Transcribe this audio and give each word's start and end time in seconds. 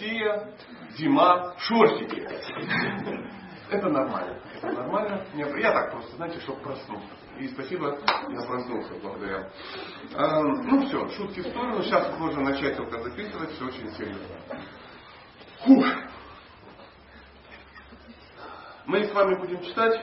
Россия, 0.00 0.48
зима, 0.96 1.54
шортики. 1.58 2.26
Это 3.70 3.88
нормально. 3.88 4.40
Это 4.56 4.72
нормально. 4.72 5.24
Я 5.34 5.72
так 5.72 5.92
просто, 5.92 6.16
знаете, 6.16 6.40
чтобы 6.40 6.60
проснуться. 6.62 7.08
И 7.38 7.48
спасибо, 7.48 7.98
я 8.28 8.40
проснулся 8.46 8.94
благодаря. 9.02 9.50
А, 10.14 10.40
ну 10.42 10.86
все, 10.86 11.08
шутки 11.10 11.40
в 11.40 11.46
сторону. 11.48 11.82
Сейчас 11.82 12.18
можно 12.18 12.42
начать 12.42 12.76
только 12.76 13.02
записывать. 13.02 13.50
Все 13.52 13.66
очень 13.66 13.90
серьезно. 13.92 14.36
Фух. 15.66 15.84
Мы 18.86 19.04
с 19.04 19.12
вами 19.12 19.34
будем 19.36 19.62
читать, 19.62 20.02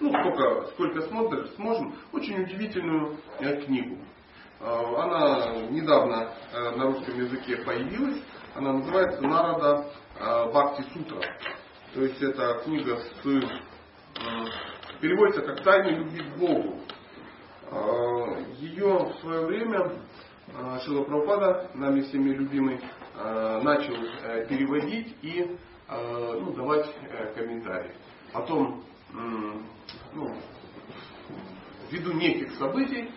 ну, 0.00 0.10
сколько, 0.10 0.66
сколько 0.72 1.00
смотрим, 1.08 1.48
сможем, 1.56 1.96
очень 2.12 2.42
удивительную 2.42 3.18
э, 3.40 3.62
книгу. 3.62 3.98
Э, 4.60 4.94
она 4.98 5.56
недавно 5.70 6.28
э, 6.52 6.76
на 6.76 6.84
русском 6.84 7.18
языке 7.18 7.56
появилась. 7.56 8.22
Она 8.54 8.72
называется 8.72 9.20
Нарада 9.20 9.86
э, 10.18 10.50
Бхакти 10.50 10.84
Сутра. 10.92 11.20
То 11.92 12.02
есть 12.02 12.22
это 12.22 12.60
книга 12.64 12.96
с 12.96 13.10
переводится 15.00 15.42
как 15.42 15.62
«Тайны 15.62 15.96
любви 15.98 16.20
к 16.22 16.36
Богу». 16.38 16.80
Ее 18.58 18.96
в 18.96 19.20
свое 19.20 19.46
время 19.46 19.92
Шила 20.84 21.02
Прабхупада, 21.02 21.70
нами 21.74 22.02
всеми 22.02 22.30
любимый, 22.30 22.80
начал 23.16 23.94
переводить 24.48 25.16
и 25.22 25.56
ну, 25.88 26.52
давать 26.52 26.86
комментарии. 27.34 27.94
Потом, 28.32 28.84
ну, 30.12 30.36
ввиду 31.90 32.12
неких 32.12 32.54
событий, 32.54 33.10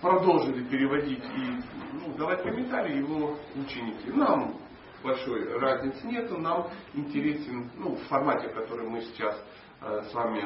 продолжили 0.00 0.64
переводить 0.64 1.24
и 1.24 1.62
ну, 1.92 2.14
давать 2.16 2.42
комментарии 2.42 2.98
его 2.98 3.36
ученики. 3.54 4.10
Нам 4.10 4.56
большой 5.02 5.58
разницы 5.58 6.06
нету, 6.06 6.38
нам 6.38 6.68
интересен 6.94 7.70
ну, 7.76 7.96
в 7.96 8.02
формате, 8.08 8.48
который 8.48 8.88
мы 8.88 9.02
сейчас 9.02 9.42
э, 9.80 10.02
с 10.10 10.14
вами 10.14 10.44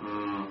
э, 0.00 0.44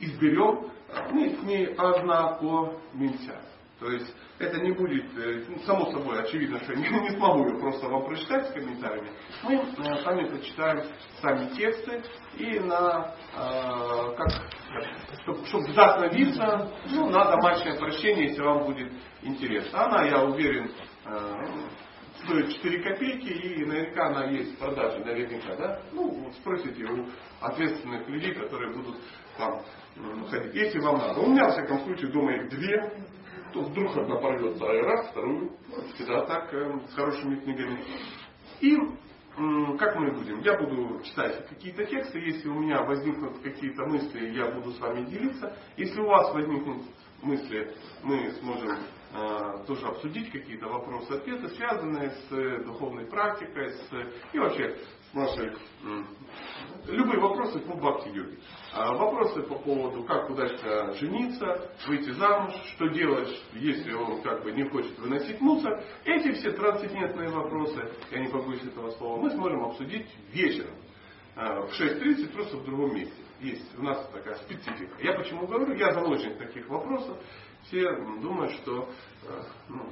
изберем, 0.00 0.70
мы 1.10 1.30
с 1.30 1.42
ней 1.42 1.66
ознакомимся. 1.74 3.40
То 3.84 3.90
есть 3.90 4.16
это 4.38 4.62
не 4.62 4.72
будет, 4.72 5.04
э, 5.18 5.44
ну, 5.46 5.58
само 5.66 5.92
собой, 5.92 6.18
очевидно, 6.22 6.58
что 6.60 6.72
я 6.72 6.78
не, 6.78 7.10
смогу 7.10 7.46
ее 7.46 7.58
просто 7.60 7.86
вам 7.86 8.06
прочитать 8.06 8.48
с 8.48 8.52
комментариями. 8.54 9.10
Мы 9.42 9.56
э, 9.56 10.02
сами 10.02 10.26
прочитаем 10.26 10.84
сами 11.20 11.54
тексты 11.54 12.02
и 12.38 12.60
на, 12.60 13.14
э, 13.36 14.16
как, 14.16 14.28
чтобы, 15.20 15.44
чтобы 15.44 15.66
вдохновиться, 15.66 16.72
ну, 16.92 17.10
на 17.10 17.30
домашнее 17.32 17.74
прощение, 17.74 18.28
если 18.28 18.40
вам 18.40 18.64
будет 18.64 18.90
интересно. 19.20 19.84
Она, 19.84 20.04
я 20.04 20.24
уверен, 20.24 20.70
стоит 22.24 22.54
4 22.54 22.82
копейки 22.84 23.28
и 23.28 23.66
наверняка 23.66 24.06
она 24.06 24.24
есть 24.30 24.54
в 24.54 24.58
продаже, 24.60 25.04
наверняка, 25.04 25.56
да? 25.56 25.82
Ну, 25.92 26.32
спросите 26.40 26.84
у 26.84 27.06
ответственных 27.42 28.08
людей, 28.08 28.32
которые 28.32 28.72
будут 28.74 28.96
там 29.36 29.60
ходить, 30.30 30.54
если 30.54 30.78
вам 30.78 30.96
надо. 30.96 31.20
У 31.20 31.30
меня, 31.30 31.44
во 31.44 31.50
всяком 31.50 31.80
случае, 31.80 32.10
дома 32.10 32.32
их 32.32 32.48
две, 32.48 32.90
то 33.54 33.60
вдруг 33.60 33.96
одна 33.96 34.16
порвется, 34.16 34.64
а 34.64 34.82
раз, 34.82 35.10
вторую. 35.10 35.52
Всегда 35.94 36.26
так, 36.26 36.52
э, 36.52 36.80
с 36.88 36.94
хорошими 36.94 37.36
книгами. 37.36 37.78
И 38.60 38.76
как 39.78 39.96
мы 39.96 40.12
будем? 40.12 40.40
Я 40.40 40.58
буду 40.58 41.00
читать 41.02 41.48
какие-то 41.48 41.84
тексты, 41.86 42.18
если 42.20 42.48
у 42.48 42.54
меня 42.54 42.82
возникнут 42.82 43.38
какие-то 43.40 43.84
мысли, 43.86 44.30
я 44.30 44.50
буду 44.50 44.70
с 44.72 44.78
вами 44.78 45.06
делиться. 45.06 45.56
Если 45.76 46.00
у 46.00 46.06
вас 46.06 46.32
возникнут 46.32 46.84
мысли, 47.22 47.74
мы 48.02 48.30
сможем 48.40 48.70
э, 49.12 49.64
тоже 49.66 49.86
обсудить 49.86 50.30
какие-то 50.30 50.66
вопросы, 50.66 51.12
ответы, 51.12 51.48
связанные 51.48 52.10
с 52.10 52.32
э, 52.32 52.64
духовной 52.64 53.06
практикой, 53.06 53.70
с, 53.70 53.90
и 54.32 54.38
вообще 54.38 54.76
с 55.14 55.16
нашей 55.16 55.52
любые 56.86 57.20
вопросы 57.20 57.60
по 57.60 57.74
бхакти-йоге. 57.76 58.36
А 58.72 58.92
вопросы 58.94 59.42
по 59.42 59.54
поводу, 59.54 60.02
как 60.02 60.28
удачно 60.28 60.92
жениться, 60.94 61.70
выйти 61.86 62.10
замуж, 62.10 62.52
что 62.74 62.88
делать, 62.88 63.28
если 63.54 63.92
он 63.92 64.20
как 64.22 64.42
бы 64.42 64.50
не 64.52 64.64
хочет 64.68 64.98
выносить 64.98 65.40
мусор. 65.40 65.82
Эти 66.04 66.32
все 66.32 66.50
трансцендентные 66.50 67.30
вопросы, 67.30 67.80
я 68.10 68.18
не 68.18 68.28
побоюсь 68.28 68.64
этого 68.64 68.90
слова, 68.92 69.20
мы 69.20 69.30
сможем 69.30 69.64
обсудить 69.64 70.06
вечером. 70.32 70.74
А, 71.36 71.62
в 71.62 71.80
6.30 71.80 72.32
просто 72.32 72.56
в 72.56 72.64
другом 72.64 72.94
месте. 72.94 73.14
Есть 73.40 73.78
у 73.78 73.82
нас 73.82 74.08
такая 74.12 74.36
специфика. 74.36 74.96
Я 75.00 75.14
почему 75.14 75.46
говорю, 75.46 75.74
я 75.74 75.92
заложник 75.92 76.38
таких 76.38 76.68
вопросов. 76.68 77.16
Все 77.64 77.90
думают, 78.20 78.52
что 78.52 78.88
э, 79.28 79.42
ну, 79.68 79.86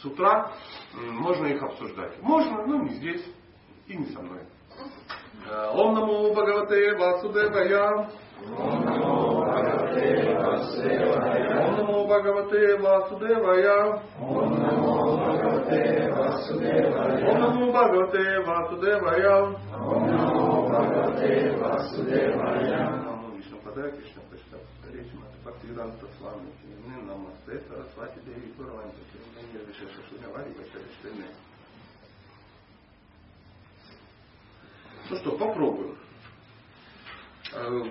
с 0.00 0.04
утра 0.04 0.52
можно 0.94 1.46
их 1.46 1.62
обсуждать. 1.62 2.20
Можно, 2.22 2.66
но 2.66 2.82
не 2.82 2.94
здесь 2.94 3.24
и 3.86 3.96
не 3.96 4.06
со 4.06 4.20
мной. 4.20 4.40
Om 5.74 5.94
Namo 5.94 6.34
Bhagavate 6.34 6.94
Vasudevaya. 6.96 8.08
Om 8.56 8.84
Namo 8.84 9.44
Bhagavate 9.44 10.34
Vasudevaya. 10.40 11.66
Om 11.66 11.74
Namo 11.76 12.06
Bhagavate 12.08 12.76
Vasudevaya. 12.80 14.02
Om 14.20 14.56
Namo 14.56 15.16
Bhagavate 15.20 16.10
Vasudevaya. 16.16 17.26
Om 17.28 17.40
Namo 17.40 17.72
Bhagavate 17.72 18.24
Vasudevaya. 18.46 19.36
Om 19.74 20.02
Namo 20.08 20.68
Bhagavate 20.70 21.30
Vasudevaya. 21.60 22.82
Namo 23.04 23.36
Vishnu 23.36 23.58
Padaya 23.64 23.90
Krishna 23.92 24.22
Krishna 24.30 24.58
Речи 24.92 25.14
Мата 25.14 25.36
Бхактивиданта 25.42 26.06
Свами 26.18 26.50
Намасте 27.06 27.60
Сарасвати 27.68 28.20
Деви 28.26 28.52
Гураванти 28.56 29.02
Кирмани 29.12 29.66
Вишеша 29.66 30.00
Шунявари 30.08 30.50
Вачаришвины 30.58 31.26
Ну 35.10 35.16
что, 35.16 35.32
попробуем. 35.32 35.98
Э, 37.52 37.82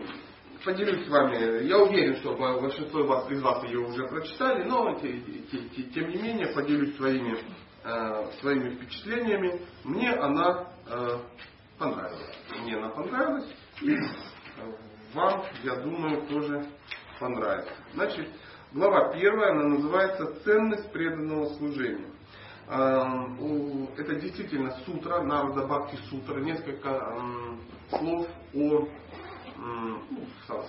поделюсь 0.66 1.06
с 1.06 1.10
вами. 1.10 1.64
Я 1.68 1.78
уверен, 1.78 2.16
что 2.18 2.36
большинство 2.36 3.02
из 3.30 3.42
вас, 3.42 3.64
ее 3.66 3.80
уже 3.80 4.08
прочитали, 4.08 4.64
но 4.64 4.96
тем 4.96 6.10
не 6.10 6.22
менее 6.22 6.48
поделюсь 6.56 6.96
своими, 6.96 7.38
э, 7.84 8.32
своими 8.40 8.76
впечатлениями. 8.76 9.62
Мне 9.84 10.12
она 10.12 10.70
э, 10.88 11.20
понравилась. 11.78 12.36
Мне 12.62 12.78
она 12.78 12.90
понравилась. 12.90 13.54
И 13.82 13.96
вам, 15.14 15.44
я 15.64 15.76
думаю, 15.76 16.26
тоже 16.28 16.66
понравится. 17.20 17.74
Значит, 17.94 18.28
глава 18.72 19.14
первая, 19.14 19.52
она 19.52 19.66
называется 19.66 20.34
«Ценность 20.44 20.92
преданного 20.92 21.46
служения». 21.58 22.13
Эм, 22.70 23.90
это 23.98 24.16
действительно 24.16 24.72
сутра, 24.86 25.22
Нарада 25.22 25.68
Бхакти 25.68 25.98
сутра, 26.10 26.40
несколько 26.40 27.14
слов 27.90 28.28
о 28.56 28.88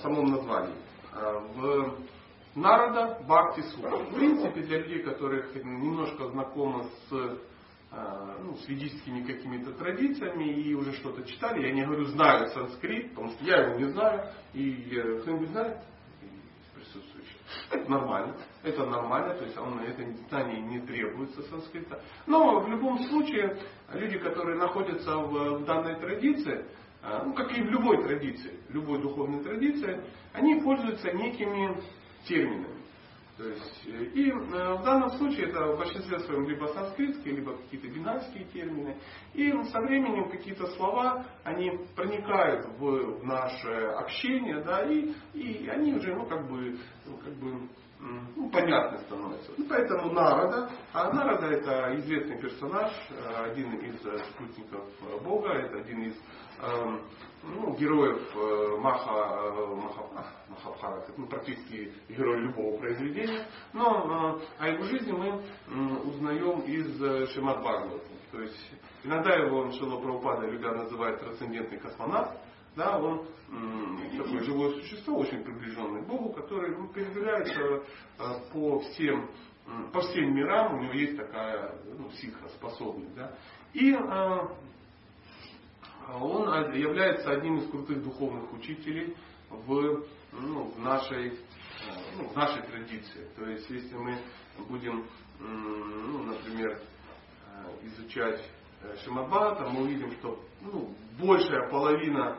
самом 0.02 0.26
названии. 0.26 0.74
Э, 1.12 1.38
в 1.54 1.98
Нарада 2.54 3.18
Бхакти 3.26 3.62
Сутра. 3.62 3.96
В 3.96 4.14
принципе, 4.14 4.62
для 4.62 4.78
людей, 4.78 5.02
которых 5.02 5.54
немножко 5.56 6.28
знакомы 6.28 6.84
с, 6.84 7.12
э, 7.12 8.36
ну, 8.42 8.56
с 8.56 8.68
ведическими 8.68 9.24
какими-то 9.24 9.72
традициями 9.72 10.52
и 10.62 10.74
уже 10.74 10.92
что-то 10.94 11.24
читали, 11.24 11.66
я 11.66 11.72
не 11.72 11.84
говорю 11.84 12.04
знаю 12.06 12.48
санскрит, 12.48 13.10
потому 13.10 13.30
что 13.30 13.44
я 13.44 13.62
его 13.62 13.78
не 13.78 13.92
знаю, 13.92 14.28
и 14.52 14.96
э, 14.96 15.20
кто-нибудь 15.22 15.50
знает? 15.50 15.78
Это 17.70 17.90
нормально. 17.90 18.34
Это 18.62 18.86
нормально, 18.86 19.34
то 19.34 19.44
есть 19.44 19.56
он, 19.58 19.78
это 19.80 20.02
знание 20.28 20.60
не 20.60 20.80
требуется 20.80 21.42
санскрита. 21.42 22.00
Но 22.26 22.60
в 22.60 22.68
любом 22.68 22.98
случае, 23.04 23.58
люди, 23.92 24.18
которые 24.18 24.56
находятся 24.56 25.16
в, 25.16 25.64
данной 25.64 25.96
традиции, 25.96 26.64
а, 27.02 27.22
ну, 27.24 27.34
как 27.34 27.56
и 27.56 27.62
в 27.62 27.66
любой 27.66 28.02
традиции, 28.02 28.58
любой 28.70 29.00
духовной 29.00 29.42
традиции, 29.44 30.02
они 30.32 30.60
пользуются 30.60 31.12
некими 31.12 31.76
терминами. 32.26 32.73
То 33.36 33.48
есть, 33.48 33.82
э, 33.86 34.04
и 34.14 34.30
э, 34.30 34.34
в 34.34 34.82
данном 34.84 35.10
случае 35.10 35.48
это 35.48 35.72
в 35.72 35.78
большинстве 35.78 36.20
своем 36.20 36.48
либо 36.48 36.66
санскритские, 36.66 37.34
либо 37.34 37.56
какие-то 37.56 37.88
бинарские 37.88 38.44
термины. 38.44 38.96
И 39.32 39.50
со 39.64 39.80
временем 39.80 40.30
какие-то 40.30 40.66
слова, 40.68 41.26
они 41.42 41.80
проникают 41.96 42.66
в 42.78 43.24
наше 43.24 43.72
общение, 43.98 44.62
да, 44.62 44.82
и, 44.82 45.12
и 45.32 45.68
они 45.68 45.94
уже, 45.94 46.14
ну, 46.14 46.26
как 46.26 46.48
бы, 46.48 46.78
ну, 47.06 47.16
как 47.16 47.34
бы 47.34 47.68
ну, 48.36 48.50
понятно 48.50 48.98
становится. 48.98 49.50
Ну, 49.56 49.66
поэтому 49.68 50.12
Нарада, 50.12 50.70
а 50.92 51.12
Нарада 51.12 51.46
это 51.46 51.96
известный 51.96 52.40
персонаж, 52.40 52.92
э, 53.10 53.50
один 53.50 53.72
из 53.78 53.98
спутников 54.30 54.88
Бога, 55.24 55.48
это 55.54 55.78
один 55.78 56.02
из 56.02 56.14
эм, 56.60 57.00
ну, 57.46 57.74
героев 57.76 58.20
э, 58.34 58.76
Маха, 58.78 59.10
э, 59.10 59.74
Маха, 59.74 60.26
Махабхарата, 60.48 61.12
ну, 61.16 61.26
практически 61.26 61.92
герой 62.08 62.40
любого 62.40 62.78
произведения, 62.78 63.46
но 63.72 64.40
э, 64.60 64.62
о 64.62 64.68
его 64.68 64.84
жизни 64.84 65.12
мы 65.12 65.42
узнаем 66.04 66.60
из 66.60 67.30
Шимат 67.32 67.60
Бхагавата. 67.60 68.04
То 68.32 68.40
есть 68.40 68.72
иногда 69.04 69.34
его 69.34 69.70
Шила 69.72 70.00
Прабхупада 70.00 70.46
любя 70.46 70.72
называет 70.72 71.20
трансцендентный 71.20 71.78
космонавт, 71.78 72.36
да, 72.76 72.98
он 72.98 73.24
такое 74.16 74.42
живое 74.42 74.70
существо, 74.80 75.18
очень 75.18 75.44
приближенное 75.44 76.02
к 76.02 76.06
Богу, 76.06 76.32
которое 76.32 76.76
ну, 76.76 76.88
передвигается 76.88 77.84
по 78.52 78.80
всем 78.80 79.30
по 79.92 80.00
всем 80.00 80.34
мирам 80.34 80.74
у 80.74 80.82
него 80.82 80.92
есть 80.92 81.16
такая 81.16 81.74
ну, 81.96 82.10
психоспособность. 82.10 83.14
Да? 83.14 83.32
И 83.72 83.92
э, 83.92 84.40
он 86.12 86.72
является 86.74 87.30
одним 87.30 87.58
из 87.58 87.70
крутых 87.70 88.02
духовных 88.02 88.52
учителей 88.52 89.16
в, 89.50 90.04
ну, 90.32 90.64
в, 90.64 90.78
нашей, 90.80 91.38
ну, 92.16 92.28
в 92.28 92.36
нашей 92.36 92.62
традиции. 92.62 93.28
То 93.36 93.48
есть, 93.48 93.68
если 93.70 93.94
мы 93.96 94.18
будем, 94.68 95.06
ну, 95.38 96.24
например, 96.24 96.80
изучать 97.82 98.44
Шимадбхата, 99.04 99.68
мы 99.70 99.82
увидим, 99.82 100.12
что 100.12 100.38
ну, 100.60 100.94
большая 101.18 101.68
половина 101.70 102.38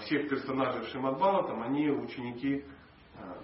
всех 0.00 0.28
персонажей 0.28 0.86
Шимадбхата, 0.86 1.52
они 1.62 1.90
ученики 1.90 2.64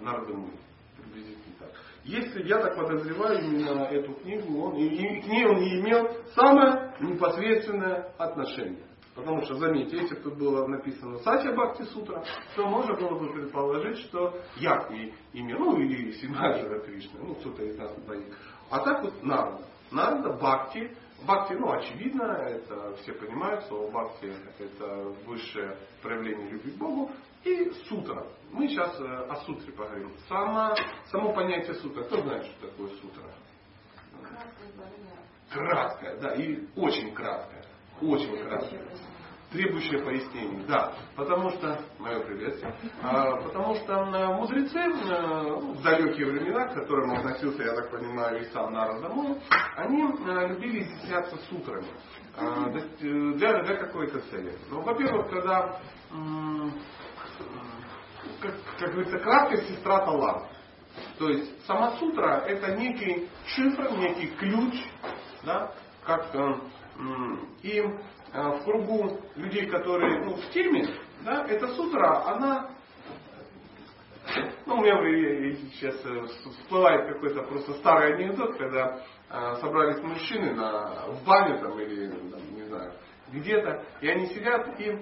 Нарды 0.01 0.33
Муни. 0.33 0.59
Приблизительно 0.97 1.55
так. 1.59 1.71
Если 2.03 2.43
я 2.47 2.59
так 2.59 2.75
подозреваю 2.75 3.39
именно 3.43 3.83
эту 3.83 4.13
книгу, 4.15 4.61
он, 4.61 4.75
и, 4.75 4.87
и 4.87 5.21
к 5.21 5.27
ней 5.27 5.45
он 5.45 5.57
и 5.57 5.79
имел 5.79 6.09
самое 6.35 6.95
непосредственное 6.99 8.13
отношение. 8.17 8.83
Потому 9.15 9.41
что, 9.43 9.55
заметьте, 9.55 9.97
если 9.97 10.15
тут 10.15 10.37
было 10.37 10.65
написано 10.67 11.19
Сача 11.19 11.51
Бхакти 11.53 11.83
Сутра, 11.83 12.23
то 12.55 12.65
можно 12.67 12.95
было 12.95 13.19
бы 13.19 13.31
предположить, 13.31 13.99
что 14.07 14.39
Якни 14.57 15.13
имел, 15.33 15.59
ну 15.59 15.79
или 15.79 16.11
Симаджара 16.13 16.79
Кришна, 16.79 17.19
ну 17.21 17.35
кто-то 17.35 17.63
из 17.63 17.77
нас 17.77 17.95
двоих. 18.01 18.35
А 18.71 18.79
так 18.79 19.03
вот 19.03 19.21
Нарда. 19.21 19.63
Нарда 19.91 20.33
Бхакти. 20.33 20.97
Бхакти, 21.25 21.53
ну 21.53 21.71
очевидно, 21.71 22.23
это 22.23 22.95
все 22.97 23.13
понимают, 23.13 23.63
слово 23.65 23.91
Бхакти 23.91 24.33
это 24.57 25.13
высшее 25.25 25.77
проявление 26.01 26.49
любви 26.49 26.71
к 26.71 26.77
Богу. 26.77 27.11
И 27.43 27.69
сутра. 27.89 28.25
Мы 28.51 28.69
сейчас 28.69 28.97
э, 28.99 29.03
о 29.03 29.35
сутре 29.45 29.73
поговорим. 29.73 30.13
Само, 30.29 30.73
само 31.11 31.33
понятие 31.33 31.75
сутра. 31.75 32.03
Кто 32.03 32.21
знает, 32.21 32.45
что 32.45 32.67
такое 32.67 32.89
сутра? 32.95 33.23
Краткое, 35.51 36.17
да, 36.21 36.33
и 36.35 36.65
очень 36.75 37.13
краткое. 37.13 37.62
Очень 38.03 38.43
краткое. 38.43 38.81
Требующее 39.51 40.03
пояснений, 40.03 40.65
да. 40.67 40.93
Потому 41.15 41.51
что, 41.51 41.79
мое 41.99 42.21
приветствие, 42.21 42.73
а, 43.03 43.35
потому 43.37 43.75
что 43.75 43.93
э, 43.93 44.35
мудрецы 44.35 44.79
э, 44.79 45.53
в 45.59 45.83
далекие 45.83 46.25
времена, 46.25 46.69
к 46.69 46.73
которым 46.73 47.11
относился, 47.11 47.61
я 47.61 47.75
так 47.75 47.91
понимаю, 47.91 48.41
и 48.41 48.45
сам 48.45 48.73
Муни, 48.73 49.39
они 49.77 50.01
любили 50.47 50.81
изъясняться 50.81 51.37
сутрами 51.49 51.85
для, 53.37 53.61
для 53.61 53.75
какой-то 53.75 54.21
цели. 54.21 54.57
Ну, 54.71 54.81
во-первых, 54.81 55.29
когда 55.29 55.79
как, 58.39 58.53
как 58.79 58.91
говорится, 58.91 59.19
краткость 59.19 59.69
сестра 59.69 60.05
талант. 60.05 60.45
То 61.17 61.29
есть 61.29 61.65
сама 61.65 61.91
сутра 61.97 62.43
это 62.47 62.75
некий 62.75 63.29
шифр, 63.47 63.91
некий 63.97 64.27
ключ, 64.35 64.75
да, 65.43 65.73
как 66.05 66.33
э, 66.35 66.55
и 67.61 67.79
э, 67.79 68.41
в 68.41 68.63
кругу 68.63 69.19
людей, 69.35 69.67
которые 69.67 70.23
ну, 70.25 70.35
в 70.35 70.49
теме, 70.49 70.87
да, 71.23 71.45
эта 71.47 71.67
сутра, 71.69 72.27
она 72.27 72.69
ну, 74.65 74.75
у 74.75 74.81
меня 74.81 75.55
сейчас 75.73 75.95
э, 76.05 76.25
всплывает 76.61 77.13
какой-то 77.13 77.43
просто 77.43 77.73
старый 77.73 78.15
анекдот, 78.15 78.57
когда 78.57 79.01
э, 79.29 79.55
собрались 79.59 80.01
мужчины 80.01 80.53
на, 80.53 81.07
в 81.07 81.25
баню 81.25 81.59
там, 81.59 81.79
или, 81.79 82.07
там, 82.07 82.55
не 82.55 82.63
знаю, 82.63 82.93
где-то, 83.33 83.83
и 84.01 84.07
они 84.07 84.27
сидят 84.27 84.79
и 84.79 84.89
э, 84.89 84.99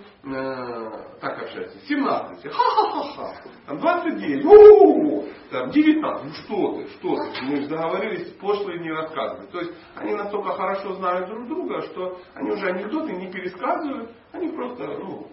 так 1.20 1.44
общаются. 1.44 1.78
17, 1.88 2.52
ха-ха-ха-ха, 2.52 3.36
там 3.68 3.80
29, 3.80 4.46
у-у-у, 4.46 5.26
там 5.52 5.70
19, 5.70 6.26
ну 6.26 6.34
что 6.34 6.78
ты, 6.78 6.90
что 6.90 7.16
ты, 7.16 7.42
мы 7.44 7.62
же 7.62 7.68
договорились 7.68 8.32
пошлые 8.34 8.80
не 8.80 8.92
рассказывать. 8.92 9.52
То 9.52 9.60
есть 9.60 9.74
они 9.96 10.14
настолько 10.14 10.54
хорошо 10.54 10.94
знают 10.96 11.28
друг 11.28 11.48
друга, 11.48 11.82
что 11.82 12.20
они 12.34 12.52
уже 12.52 12.68
анекдоты 12.68 13.14
не 13.14 13.32
пересказывают, 13.32 14.12
они 14.32 14.50
просто, 14.50 14.88
ну, 14.88 15.28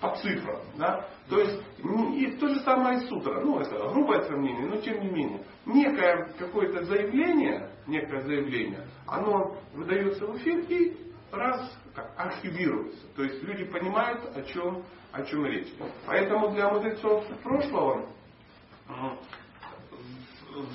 по 0.00 0.16
цифрам. 0.16 0.60
Да? 0.78 1.06
То 1.28 1.40
есть 1.40 1.60
и 2.14 2.26
то 2.38 2.48
же 2.48 2.60
самое 2.60 2.98
и 2.98 3.06
сутра. 3.06 3.40
Ну, 3.40 3.60
это 3.60 3.76
грубое 3.90 4.22
сравнение, 4.22 4.66
но 4.66 4.76
тем 4.76 5.00
не 5.00 5.10
менее. 5.10 5.44
Некое 5.66 6.32
какое-то 6.38 6.84
заявление, 6.84 7.70
некое 7.86 8.20
заявление, 8.22 8.86
оно 9.06 9.56
выдается 9.74 10.26
в 10.26 10.36
эфир 10.38 10.64
и 10.68 10.96
раз 11.30 11.78
архивируется. 12.16 13.06
То 13.16 13.24
есть 13.24 13.42
люди 13.42 13.64
понимают, 13.64 14.36
о 14.36 14.42
чем, 14.42 14.84
о 15.12 15.22
чем 15.22 15.44
речь. 15.46 15.68
Поэтому 16.06 16.50
для 16.50 16.68
мудрецов 16.70 17.24
прошлого 17.42 18.08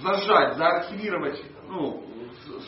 зажать, 0.01 0.57
заархивировать, 0.57 1.43
ну, 1.67 2.05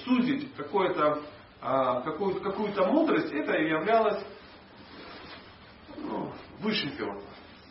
сузить 0.03 0.53
какое-то, 0.55 1.23
а, 1.61 2.01
какую-то, 2.01 2.39
какую-то 2.41 2.85
мудрость, 2.85 3.31
это 3.31 3.53
являлось 3.53 4.23
ну, 5.97 6.31
высшим 6.59 6.91
пилотом. 6.95 7.23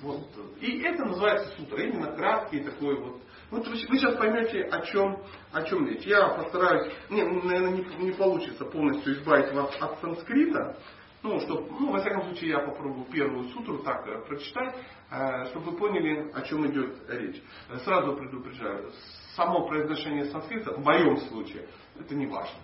Вот. 0.02 0.28
И 0.60 0.80
это 0.82 1.04
называется 1.04 1.56
сутра. 1.56 1.82
Именно 1.82 2.12
краткий 2.16 2.60
такой 2.60 3.00
вот. 3.00 3.22
Вот 3.50 3.66
вы 3.68 3.76
сейчас 3.76 4.16
поймете, 4.16 4.62
о 4.62 4.80
чем, 4.86 5.22
о 5.52 5.62
чем 5.62 5.86
речь. 5.88 6.02
Я 6.02 6.28
постараюсь, 6.30 6.92
не, 7.10 7.22
наверное, 7.22 7.70
не, 7.70 8.04
не 8.06 8.12
получится 8.12 8.64
полностью 8.64 9.14
избавить 9.14 9.52
вас 9.52 9.70
от 9.80 10.00
санскрита. 10.00 10.76
Ну, 11.22 11.40
чтобы, 11.40 11.68
ну, 11.80 11.92
во 11.92 11.98
всяком 11.98 12.22
случае, 12.24 12.50
я 12.50 12.58
попробую 12.60 13.06
первую 13.06 13.48
сутру 13.48 13.78
так 13.78 14.06
э, 14.06 14.20
прочитать, 14.26 14.76
э, 15.10 15.46
чтобы 15.46 15.70
вы 15.70 15.76
поняли, 15.76 16.30
о 16.32 16.42
чем 16.42 16.66
идет 16.66 16.98
речь. 17.08 17.42
Сразу 17.84 18.16
предупреждаю, 18.16 18.92
само 19.34 19.66
произношение 19.66 20.26
санскрита, 20.26 20.72
в 20.72 20.84
моем 20.84 21.16
случае, 21.16 21.68
это 21.98 22.14
не 22.14 22.26
важно. 22.26 22.58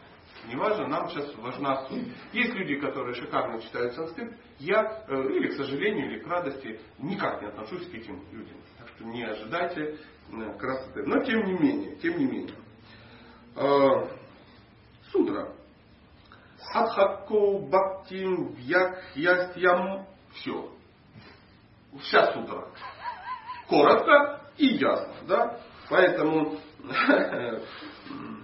Неважно, 0.48 0.88
нам 0.88 1.08
сейчас 1.08 1.34
важна 1.36 1.86
суть. 1.86 2.08
Есть 2.32 2.54
люди, 2.54 2.76
которые 2.76 3.14
шикарно 3.14 3.60
читают 3.60 3.94
санскрит. 3.94 4.32
Я, 4.58 5.04
э, 5.08 5.28
или 5.30 5.48
к 5.48 5.54
сожалению, 5.54 6.10
или 6.10 6.18
к 6.18 6.26
радости, 6.26 6.80
никак 6.98 7.42
не 7.42 7.48
отношусь 7.48 7.86
к 7.88 7.94
этим 7.94 8.20
людям. 8.32 8.56
Что 9.02 9.08
не 9.08 9.24
ожидайте 9.24 9.98
э, 10.30 10.58
красоты. 10.58 11.02
Но 11.04 11.22
тем 11.24 11.44
не 11.44 11.54
менее, 11.54 11.96
тем 11.96 12.18
не 12.18 12.24
менее. 12.24 12.54
Э, 13.56 14.08
сутра. 15.10 15.52
Адхакко 16.72 17.58
бхактим 17.58 18.54
вьякхьястьям. 18.54 20.06
Все. 20.34 20.70
Вся 22.00 22.32
сутра. 22.32 22.68
Коротко 23.68 24.40
и 24.56 24.66
ясно. 24.76 25.14
Да? 25.26 25.60
Поэтому 25.90 26.58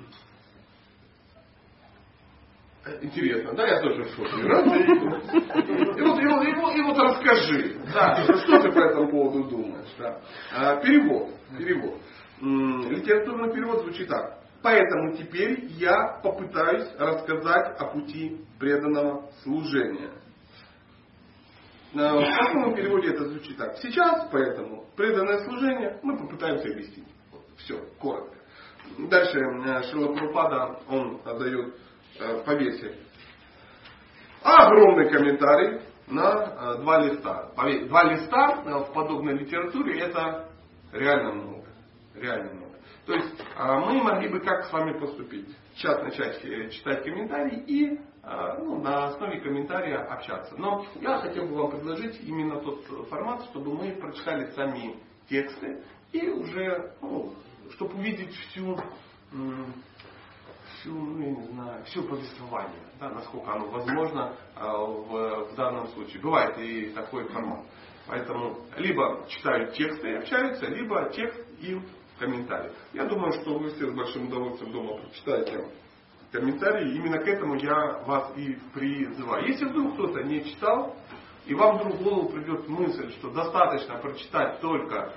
Интересно, 3.03 3.53
да, 3.55 3.67
я 3.67 3.81
тоже 3.81 4.05
в 4.05 4.15
шоке. 4.15 4.41
И 4.41 6.03
вот, 6.03 6.21
и, 6.21 6.27
вот, 6.27 6.45
и, 6.45 6.53
вот, 6.55 6.77
и 6.77 6.83
вот 6.83 6.99
расскажи, 6.99 7.77
да, 7.93 8.23
что 8.23 8.61
ты 8.61 8.73
по 8.73 8.79
этому 8.79 9.11
поводу 9.11 9.45
думаешь. 9.45 9.89
Да. 9.99 10.21
А, 10.55 10.77
перевод, 10.77 11.31
перевод. 11.57 12.01
Литературный 12.41 13.53
перевод 13.53 13.83
звучит 13.83 14.09
так. 14.09 14.39
Поэтому 14.63 15.17
теперь 15.17 15.67
я 15.77 16.21
попытаюсь 16.23 16.89
рассказать 16.99 17.79
о 17.79 17.87
пути 17.87 18.41
преданного 18.59 19.31
служения. 19.43 20.11
А, 21.95 22.15
в 22.15 22.55
каком 22.55 22.75
переводе 22.75 23.11
это 23.11 23.25
звучит 23.29 23.57
так. 23.57 23.77
Сейчас, 23.79 24.29
поэтому, 24.31 24.87
преданное 24.97 25.45
служение 25.45 25.99
мы 26.03 26.19
попытаемся 26.19 26.69
объяснить. 26.69 27.09
Все, 27.57 27.81
коротко. 27.99 28.37
Дальше 28.99 29.39
э, 29.39 29.83
Шила 29.91 30.15
Прупада, 30.15 30.81
он 30.89 31.21
дает 31.25 31.75
Э, 32.21 32.43
повесили. 32.45 32.97
Огромный 34.43 35.09
комментарий 35.11 35.81
на 36.09 36.75
э, 36.77 36.83
два 36.83 36.99
листа. 37.05 37.51
Два 37.55 38.05
листа 38.05 38.63
э, 38.65 38.79
в 38.79 38.93
подобной 38.93 39.35
литературе 39.39 40.01
это 40.01 40.49
реально 40.93 41.33
много. 41.33 41.67
Реально 42.15 42.55
много. 42.55 42.75
То 43.07 43.15
есть 43.15 43.43
мы 43.57 44.03
могли 44.03 44.29
бы 44.29 44.41
как 44.41 44.65
с 44.67 44.73
вами 44.73 44.99
поступить? 44.99 45.49
Сейчас 45.75 46.03
начать 46.03 46.43
читать 46.73 47.05
комментарии 47.05 47.65
и 47.67 48.01
ну, 48.59 48.83
на 48.83 49.07
основе 49.07 49.41
комментария 49.41 49.97
общаться. 49.97 50.55
Но 50.59 50.85
я 51.01 51.17
хотел 51.19 51.47
бы 51.47 51.55
вам 51.55 51.71
предложить 51.71 52.21
именно 52.23 52.61
тот 52.61 52.85
формат, 53.09 53.45
чтобы 53.45 53.73
мы 53.73 53.93
прочитали 53.93 54.51
сами 54.51 54.97
тексты 55.27 55.83
и 56.13 56.29
уже, 56.29 56.93
ну, 57.01 57.33
чтобы 57.71 57.95
увидеть 57.95 58.35
всю 58.35 58.79
всю, 60.81 60.93
ну, 60.93 61.21
я 61.21 61.31
не 61.31 61.43
знаю, 61.49 61.85
все 61.85 62.03
повествование, 62.03 62.83
да, 63.01 63.11
насколько 63.11 63.53
оно 63.53 63.67
возможно 63.67 64.35
а, 64.55 64.77
в, 64.77 65.53
в 65.53 65.55
данном 65.55 65.89
случае. 65.89 66.21
Бывает 66.21 66.59
и 66.59 66.91
такой 66.91 67.25
формат. 67.29 67.65
Поэтому 68.07 68.59
либо 68.77 69.27
читают 69.29 69.75
тексты 69.75 70.11
и 70.11 70.17
общаются, 70.17 70.67
либо 70.67 71.11
текст 71.11 71.41
и 71.61 71.79
комментарий. 72.19 72.73
Я 72.93 73.05
думаю, 73.05 73.33
что 73.33 73.59
вы 73.59 73.71
все 73.71 73.91
с 73.91 73.95
большим 73.95 74.29
удовольствием 74.29 74.73
дома 74.73 74.99
прочитаете 74.99 75.69
комментарии. 76.33 76.95
Именно 76.97 77.19
к 77.19 77.27
этому 77.27 77.55
я 77.57 78.03
вас 78.07 78.33
и 78.37 78.59
призываю. 78.75 79.47
Если 79.47 79.67
вдруг 79.67 79.95
кто-то 79.95 80.23
не 80.23 80.45
читал, 80.45 80.97
и 81.47 81.55
вам 81.55 81.79
вдруг 81.79 81.95
в 81.95 82.03
голову 82.03 82.29
придет 82.29 82.69
мысль, 82.69 83.11
что 83.13 83.31
достаточно 83.31 83.97
прочитать 83.99 84.61
только 84.61 85.13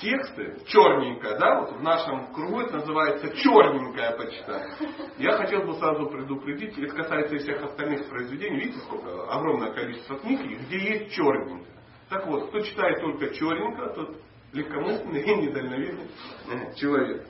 тексты, 0.00 0.58
черненькое, 0.66 1.38
да, 1.38 1.60
вот 1.60 1.76
в 1.76 1.82
нашем 1.82 2.32
кругу 2.32 2.60
это 2.60 2.76
называется 2.76 3.28
черненькое 3.36 4.10
почитать. 4.16 4.72
Я 5.18 5.36
хотел 5.36 5.62
бы 5.62 5.74
сразу 5.74 6.06
предупредить, 6.06 6.78
это 6.78 6.94
касается 6.94 7.36
и 7.36 7.38
всех 7.38 7.62
остальных 7.62 8.08
произведений, 8.08 8.60
видите, 8.60 8.78
сколько 8.80 9.30
огромное 9.30 9.72
количество 9.72 10.18
книг, 10.18 10.40
где 10.66 10.78
есть 10.78 11.12
черненькое. 11.12 11.76
Так 12.08 12.26
вот, 12.26 12.48
кто 12.48 12.60
читает 12.60 13.00
только 13.00 13.32
черненько, 13.34 13.94
тот 13.94 14.16
легкомысленный 14.52 15.22
и 15.22 15.34
недальновидный 15.36 16.10
э, 16.48 16.74
человек. 16.74 17.26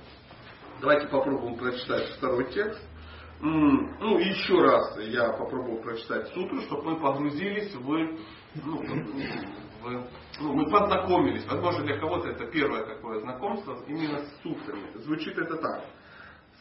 Давайте 0.80 1.08
попробуем 1.08 1.56
прочитать 1.56 2.08
второй 2.16 2.50
текст. 2.52 2.80
Ну, 3.42 4.18
еще 4.18 4.60
раз 4.60 4.98
я 4.98 5.32
попробую 5.32 5.80
прочитать 5.82 6.28
сутру, 6.28 6.60
чтобы 6.62 6.90
мы 6.90 7.00
погрузились 7.00 7.74
в, 7.74 8.18
ну, 8.64 8.82
в, 9.82 10.06
ну, 10.40 10.52
мы 10.52 10.70
познакомились. 10.70 11.46
Возможно, 11.46 11.84
для 11.84 11.99
кого-то 11.99 12.28
это 12.28 12.46
первое 12.46 12.84
такое 12.84 13.20
знакомство 13.20 13.78
именно 13.87 14.18
с 14.18 14.42
сутрами. 14.42 14.90
Звучит 14.96 15.37
это 15.38 15.56
так. 15.56 15.84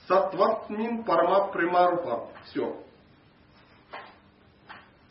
Сатватмин 0.08 1.04
пармат 1.04 1.52
примарупа. 1.52 2.30
Все. 2.46 2.84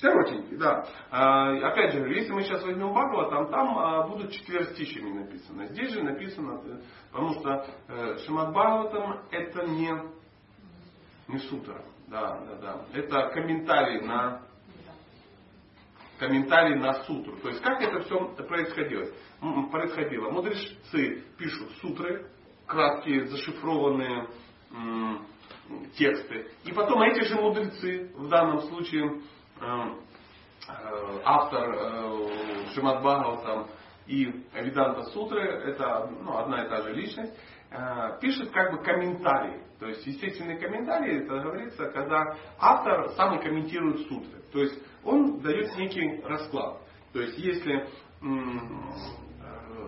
Коротенький, 0.00 0.57
да. 0.57 0.87
А, 1.11 1.57
опять 1.71 1.93
же, 1.93 2.09
если 2.09 2.33
мы 2.33 2.45
сейчас 2.45 2.62
возьмем 2.62 2.91
Бхагава, 2.93 3.31
там, 3.31 3.49
там 3.49 3.79
а, 3.79 4.07
будут 4.07 4.31
четверостищами 4.31 5.25
написано. 5.25 5.67
Здесь 5.67 5.93
же 5.93 6.05
написано, 6.05 6.61
э, 6.65 6.81
потому 7.11 7.33
что 7.35 7.67
э, 7.88 8.19
Шимат 8.19 8.50
Бхагаватам 8.50 9.23
это 9.33 9.67
не, 9.67 9.91
не 11.27 11.38
сутра. 11.38 11.83
Да, 12.07 12.41
да, 12.47 12.55
да. 12.57 12.85
Это 12.93 13.29
комментарий 13.31 14.00
на 14.03 14.43
комментарий 16.19 16.77
на 16.77 17.05
сутру. 17.05 17.37
То 17.39 17.49
есть 17.49 17.63
как 17.63 17.81
это 17.81 18.01
все 18.01 18.19
происходило? 18.49 19.07
происходило? 19.71 20.31
Мудрецы 20.31 21.25
пишут 21.39 21.71
сутры, 21.81 22.27
краткие, 22.67 23.27
зашифрованные 23.27 24.27
м- 24.73 25.27
тексты. 25.97 26.51
И 26.65 26.73
потом 26.73 27.03
эти 27.03 27.25
же 27.25 27.37
мудрецы, 27.37 28.11
в 28.15 28.29
данном 28.29 28.63
случае 28.63 29.21
Эм, 29.61 29.99
э, 30.69 31.21
автор 31.25 31.75
э, 31.75 32.67
Шимат 32.75 33.01
Бхагаватам 33.01 33.69
и 34.07 34.45
Виданта 34.55 35.03
Сутры, 35.11 35.41
это 35.43 36.11
ну, 36.23 36.39
одна 36.39 36.65
и 36.65 36.69
та 36.69 36.83
же 36.83 36.93
личность, 36.93 37.33
э, 37.71 38.19
пишет 38.21 38.51
как 38.51 38.73
бы 38.73 38.79
комментарии. 38.83 39.61
То 39.81 39.87
есть 39.87 40.07
естественные 40.07 40.59
комментарии, 40.59 41.25
это 41.25 41.41
говорится, 41.41 41.87
когда 41.91 42.37
автор 42.61 43.11
сам 43.17 43.39
и 43.39 43.43
комментирует 43.43 44.07
сутры. 44.09 44.41
То 44.53 44.61
есть 44.61 44.81
он 45.09 45.41
дает 45.41 45.77
некий 45.77 46.21
расклад. 46.23 46.83
То 47.12 47.21
есть 47.21 47.38
если 47.38 47.88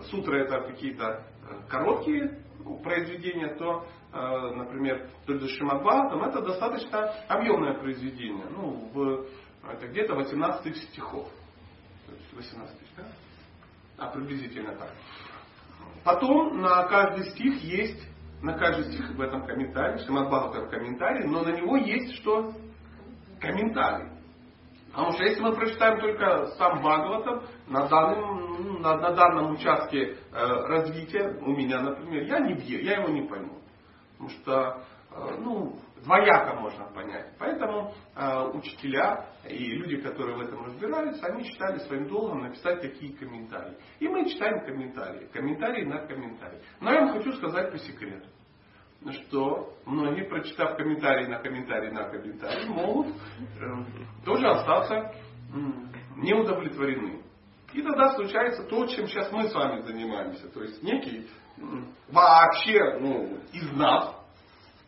сутры 0.09 0.41
это 0.41 0.61
какие-то 0.61 1.25
короткие 1.69 2.43
ну, 2.63 2.79
произведения, 2.79 3.55
то, 3.55 3.85
например, 4.11 5.09
тот 5.25 5.41
же 5.41 5.47
Шимадбхатам 5.49 6.23
это 6.23 6.41
достаточно 6.41 7.11
объемное 7.27 7.79
произведение. 7.79 8.45
Ну, 8.49 8.89
в 8.93 9.27
это 9.69 9.87
где-то 9.87 10.15
18 10.15 10.63
тысяч 10.63 10.83
стихов. 10.89 11.29
18 12.33 12.79
тысяч, 12.79 12.91
да? 12.97 13.03
А, 13.97 14.07
приблизительно 14.09 14.75
так. 14.75 14.91
Потом 16.03 16.59
на 16.61 16.83
каждый 16.85 17.25
стих 17.31 17.61
есть, 17.61 18.01
на 18.41 18.53
каждый 18.53 18.91
стих 18.91 19.11
в 19.11 19.21
этом 19.21 19.45
комментарии, 19.45 20.03
Шимат 20.03 20.27
Бхагавата 20.27 20.65
в 20.65 20.69
комментарии, 20.69 21.27
но 21.27 21.43
на 21.43 21.51
него 21.51 21.77
есть 21.77 22.15
что? 22.15 22.53
Комментарий. 23.39 24.10
Потому 24.91 25.13
что 25.13 25.23
если 25.23 25.41
мы 25.41 25.55
прочитаем 25.55 25.99
только 25.99 26.47
сам 26.57 26.79
Бхагаватам, 26.79 27.43
на 27.67 27.87
данном, 27.87 28.81
на, 28.81 28.97
на 28.97 29.11
данном 29.13 29.53
участке 29.53 30.17
э, 30.31 30.45
развития, 30.67 31.37
у 31.41 31.51
меня, 31.51 31.81
например, 31.81 32.23
я 32.23 32.39
не 32.39 32.53
я 32.61 32.99
его 32.99 33.09
не 33.09 33.21
пойму. 33.21 33.59
Потому 34.13 34.29
что, 34.29 34.83
э, 35.11 35.35
ну, 35.39 35.79
двояко 36.03 36.55
можно 36.55 36.85
понять. 36.85 37.27
Поэтому 37.39 37.93
э, 38.15 38.49
учителя 38.53 39.27
и 39.47 39.75
люди, 39.75 39.97
которые 39.97 40.35
в 40.37 40.41
этом 40.41 40.65
разбираются, 40.65 41.25
они 41.25 41.43
считали 41.45 41.79
своим 41.79 42.07
долгом 42.09 42.41
написать 42.41 42.81
такие 42.81 43.15
комментарии. 43.15 43.77
И 43.99 44.07
мы 44.09 44.29
читаем 44.29 44.65
комментарии. 44.65 45.27
Комментарии 45.31 45.85
на 45.85 45.99
комментарии. 45.99 46.59
Но 46.81 46.91
я 46.91 47.01
вам 47.01 47.13
хочу 47.17 47.31
сказать 47.33 47.71
по 47.71 47.77
секрету, 47.77 48.27
что 49.09 49.73
многие, 49.85 50.23
прочитав 50.23 50.77
комментарии 50.77 51.25
на 51.25 51.39
комментарии 51.39 51.89
на 51.89 52.09
комментарии, 52.09 52.67
могут 52.67 53.07
э, 53.07 53.13
тоже 54.23 54.47
остаться 54.47 54.95
э, 54.95 55.11
неудовлетворены. 56.17 57.21
И 57.73 57.81
тогда 57.81 58.13
случается 58.15 58.63
то, 58.63 58.85
чем 58.85 59.07
сейчас 59.07 59.31
мы 59.31 59.47
с 59.47 59.53
вами 59.53 59.81
занимаемся. 59.81 60.49
То 60.49 60.61
есть 60.61 60.83
некий 60.83 61.27
вообще 62.09 62.99
ну, 62.99 63.37
из 63.53 63.71
нас, 63.73 64.15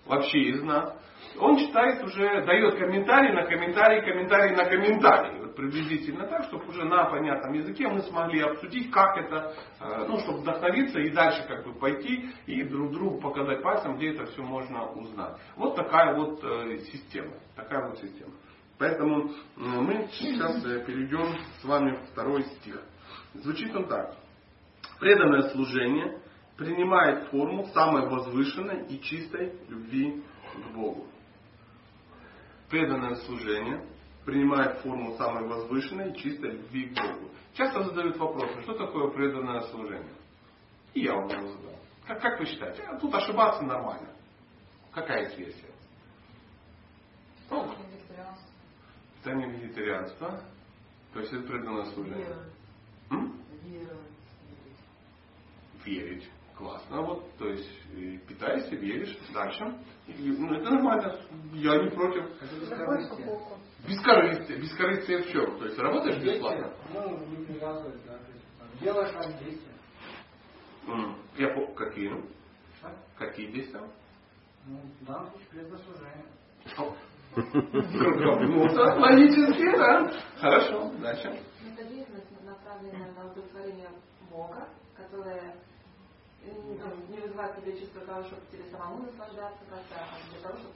вообще 0.06 0.40
из 0.40 0.64
нас, 0.64 0.96
он 1.40 1.58
читает 1.58 2.04
уже, 2.04 2.46
дает 2.46 2.76
комментарий 2.78 3.34
на 3.34 3.46
комментарий, 3.46 4.02
комментарий 4.02 4.56
на 4.56 4.66
комментарий. 4.66 5.43
Приблизительно 5.56 6.28
так, 6.28 6.46
чтобы 6.46 6.68
уже 6.68 6.84
на 6.84 7.06
понятном 7.06 7.54
языке 7.54 7.88
мы 7.88 8.02
смогли 8.02 8.42
обсудить, 8.42 8.92
как 8.92 9.18
это, 9.18 9.54
э, 9.80 10.06
ну, 10.08 10.20
чтобы 10.20 10.40
вдохновиться 10.40 11.00
и 11.00 11.12
дальше 11.12 11.46
как 11.48 11.66
бы 11.66 11.74
пойти 11.74 12.30
и 12.46 12.64
друг 12.64 12.92
другу 12.92 13.20
показать 13.20 13.62
пальцем, 13.62 13.98
где 13.98 14.14
это 14.14 14.26
все 14.28 14.42
можно 14.42 14.90
узнать. 14.92 15.38
Вот 15.56 15.76
такая 15.76 16.16
вот 16.16 16.44
э, 16.44 16.80
система. 16.92 17.34
Такая 17.56 17.88
вот 17.90 18.00
система. 18.00 18.34
Поэтому 18.78 19.32
мы 19.56 20.10
сейчас 20.14 20.64
э, 20.66 20.84
перейдем 20.86 21.38
с 21.62 21.64
вами 21.64 22.00
второй 22.12 22.44
стих. 22.44 22.82
Звучит 23.36 23.76
он 23.76 23.88
так. 23.88 24.16
Преданное 25.00 25.50
служение 25.50 26.20
принимает 26.58 27.28
форму 27.30 27.66
самой 27.74 28.08
возвышенной 28.08 28.88
и 28.88 29.00
чистой 29.02 29.54
любви 29.70 30.24
к 30.54 30.76
Богу 30.76 31.08
преданное 32.74 33.14
служение 33.18 33.86
принимает 34.26 34.80
форму 34.80 35.16
самой 35.18 35.48
возвышенной 35.48 36.12
и 36.12 36.18
чистой 36.18 36.52
любви 36.52 36.90
к 36.90 36.96
Богу. 36.96 37.30
Часто 37.54 37.84
задают 37.84 38.18
вопрос, 38.18 38.50
что 38.64 38.74
такое 38.74 39.10
преданное 39.12 39.62
служение? 39.62 40.16
И 40.94 41.02
я 41.02 41.14
вам 41.14 41.28
его 41.28 41.48
задал. 41.48 41.80
Как, 42.08 42.22
как 42.22 42.40
вы 42.40 42.46
считаете? 42.46 42.84
А 42.84 42.98
тут 43.00 43.14
ошибаться 43.14 43.64
нормально. 43.64 44.10
Какая 44.92 45.36
версия? 45.36 45.72
Ну, 47.50 47.74
питание 49.18 49.50
вегетарианства. 49.52 50.42
То 51.14 51.20
есть 51.20 51.32
это 51.32 51.44
преданное 51.44 51.86
служение. 51.86 52.26
Вера. 52.26 53.98
Верить. 55.86 56.30
Классно. 56.58 57.02
Вот, 57.02 57.36
то 57.38 57.48
есть 57.48 57.70
питаешься, 58.28 58.76
веришь, 58.76 59.18
дальше. 59.34 59.78
Ну, 60.08 60.54
это 60.54 60.70
нормально. 60.70 61.20
Я 61.54 61.84
не 61.84 61.90
против. 61.90 62.26
Бескорыстие. 63.88 64.58
Бескорыстие 64.60 65.18
в 65.24 65.32
чем? 65.32 65.58
То 65.60 65.66
есть 65.66 65.78
работаешь 65.78 66.24
бесплатно? 66.24 66.72
Ну, 66.94 67.18
не 67.28 67.46
привязывать, 67.46 68.06
да. 68.06 68.18
Делаешь 68.80 69.14
ради 69.14 69.34
действия. 69.44 69.74
Я 71.38 71.50
по... 71.54 71.68
Какие? 71.74 72.12
А? 72.82 72.96
Какие 73.18 73.52
действия? 73.52 73.82
Ну, 74.66 74.80
в 75.02 75.06
данном 75.06 75.30
случае 75.32 75.50
предослужение. 75.50 76.26
Ну, 76.78 76.96
логически, 79.02 79.78
да. 79.78 80.12
Хорошо, 80.40 80.92
дальше. 81.02 81.42
Это 81.74 81.84
деятельность 81.86 82.30
направленная 82.46 83.12
на 83.14 83.32
удовлетворение 83.32 83.90
Бога, 84.30 84.70
которая 84.96 85.56
не 87.10 87.20
вызывает 87.20 87.56
тебе 87.58 87.80
чувство 87.80 88.02
того, 88.06 88.24
чтобы 88.24 88.42
тебе 88.52 88.64
самому 88.70 89.04
наслаждаться 89.04 89.64
как-то, 89.70 89.96
а 89.96 90.18
для 90.32 90.40
того, 90.42 90.58
чтобы. 90.58 90.74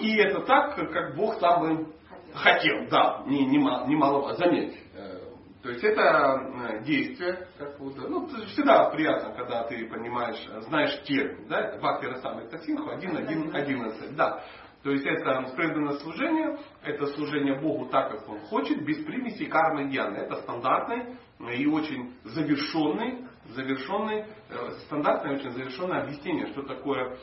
И 0.00 0.16
это 0.16 0.40
так, 0.40 0.76
как 0.76 1.16
Бог 1.16 1.38
сам 1.40 1.60
бы 1.60 1.94
хотел, 2.34 2.88
да, 2.90 3.22
не, 3.26 3.44
не, 3.44 3.58
немало, 3.58 4.34
заметь. 4.34 4.74
Э, 4.94 5.20
то 5.62 5.68
есть 5.68 5.84
это 5.84 6.00
э, 6.00 6.84
действие, 6.84 7.48
как 7.58 7.78
вот, 7.78 7.96
ну, 7.96 8.26
всегда 8.46 8.88
приятно, 8.90 9.34
когда 9.34 9.64
ты 9.64 9.86
понимаешь, 9.88 10.42
знаешь 10.64 11.02
термин, 11.02 11.46
да, 11.48 11.76
Бхакти 11.76 12.06
Расамы 12.06 12.48
Тасинху 12.48 12.90
1.1.11, 12.90 14.14
да. 14.16 14.42
То 14.82 14.90
есть 14.90 15.04
это 15.04 15.42
преданное 15.54 15.98
служение, 15.98 16.58
это 16.82 17.06
служение 17.08 17.60
Богу 17.60 17.86
так, 17.90 18.12
как 18.12 18.26
Он 18.28 18.40
хочет, 18.40 18.82
без 18.82 19.04
примеси 19.04 19.44
кармы 19.44 19.90
гьяны. 19.90 20.16
Это 20.16 20.36
стандартный 20.36 21.16
и 21.54 21.66
очень 21.66 22.14
завершенный 22.24 23.26
завершенный, 23.48 24.24
э, 24.48 24.70
стандартное 24.86 25.36
очень 25.36 25.50
завершенное 25.50 26.02
объяснение, 26.02 26.46
что 26.48 26.62
такое 26.62 27.18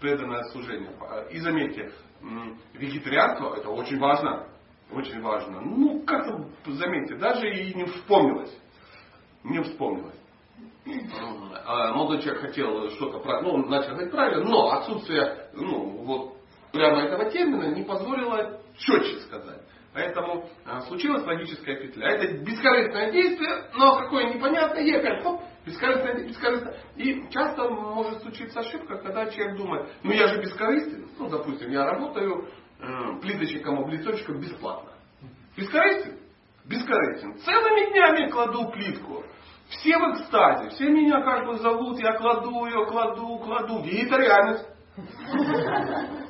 преданное 0.00 0.42
служение. 0.44 0.90
И 1.30 1.38
заметьте, 1.38 1.92
вегетарианство 2.72 3.54
это 3.54 3.70
очень 3.70 3.98
важно. 3.98 4.48
Очень 4.90 5.20
важно. 5.22 5.60
Ну, 5.60 6.02
как-то, 6.04 6.46
заметьте, 6.72 7.16
даже 7.16 7.48
и 7.48 7.74
не 7.74 7.84
вспомнилось. 7.84 8.56
Не 9.42 9.62
вспомнилось. 9.62 10.18
А 11.66 11.92
молодой 11.94 12.20
человек 12.20 12.42
хотел 12.42 12.90
что-то, 12.90 13.40
ну, 13.40 13.66
начал 13.68 13.92
говорить 13.92 14.12
правильно, 14.12 14.44
но 14.44 14.70
отсутствие, 14.70 15.48
ну, 15.54 16.04
вот, 16.04 16.36
прямо 16.72 17.00
этого 17.00 17.30
термина 17.30 17.74
не 17.74 17.82
позволило 17.82 18.60
четче 18.76 19.20
сказать. 19.20 19.62
Поэтому 19.94 20.48
а, 20.66 20.80
случилась 20.82 21.24
логическая 21.24 21.76
петля. 21.76 22.08
Это 22.10 22.38
бескорыстное 22.38 23.12
действие, 23.12 23.70
но 23.74 23.96
какое 24.00 24.34
непонятное, 24.34 24.82
и 24.82 24.92
опять 24.92 25.22
хоп, 25.22 25.40
бескорыстное, 25.64 26.26
бескорыстное. 26.26 26.76
И 26.96 27.28
часто 27.30 27.70
может 27.70 28.20
случиться 28.22 28.58
ошибка, 28.58 28.98
когда 28.98 29.30
человек 29.30 29.56
думает, 29.56 29.88
ну 30.02 30.10
я 30.10 30.26
же 30.26 30.40
бескорыстен, 30.42 31.08
ну 31.16 31.28
допустим, 31.30 31.70
я 31.70 31.84
работаю 31.84 32.48
э, 32.80 33.20
плиточником, 33.22 33.78
облицовщиком 33.78 34.40
бесплатно. 34.40 34.90
Бескорыстен? 35.56 36.18
Bескорыстен. 36.64 37.38
Целыми 37.38 37.92
днями 37.92 38.30
кладу 38.30 38.72
плитку. 38.72 39.24
Все 39.68 39.96
в 39.96 40.14
экстазе, 40.14 40.70
все 40.70 40.88
меня 40.88 41.22
как 41.22 41.46
бы 41.46 41.54
зовут, 41.58 42.00
я 42.00 42.14
кладу 42.14 42.66
ее, 42.66 42.84
кладу, 42.86 43.38
кладу. 43.38 43.80
Вегетарианец. 43.82 44.66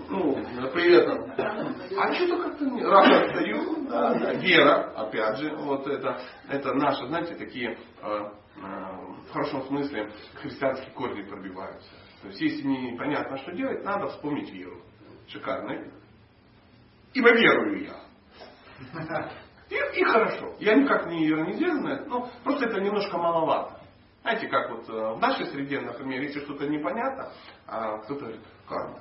Ну, 0.08 0.34
при 0.72 0.94
этом. 0.94 1.30
А 1.98 2.12
что-то 2.14 2.42
как-то 2.42 2.64
не 2.66 2.84
рано 2.84 3.26
встаю. 3.26 3.86
Да, 3.88 4.14
да. 4.14 4.34
Вера, 4.34 4.92
опять 4.96 5.38
же, 5.38 5.54
вот 5.56 5.86
это, 5.86 6.20
это 6.48 6.74
наши, 6.74 7.06
знаете, 7.06 7.34
такие 7.34 7.70
э, 7.70 7.76
э, 8.02 8.30
в 8.58 9.32
хорошем 9.32 9.62
смысле 9.64 10.10
христианские 10.34 10.90
корни 10.92 11.22
пробиваются. 11.22 11.90
То 12.22 12.28
есть, 12.28 12.40
если 12.40 12.66
непонятно, 12.66 13.36
что 13.38 13.52
делать, 13.52 13.84
надо 13.84 14.08
вспомнить 14.08 14.52
веру. 14.52 14.80
Шикарно. 15.28 15.90
Ибо 17.14 17.30
верую 17.32 17.84
я. 17.84 19.30
И, 19.70 20.00
и 20.00 20.04
хорошо. 20.04 20.54
Я 20.58 20.74
никак 20.74 21.06
не 21.06 21.28
иронизирую, 21.28 22.06
но 22.08 22.30
просто 22.42 22.66
это 22.66 22.80
немножко 22.80 23.16
маловато. 23.16 23.80
Знаете, 24.22 24.48
как 24.48 24.70
вот 24.70 24.88
э, 24.88 24.92
в 24.92 25.18
нашей 25.20 25.46
среде, 25.46 25.80
например, 25.80 26.22
если 26.22 26.40
что-то 26.40 26.66
непонятно, 26.66 27.30
а 27.66 27.98
кто-то 27.98 28.20
говорит, 28.20 28.40
карма. 28.66 29.00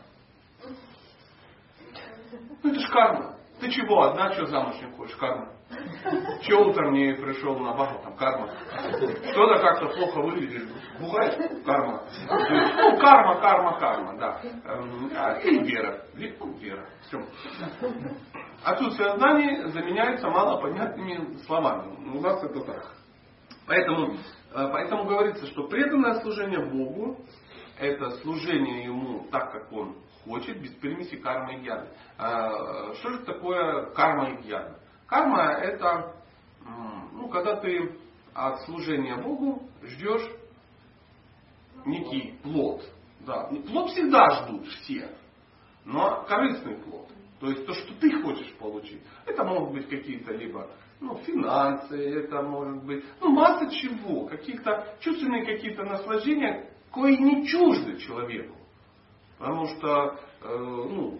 Ну 2.64 2.70
это 2.70 2.80
ж 2.80 2.90
карма. 2.90 3.36
Ты 3.60 3.70
чего, 3.70 4.02
одна, 4.04 4.32
что 4.34 4.46
замуж 4.48 4.76
не 4.82 4.92
хочешь? 4.92 5.16
Карма. 5.16 5.50
Че 6.42 6.56
утром 6.56 6.94
не 6.94 7.14
пришел 7.14 7.58
на 7.60 7.74
баху, 7.74 8.02
там 8.04 8.16
карма. 8.16 8.50
Что-то 9.32 9.60
как-то 9.60 9.88
плохо 9.88 10.22
выглядишь. 10.22 10.68
Бухаешь? 11.00 11.64
Карма. 11.66 12.04
ну, 12.30 12.98
карма, 12.98 13.40
карма, 13.40 13.80
карма, 13.80 14.18
да. 14.20 14.42
Эм, 14.66 15.12
а, 15.16 15.40
и 15.40 15.60
вера. 15.64 16.06
Ну, 16.14 16.54
вера. 16.58 16.86
Все. 17.08 17.24
Отсутствие 18.64 19.16
знаний 19.18 19.72
заменяется 19.72 20.30
малопонятными 20.30 21.38
словами. 21.46 21.96
У 22.16 22.22
нас 22.22 22.44
это 22.44 22.62
так. 22.62 22.92
Поэтому, 23.68 24.14
э, 24.14 24.16
поэтому 24.54 25.06
говорится, 25.06 25.48
что 25.48 25.68
преданное 25.68 26.20
служение 26.22 26.66
Богу 26.66 27.18
это 27.80 28.12
служение 28.22 28.86
Ему 28.86 29.28
так, 29.32 29.52
как 29.52 29.72
Он 29.72 29.96
хочет, 30.24 30.62
без 30.62 30.72
примеси 30.76 31.18
кармы 31.18 31.56
и 31.56 31.60
гьяны. 31.60 31.88
А, 32.18 32.94
что 32.96 33.10
же 33.10 33.20
такое 33.20 33.88
карма 33.92 34.32
и 34.32 34.44
гьяна? 34.44 34.78
Карма 35.08 35.54
это, 35.54 36.16
ну, 37.12 37.28
когда 37.30 37.58
ты 37.58 37.98
от 38.34 38.62
служения 38.64 39.18
Богу 39.18 39.64
ждешь 39.84 40.28
некий 41.86 42.40
плод. 42.44 42.84
Да. 43.22 43.50
Плод 43.68 43.92
всегда 43.92 44.30
ждут 44.32 44.68
все, 44.68 45.10
но 45.86 46.24
корыстный 46.24 46.76
плод. 46.76 47.08
То 47.40 47.50
есть 47.50 47.66
то, 47.66 47.74
что 47.74 47.94
ты 47.96 48.22
хочешь 48.22 48.54
получить. 48.56 49.02
Это 49.26 49.44
могут 49.44 49.74
быть 49.74 49.90
какие-то 49.90 50.34
либо 50.34 50.70
ну, 51.00 51.18
финансы, 51.18 51.96
это 51.96 52.42
может 52.42 52.84
быть, 52.84 53.04
ну, 53.20 53.32
масса 53.32 53.70
чего, 53.70 54.26
каких-то 54.26 54.96
чувственные 55.02 55.46
какие-то 55.46 55.84
наслаждения, 55.84 56.70
кои 56.94 57.18
не 57.18 57.48
чужды 57.48 57.98
человеку. 57.98 58.56
Потому 59.40 59.66
что, 59.66 60.20
э, 60.42 60.58
ну, 60.58 61.20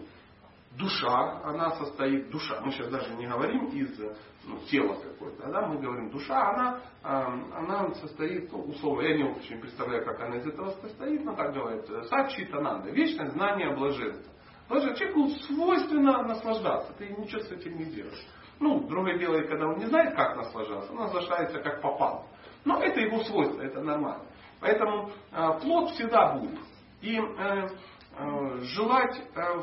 душа, 0.78 1.42
она 1.44 1.72
состоит, 1.72 2.30
душа, 2.30 2.60
мы 2.62 2.70
сейчас 2.70 2.88
даже 2.88 3.12
не 3.14 3.26
говорим 3.26 3.66
из 3.66 3.98
ну, 4.44 4.58
тела 4.70 4.94
какой-то, 4.94 5.50
да, 5.50 5.66
мы 5.66 5.78
говорим 5.78 6.10
душа, 6.10 6.50
она, 6.50 6.80
э, 7.02 7.08
она 7.56 7.92
состоит, 7.94 8.50
ну, 8.52 8.62
условно, 8.62 9.02
я 9.02 9.16
не 9.16 9.24
очень 9.24 9.60
представляю, 9.60 10.04
как 10.04 10.20
она 10.20 10.36
из 10.36 10.46
этого 10.46 10.70
состоит, 10.80 11.24
но 11.24 11.34
так 11.34 11.52
говорит, 11.52 11.86
сачи 12.08 12.44
тананда, 12.46 12.90
вечное 12.90 13.30
знание 13.30 13.74
блаженства. 13.74 14.32
Потому 14.68 14.94
человеку 14.94 15.28
свойственно 15.46 16.22
наслаждаться, 16.22 16.94
ты 16.94 17.08
ничего 17.08 17.40
с 17.40 17.50
этим 17.50 17.76
не 17.76 17.84
делаешь. 17.86 18.26
Ну, 18.60 18.86
другое 18.86 19.18
дело, 19.18 19.40
когда 19.42 19.66
он 19.66 19.78
не 19.78 19.86
знает, 19.86 20.14
как 20.14 20.36
наслаждаться, 20.36 20.92
он 20.92 20.98
наслаждается 20.98 21.58
как 21.58 21.82
попал. 21.82 22.26
Но 22.64 22.80
это 22.80 23.00
его 23.00 23.22
свойство, 23.24 23.60
это 23.60 23.82
нормально. 23.82 24.24
Поэтому 24.64 25.10
э, 25.30 25.60
плод 25.60 25.90
всегда 25.90 26.36
будет. 26.36 26.58
И 27.02 27.18
э, 27.18 27.68
э, 28.16 28.58
желать 28.62 29.14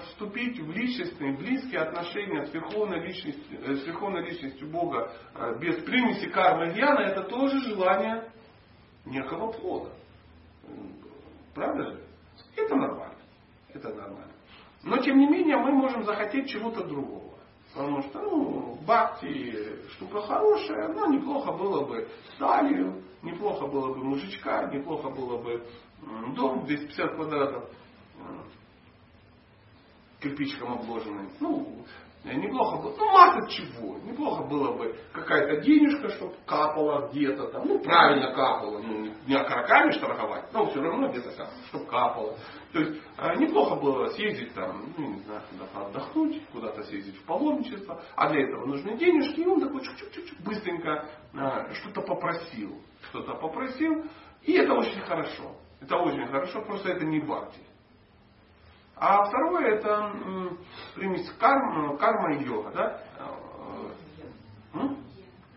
вступить 0.03 0.59
в 0.59 0.71
личностные, 0.71 1.35
близкие 1.35 1.81
отношения 1.81 2.45
с 2.45 2.53
верховной 2.53 2.99
личностью, 2.99 3.77
с 3.77 3.83
верховной 3.83 4.23
личностью 4.23 4.69
Бога 4.69 5.11
без 5.59 5.83
примеси 5.85 6.29
кармы 6.29 6.71
Гьяна, 6.73 6.99
это 6.99 7.23
тоже 7.23 7.61
желание 7.61 8.31
некого 9.05 9.51
плода. 9.53 9.89
Правда 11.55 11.83
же? 11.83 12.03
Это 12.55 12.75
нормально. 12.75 13.17
Это 13.73 13.89
нормально. 13.89 14.33
Но 14.83 14.97
тем 14.97 15.17
не 15.17 15.25
менее 15.25 15.57
мы 15.57 15.71
можем 15.71 16.03
захотеть 16.03 16.47
чего-то 16.47 16.83
другого. 16.83 17.30
Потому 17.73 18.01
что, 18.03 18.19
ну, 18.19 18.75
бхакти 18.85 19.89
штука 19.91 20.21
хорошая, 20.21 20.89
но 20.89 21.07
неплохо 21.07 21.53
было 21.53 21.85
бы 21.85 22.09
талию, 22.37 23.01
неплохо 23.21 23.65
было 23.65 23.93
бы 23.93 24.03
мужичка, 24.03 24.65
неплохо 24.65 25.09
было 25.09 25.37
бы 25.37 25.65
дом 26.35 26.65
250 26.65 27.15
квадратов, 27.15 27.69
кирпичком 30.19 30.73
обложенный. 30.73 31.29
Ну, 31.39 31.85
Неплохо 32.23 32.77
было, 32.77 32.95
ну 32.97 33.11
масса 33.11 33.49
чего, 33.49 33.97
неплохо 33.97 34.43
было 34.43 34.77
бы 34.77 34.95
какая-то 35.11 35.61
денежка, 35.61 36.09
чтобы 36.09 36.35
капала 36.45 37.09
где-то 37.09 37.47
там, 37.47 37.67
ну 37.67 37.79
правильно 37.79 38.31
капала, 38.31 38.77
ну 38.77 39.11
не 39.25 39.33
окороками 39.33 39.89
штрафовать, 39.91 40.53
но 40.53 40.69
все 40.69 40.81
равно 40.81 41.09
где-то 41.09 41.35
там, 41.35 41.47
чтобы 41.69 41.85
капала. 41.85 42.37
То 42.73 42.79
есть 42.79 43.01
э, 43.17 43.35
неплохо 43.37 43.75
было 43.75 44.05
съездить 44.09 44.53
там, 44.53 44.93
ну 44.95 45.13
не 45.13 45.19
знаю, 45.21 45.41
куда-то 45.49 45.87
отдохнуть, 45.87 46.45
куда-то 46.51 46.83
съездить 46.83 47.17
в 47.17 47.25
паломничество, 47.25 48.03
а 48.15 48.29
для 48.29 48.43
этого 48.43 48.67
нужны 48.67 48.95
денежки, 48.97 49.39
и 49.39 49.47
он 49.47 49.59
такой 49.59 49.81
чук-чук-чук 49.81 50.43
быстренько 50.45 51.09
э, 51.33 51.73
что-то 51.73 52.01
попросил, 52.01 52.79
что-то 53.09 53.33
попросил, 53.33 54.05
и 54.43 54.53
это 54.53 54.73
очень 54.73 55.01
хорошо. 55.01 55.55
Это 55.81 55.97
очень 55.97 56.27
хорошо, 56.27 56.61
просто 56.61 56.89
это 56.89 57.03
не 57.03 57.19
бхакти. 57.19 57.59
А 59.03 59.23
второе 59.23 59.77
это 59.77 60.13
примесь 60.93 61.27
карма, 61.39 61.97
карма 61.97 62.35
и 62.35 62.43
йога. 62.43 62.71
Да? 62.71 63.01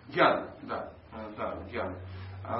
Гьяна, 0.09 0.55
да, 0.63 0.91
да, 1.37 1.59
гьяна. 1.71 1.95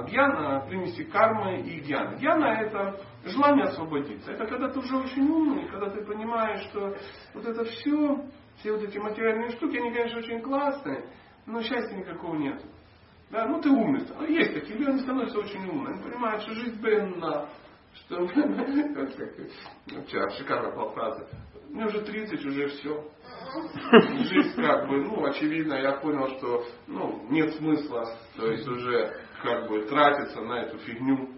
Гьяна, 0.07 0.61
примеси 0.69 1.05
кармы 1.05 1.63
и 1.63 1.81
гьяна. 1.81 2.17
Гьяна 2.17 2.45
это 2.61 3.01
желание 3.25 3.65
освободиться. 3.65 4.33
Это 4.33 4.45
когда 4.47 4.69
ты 4.69 4.79
уже 4.79 4.99
очень 4.99 5.27
умный, 5.27 5.67
когда 5.71 5.89
ты 5.89 6.05
понимаешь, 6.05 6.69
что 6.69 6.95
вот 7.33 7.47
это 7.47 7.65
все, 7.65 8.23
все 8.59 8.73
вот 8.73 8.83
эти 8.83 8.99
материальные 8.99 9.53
штуки, 9.53 9.79
они, 9.79 9.91
конечно, 9.91 10.19
очень 10.19 10.43
классные, 10.43 11.09
но 11.47 11.63
счастья 11.63 11.97
никакого 11.97 12.35
нет. 12.35 12.63
Да, 13.31 13.47
ну 13.47 13.59
ты 13.59 13.71
умный. 13.71 14.07
Есть 14.29 14.53
такие 14.53 14.79
люди, 14.79 14.91
они 14.91 15.01
становятся 15.01 15.39
очень 15.39 15.67
умными. 15.67 15.95
Они 15.95 16.03
понимают, 16.03 16.43
что 16.43 16.53
жизнь 16.53 16.79
бренна, 16.79 17.49
что 17.95 18.27
вчера 20.07 20.31
шикарно 20.31 20.71
была 20.75 20.91
фраза. 20.93 21.27
Мне 21.71 21.87
уже 21.87 22.03
30, 22.03 22.45
уже 22.47 22.69
все. 22.69 23.11
Жизнь 23.93 24.63
как 24.63 24.89
бы, 24.89 25.03
ну, 25.03 25.25
очевидно, 25.25 25.75
я 25.75 25.93
понял, 25.93 26.29
что 26.39 26.65
ну, 26.87 27.27
нет 27.31 27.55
смысла, 27.57 28.17
то 28.37 28.51
есть 28.51 28.67
уже 28.69 29.21
как 29.43 29.69
бы 29.69 29.83
тратиться 29.87 30.41
на 30.41 30.63
эту 30.63 30.79
фигню. 30.79 31.31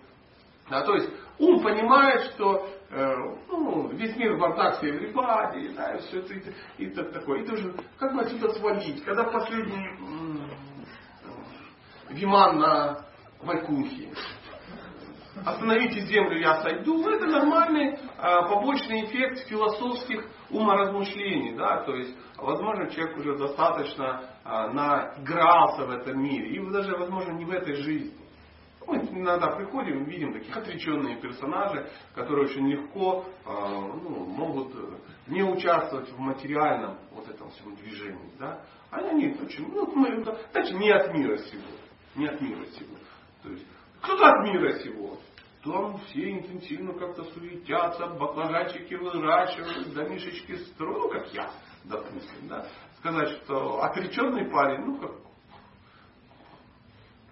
Да, 0.69 0.83
то 0.83 0.95
есть 0.95 1.11
ум 1.38 1.62
понимает, 1.62 2.33
что 2.33 2.69
э, 2.90 3.14
ну, 3.49 3.88
весь 3.88 4.16
мир 4.16 4.35
в 4.35 4.38
бардак 4.40 4.79
все 4.79 4.90
everybody, 4.90 5.75
да, 5.75 5.95
и 5.95 6.01
все 6.01 6.21
это 6.21 6.35
и, 6.35 6.85
и 6.85 6.90
так 6.90 7.12
такое. 7.12 7.42
И 7.42 7.47
ты 7.47 7.53
уже 7.55 7.75
как 7.99 8.14
бы 8.14 8.23
отсюда 8.23 8.53
свалить, 8.55 9.03
когда 9.05 9.25
последний 9.25 9.87
м- 10.01 10.51
виман 12.11 12.59
на 12.59 13.05
Вайкунхе, 13.42 14.12
остановите 15.46 16.00
землю, 16.00 16.38
я 16.40 16.61
сойду, 16.61 16.98
ну, 17.02 17.11
это 17.11 17.26
нормальный 17.26 17.94
э, 17.94 17.98
побочный 18.18 19.04
эффект 19.04 19.46
философских 19.48 20.26
уморазмышлений. 20.50 21.56
Да? 21.56 21.85
То 21.85 21.94
есть, 21.94 22.14
возможно, 22.37 22.90
человек 22.90 23.16
уже 23.16 23.38
достаточно 23.38 24.28
э, 24.44 24.66
наигрался 24.72 25.87
в 25.87 25.90
этом 25.90 26.20
мире. 26.20 26.56
И 26.56 26.70
даже, 26.72 26.96
возможно, 26.96 27.32
не 27.32 27.44
в 27.44 27.50
этой 27.50 27.76
жизни. 27.76 28.12
Мы 28.88 28.98
иногда 28.98 29.48
приходим 29.48 30.04
и 30.04 30.11
видим 30.11 30.32
таких 30.32 30.56
отреченные 30.56 31.16
персонажи, 31.16 31.90
которые 32.14 32.46
очень 32.46 32.68
легко 32.68 33.24
э, 33.44 33.48
ну, 33.48 34.26
могут 34.26 34.74
не 35.28 35.42
участвовать 35.44 36.11
в 36.11 36.18
материальном 36.18 36.98
вот 37.12 37.28
этом 37.28 37.50
всем 37.50 37.74
движении. 37.76 38.32
Да? 38.38 38.62
А 38.90 38.98
они 38.98 39.37
очень, 39.40 39.72
ну, 39.72 39.87
мы, 39.94 40.24
значит, 40.52 40.74
не 40.74 40.90
от 40.90 41.14
мира 41.14 41.37
сего. 41.38 41.62
Не 42.16 42.26
от 42.26 42.40
мира 42.40 42.64
сего. 42.66 42.96
То 43.42 43.50
есть, 43.50 43.66
кто-то 44.00 44.26
от 44.26 44.44
мира 44.48 44.72
сего. 44.80 45.18
Там 45.66 45.98
все 45.98 46.31
интенсивно 46.31 46.92
как-то 46.92 47.24
суетятся, 47.24 48.07
баклажанчики 48.07 48.94
выращивают, 48.94 49.92
домишечки 49.94 50.55
строят, 50.59 51.02
ну 51.02 51.09
как 51.09 51.35
я, 51.35 51.50
допустим, 51.83 52.48
да, 52.48 52.66
сказать, 52.98 53.31
что 53.42 53.83
отреченный 53.83 54.48
парень, 54.48 54.85
ну 54.85 54.98
как, 54.98 55.11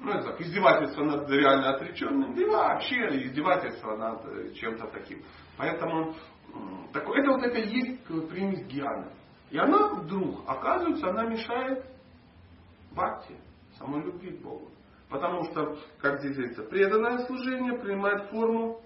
ну 0.01 0.11
это 0.11 0.33
так, 0.33 0.41
издевательство 0.41 1.05
над 1.05 1.31
реально 1.31 1.77
отреченным, 1.77 2.35
да 2.35 2.43
и 2.43 2.45
вообще 2.47 2.97
издевательство 3.25 3.97
над 3.97 4.25
э, 4.27 4.53
чем-то 4.55 4.89
таким. 4.89 5.23
Поэтому 5.57 6.15
так, 6.93 7.05
это 7.09 7.31
вот 7.31 7.43
это 7.45 7.59
есть 7.59 8.05
примесь 8.29 8.67
гьяна. 8.67 9.13
И 9.51 9.59
она 9.59 9.95
вдруг, 9.95 10.43
оказывается, 10.49 11.09
она 11.09 11.25
мешает 11.27 11.87
бхакти, 12.91 13.37
самой 13.79 14.03
любви 14.03 14.37
к 14.37 14.43
Богу. 14.43 14.69
Потому 15.15 15.45
что, 15.45 15.79
как 16.01 16.19
здесь 16.19 16.35
говорится, 16.35 16.65
преданное 16.65 17.25
служение 17.27 17.79
принимает 17.79 18.31
форму 18.31 18.83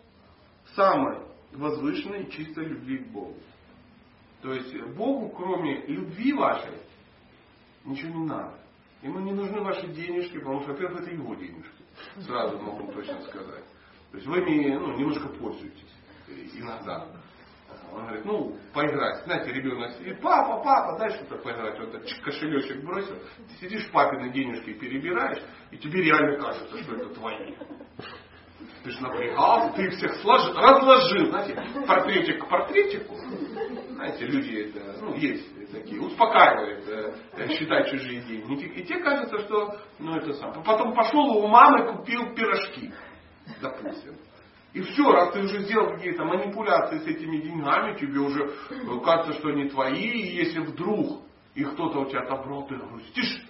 самой 0.76 1.22
возвышенной 1.52 2.30
чистой 2.30 2.66
любви 2.66 2.98
к 2.98 3.06
Богу. 3.06 3.34
То 4.42 4.52
есть 4.52 4.78
Богу, 4.94 5.30
кроме 5.30 5.86
любви 5.86 6.34
вашей, 6.34 6.74
ничего 7.86 8.10
не 8.10 8.26
надо. 8.26 8.58
Ему 9.00 9.20
не 9.20 9.32
нужны 9.32 9.62
ваши 9.62 9.86
денежки, 9.86 10.36
потому 10.38 10.60
что, 10.60 10.72
во-первых, 10.72 11.00
это 11.00 11.12
его 11.12 11.34
денежки. 11.34 11.82
Сразу 12.18 12.58
могу 12.58 12.92
точно 12.92 13.22
сказать. 13.22 13.64
То 14.10 14.18
есть 14.18 14.26
вы 14.26 14.40
ими 14.40 14.74
ну, 14.76 14.98
немножко 14.98 15.28
пользуетесь 15.28 15.94
иногда. 16.52 17.06
Он 17.92 18.06
говорит, 18.06 18.24
ну, 18.24 18.56
поиграть. 18.72 19.24
Знаете, 19.24 19.52
ребенок 19.52 19.92
сидит, 19.92 20.20
папа, 20.20 20.62
папа, 20.62 20.98
дай 20.98 21.10
что-то 21.10 21.36
поиграть. 21.36 21.78
Вот 21.78 21.94
этот 21.94 22.20
кошелечек 22.22 22.84
бросил. 22.84 23.16
Ты 23.48 23.66
сидишь 23.66 23.90
папины 23.90 24.30
денежки 24.32 24.72
перебираешь, 24.74 25.42
и 25.70 25.78
тебе 25.78 26.02
реально 26.02 26.38
кажется, 26.38 26.82
что 26.82 26.94
это 26.94 27.14
твои. 27.14 27.54
Ты 28.82 28.90
же 28.90 29.02
напрягался, 29.02 29.74
ты 29.74 29.86
их 29.86 29.94
всех 29.94 30.14
сложил, 30.16 30.54
разложил, 30.54 31.26
знаете, 31.26 31.54
портретик 31.86 32.44
к 32.44 32.48
портретику. 32.48 33.16
Знаете, 33.90 34.26
люди 34.26 34.70
это, 34.70 35.00
ну, 35.00 35.14
есть 35.14 35.72
такие, 35.72 36.00
успокаивают 36.00 36.88
э, 36.88 37.48
считать 37.48 37.90
чужие 37.90 38.20
деньги. 38.22 38.64
И 38.64 38.84
тебе 38.84 39.00
кажется, 39.00 39.38
что, 39.40 39.80
ну, 39.98 40.16
это 40.16 40.32
сам. 40.34 40.62
Потом 40.62 40.94
пошел 40.94 41.20
у 41.20 41.46
мамы, 41.48 41.92
купил 41.92 42.34
пирожки, 42.34 42.92
допустим. 43.60 44.16
И 44.74 44.80
все, 44.82 45.10
раз 45.10 45.32
ты 45.32 45.40
уже 45.40 45.62
сделал 45.62 45.94
какие-то 45.94 46.24
манипуляции 46.24 46.98
с 46.98 47.06
этими 47.06 47.38
деньгами, 47.38 47.98
тебе 47.98 48.20
уже 48.20 48.44
э, 48.44 49.00
кажется, 49.04 49.38
что 49.38 49.48
они 49.48 49.68
твои, 49.68 50.02
и 50.02 50.36
если 50.36 50.60
вдруг 50.60 51.22
их 51.54 51.72
кто-то 51.72 52.00
у 52.00 52.06
тебя 52.06 52.20
отобрал, 52.20 52.66
ты 52.66 52.76
грустишь 52.76 53.42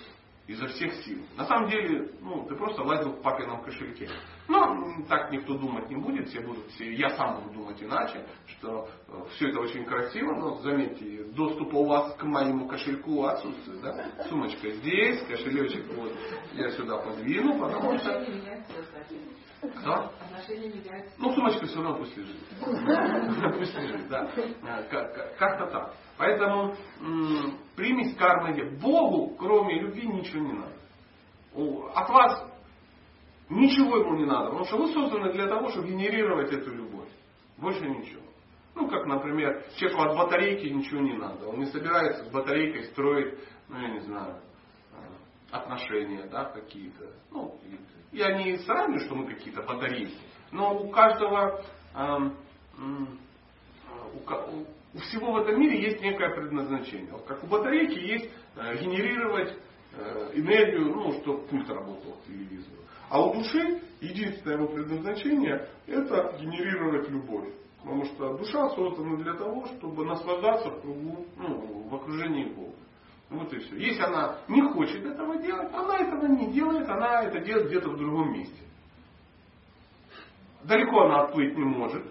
изо 0.47 0.67
всех 0.69 0.95
сил. 1.05 1.19
На 1.37 1.45
самом 1.45 1.69
деле, 1.69 2.11
ну, 2.23 2.47
ты 2.47 2.55
просто 2.57 2.83
лазил 2.83 3.11
в 3.11 3.21
папином 3.21 3.63
кошельке. 3.63 4.09
Но 4.49 5.05
так 5.07 5.31
никто 5.31 5.59
думать 5.59 5.91
не 5.91 5.97
будет, 5.97 6.29
все 6.29 6.41
будут, 6.41 6.67
все, 6.69 6.91
я 6.91 7.11
сам 7.11 7.43
буду 7.43 7.59
думать 7.59 7.83
иначе, 7.83 8.25
что 8.47 8.89
э, 9.09 9.25
все 9.35 9.51
это 9.51 9.61
очень 9.61 9.85
красиво, 9.85 10.35
но 10.35 10.55
заметьте, 10.63 11.25
доступа 11.35 11.77
у 11.77 11.85
вас 11.85 12.15
к 12.17 12.23
моему 12.23 12.67
кошельку 12.67 13.25
отсутствует. 13.25 13.83
Да? 13.83 14.25
Сумочка 14.29 14.71
здесь, 14.71 15.23
кошелечек 15.27 15.85
вот 15.95 16.13
я 16.55 16.71
сюда 16.71 16.97
подвину, 16.97 17.59
потому 17.59 17.99
что... 17.99 18.27
Кто? 19.61 20.13
Ну, 21.19 21.35
сумочка 21.35 21.67
все 21.67 21.83
равно 21.83 21.99
пусть 21.99 22.17
лежит. 22.17 22.37
Пусть 23.59 23.75
лежит, 23.77 24.09
да. 24.09 24.31
А, 24.63 24.83
как-то 25.37 25.67
так. 25.67 25.95
Поэтому 26.17 26.75
примесь 27.75 28.17
кармы 28.17 28.79
Богу, 28.81 29.35
кроме 29.37 29.81
любви, 29.81 30.07
ничего 30.07 30.41
не 30.41 30.53
надо. 30.53 30.73
От 31.95 32.09
вас 32.09 32.53
ничего 33.49 33.97
ему 33.99 34.17
не 34.17 34.27
надо, 34.27 34.51
потому 34.51 34.65
что 34.67 34.77
вы 34.77 34.93
созданы 34.93 35.33
для 35.33 35.49
того, 35.49 35.71
чтобы 35.71 35.89
генерировать 35.89 36.53
эту 36.53 36.73
любовь. 36.73 37.09
Больше 37.57 37.85
ничего. 37.89 38.23
Ну, 38.77 38.89
как, 38.89 39.07
например, 39.07 39.65
человеку 39.77 40.03
от 40.03 40.17
батарейки 40.17 40.67
ничего 40.67 41.01
не 41.01 41.15
надо. 41.15 41.49
Он 41.49 41.59
не 41.59 41.67
собирается 41.67 42.25
с 42.25 42.29
батарейкой 42.29 42.85
строить, 42.85 43.35
ну, 43.69 43.81
я 43.81 43.89
не 43.89 44.01
знаю, 44.01 44.41
а, 45.51 45.57
отношения, 45.57 46.29
да, 46.31 46.45
какие-то. 46.45 47.13
Ну, 47.33 47.59
я 48.13 48.33
не 48.39 48.59
сравниваю, 48.59 49.05
что 49.05 49.15
мы 49.15 49.27
какие-то 49.27 49.63
батарейки. 49.63 50.17
Но 50.51 50.79
у 50.79 50.91
каждого, 50.91 51.63
у 54.95 54.99
всего 54.99 55.33
в 55.33 55.37
этом 55.39 55.61
мире 55.61 55.83
есть 55.83 56.01
некое 56.01 56.31
предназначение. 56.31 57.13
Вот 57.13 57.25
как 57.25 57.45
у 57.45 57.47
батарейки 57.47 57.99
есть 57.99 58.31
э, 58.57 58.79
генерировать 58.79 59.55
э, 59.93 60.31
энергию, 60.35 60.95
ну, 60.95 61.13
чтобы 61.21 61.47
пульт 61.47 61.69
работал 61.69 62.13
к 62.13 62.27
телевизору. 62.27 62.83
А 63.11 63.23
у 63.23 63.35
души 63.35 63.81
единственное 64.01 64.57
его 64.57 64.69
предназначение 64.69 65.69
это 65.87 66.37
генерировать 66.41 67.09
любовь. 67.11 67.49
Потому 67.79 68.05
что 68.05 68.37
душа 68.37 68.69
создана 68.71 69.17
для 69.17 69.35
того, 69.35 69.67
чтобы 69.67 70.05
наслаждаться 70.05 70.71
в 70.71 70.81
кругу, 70.81 71.27
ну, 71.37 71.89
в 71.89 71.95
окружении 71.95 72.45
Бога. 72.53 72.68
Вот 73.31 73.53
и 73.53 73.59
все. 73.59 73.77
Если 73.77 74.01
она 74.01 74.39
не 74.49 74.63
хочет 74.63 75.05
этого 75.05 75.37
делать, 75.43 75.73
она 75.75 75.99
этого 75.99 76.27
не 76.27 76.51
делает, 76.53 76.89
она 76.89 77.25
это 77.25 77.41
делает 77.41 77.67
где-то 77.69 77.91
в 77.91 77.99
другом 77.99 78.33
месте. 78.33 78.63
Далеко 80.65 81.03
она 81.03 81.25
отплыть 81.25 81.57
не 81.57 81.65
может, 81.65 82.05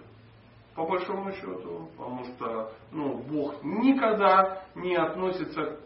по 0.76 0.86
большому 0.86 1.32
счету, 1.34 1.90
потому 1.98 2.24
что 2.24 2.72
ну, 2.92 3.18
Бог 3.18 3.64
никогда 3.64 4.64
не 4.76 4.96
относится 4.96 5.80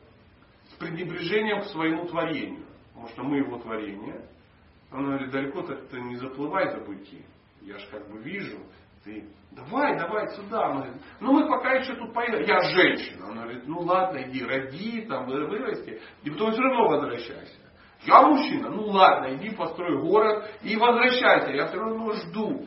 с 0.70 0.74
пренебрежением 0.76 1.62
к 1.62 1.68
своему 1.68 2.06
творению, 2.08 2.66
потому 2.90 3.08
что 3.10 3.24
мы 3.24 3.38
его 3.38 3.58
творение. 3.58 4.26
Он 4.92 5.06
говорит, 5.06 5.32
далеко-то 5.32 5.98
не 5.98 6.18
заплывай 6.18 6.70
за 6.72 6.82
быки. 6.82 7.24
Я 7.62 7.78
же 7.78 7.88
как 7.90 8.10
бы 8.10 8.20
вижу, 8.20 8.58
ты 9.04 9.28
давай, 9.52 9.98
давай 9.98 10.30
сюда. 10.30 10.72
Говорит, 10.72 10.96
ну 11.20 11.34
мы 11.34 11.48
пока 11.48 11.74
еще 11.74 11.96
тут 11.96 12.14
поедем. 12.14 12.44
Я 12.44 12.60
женщина. 12.72 13.28
Он 13.28 13.36
говорит, 13.36 13.68
ну 13.68 13.80
ладно, 13.80 14.22
иди, 14.24 14.44
роди, 14.44 15.02
там, 15.04 15.26
вырасти, 15.26 16.02
и 16.24 16.30
потом 16.30 16.52
все 16.52 16.62
равно 16.62 16.88
возвращайся. 16.88 17.60
Я 18.04 18.24
мужчина, 18.24 18.70
ну 18.70 18.88
ладно, 18.88 19.36
иди 19.36 19.56
построй 19.56 20.02
город 20.02 20.50
и 20.64 20.76
возвращайся. 20.76 21.52
Я 21.52 21.68
все 21.68 21.78
равно 21.78 22.12
жду. 22.14 22.66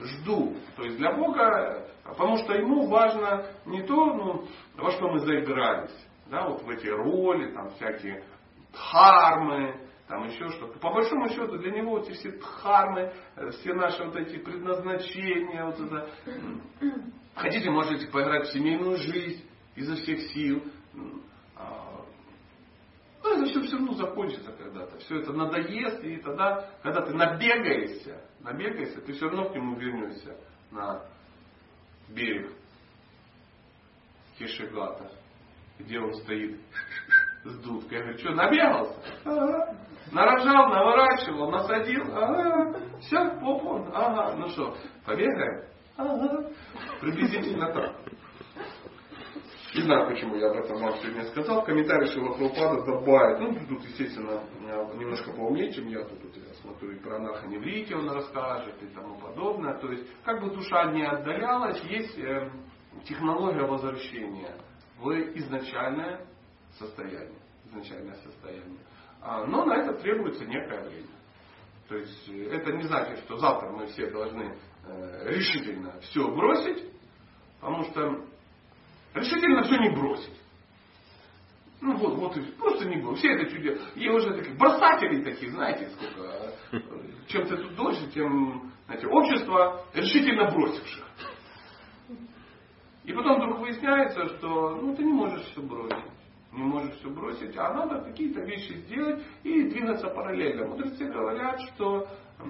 Жду. 0.00 0.54
То 0.76 0.84
есть 0.84 0.98
для 0.98 1.12
Бога, 1.12 1.88
потому 2.04 2.36
что 2.38 2.52
ему 2.52 2.86
важно 2.88 3.46
не 3.64 3.82
то, 3.84 3.94
ну, 3.94 4.44
во 4.76 4.90
что 4.90 5.08
мы 5.08 5.20
заигрались, 5.20 6.06
да, 6.26 6.48
вот 6.48 6.62
в 6.62 6.68
эти 6.68 6.88
роли, 6.88 7.54
там 7.54 7.70
всякие 7.70 8.22
дхармы, 8.72 9.85
там 10.08 10.24
еще 10.28 10.48
что-то. 10.50 10.78
По 10.78 10.92
большому 10.92 11.28
счету 11.28 11.58
для 11.58 11.72
него 11.72 11.98
эти 11.98 12.12
все 12.12 12.30
дхармы, 12.32 13.12
э, 13.36 13.50
все 13.50 13.74
наши 13.74 14.04
вот 14.04 14.16
эти 14.16 14.38
предназначения, 14.38 15.64
вот 15.64 15.80
это. 15.80 16.08
Хотите, 17.34 17.70
можете 17.70 18.06
поиграть 18.08 18.48
в 18.48 18.52
семейную 18.52 18.96
жизнь 18.96 19.44
изо 19.74 19.96
всех 19.96 20.20
сил. 20.32 20.62
А, 21.56 22.04
ну, 23.22 23.30
это 23.30 23.44
все 23.46 23.60
все 23.62 23.76
равно 23.76 23.94
закончится 23.94 24.52
когда-то. 24.52 24.98
Все 24.98 25.18
это 25.18 25.32
надоест, 25.32 26.02
и 26.04 26.16
тогда, 26.18 26.70
когда 26.82 27.02
ты 27.02 27.12
набегаешься, 27.12 28.22
набегаешься, 28.40 29.00
ты 29.00 29.12
все 29.12 29.26
равно 29.26 29.50
к 29.50 29.54
нему 29.54 29.76
вернешься 29.76 30.36
на 30.70 31.04
берег 32.08 32.52
Кешегата, 34.38 35.10
где 35.78 35.98
он 35.98 36.14
стоит 36.14 36.60
с 37.44 37.58
дудкой. 37.58 37.98
Я 37.98 38.04
говорю, 38.04 38.18
что, 38.18 38.30
набегался? 38.34 39.02
Ага. 39.24 39.76
Нарожал, 40.12 40.68
наворачивал, 40.68 41.50
насадил. 41.50 42.02
Ага. 42.14 42.80
Все, 43.00 43.30
попон. 43.40 43.90
Ага. 43.92 44.36
Ну 44.36 44.48
что, 44.48 44.76
побегаем? 45.04 45.64
Ага. 45.96 46.50
Приблизительно 47.00 47.72
так. 47.72 47.92
Не 49.74 49.82
знаю, 49.82 50.08
почему 50.08 50.36
я 50.36 50.50
об 50.50 50.56
этом 50.56 50.80
вам 50.80 50.96
сегодня 50.96 51.24
сказал. 51.24 51.60
В 51.60 51.64
комментарии 51.66 52.06
Шила 52.06 52.32
Прабхупада 52.34 52.82
добавит. 52.86 53.40
Ну, 53.40 53.66
тут, 53.68 53.84
естественно, 53.84 54.40
немножко 54.94 55.32
поумнее, 55.32 55.70
чем 55.72 55.88
я. 55.88 56.02
Тут 56.02 56.34
я 56.34 56.54
смотрю, 56.62 56.92
и 56.92 56.98
про 56.98 57.16
анархоневрите 57.16 57.94
он 57.94 58.08
расскажет 58.10 58.82
и 58.82 58.86
тому 58.94 59.18
подобное. 59.18 59.78
То 59.78 59.92
есть, 59.92 60.08
как 60.24 60.40
бы 60.40 60.50
душа 60.54 60.90
не 60.92 61.04
отдалялась, 61.04 61.78
есть 61.84 62.18
э, 62.18 62.50
технология 63.04 63.66
возвращения 63.66 64.56
в 64.98 65.10
изначальное 65.34 66.24
состояние. 66.78 67.38
Изначальное 67.66 68.16
состояние. 68.16 68.80
А, 69.28 69.44
но 69.44 69.64
на 69.64 69.74
это 69.74 69.94
требуется 69.94 70.44
некое 70.44 70.88
время. 70.88 71.08
То 71.88 71.96
есть 71.96 72.28
э, 72.28 72.48
это 72.52 72.72
не 72.72 72.84
значит, 72.84 73.18
что 73.24 73.36
завтра 73.38 73.70
мы 73.70 73.86
все 73.86 74.08
должны 74.08 74.56
э, 74.84 75.34
решительно 75.34 75.98
все 76.00 76.28
бросить, 76.28 76.84
потому 77.60 77.82
что 77.84 78.24
решительно 79.14 79.64
все 79.64 79.78
не 79.78 79.90
бросить. 79.90 80.40
Ну 81.80 81.96
вот, 81.96 82.14
вот 82.14 82.36
и 82.36 82.42
просто 82.52 82.84
не 82.88 83.02
бросить. 83.02 83.18
Все 83.18 83.32
это 83.32 83.50
чудесно. 83.50 83.84
И 83.96 84.08
уже 84.08 84.32
таких 84.32 84.56
бросателей 84.56 85.24
таких, 85.24 85.50
знаете, 85.50 85.90
сколько. 85.90 86.22
А, 86.22 86.78
чем 87.26 87.48
ты 87.48 87.56
тут 87.56 87.74
дольше, 87.74 88.06
тем 88.12 88.72
знаете, 88.86 89.08
общество 89.08 89.84
решительно 89.92 90.52
бросивших. 90.52 91.04
И 93.02 93.12
потом 93.12 93.38
вдруг 93.38 93.58
выясняется, 93.58 94.28
что 94.36 94.76
ну, 94.76 94.94
ты 94.94 95.02
не 95.02 95.12
можешь 95.12 95.42
все 95.46 95.60
бросить 95.62 96.16
не 96.52 96.62
можешь 96.62 96.94
все 96.98 97.10
бросить, 97.10 97.56
а 97.56 97.72
надо 97.72 98.00
какие-то 98.00 98.40
вещи 98.40 98.72
сделать 98.72 99.22
и 99.42 99.68
двигаться 99.68 100.08
параллельно. 100.08 100.66
Мудрецы 100.66 101.04
говорят, 101.04 101.60
что 101.74 102.06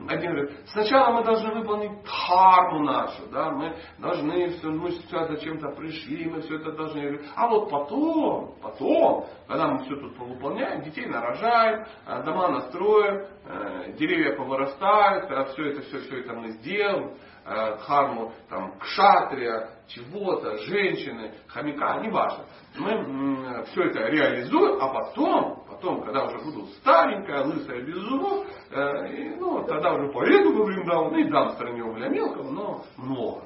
один 0.08 0.32
говорит, 0.32 0.50
сначала 0.66 1.16
мы 1.16 1.24
должны 1.24 1.54
выполнить 1.54 2.02
дхарму 2.02 2.80
нашу, 2.80 3.22
да, 3.30 3.50
мы 3.50 3.76
должны 3.98 4.48
все, 4.50 4.68
мы 4.68 4.90
сюда 4.90 5.28
зачем-то 5.28 5.68
пришли, 5.70 6.28
мы 6.28 6.40
все 6.40 6.56
это 6.56 6.72
должны. 6.72 7.20
А 7.34 7.46
вот 7.48 7.70
потом, 7.70 8.56
потом, 8.60 9.26
когда 9.46 9.68
мы 9.68 9.84
все 9.84 9.96
тут 9.96 10.18
выполняем, 10.18 10.82
детей 10.82 11.06
нарожаем, 11.06 11.86
э, 12.06 12.22
дома 12.24 12.48
настроим, 12.48 13.26
э, 13.44 13.92
деревья 13.96 14.36
повырастают, 14.36 15.26
когда 15.26 15.44
все 15.44 15.70
это, 15.70 15.82
все, 15.82 15.98
все 16.00 16.20
это 16.20 16.34
мы 16.34 16.48
сделаем, 16.50 17.14
э, 17.46 17.76
дхарму 17.76 18.32
там, 18.48 18.78
кшатрия, 18.78 19.70
чего-то, 19.88 20.58
женщины, 20.64 21.32
хомяка, 21.48 22.00
неважно. 22.00 22.44
Мы 22.76 23.64
все 23.66 23.84
это 23.84 24.00
реализуем, 24.08 24.78
а 24.80 24.88
потом, 24.88 25.64
потом, 25.68 26.02
когда 26.02 26.24
уже 26.24 26.38
буду 26.38 26.66
старенькая, 26.80 27.44
лысая, 27.44 27.82
без 27.82 27.96
зубов, 27.96 28.46
э, 28.70 29.08
и, 29.14 29.28
ну, 29.36 29.64
тогда 29.64 29.94
уже 29.94 30.12
поеду 30.12 30.52
в 30.52 30.66
Вриндаван, 30.66 31.12
ну 31.12 31.18
и 31.18 31.30
дам 31.30 31.50
стране 31.50 31.82
угля 31.82 32.08
мелкого, 32.08 32.50
но 32.50 32.84
много, 32.96 33.42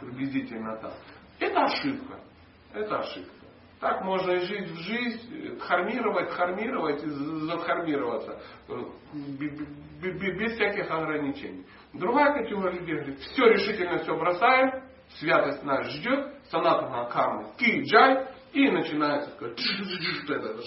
приблизительно 0.00 0.76
так. 0.76 0.92
Это 1.38 1.64
ошибка. 1.64 2.20
Это 2.72 3.00
ошибка. 3.00 3.40
Так 3.80 4.04
можно 4.04 4.32
и 4.32 4.40
жить 4.40 4.70
в 4.70 4.76
жизнь, 4.76 5.58
хармировать, 5.58 6.30
хармировать 6.32 7.02
и 7.02 7.08
задхармироваться. 7.08 8.38
Э, 8.68 8.74
без 10.02 10.52
всяких 10.54 10.90
ограничений. 10.90 11.64
Другая 11.92 12.34
категория 12.34 12.78
людей 12.78 12.94
говорит, 12.94 13.18
все 13.18 13.44
решительно 13.48 13.98
все 13.98 14.16
бросаем, 14.16 14.84
святость 15.18 15.62
нас 15.64 15.90
ждет, 15.90 16.34
санатана 16.50 17.08
карма, 17.08 17.52
ки 17.58 17.82
джай, 17.82 18.28
и 18.52 18.68
начинается 18.68 19.30
такое, 19.30 19.56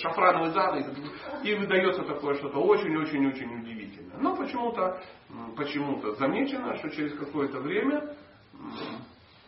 шафрановый 0.01 0.51
занавес, 0.51 0.85
и 1.43 1.55
выдается 1.55 2.03
такое 2.03 2.35
что-то 2.35 2.59
очень-очень-очень 2.59 3.61
удивительное. 3.61 4.17
Но 4.19 4.35
почему-то 4.35 5.01
почему 5.55 5.99
замечено, 6.15 6.75
что 6.77 6.89
через 6.89 7.13
какое-то 7.17 7.59
время, 7.59 8.15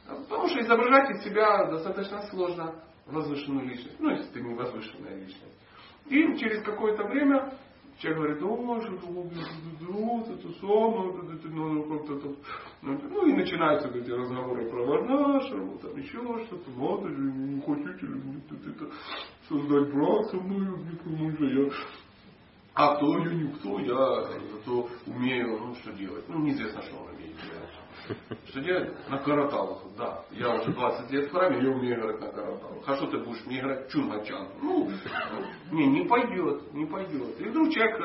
потому 0.05 0.47
что 0.47 0.59
изображать 0.59 1.11
из 1.11 1.23
себя 1.23 1.65
достаточно 1.65 2.21
сложно 2.23 2.75
возвышенную 3.05 3.67
личность, 3.67 3.99
ну 3.99 4.11
если 4.11 4.31
ты 4.31 4.41
не 4.41 4.53
возвышенная 4.53 5.15
личность. 5.15 5.59
И 6.07 6.37
через 6.37 6.61
какое-то 6.63 7.03
время 7.05 7.53
Человек 7.97 8.17
говорит, 8.17 8.43
о, 8.43 8.81
что-то 8.81 10.33
это 10.33 10.49
самое, 10.59 11.09
это 11.33 11.47
надо 11.49 11.83
как-то 11.83 12.35
Ну 12.81 13.25
и 13.27 13.33
начинаются 13.33 13.87
эти 13.87 14.11
разговоры 14.11 14.69
про 14.69 14.85
Варнашему, 14.85 15.77
там 15.77 15.95
еще 15.95 16.19
что-то, 16.45 16.71
надо 16.71 17.09
же, 17.09 17.21
не 17.21 17.61
хотите 17.61 18.05
ли 18.05 18.13
мне 18.15 18.41
тут 18.49 18.67
это 18.67 18.91
создать 19.47 19.93
брак 19.93 20.25
со 20.25 20.37
мной, 20.37 20.77
потому 20.97 21.31
что 21.31 21.45
я 21.45 21.69
а 22.77 22.97
кто 22.97 23.19
я 23.19 23.33
никто, 23.33 23.79
я 23.79 24.23
зато 24.51 24.89
умею, 25.05 25.57
ну 25.59 25.75
что 25.75 25.93
делать. 25.93 26.25
Ну 26.27 26.39
неизвестно, 26.39 26.81
что 26.81 26.97
он 26.97 27.15
умеет 27.15 27.37
делать. 27.37 27.54
Что 28.49 28.59
делать? 28.61 29.09
На 29.09 29.17
караталах. 29.17 29.81
Да. 29.97 30.23
Я 30.31 30.53
уже 30.55 30.71
20 30.71 31.11
лет 31.11 31.29
в 31.29 31.31
храме, 31.31 31.63
я 31.63 31.69
умею 31.69 31.99
играть 31.99 32.19
на 32.19 32.27
караталах. 32.27 32.83
А 32.87 32.95
что 32.95 33.07
ты 33.07 33.17
будешь 33.19 33.45
мне 33.45 33.59
играть 33.59 33.89
чунгачан? 33.89 34.47
Ну, 34.61 34.89
не, 35.71 35.87
не 35.87 36.07
пойдет, 36.07 36.73
не 36.73 36.85
пойдет. 36.85 37.39
И 37.39 37.45
вдруг 37.45 37.71
человек 37.71 37.99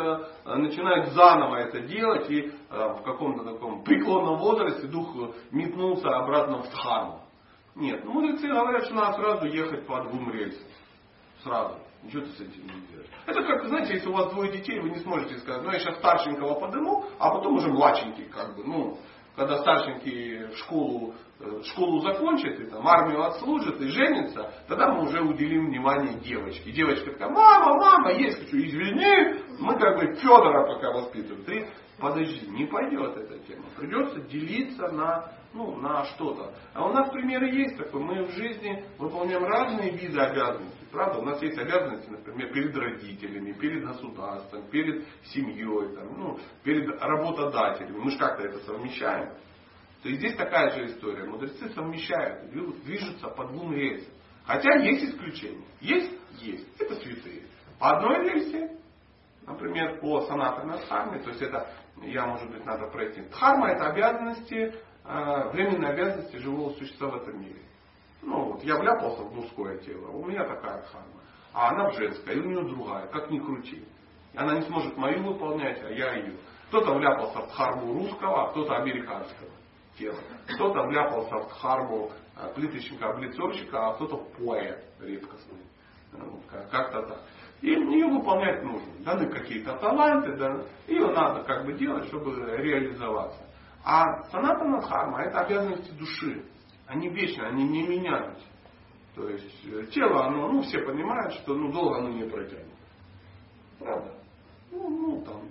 э, 0.44 0.54
начинает 0.56 1.12
заново 1.12 1.56
это 1.56 1.80
делать, 1.80 2.30
и 2.30 2.40
э, 2.40 2.52
в 2.70 3.02
каком-то 3.02 3.44
таком 3.44 3.82
преклонном 3.84 4.38
возрасте 4.38 4.86
дух 4.86 5.14
метнулся 5.50 6.08
обратно 6.10 6.62
в 6.62 6.70
дхарму. 6.70 7.20
Нет, 7.76 8.04
ну 8.04 8.12
мудрецы 8.12 8.48
говорят, 8.48 8.84
что 8.84 8.94
надо 8.94 9.16
сразу 9.16 9.46
ехать 9.46 9.86
по 9.86 10.02
двум 10.04 10.30
рельсам. 10.32 10.66
Сразу. 11.42 11.76
Ничего 12.02 12.22
ты 12.22 12.30
с 12.30 12.40
этим 12.40 12.62
не 12.62 12.80
делаешь. 12.88 13.10
Это 13.26 13.42
как, 13.42 13.66
знаете, 13.66 13.94
если 13.94 14.08
у 14.08 14.12
вас 14.12 14.32
двое 14.32 14.50
детей, 14.52 14.80
вы 14.80 14.90
не 14.90 14.98
сможете 15.00 15.38
сказать, 15.38 15.62
ну 15.62 15.70
я 15.70 15.78
сейчас 15.78 15.98
старшенького 15.98 16.58
подыму, 16.58 17.04
а 17.18 17.30
потом 17.30 17.56
уже 17.56 17.68
младшенький, 17.68 18.24
как 18.24 18.56
бы, 18.56 18.64
ну, 18.64 18.98
когда 19.36 19.58
старшенький 19.58 20.46
в 20.46 20.56
школу, 20.58 21.14
э, 21.40 21.62
школу 21.64 22.00
закончит, 22.00 22.60
и 22.60 22.66
там 22.66 22.86
армию 22.86 23.22
отслужит 23.22 23.80
и 23.80 23.88
женится, 23.88 24.52
тогда 24.68 24.92
мы 24.92 25.04
уже 25.04 25.22
уделим 25.22 25.66
внимание 25.66 26.14
девочке. 26.20 26.70
Девочка 26.72 27.12
такая, 27.12 27.30
мама, 27.30 27.74
мама, 27.76 28.12
есть 28.12 28.38
хочу, 28.38 28.56
извини, 28.58 29.40
мы 29.58 29.78
как 29.78 29.96
бы 29.98 30.14
Федора 30.16 30.66
пока 30.66 30.92
воспитываем. 30.92 31.44
Ты 31.44 31.68
подожди, 32.00 32.46
не 32.48 32.66
пойдет 32.66 33.16
эта 33.16 33.38
тема. 33.40 33.64
Придется 33.76 34.20
делиться 34.22 34.88
на, 34.88 35.32
ну, 35.52 35.76
на 35.76 36.04
что-то. 36.06 36.54
А 36.74 36.86
у 36.86 36.92
нас 36.92 37.10
примеры 37.10 37.50
есть 37.50 37.76
такой. 37.76 38.02
Мы 38.02 38.24
в 38.24 38.30
жизни 38.32 38.84
выполняем 38.98 39.44
разные 39.44 39.90
виды 39.90 40.18
обязанностей. 40.18 40.79
Правда, 40.90 41.20
у 41.20 41.22
нас 41.22 41.40
есть 41.40 41.56
обязанности, 41.56 42.08
например, 42.10 42.52
перед 42.52 42.76
родителями, 42.76 43.52
перед 43.52 43.84
государством, 43.84 44.68
перед 44.70 45.06
семьей, 45.24 45.94
там, 45.94 46.18
ну, 46.18 46.38
перед 46.64 47.00
работодателями. 47.00 47.98
Мы 47.98 48.10
же 48.10 48.18
как-то 48.18 48.42
это 48.42 48.58
совмещаем. 48.60 49.32
То 50.02 50.08
есть 50.08 50.20
здесь 50.20 50.36
такая 50.36 50.70
же 50.70 50.86
история. 50.86 51.24
Мудрецы 51.24 51.68
совмещают, 51.70 52.50
движутся 52.50 53.28
по 53.28 53.46
двум 53.46 53.72
рельсам. 53.72 54.12
Хотя 54.44 54.74
есть 54.78 55.04
исключения. 55.04 55.64
Есть? 55.80 56.18
Есть. 56.40 56.66
Это 56.80 56.94
святые. 56.96 57.42
По 57.78 57.96
одной 57.96 58.28
рельсе, 58.28 58.76
например, 59.46 60.00
по 60.00 60.22
санатарной 60.22 60.78
дхарме, 60.78 61.20
то 61.20 61.28
есть 61.28 61.42
это, 61.42 61.70
я, 62.02 62.26
может 62.26 62.50
быть, 62.50 62.64
надо 62.64 62.88
пройти. 62.88 63.20
Дхарма 63.22 63.68
это 63.68 63.90
обязанности, 63.90 64.74
э, 65.04 65.50
временные 65.52 65.92
обязанности 65.92 66.36
живого 66.36 66.72
существа 66.74 67.10
в 67.10 67.16
этом 67.16 67.40
мире. 67.40 67.60
Ну, 68.22 68.52
вот 68.52 68.62
я 68.64 68.76
вляпался 68.76 69.22
в 69.22 69.34
мужское 69.34 69.78
тело, 69.78 70.08
у 70.10 70.24
меня 70.26 70.44
такая 70.44 70.82
дхарма. 70.82 71.20
А 71.52 71.70
она 71.70 71.90
в 71.90 71.94
женское, 71.94 72.34
и 72.34 72.40
у 72.40 72.44
нее 72.44 72.62
другая, 72.64 73.06
как 73.08 73.30
ни 73.30 73.38
крути. 73.38 73.84
Она 74.36 74.54
не 74.54 74.62
сможет 74.62 74.96
мою 74.96 75.22
выполнять, 75.24 75.82
а 75.82 75.90
я 75.90 76.14
ее. 76.14 76.34
Кто-то 76.68 76.94
вляпался 76.94 77.40
в 77.40 77.48
дхарму 77.48 77.92
русского, 77.94 78.44
а 78.44 78.50
кто-то 78.50 78.76
американского 78.76 79.50
тела. 79.98 80.18
Кто-то 80.54 80.82
вляпался 80.82 81.36
в 81.36 81.48
дхарму 81.48 82.12
э, 82.36 82.54
плиточника-облицовщика, 82.54 83.88
а 83.88 83.94
кто-то 83.94 84.18
поэт 84.38 84.84
редкостный. 85.00 85.64
Ну, 86.12 86.40
как-то 86.48 87.02
так. 87.02 87.18
И 87.60 87.68
ее 87.68 88.06
выполнять 88.06 88.62
нужно. 88.62 88.92
Даны 89.00 89.28
какие-то 89.28 89.76
таланты, 89.78 90.36
да, 90.36 90.64
ее 90.86 91.08
надо 91.08 91.42
как 91.44 91.66
бы 91.66 91.72
делать, 91.74 92.06
чтобы 92.06 92.34
реализоваться. 92.56 93.42
А 93.84 94.22
санатана 94.30 94.80
дхарма 94.80 95.22
это 95.22 95.40
обязанности 95.40 95.90
души 95.92 96.44
они 96.90 97.08
вечны, 97.08 97.44
они 97.44 97.62
не 97.64 97.86
меняются. 97.86 98.44
То 99.14 99.28
есть 99.28 99.64
э, 99.64 99.86
тело, 99.92 100.26
оно, 100.26 100.48
ну 100.48 100.62
все 100.62 100.80
понимают, 100.80 101.34
что 101.34 101.54
ну 101.54 101.72
долго 101.72 101.98
оно 101.98 102.08
не 102.10 102.24
протянет. 102.24 102.66
Правда? 103.78 104.12
Ну, 104.72 104.88
ну 104.88 105.24
там, 105.24 105.48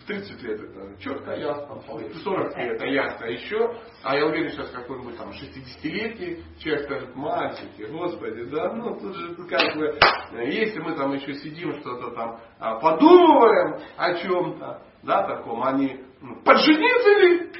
в 0.00 0.06
30 0.06 0.42
лет 0.42 0.60
это 0.60 1.00
четко 1.00 1.32
ясно, 1.34 1.76
в 1.76 2.16
40 2.16 2.56
лет 2.58 2.74
это 2.74 2.86
ясно 2.86 3.24
еще, 3.24 3.74
а 4.02 4.16
я 4.16 4.26
уверен, 4.26 4.50
сейчас 4.50 4.70
какой-нибудь 4.70 5.16
там 5.16 5.30
60-летний 5.30 6.42
человек 6.58 6.84
скажет, 6.84 7.16
мальчики, 7.16 7.82
господи, 7.90 8.44
да, 8.44 8.74
ну 8.74 8.98
тут 8.98 9.14
же 9.16 9.34
как 9.48 9.76
бы, 9.76 9.98
если 10.44 10.78
мы 10.80 10.94
там 10.94 11.12
еще 11.12 11.34
сидим, 11.34 11.72
что-то 11.80 12.10
там 12.14 12.40
а, 12.58 12.78
подумываем 12.80 13.80
о 13.96 14.14
чем-то, 14.14 14.82
да, 15.02 15.26
таком, 15.26 15.62
они 15.62 16.04
ну, 16.20 16.42
поджениться 16.42 17.10
ли? 17.20 17.52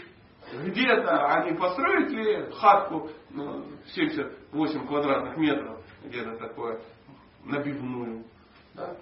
Где-то 0.52 1.26
они 1.26 1.56
построят 1.56 2.10
ли 2.10 2.50
хатку 2.52 3.10
ну, 3.30 3.64
78 3.94 4.86
квадратных 4.86 5.36
метров, 5.36 5.80
где-то 6.04 6.36
такое, 6.36 6.80
набивную, 7.44 8.24
да, 8.74 8.96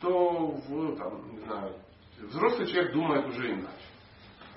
то 0.00 0.48
в, 0.48 0.96
там, 0.96 1.32
не 1.32 1.38
знаю, 1.40 1.74
взрослый 2.18 2.66
человек 2.66 2.92
думает 2.92 3.26
уже 3.26 3.52
иначе. 3.52 3.72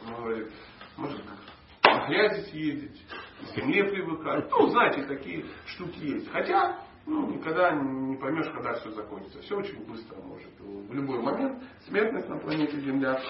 Он 0.05 0.15
говорит, 0.15 0.51
может 0.97 1.25
на 1.25 2.07
грязи 2.07 2.49
съездить, 2.49 3.05
к 3.41 3.55
земле 3.55 3.85
привыкать. 3.85 4.49
Ну, 4.51 4.67
знаете, 4.69 5.03
такие 5.03 5.45
штуки 5.65 5.99
есть. 5.99 6.29
Хотя, 6.31 6.79
ну, 7.05 7.27
никогда 7.27 7.71
не 7.71 8.17
поймешь, 8.17 8.51
когда 8.53 8.73
все 8.73 8.91
закончится. 8.91 9.41
Все 9.41 9.55
очень 9.55 9.85
быстро 9.85 10.17
может. 10.21 10.51
В 10.59 10.93
любой 10.93 11.21
момент 11.21 11.63
смертность 11.87 12.27
на 12.27 12.37
планете 12.37 12.79
Земля 12.81 13.21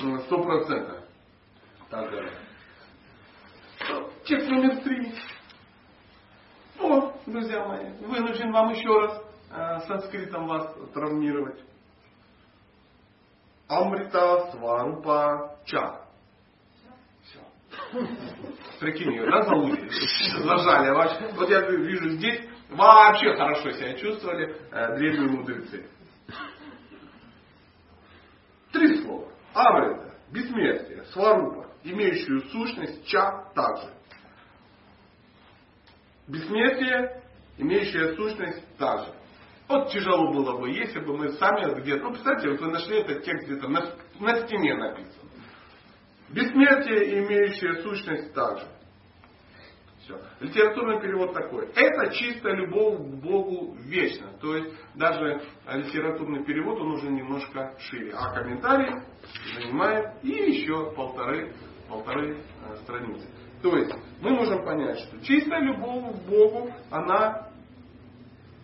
100%. 0.00 1.04
Так 1.94 2.10
далее. 2.10 2.32
Текст 4.24 4.48
номер 4.48 4.80
три. 4.82 5.14
О, 6.80 7.12
друзья 7.24 7.68
мои, 7.68 7.88
вынужден 8.00 8.50
вам 8.50 8.72
еще 8.72 8.88
раз 8.88 9.22
э, 9.52 9.86
санскритом 9.86 10.48
вас 10.48 10.74
травмировать. 10.92 11.62
Амрита 13.68 14.50
Сварупа 14.50 15.56
Ча. 15.66 16.00
Все. 17.22 17.38
Прикинь, 18.80 19.24
да, 19.30 19.42
залудили? 19.42 19.88
Зажали. 20.42 21.30
Вот 21.36 21.48
я 21.48 21.60
вижу 21.60 22.08
здесь 22.16 22.40
вообще 22.70 23.36
хорошо 23.36 23.70
себя 23.70 23.94
чувствовали 23.94 24.60
э, 24.72 24.96
древние 24.96 25.30
мудрецы. 25.30 25.88
Три 28.72 29.00
слова. 29.04 29.28
Амрита, 29.54 30.12
бессмертие, 30.32 31.04
сварупа 31.12 31.63
имеющую 31.84 32.40
сущность 32.48 33.06
ча 33.06 33.50
также. 33.54 33.92
Бессмертие, 36.26 37.22
имеющее 37.58 38.16
сущность 38.16 38.76
также. 38.78 39.12
Вот 39.68 39.90
тяжело 39.90 40.32
было 40.32 40.58
бы, 40.58 40.70
если 40.70 41.00
бы 41.00 41.16
мы 41.16 41.30
сами 41.32 41.80
где-то... 41.80 42.02
Ну, 42.02 42.10
представьте, 42.12 42.50
вот 42.50 42.60
вы 42.60 42.70
нашли 42.70 43.00
этот 43.00 43.22
текст 43.24 43.46
где-то 43.46 43.68
на, 43.68 43.80
на 44.20 44.46
стене 44.46 44.74
написан. 44.74 45.28
Бессмертие, 46.30 47.20
имеющее 47.20 47.82
сущность 47.82 48.34
также. 48.34 48.66
Все. 50.00 50.20
Литературный 50.40 51.00
перевод 51.00 51.32
такой. 51.32 51.66
Это 51.74 52.12
чистая 52.12 52.54
любовь 52.56 52.98
к 52.98 53.22
Богу 53.22 53.74
вечно. 53.80 54.32
То 54.38 54.56
есть 54.56 54.74
даже 54.94 55.42
литературный 55.66 56.44
перевод, 56.44 56.78
он 56.78 56.92
уже 56.92 57.10
немножко 57.10 57.74
шире. 57.78 58.12
А 58.14 58.34
комментарий 58.34 58.92
занимает 59.54 60.22
и 60.22 60.28
еще 60.28 60.92
полторы, 60.94 61.54
полторы 61.94 62.36
э, 62.36 62.76
страницы. 62.82 63.26
То 63.62 63.76
есть 63.76 63.94
мы 64.20 64.30
можем 64.30 64.64
понять, 64.64 64.98
что 64.98 65.20
чистая 65.20 65.60
любовь 65.60 66.16
к 66.16 66.28
Богу, 66.28 66.70
она 66.90 67.48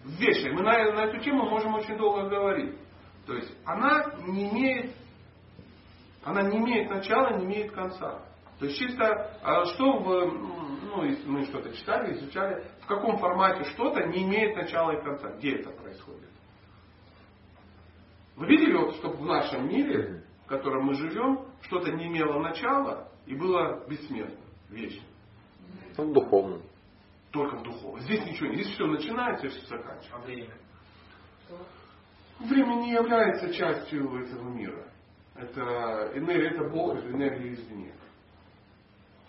вечная. 0.05 0.53
Мы 0.53 0.63
на, 0.63 0.93
на 0.93 1.05
эту 1.05 1.21
тему 1.21 1.49
можем 1.49 1.75
очень 1.75 1.97
долго 1.97 2.29
говорить. 2.29 2.77
То 3.27 3.35
есть 3.35 3.51
она 3.65 4.15
не 4.27 4.51
имеет, 4.51 4.95
она 6.25 6.43
не 6.43 6.59
имеет 6.59 6.91
начала, 6.91 7.37
не 7.39 7.45
имеет 7.45 7.73
конца. 7.73 8.23
То 8.59 8.67
есть 8.67 8.79
чисто, 8.79 9.39
а 9.43 9.65
что 9.67 9.99
в, 10.01 10.33
ну, 10.85 11.05
если 11.05 11.27
мы 11.27 11.45
что-то 11.45 11.73
читали, 11.75 12.15
изучали, 12.15 12.63
в 12.83 12.87
каком 12.87 13.17
формате 13.19 13.65
что-то 13.71 14.03
не 14.09 14.25
имеет 14.25 14.57
начала 14.57 14.93
и 14.93 15.03
конца. 15.03 15.31
Где 15.37 15.57
это 15.57 15.71
происходит? 15.71 16.29
Вы 18.37 18.47
видели, 18.47 18.77
вот, 18.77 18.97
чтобы 18.97 19.17
в 19.17 19.25
нашем 19.25 19.69
мире, 19.69 20.25
в 20.45 20.49
котором 20.49 20.87
мы 20.87 20.95
живем, 20.95 21.47
что-то 21.63 21.93
не 21.93 22.09
имело 22.09 22.39
начала 22.41 23.10
и 23.27 23.35
было 23.35 23.85
бессмертным, 23.89 24.45
вечным? 24.71 25.05
Ну, 25.97 26.11
в 26.11 26.13
духовном. 26.13 26.63
Только 27.31 27.57
в 27.57 27.63
духовном. 27.63 28.01
Здесь 28.01 28.25
ничего 28.25 28.49
не. 28.49 28.57
Здесь 28.57 28.75
все 28.75 28.87
начинается 28.87 29.47
и 29.47 29.51
все 29.51 29.67
заканчивается. 29.67 30.17
А 30.17 30.19
время? 30.21 30.55
Время 32.41 32.75
не 32.77 32.93
является 32.93 33.53
частью 33.53 34.15
этого 34.25 34.49
мира. 34.49 34.87
Это 35.37 36.13
энергия, 36.15 36.51
это 36.51 36.69
Бог, 36.69 36.97
это 36.97 37.11
энергия 37.11 37.55
извне. 37.55 37.93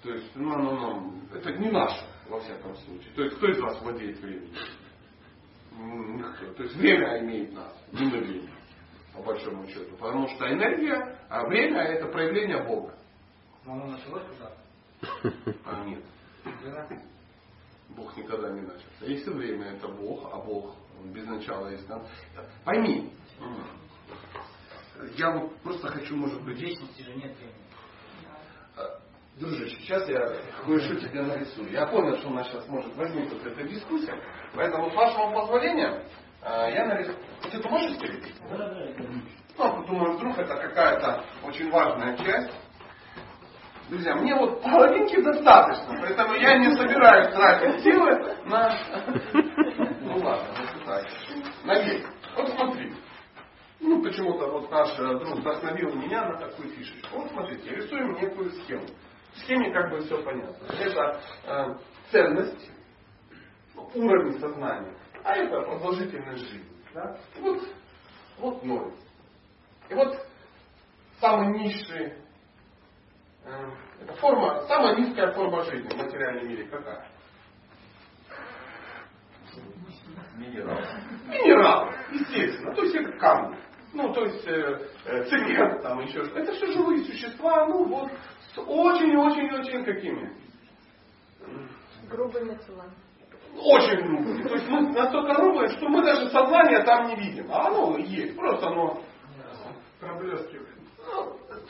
То 0.02 0.12
есть, 0.12 0.36
ну, 0.36 0.58
ну, 0.58 0.72
ну, 0.76 1.14
это 1.34 1.52
не 1.54 1.70
наше, 1.70 2.04
во 2.28 2.40
всяком 2.40 2.76
случае. 2.76 3.14
То 3.14 3.24
есть, 3.24 3.38
кто 3.38 3.48
из 3.48 3.60
вас 3.60 3.82
владеет 3.82 4.20
временем? 4.20 4.54
Никто. 6.18 6.54
То 6.54 6.64
есть, 6.64 6.76
время 6.76 7.20
имеет 7.20 7.54
нас, 7.54 7.74
не 7.92 8.06
мы 8.06 8.20
время, 8.20 8.50
по 9.14 9.22
большому 9.22 9.68
счету. 9.68 9.96
Потому 9.98 10.28
что 10.30 10.52
энергия, 10.52 11.20
а 11.30 11.46
время 11.46 11.82
это 11.82 12.08
проявление 12.08 12.64
Бога. 12.64 12.96
Но 13.66 13.74
оно 13.74 13.86
началось 13.88 14.24
куда? 14.24 14.52
А 15.66 15.84
нет. 15.86 16.04
Бог 17.90 18.16
никогда 18.16 18.50
не 18.52 18.62
начался. 18.62 19.06
Если 19.06 19.30
время 19.32 19.74
это 19.74 19.88
Бог, 19.88 20.30
а 20.34 20.38
Бог 20.38 20.76
без 21.06 21.26
начала 21.26 21.70
есть 21.70 21.88
там. 21.88 22.06
Пойми, 22.64 23.12
я 25.18 25.32
вот 25.32 25.56
просто 25.62 25.88
хочу, 25.88 26.16
может 26.16 26.42
быть, 26.44 26.60
Вечности 26.60 27.02
же 27.02 27.14
нет 27.16 27.36
времени. 27.38 27.56
Дружище, 29.40 29.78
сейчас 29.80 30.08
я 30.10 30.20
кое-что 30.66 30.96
тебе 30.98 31.22
нарисую. 31.24 31.72
Я 31.72 31.88
понял, 31.88 32.18
что 32.18 32.28
у 32.28 32.34
нас 32.34 32.48
сейчас 32.48 32.68
может 32.68 32.94
возникнуть 32.96 33.44
эта 33.44 33.64
дискуссия. 33.64 34.14
Поэтому, 34.54 34.92
с 34.92 34.94
вашего 34.94 35.32
позволения, 35.32 36.06
а, 36.42 36.70
я 36.70 36.86
нарисую. 36.86 37.18
Ты 37.50 37.60
поможешь 37.62 37.98
тебе? 37.98 38.22
Да, 38.50 38.58
да, 38.58 38.82
это 38.82 39.04
Ну, 39.58 39.86
думаю, 39.86 40.18
вдруг 40.18 40.38
это 40.38 40.56
какая-то 40.56 41.24
очень 41.44 41.72
важная 41.72 42.18
часть. 42.18 42.52
Друзья, 43.92 44.16
мне 44.16 44.34
вот 44.34 44.62
половинки 44.62 45.22
достаточно, 45.22 45.98
поэтому 46.00 46.36
я 46.36 46.58
не 46.60 46.74
собираюсь 46.78 47.28
тратить 47.34 47.84
силы 47.84 48.12
на... 48.46 48.74
Ну 50.00 50.18
ладно, 50.20 50.48
вот 50.56 50.86
так. 50.86 51.06
На 51.66 51.84
век. 51.84 52.08
Вот 52.38 52.50
смотри. 52.52 52.94
Ну, 53.82 54.02
почему-то 54.02 54.48
вот 54.48 54.72
наш 54.72 54.98
э, 54.98 55.20
друг 55.20 55.40
вдохновил 55.40 55.94
меня 55.96 56.26
на 56.26 56.38
такую 56.38 56.70
фишечку. 56.70 57.18
Вот 57.18 57.32
смотрите, 57.32 57.70
рисуем 57.70 58.14
некую 58.14 58.52
схему. 58.52 58.86
В 59.34 59.40
схеме 59.40 59.74
как 59.74 59.92
бы 59.92 60.00
все 60.00 60.24
понятно. 60.24 60.68
Это 60.80 61.22
э, 61.48 61.76
ценность, 62.12 62.72
уровень 63.94 64.40
сознания, 64.40 64.96
а 65.26 65.36
это 65.36 65.64
продолжительность 65.64 66.48
жизни. 66.50 66.70
Да? 66.94 67.18
И 67.36 67.42
вот, 67.42 67.62
вот 68.38 68.64
ноль. 68.64 68.94
И 69.90 69.94
вот 69.96 70.16
самый 71.20 71.60
низший, 71.60 72.14
это 73.46 74.14
форма, 74.20 74.62
самая 74.68 74.96
низкая 74.96 75.32
форма 75.32 75.64
жизни 75.64 75.90
в 75.90 75.98
материальном 75.98 76.48
мире 76.48 76.66
какая? 76.66 77.08
Минерал. 80.38 80.80
Минерал, 81.28 81.90
естественно. 82.12 82.74
То 82.74 82.84
есть 82.84 82.96
это 82.96 83.12
камни. 83.18 83.58
Ну, 83.94 84.14
то 84.14 84.24
есть 84.24 84.48
э, 84.48 84.88
э, 85.06 85.24
цемент, 85.26 85.82
там 85.82 86.00
еще 86.00 86.24
что-то. 86.24 86.40
Это 86.40 86.54
все 86.54 86.72
живые 86.72 87.04
существа, 87.04 87.68
ну 87.68 87.84
вот, 87.84 88.10
с 88.54 88.58
очень-очень-очень 88.58 89.84
какими? 89.84 90.34
Грубыми 92.10 92.56
телами. 92.66 92.94
Очень 93.58 94.08
грубыми. 94.08 94.48
То 94.48 94.56
есть 94.56 94.68
мы 94.70 94.90
настолько 94.94 95.34
грубые, 95.36 95.70
что 95.70 95.90
мы 95.90 96.04
даже 96.04 96.30
сознание 96.30 96.84
там 96.84 97.08
не 97.08 97.16
видим. 97.18 97.52
А 97.52 97.68
оно 97.68 97.98
есть. 97.98 98.36
Просто 98.36 98.68
оно 98.68 99.02
проблескивает. 100.00 100.81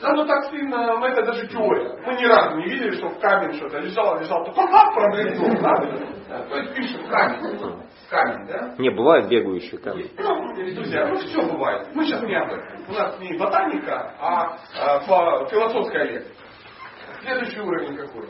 Ну, 0.00 0.08
оно 0.08 0.26
так 0.26 0.50
сильно, 0.50 0.98
ну, 0.98 1.04
это 1.04 1.22
даже 1.24 1.46
теория. 1.48 1.96
Мы 2.04 2.14
ни 2.14 2.24
разу 2.24 2.56
не 2.56 2.64
видели, 2.64 2.90
что 2.96 3.08
в 3.08 3.18
камень 3.20 3.54
что-то 3.54 3.78
лежало, 3.78 4.20
лежало, 4.20 4.44
только 4.46 4.66
как 4.66 4.94
проблеснул, 4.94 5.50
да? 5.60 6.42
То 6.48 6.56
есть 6.56 6.74
пишем 6.74 7.08
камень. 7.08 7.82
Камень, 8.10 8.46
да? 8.46 8.74
Не, 8.78 8.90
бывает 8.90 9.28
бегающие 9.28 9.80
камни. 9.80 10.10
Ну, 10.18 10.74
друзья, 10.74 11.06
ну 11.06 11.16
все 11.16 11.42
бывает. 11.42 11.88
Мы 11.94 12.04
сейчас 12.04 12.22
не 12.22 12.34
об 12.34 12.52
этом. 12.52 12.84
У 12.88 12.92
нас 12.92 13.18
не 13.20 13.38
ботаника, 13.38 14.14
а, 14.20 14.58
а 14.76 15.00
философская 15.46 16.04
лекция. 16.04 16.36
Следующий 17.22 17.60
уровень 17.60 17.96
какой? 17.96 18.28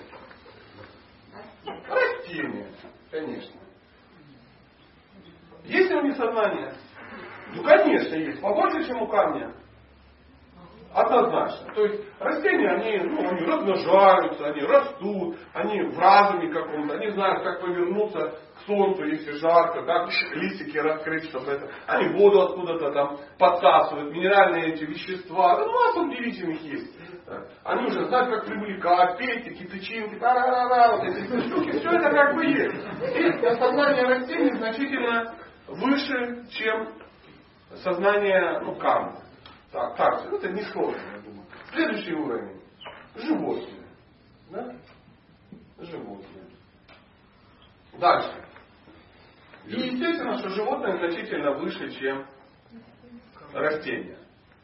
Растение, 1.89 2.67
конечно. 3.11 3.61
Есть 5.65 5.91
ли 5.91 5.97
у 5.97 6.03
них 6.03 6.17
сознание? 6.17 6.75
Ну, 7.55 7.63
конечно, 7.63 8.15
есть. 8.15 8.41
Побольше, 8.41 8.87
чем 8.87 9.03
у 9.03 9.07
камня. 9.07 9.53
Однозначно. 10.95 11.73
То 11.75 11.85
есть 11.87 12.05
растения, 12.21 12.69
они, 12.69 12.99
ну, 12.99 13.27
они 13.27 13.47
размножаются, 13.47 14.47
они 14.47 14.61
растут, 14.63 15.39
они 15.55 15.83
в 15.85 15.99
разуме 15.99 16.53
каком-то, 16.53 16.95
они 16.95 17.11
знают, 17.13 17.43
как 17.43 17.63
повернуться 17.63 18.35
к 18.57 18.67
солнцу, 18.67 19.05
если 19.05 19.33
жарко, 19.33 19.83
как 19.85 20.11
листики 20.35 20.77
раскрыть, 20.77 21.25
чтобы 21.31 21.53
это. 21.53 21.71
Они 21.87 22.15
воду 22.15 22.43
откуда-то 22.43 22.93
там 22.93 23.19
подсасывают, 23.39 24.13
минеральные 24.13 24.75
эти 24.75 24.85
вещества. 24.85 25.57
Да, 25.57 25.67
масса 25.67 26.01
удивительных 26.01 26.61
есть. 26.61 26.95
Они 27.65 27.87
уже 27.87 28.05
знают, 28.07 28.29
как 28.29 28.47
привлекать, 28.47 29.17
петики, 29.17 29.65
тычинки, 29.65 30.19
та-ра-ра-ра, 30.19 30.97
вот 30.97 31.05
эти 31.05 31.49
штуки. 31.49 31.79
Все 31.79 31.91
это 31.91 32.11
как 32.11 32.35
бы 32.35 32.45
есть. 32.45 32.85
И 33.17 33.55
сознание 33.57 34.05
растений 34.05 34.53
значительно 34.59 35.35
выше, 35.69 36.45
чем 36.51 36.89
сознание 37.83 38.61
ну, 38.61 38.75
камня. 38.75 39.22
Так, 39.73 39.97
так, 39.97 40.33
это 40.33 40.51
не 40.51 40.63
сложно, 40.65 41.01
я 41.01 41.21
думаю. 41.21 41.47
Следующий 41.73 42.13
уровень. 42.13 42.61
Животные. 43.17 43.87
Да? 44.51 44.77
Животные. 45.79 46.45
Дальше. 47.99 48.45
И 49.65 49.73
естественно, 49.73 50.39
что 50.39 50.51
животные 50.51 50.99
значительно 50.99 51.53
выше, 51.53 51.91
чем 51.93 52.27
растения. 53.55 54.19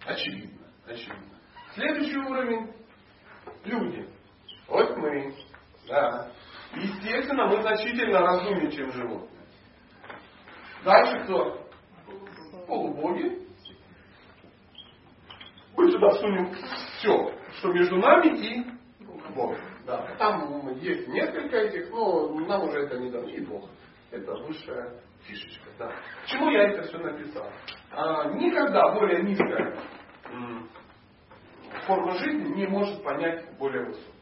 Очевидно. 0.04 0.66
Очевидно. 0.86 1.38
Следующий 1.74 2.18
уровень. 2.18 2.72
Люди. 3.64 4.08
Вот 4.66 4.94
мы. 4.98 5.34
Да. 5.88 6.30
Естественно, 6.74 7.46
мы 7.46 7.62
значительно 7.62 8.20
разумнее, 8.20 8.70
чем 8.72 8.92
животные. 8.92 9.46
Дальше 10.84 11.24
кто? 11.24 11.66
Полубоги. 12.66 13.47
Мы 15.78 15.92
сюда 15.92 16.10
сунем 16.10 16.52
все, 16.98 17.32
что 17.52 17.72
между 17.72 17.98
нами 17.98 18.36
и 18.36 18.66
Богом. 19.32 19.58
Да. 19.86 20.08
Там 20.18 20.74
есть 20.78 21.06
несколько 21.06 21.56
этих, 21.56 21.88
но 21.92 22.30
нам 22.34 22.64
уже 22.64 22.80
это 22.80 22.98
не 22.98 23.10
дано. 23.10 23.28
И 23.28 23.40
Бог. 23.44 23.70
Это 24.10 24.34
высшая 24.34 25.00
фишечка. 25.22 25.70
Да. 25.78 25.92
Почему 26.22 26.50
я 26.50 26.64
это 26.64 26.82
все 26.82 26.98
написал? 26.98 27.48
А, 27.92 28.24
никогда 28.32 28.92
более 28.92 29.22
низкая 29.22 29.78
форма 31.86 32.18
жизни 32.18 32.56
не 32.56 32.66
может 32.66 33.00
понять 33.04 33.44
более 33.58 33.84
высокую. 33.84 34.14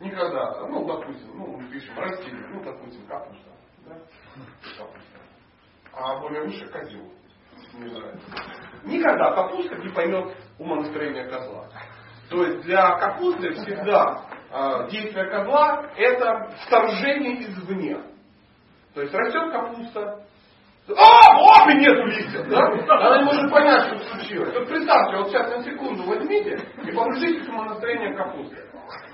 Никогда. 0.00 0.66
Ну, 0.66 0.84
допустим, 0.86 1.30
ну, 1.34 1.56
мы 1.56 1.68
пишем 1.70 1.98
растение, 1.98 2.46
ну, 2.48 2.62
допустим, 2.62 3.06
капуста. 3.06 3.50
Да? 3.86 3.94
Капуста. 4.76 5.18
А 5.94 6.20
более 6.20 6.42
выше 6.42 6.66
козел. 6.66 7.10
Не 7.74 7.90
нравится. 7.90 8.26
Никогда 8.84 9.32
капуста 9.32 9.76
не 9.76 9.88
поймет 9.90 10.36
умонастроение 10.58 11.24
козла. 11.24 11.68
То 12.28 12.44
есть 12.44 12.62
для 12.62 12.96
капусты 12.98 13.52
всегда 13.52 14.22
э, 14.50 14.90
действие 14.90 15.26
козла 15.26 15.86
это 15.96 16.50
вторжение 16.66 17.42
извне. 17.42 17.98
То 18.94 19.02
есть 19.02 19.14
растет 19.14 19.52
капуста, 19.52 20.24
А, 20.88 21.38
вот 21.38 21.70
и 21.70 21.78
нету 21.78 22.04
листьев, 22.06 22.48
да? 22.48 22.66
Она 22.66 23.18
не 23.18 23.24
может 23.24 23.50
понять, 23.50 23.86
что 23.86 23.98
случилось. 24.10 24.52
Вот 24.52 24.68
представьте, 24.68 25.16
вот 25.16 25.28
сейчас 25.28 25.56
на 25.56 25.62
секунду 25.62 26.02
возьмите 26.04 26.58
и 26.84 26.90
погрузите 26.90 27.50
в 27.50 27.54
настроение 27.54 28.14
капусты. 28.16 28.56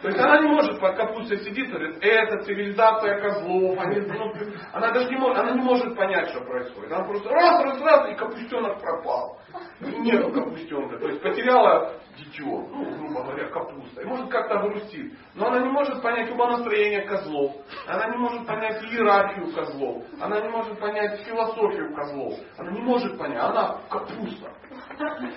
То 0.01 0.09
есть 0.09 0.21
она 0.21 0.41
не 0.41 0.49
может 0.49 0.81
под 0.81 0.97
капустой 0.97 1.39
сидеть 1.39 1.69
и 1.69 1.73
говорит, 1.73 1.99
это 2.01 2.45
цивилизация 2.45 3.21
козлов, 3.21 3.79
они, 3.79 4.01
ну, 4.01 4.33
она 4.73 4.93
даже 4.93 5.09
не 5.09 5.17
может, 5.17 5.39
она 5.39 5.53
не 5.53 5.63
может 5.63 5.97
понять, 5.97 6.29
что 6.29 6.41
происходит. 6.41 6.93
Она 6.93 7.05
просто 7.05 7.29
раз, 7.31 7.65
раз, 7.65 7.81
раз, 7.81 8.11
и 8.11 8.15
капустенок 8.15 8.81
пропал. 8.81 9.39
И 9.81 9.87
нету 9.87 10.33
капустенка. 10.33 10.99
То 10.99 11.09
есть 11.09 11.21
потеряла 11.21 11.95
дитё, 12.17 12.45
ну, 12.45 12.97
грубо 12.97 13.23
говоря, 13.25 13.49
капуста. 13.49 14.03
И 14.03 14.05
может 14.05 14.29
как-то 14.29 14.59
грустит. 14.59 15.15
Но 15.35 15.49
она 15.49 15.61
не 15.61 15.69
может 15.69 16.01
понять 16.03 16.31
умонастроение 16.31 17.03
козлов. 17.03 17.57
Она 17.87 18.09
не 18.09 18.17
может 18.19 18.47
понять 18.47 18.83
иерархию 18.85 19.53
козлов. 19.53 20.05
Она 20.21 20.41
не 20.41 20.49
может 20.49 20.79
понять 20.79 21.21
философию 21.23 21.95
козлов. 21.95 22.35
Она 22.57 22.71
не 22.71 22.81
может 22.81 23.19
понять. 23.19 23.43
Она 23.43 23.79
капуста. 23.89 24.53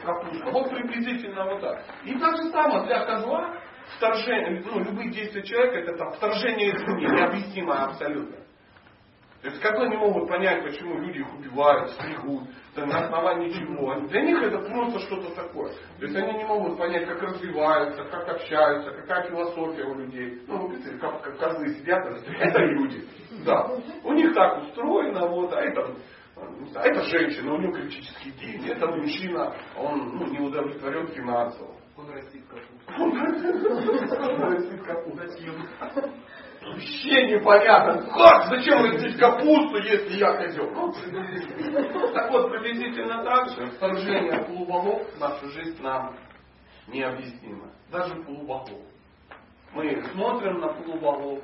Капуста. 0.04 0.52
Вот 0.52 0.70
приблизительно 0.70 1.46
вот 1.46 1.62
так. 1.62 1.84
И 2.04 2.18
так 2.18 2.38
же 2.38 2.50
самое 2.50 2.86
для 2.86 3.06
козла 3.06 3.56
вторжение, 3.98 4.64
ну, 4.66 4.80
любые 4.80 5.12
действия 5.12 5.44
человека 5.44 5.78
это 5.80 5.98
там, 5.98 6.12
вторжение 6.14 6.76
извне, 6.76 7.08
необъяснимое 7.08 7.80
абсолютно. 7.86 8.38
То 9.42 9.48
есть 9.48 9.60
как 9.60 9.76
они 9.80 9.98
могут 9.98 10.30
понять, 10.30 10.64
почему 10.64 11.00
люди 11.00 11.20
их 11.20 11.34
убивают, 11.34 11.90
стригут, 11.92 12.44
там, 12.76 12.90
на 12.90 13.06
основании 13.06 13.50
чего. 13.50 13.96
Для 14.08 14.22
них 14.22 14.40
это 14.40 14.60
просто 14.60 15.00
что-то 15.00 15.34
такое. 15.34 15.74
То 16.00 16.06
есть 16.06 16.16
они 16.16 16.38
не 16.38 16.46
могут 16.46 16.78
понять, 16.78 17.08
как 17.08 17.24
развиваются, 17.24 18.04
как 18.04 18.30
общаются, 18.30 18.92
какая 18.92 19.28
философия 19.30 19.84
у 19.86 19.96
людей. 19.96 20.44
Ну, 20.48 20.70
видите, 20.70 20.96
как, 21.00 21.24
как 21.24 21.40
козлы 21.40 21.70
сидят, 21.70 22.06
это 22.06 22.60
люди. 22.60 23.04
Да. 23.44 23.68
У 24.04 24.14
них 24.14 24.32
так 24.36 24.62
устроено, 24.62 25.28
вот, 25.28 25.52
а 25.54 25.62
это 25.62 25.96
а 26.76 26.88
это 26.88 27.04
женщина, 27.04 27.54
у 27.54 27.58
нее 27.58 27.72
критический 27.72 28.32
день, 28.32 28.68
это 28.68 28.88
мужчина, 28.88 29.54
он 29.76 30.18
ну, 30.18 30.28
не 30.28 30.40
удовлетворен 30.40 31.08
финансово. 31.08 31.76
Он 32.02 32.10
растит 32.10 32.44
капусту. 32.48 32.94
Он 32.98 34.42
растит 34.42 34.82
капусту. 34.84 35.22
Вообще 36.62 37.28
непонятно. 37.34 38.04
Как? 38.12 38.46
Зачем 38.50 38.84
растить 38.84 39.18
капусту, 39.18 39.78
если 39.78 40.18
я 40.18 40.34
козел? 40.38 40.74
Так 42.14 42.32
вот, 42.32 42.52
приблизительно 42.52 43.24
так 43.24 43.50
же 43.50 43.68
вторжение 43.72 44.46
полубогов 44.46 45.14
в 45.14 45.20
нашу 45.20 45.48
жизнь 45.50 45.82
нам 45.82 46.16
необъяснимо. 46.88 47.72
Даже 47.92 48.16
полубогов. 48.24 48.82
Мы 49.74 50.04
смотрим 50.12 50.60
на 50.60 50.74
полубогов, 50.74 51.44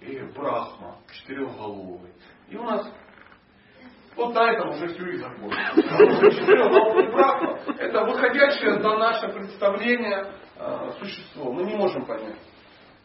и 0.00 0.18
Брахма, 0.34 0.98
четырехголовый. 1.12 2.12
И 2.48 2.56
у 2.56 2.64
нас 2.64 2.92
вот 4.16 4.34
на 4.34 4.50
этом 4.50 4.70
уже 4.70 4.88
все 4.88 5.06
и 5.06 5.16
закончится. 5.18 5.82
Четырехголовый 6.30 7.12
Брахма– 7.12 7.58
это 7.78 8.04
выходящее 8.04 8.80
за 8.80 8.96
наше 8.96 9.28
представление 9.28 10.32
э, 10.58 10.90
существо. 10.98 11.52
Мы 11.52 11.64
не 11.64 11.74
можем 11.74 12.06
понять. 12.06 12.38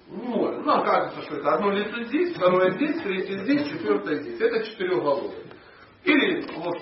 Не 0.07 0.27
можем. 0.27 0.65
Нам 0.65 0.83
кажется, 0.85 1.21
что 1.23 1.35
это 1.35 1.53
одно 1.53 1.71
лицо 1.71 2.03
здесь, 2.03 2.35
второе 2.35 2.71
здесь, 2.71 3.01
третье 3.01 3.37
здесь, 3.39 3.67
четвертое 3.67 4.15
здесь. 4.21 4.39
Это 4.39 4.63
четырехголовый. 4.63 5.45
Или 6.03 6.45
вот 6.55 6.77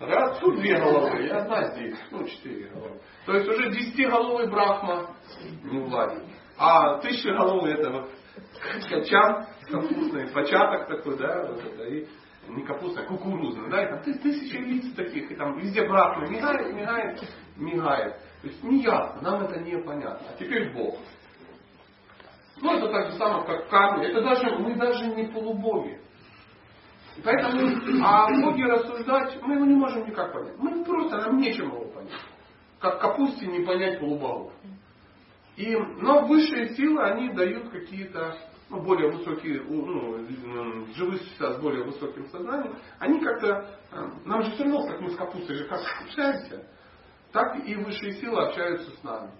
раз, 0.00 0.38
тут 0.38 0.56
две 0.56 0.76
головы, 0.78 1.26
и 1.26 1.28
одна 1.28 1.64
здесь. 1.72 1.98
Ну, 2.10 2.24
четыре 2.24 2.68
головы. 2.70 3.00
То 3.26 3.34
есть 3.34 3.48
уже 3.48 3.70
десятиголовый 3.70 4.48
Брахма 4.48 5.14
не 5.64 5.78
владит. 5.80 6.24
А 6.56 6.98
тысячеголовый 6.98 7.74
это 7.74 7.90
вот 7.90 8.10
качан 8.88 9.46
капустный, 9.70 10.28
початок 10.32 10.88
такой, 10.88 11.16
да, 11.18 11.46
вот 11.46 11.64
это, 11.64 11.84
и 11.84 12.06
не 12.48 12.62
капустный, 12.62 13.04
а 13.04 13.06
кукурузный, 13.06 13.70
да, 13.70 13.84
и 13.84 13.88
там 13.88 14.02
тысячи 14.02 14.56
лиц 14.56 14.94
таких, 14.94 15.30
и 15.30 15.34
там 15.34 15.58
везде 15.58 15.86
Брахма 15.86 16.28
мигает, 16.28 16.74
мигает, 16.74 17.22
мигает. 17.56 18.16
То 18.42 18.48
есть 18.48 18.62
не 18.62 18.82
ясно, 18.82 19.20
нам 19.22 19.42
это 19.42 19.60
не 19.60 19.78
понятно. 19.78 20.28
А 20.30 20.36
теперь 20.38 20.72
Бог. 20.72 20.96
Ну, 22.60 22.76
это 22.76 22.88
так 22.88 23.10
же 23.10 23.18
самое, 23.18 23.44
как 23.44 23.68
камни. 23.68 24.06
Это 24.06 24.20
даже, 24.22 24.50
мы 24.58 24.74
даже 24.74 25.06
не 25.06 25.24
полубоги. 25.24 26.00
Поэтому 27.24 28.04
о 28.04 28.28
Боге 28.42 28.64
рассуждать 28.64 29.38
мы 29.42 29.54
его 29.54 29.64
не 29.64 29.74
можем 29.74 30.06
никак 30.06 30.32
понять. 30.32 30.56
Мы 30.58 30.84
просто, 30.84 31.18
нам 31.18 31.38
нечем 31.38 31.66
его 31.66 31.84
понять. 31.86 32.12
Как 32.80 33.00
капусте 33.00 33.46
не 33.46 33.64
понять 33.64 33.98
полубогов. 34.00 34.52
И, 35.56 35.74
но 35.74 36.24
высшие 36.26 36.76
силы, 36.76 37.02
они 37.02 37.32
дают 37.32 37.70
какие-то 37.70 38.36
ну, 38.70 38.80
более 38.82 39.10
высокие, 39.10 39.62
ну, 39.62 40.86
живые 40.94 41.18
существа 41.18 41.54
с 41.54 41.60
более 41.60 41.84
высоким 41.84 42.26
сознанием, 42.28 42.76
они 42.98 43.20
как-то, 43.20 43.78
э, 43.90 44.10
нам 44.24 44.42
же 44.42 44.52
все 44.52 44.64
равно, 44.64 44.86
как 44.86 45.00
мы 45.00 45.10
с 45.10 45.16
капустой 45.16 45.56
же 45.56 45.64
как 45.66 45.80
общаемся, 46.02 46.66
так 47.32 47.66
и 47.66 47.74
высшие 47.76 48.14
силы 48.14 48.46
общаются 48.46 48.90
с 48.90 49.02
нами 49.02 49.30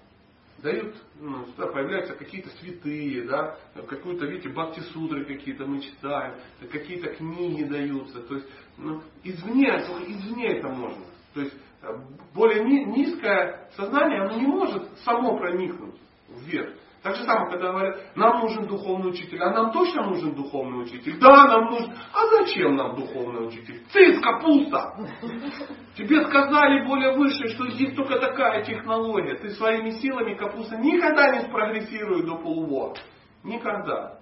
дают, 0.62 0.96
ну, 1.20 1.46
сюда 1.46 1.68
появляются 1.68 2.14
какие-то 2.14 2.50
святые, 2.58 3.22
да, 3.26 3.56
какую-то, 3.88 4.26
видите, 4.26 4.48
бхакти-судры 4.48 5.24
какие-то 5.24 5.66
мы 5.66 5.80
читаем, 5.80 6.34
какие-то 6.70 7.14
книги 7.14 7.64
даются. 7.64 8.20
То 8.22 8.34
есть, 8.34 8.48
ну, 8.76 9.02
извне, 9.22 9.68
извне 9.68 10.58
это 10.58 10.68
можно. 10.68 11.04
То 11.34 11.42
есть, 11.42 11.54
э, 11.82 11.86
более 12.34 12.64
низкое 12.64 13.70
сознание, 13.76 14.22
оно 14.22 14.36
не 14.36 14.46
может 14.46 14.98
само 15.04 15.36
проникнуть 15.36 16.00
вверх. 16.28 16.74
Так 17.02 17.14
же 17.14 17.24
самое, 17.24 17.50
когда 17.50 17.70
говорят, 17.70 18.16
нам 18.16 18.40
нужен 18.40 18.66
духовный 18.66 19.10
учитель, 19.10 19.40
а 19.40 19.50
нам 19.50 19.70
точно 19.70 20.04
нужен 20.06 20.34
духовный 20.34 20.82
учитель? 20.82 21.18
Да, 21.20 21.46
нам 21.46 21.66
нужен. 21.66 21.92
А 22.12 22.26
зачем 22.26 22.74
нам 22.74 22.96
духовный 22.96 23.46
учитель? 23.46 23.84
Цис, 23.92 24.20
капуста! 24.20 24.94
Тебе 25.96 26.26
сказали 26.26 26.84
более 26.86 27.16
выше, 27.16 27.48
что 27.48 27.68
здесь 27.70 27.94
только 27.94 28.18
такая 28.18 28.64
технология. 28.64 29.36
Ты 29.36 29.50
своими 29.50 29.90
силами 29.90 30.34
капуста 30.34 30.76
никогда 30.76 31.36
не 31.36 31.42
спрогрессирует 31.42 32.26
до 32.26 32.34
полувора. 32.36 32.96
Никогда. 33.44 34.18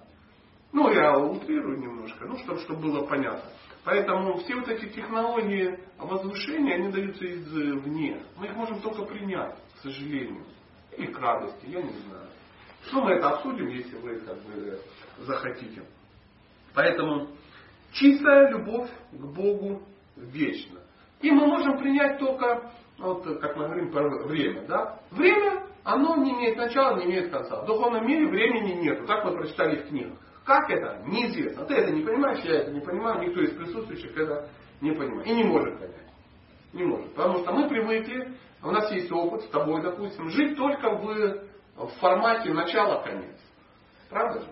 Ну, 0.71 0.91
я 0.91 1.17
утрирую 1.17 1.79
немножко, 1.79 2.25
ну, 2.25 2.37
чтобы, 2.37 2.59
чтобы 2.59 2.81
было 2.81 3.07
понятно. 3.07 3.49
Поэтому 3.83 4.37
все 4.37 4.55
вот 4.55 4.67
эти 4.67 4.89
технологии 4.89 5.79
возвышения, 5.97 6.75
они 6.75 6.91
даются 6.91 7.25
извне. 7.25 8.21
Мы 8.37 8.47
их 8.47 8.55
можем 8.55 8.81
только 8.81 9.03
принять, 9.05 9.55
к 9.75 9.79
сожалению. 9.81 10.43
Или 10.95 11.07
к 11.07 11.19
радости, 11.19 11.65
я 11.67 11.81
не 11.81 11.89
знаю. 11.89 12.27
Ну, 12.91 13.01
мы 13.01 13.11
это 13.13 13.29
обсудим, 13.29 13.67
если 13.67 13.95
вы 13.97 14.19
как 14.19 14.37
бы 14.43 14.79
захотите. 15.19 15.83
Поэтому 16.73 17.27
чистая 17.91 18.49
любовь 18.51 18.89
к 19.11 19.25
Богу 19.25 19.81
вечна. 20.15 20.79
И 21.21 21.31
мы 21.31 21.47
можем 21.47 21.77
принять 21.79 22.19
только, 22.19 22.71
вот, 22.99 23.23
как 23.39 23.55
мы 23.57 23.65
говорим 23.65 23.89
время. 24.27 24.67
Да? 24.67 24.99
Время, 25.11 25.63
оно 25.83 26.17
не 26.17 26.33
имеет 26.33 26.57
начала, 26.57 26.97
не 26.97 27.05
имеет 27.05 27.31
конца. 27.31 27.61
В 27.61 27.65
духовном 27.65 28.05
мире 28.05 28.27
времени 28.27 28.73
нет. 28.83 29.05
Так 29.07 29.25
мы 29.25 29.31
прочитали 29.31 29.77
в 29.77 29.87
книгах. 29.87 30.17
Как 30.45 30.69
это? 30.69 31.03
Неизвестно. 31.05 31.65
Ты 31.65 31.75
это 31.75 31.91
не 31.91 32.03
понимаешь, 32.03 32.39
я 32.45 32.59
это 32.59 32.71
не 32.71 32.79
понимаю, 32.79 33.27
никто 33.27 33.41
из 33.41 33.51
присутствующих 33.51 34.15
это 34.15 34.49
не 34.79 34.91
понимает. 34.91 35.27
И 35.27 35.35
не 35.35 35.43
может 35.43 35.77
понять. 35.79 35.95
Не 36.73 36.83
может. 36.83 37.13
Потому 37.13 37.39
что 37.39 37.51
мы 37.51 37.67
привыкли, 37.67 38.33
у 38.63 38.71
нас 38.71 38.91
есть 38.91 39.11
опыт 39.11 39.41
с 39.41 39.47
тобой, 39.49 39.81
допустим, 39.81 40.29
жить 40.29 40.55
только 40.55 40.89
в 40.91 41.47
в 41.85 41.87
формате 41.99 42.51
начала-конец. 42.53 43.37
Правда 44.09 44.41
же? 44.41 44.47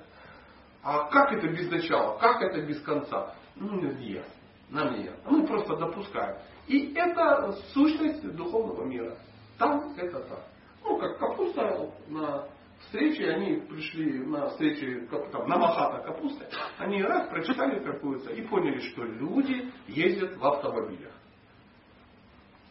А 0.83 1.09
как 1.09 1.33
это 1.33 1.47
без 1.47 1.69
начала? 1.69 2.17
Как 2.19 2.41
это 2.41 2.61
без 2.61 2.79
конца? 2.81 3.33
Ну, 3.55 3.79
не 3.79 4.11
ясно. 4.11 4.31
Нам 4.69 4.93
не 4.93 5.05
ясно. 5.05 5.31
Мы 5.31 5.47
просто 5.47 5.75
допускаем. 5.75 6.37
И 6.67 6.93
это 6.93 7.53
сущность 7.73 8.23
духовного 8.35 8.83
мира. 8.85 9.17
Там 9.57 9.95
это 9.97 10.19
так. 10.21 10.43
Ну, 10.83 10.97
как 10.97 11.17
капуста 11.17 11.89
на 12.07 12.47
встрече, 12.81 13.29
они 13.31 13.61
пришли 13.61 14.19
на 14.19 14.49
встрече 14.49 15.07
как, 15.09 15.31
там, 15.31 15.47
на 15.47 15.57
Махата 15.57 16.03
капусты, 16.03 16.45
они 16.77 17.01
раз 17.01 17.29
прочитали 17.29 17.83
какую-то 17.83 18.31
и 18.31 18.41
поняли, 18.43 18.79
что 18.79 19.03
люди 19.03 19.71
ездят 19.87 20.37
в 20.37 20.45
автомобилях. 20.45 21.13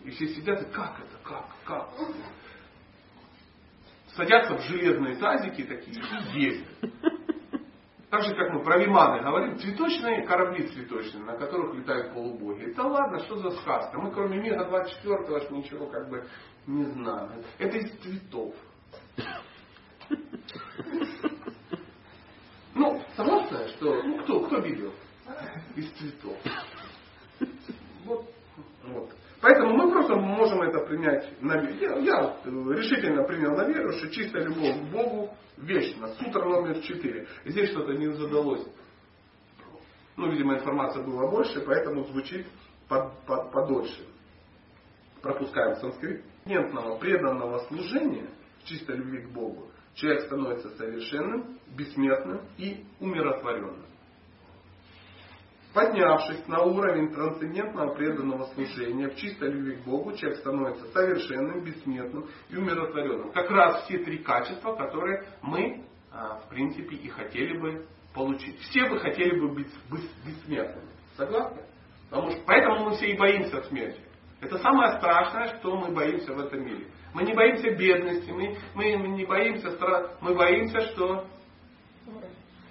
И 0.04 0.10
все 0.10 0.28
сидят 0.28 0.62
и 0.62 0.70
как 0.70 1.00
это, 1.00 1.18
как, 1.24 1.46
как? 1.64 1.88
Садятся 4.16 4.56
в 4.56 4.62
железные 4.62 5.16
тазики 5.16 5.64
такие 5.64 6.02
и 6.34 6.40
ездят. 6.40 6.68
Так 8.10 8.22
же, 8.22 8.34
как 8.36 8.52
мы 8.52 8.62
про 8.62 8.78
Виманы 8.78 9.22
говорим, 9.22 9.58
цветочные 9.58 10.24
корабли 10.24 10.68
цветочные, 10.68 11.24
на 11.24 11.36
которых 11.36 11.74
летают 11.74 12.14
полубоги. 12.14 12.72
Да 12.76 12.84
ладно, 12.84 13.18
что 13.20 13.36
за 13.38 13.50
сказка? 13.58 13.98
Мы 13.98 14.12
кроме 14.12 14.38
мира 14.38 14.64
24 14.64 15.36
аж 15.36 15.50
ничего 15.50 15.86
как 15.88 16.08
бы 16.08 16.24
не 16.66 16.84
знаем. 16.84 17.42
Это 17.58 17.76
из 17.76 17.90
цветов. 17.98 18.54
Ну, 22.74 23.02
согласна, 23.16 23.68
что 23.68 24.02
ну, 24.02 24.22
кто, 24.22 24.46
кто 24.46 24.58
видел? 24.58 24.92
Из 25.74 25.90
цветов. 25.92 26.36
Вот, 28.04 28.30
вот. 28.84 29.10
Поэтому 29.44 29.74
мы 29.74 29.90
просто 29.92 30.16
можем 30.16 30.62
это 30.62 30.86
принять 30.86 31.42
на 31.42 31.58
веру. 31.58 32.00
Я, 32.00 32.00
я 32.00 32.74
решительно 32.74 33.24
принял 33.24 33.54
на 33.54 33.68
веру, 33.68 33.92
что 33.92 34.08
чистая 34.08 34.44
любовь 34.44 34.80
к 34.80 34.90
Богу 34.90 35.34
вечна. 35.58 36.08
Сутра 36.14 36.46
номер 36.46 36.80
4. 36.80 37.28
Здесь 37.44 37.68
что-то 37.68 37.92
не 37.92 38.10
задалось. 38.14 38.66
Ну, 40.16 40.30
видимо, 40.30 40.54
информации 40.54 41.02
было 41.02 41.30
больше, 41.30 41.60
поэтому 41.60 42.04
звучит 42.04 42.46
под, 42.88 43.12
под, 43.26 43.52
подольше. 43.52 44.06
Пропускаем 45.20 45.76
санскрит. 45.76 46.24
Нетного 46.46 46.96
преданного 46.96 47.58
служения 47.68 48.30
в 48.62 48.64
чистой 48.66 48.96
любви 48.96 49.26
к 49.26 49.28
Богу 49.28 49.68
человек 49.92 50.22
становится 50.22 50.70
совершенным, 50.70 51.58
бессмертным 51.76 52.40
и 52.56 52.82
умиротворенным. 52.98 53.84
Поднявшись 55.74 56.46
на 56.46 56.62
уровень 56.62 57.12
трансцендентного 57.12 57.94
преданного 57.94 58.44
служения 58.54 59.08
в 59.08 59.16
чистой 59.16 59.50
любви 59.50 59.74
к 59.74 59.84
Богу, 59.84 60.12
человек 60.12 60.38
становится 60.38 60.86
совершенным, 60.92 61.64
бессмертным 61.64 62.28
и 62.48 62.56
умиротворенным. 62.56 63.32
Как 63.32 63.50
раз 63.50 63.84
все 63.84 63.98
три 63.98 64.18
качества, 64.18 64.76
которые 64.76 65.26
мы, 65.42 65.84
а, 66.12 66.36
в 66.38 66.48
принципе, 66.48 66.94
и 66.94 67.08
хотели 67.08 67.58
бы 67.58 67.86
получить. 68.14 68.56
Все 68.60 68.88
бы 68.88 69.00
хотели 69.00 69.36
бы 69.36 69.48
быть 69.48 69.66
бессмертными. 70.24 70.90
Согласны? 71.16 71.62
Потому 72.08 72.30
что, 72.30 72.40
поэтому 72.46 72.84
мы 72.84 72.90
все 72.92 73.06
и 73.06 73.18
боимся 73.18 73.60
смерти. 73.62 74.00
Это 74.40 74.58
самое 74.58 74.96
страшное, 74.98 75.58
что 75.58 75.76
мы 75.76 75.92
боимся 75.92 76.34
в 76.34 76.38
этом 76.38 76.64
мире. 76.64 76.86
Мы 77.14 77.24
не 77.24 77.34
боимся 77.34 77.70
бедности, 77.70 78.30
мы, 78.30 78.56
мы 78.74 78.92
не 79.08 79.24
боимся 79.24 79.72
страха, 79.72 80.16
мы 80.20 80.36
боимся, 80.36 80.80
что 80.92 81.26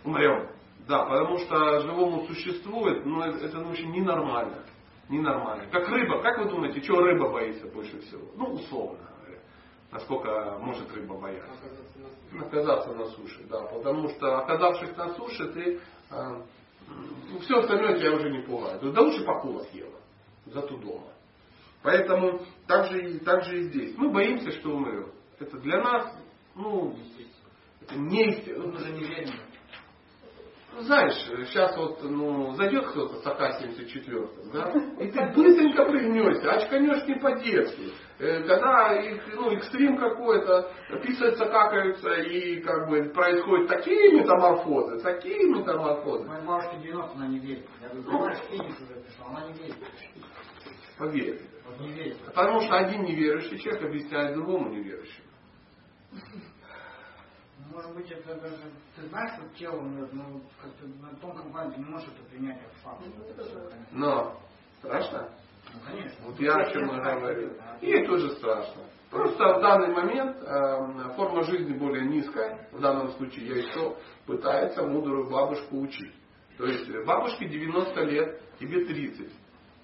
умрем. 0.05 0.47
Да, 0.87 1.05
потому 1.05 1.37
что 1.37 1.79
живому 1.79 2.25
существует, 2.25 3.05
но 3.05 3.25
это, 3.25 3.45
это 3.45 3.59
очень 3.59 3.91
ненормально. 3.91 4.63
Ненормально. 5.09 5.67
Как 5.71 5.87
рыба. 5.89 6.21
Как 6.21 6.39
вы 6.39 6.49
думаете, 6.49 6.81
чего 6.81 6.99
рыба 7.01 7.29
боится 7.29 7.67
больше 7.67 7.99
всего? 8.01 8.27
Ну, 8.35 8.53
условно 8.53 8.99
говоря. 9.21 9.39
Насколько 9.91 10.57
может 10.59 10.91
рыба 10.93 11.15
бояться? 11.15 11.51
Оказаться 12.39 12.93
на 12.93 13.05
суше. 13.05 13.45
Да, 13.49 13.61
потому 13.61 14.09
что 14.09 14.39
оказавшись 14.39 14.95
на 14.97 15.13
суше, 15.13 15.51
ты 15.53 15.79
э, 16.09 16.41
все 17.41 17.59
остальное 17.59 17.97
тебя 17.97 18.13
уже 18.13 18.29
не 18.29 18.41
пугает. 18.41 18.81
Да 18.81 19.01
лучше 19.01 19.23
акула 19.23 19.59
съела. 19.65 19.99
Зато 20.47 20.77
дома. 20.77 21.07
Поэтому 21.81 22.41
так 22.65 22.87
же, 22.87 23.01
и, 23.01 23.19
так 23.19 23.43
же 23.43 23.59
и 23.59 23.63
здесь. 23.63 23.97
Мы 23.97 24.09
боимся, 24.09 24.51
что 24.51 24.69
умрем. 24.71 25.11
Это 25.39 25.57
для 25.59 25.81
нас, 25.81 26.17
ну, 26.55 26.95
это 27.81 27.95
не, 27.95 28.27
уже 28.55 28.91
не 28.93 29.03
верим. 29.03 29.33
Знаешь, 30.79 31.13
сейчас 31.47 31.77
вот 31.77 32.01
ну, 32.03 32.51
зайдет 32.55 32.87
кто-то 32.87 33.15
с 33.19 33.25
АК-74, 33.25 34.51
да, 34.51 34.71
и 34.99 35.11
ты 35.11 35.33
быстренько 35.33 35.85
прыгнешься, 35.85 36.51
очканешь 36.51 37.07
не 37.07 37.15
по-детски. 37.15 37.91
Э, 38.19 38.43
когда 38.43 38.99
ну, 39.35 39.51
экстрим 39.51 39.97
какой-то, 39.97 40.71
писаются, 41.03 41.45
какаются, 41.45 42.09
и 42.13 42.61
как 42.61 42.89
бы 42.89 43.09
происходят 43.09 43.67
такие 43.67 44.13
метаморфозы, 44.13 44.99
такие 45.01 45.49
метаморфозы. 45.49 46.27
Моя 46.27 46.41
бабушка 46.41 46.77
90, 46.77 47.15
она 47.15 47.27
не 47.27 47.39
верит. 47.39 47.65
Я 47.81 47.89
говорю, 47.89 48.03
понимаешь, 48.03 48.39
физик 48.49 48.65
уже 48.65 49.01
пришел, 49.01 49.25
она 49.27 49.47
не 49.47 49.53
верит. 49.53 49.75
Поверь. 50.97 51.41
Вот 51.65 51.79
не 51.79 51.91
верит. 51.91 52.17
Потому 52.25 52.61
что 52.61 52.75
один 52.77 53.03
неверующий 53.03 53.59
человек 53.59 53.83
объясняет 53.83 54.35
другому 54.35 54.69
неверующему. 54.69 55.27
Может 57.73 57.95
быть, 57.95 58.11
это 58.11 58.35
даже... 58.35 58.71
Ты 58.95 59.07
знаешь, 59.07 59.33
что 59.33 59.57
тело 59.57 59.79
умрет, 59.79 60.13
но 60.13 60.23
как-то 60.61 60.85
на 61.01 61.15
тонком 61.19 61.51
плане 61.51 61.71
ты 61.73 61.79
не 61.79 61.85
можешь 61.85 62.07
это 62.07 62.23
принять 62.29 62.61
как 62.61 62.71
факт. 62.83 63.03
Но 63.91 64.37
страшно? 64.77 65.29
Ну, 65.73 65.79
конечно. 65.85 66.25
Вот 66.25 66.39
я 66.39 66.53
о 66.53 66.71
чем 66.71 66.83
и 66.83 67.01
говорю. 67.01 67.53
И 67.81 68.05
тоже 68.05 68.29
страшно. 68.37 68.83
Просто 69.09 69.43
в 69.55 69.61
данный 69.61 69.93
момент 69.93 70.37
э, 70.41 71.13
форма 71.15 71.43
жизни 71.43 71.73
более 71.73 72.05
низкая. 72.05 72.67
В 72.71 72.79
данном 72.79 73.09
случае 73.13 73.47
я 73.47 73.55
еще 73.57 73.95
пытается 74.27 74.83
мудрую 74.83 75.29
бабушку 75.29 75.79
учить. 75.79 76.13
То 76.57 76.65
есть 76.65 76.87
бабушке 77.05 77.47
90 77.47 78.01
лет, 78.03 78.41
тебе 78.59 78.85
30. 78.85 79.31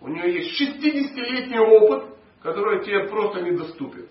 У 0.02 0.08
нее 0.08 0.34
есть 0.36 0.62
60-летний 0.62 1.60
опыт, 1.60 2.16
который 2.42 2.84
тебе 2.86 3.08
просто 3.08 3.42
недоступен. 3.42 4.08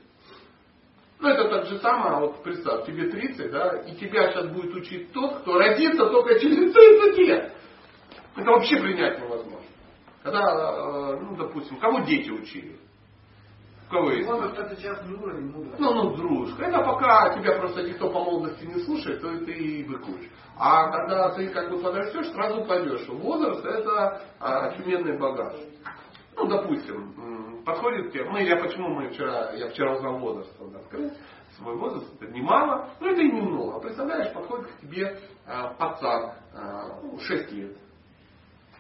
Ну, 1.20 1.28
это 1.28 1.48
так 1.48 1.66
же 1.66 1.78
самое, 1.78 2.20
вот 2.20 2.42
представь, 2.44 2.86
тебе 2.86 3.10
30, 3.10 3.50
да, 3.50 3.82
и 3.82 3.96
тебя 3.96 4.30
сейчас 4.30 4.46
будет 4.48 4.74
учить 4.74 5.12
тот, 5.12 5.40
кто 5.40 5.58
родится 5.58 6.06
только 6.06 6.38
через 6.38 6.72
30 6.72 7.18
лет. 7.18 7.52
Это 8.36 8.50
вообще 8.50 8.76
принять 8.76 9.18
невозможно. 9.18 9.58
Когда, 10.22 10.40
э, 10.40 11.16
ну, 11.20 11.36
допустим, 11.36 11.78
кого 11.78 12.00
дети 12.00 12.30
учили? 12.30 12.78
Кого 13.90 14.10
есть? 14.12 14.28
Вот 14.28 14.56
это 14.56 14.76
сейчас 14.76 15.00
уровень 15.06 15.50
мудрости. 15.50 15.80
Ну, 15.80 15.94
ну, 15.94 16.14
дружка. 16.14 16.66
Это 16.66 16.82
пока 16.82 17.34
тебя 17.34 17.58
просто 17.58 17.82
никто 17.82 18.10
по 18.10 18.22
молодости 18.22 18.64
не 18.64 18.80
слушает, 18.84 19.20
то 19.22 19.30
ты 19.38 19.52
и 19.52 19.84
быкуешь. 19.84 20.30
А 20.58 20.90
когда 20.90 21.30
ты 21.30 21.48
как 21.48 21.70
бы 21.70 21.78
подрастешь, 21.78 22.30
сразу 22.32 22.64
пойдешь. 22.64 23.08
Возраст 23.08 23.64
это 23.64 24.22
а, 24.40 24.66
очуменный 24.66 25.18
багаж. 25.18 25.54
Ну, 26.36 26.46
допустим, 26.46 27.14
подходит 27.68 28.12
к 28.12 28.30
мы, 28.30 28.44
я 28.44 28.56
почему 28.56 28.88
мы 28.88 29.10
вчера, 29.10 29.52
я 29.52 29.68
вчера 29.68 29.96
узнал 29.96 30.18
возраст, 30.18 30.50
вот, 30.58 30.74
открыл 30.74 31.12
свой 31.58 31.76
возраст, 31.76 32.06
это 32.14 32.32
немало, 32.32 32.88
но 32.98 33.08
это 33.08 33.20
и 33.20 33.30
немного. 33.30 33.76
А 33.76 33.80
представляешь, 33.80 34.32
подходит 34.32 34.68
к 34.68 34.80
тебе 34.80 35.20
а, 35.44 35.74
пацан, 35.74 36.32
а, 36.54 37.18
6 37.20 37.52
лет, 37.52 37.76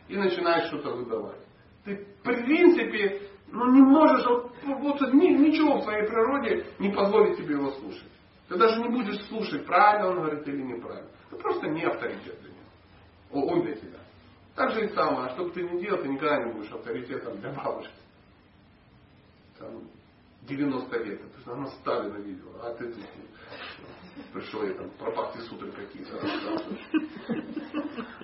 и 0.08 0.16
начинаешь 0.16 0.68
что-то 0.68 0.92
выдавать. 0.92 1.40
Ты, 1.84 1.96
в 1.96 2.22
принципе, 2.22 3.28
ну, 3.48 3.70
не 3.72 3.82
можешь, 3.82 4.24
вот, 4.24 4.52
вот, 4.64 5.00
ничего 5.12 5.78
в 5.78 5.82
своей 5.82 6.06
природе 6.08 6.64
не 6.78 6.90
позволит 6.90 7.36
тебе 7.36 7.56
его 7.56 7.70
слушать. 7.72 8.10
Ты 8.48 8.56
даже 8.56 8.80
не 8.80 8.88
будешь 8.88 9.22
слушать, 9.26 9.66
правильно 9.66 10.08
он 10.08 10.16
говорит 10.20 10.48
или 10.48 10.62
неправильно. 10.62 11.10
Ты 11.28 11.36
просто 11.36 11.68
не 11.68 11.84
авторитет 11.84 12.40
для 12.40 12.50
него. 12.50 13.52
Он 13.52 13.62
для 13.62 13.74
тебя. 13.74 13.98
Так 14.54 14.70
же 14.70 14.86
и 14.86 14.88
самое, 14.94 15.28
что 15.32 15.44
бы 15.44 15.50
ты 15.50 15.62
ни 15.62 15.78
делал, 15.78 16.00
ты 16.00 16.08
никогда 16.08 16.42
не 16.42 16.52
будешь 16.52 16.72
авторитетом 16.72 17.38
для 17.38 17.52
бабушки. 17.52 17.92
Там 19.58 19.82
90 20.42 20.98
лет, 21.04 21.20
ты 21.20 21.50
она 21.50 21.66
Сталина 21.66 22.16
видела, 22.16 22.52
а 22.62 22.74
ты 22.74 22.92
тут 22.92 23.04
пришел 24.32 24.62
и 24.62 24.72
там 24.72 24.90
про 24.90 25.10
пахты 25.12 25.40
сутры 25.42 25.72
какие-то 25.72 26.20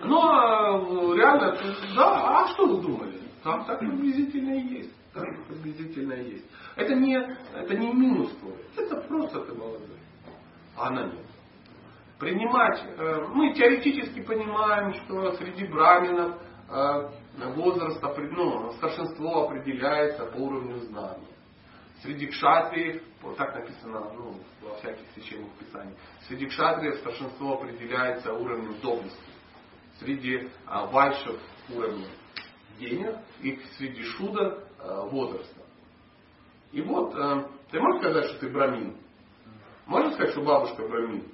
Но 0.03 0.23
а, 0.23 1.17
реально, 1.17 1.57
да, 1.95 2.43
а 2.43 2.49
что 2.49 2.67
вы 2.67 2.83
думали? 2.83 3.21
Там 3.43 3.65
так 3.65 3.79
приблизительно 3.81 4.55
и 4.55 4.79
есть. 4.79 4.95
Так 5.13 5.25
приблизительно 5.49 6.15
и 6.15 6.33
есть. 6.33 6.47
Это 6.77 6.95
не, 6.95 7.17
это 7.17 7.75
не 7.77 7.93
минус 7.93 8.33
твой, 8.37 8.57
это 8.77 8.97
просто 9.03 9.41
ты 9.41 9.55
молодой. 9.55 9.99
А 10.77 10.89
она 10.89 11.05
нет 11.05 11.25
принимать, 12.19 12.83
э, 12.97 13.27
мы 13.35 13.53
теоретически 13.55 14.23
понимаем, 14.23 14.95
что 14.95 15.33
среди 15.33 15.67
браминов 15.67 16.39
э, 16.71 17.11
возраст, 17.39 18.01
ну, 18.03 18.73
старшинство 18.73 19.45
определяется 19.47 20.27
по 20.27 20.37
уровню 20.37 20.79
знаний. 20.81 21.27
Среди 22.03 22.27
кшатриев, 22.27 23.03
вот 23.23 23.37
так 23.37 23.55
написано 23.55 24.13
ну, 24.15 24.35
во 24.61 24.77
всяких 24.77 25.05
священных 25.15 25.51
писаниях, 25.53 25.97
среди 26.29 26.47
кшатриев 26.47 26.99
старшинство 26.99 27.55
определяется 27.55 28.33
уровнем 28.35 28.79
доблести. 28.81 29.19
Среди 29.99 30.51
а, 30.67 30.87
вайшев 30.87 31.41
уровнем 31.71 32.09
денег 32.79 33.17
и 33.41 33.59
среди 33.79 34.03
шуда 34.03 34.65
а, 34.79 35.03
возраста. 35.07 35.63
И 36.73 36.83
вот, 36.83 37.15
а, 37.15 37.49
ты 37.71 37.81
можешь 37.81 38.01
сказать, 38.01 38.25
что 38.27 38.39
ты 38.41 38.49
брамин? 38.51 38.97
Можешь 39.87 40.15
сказать, 40.15 40.33
что 40.33 40.43
бабушка 40.43 40.87
брамин? 40.87 41.34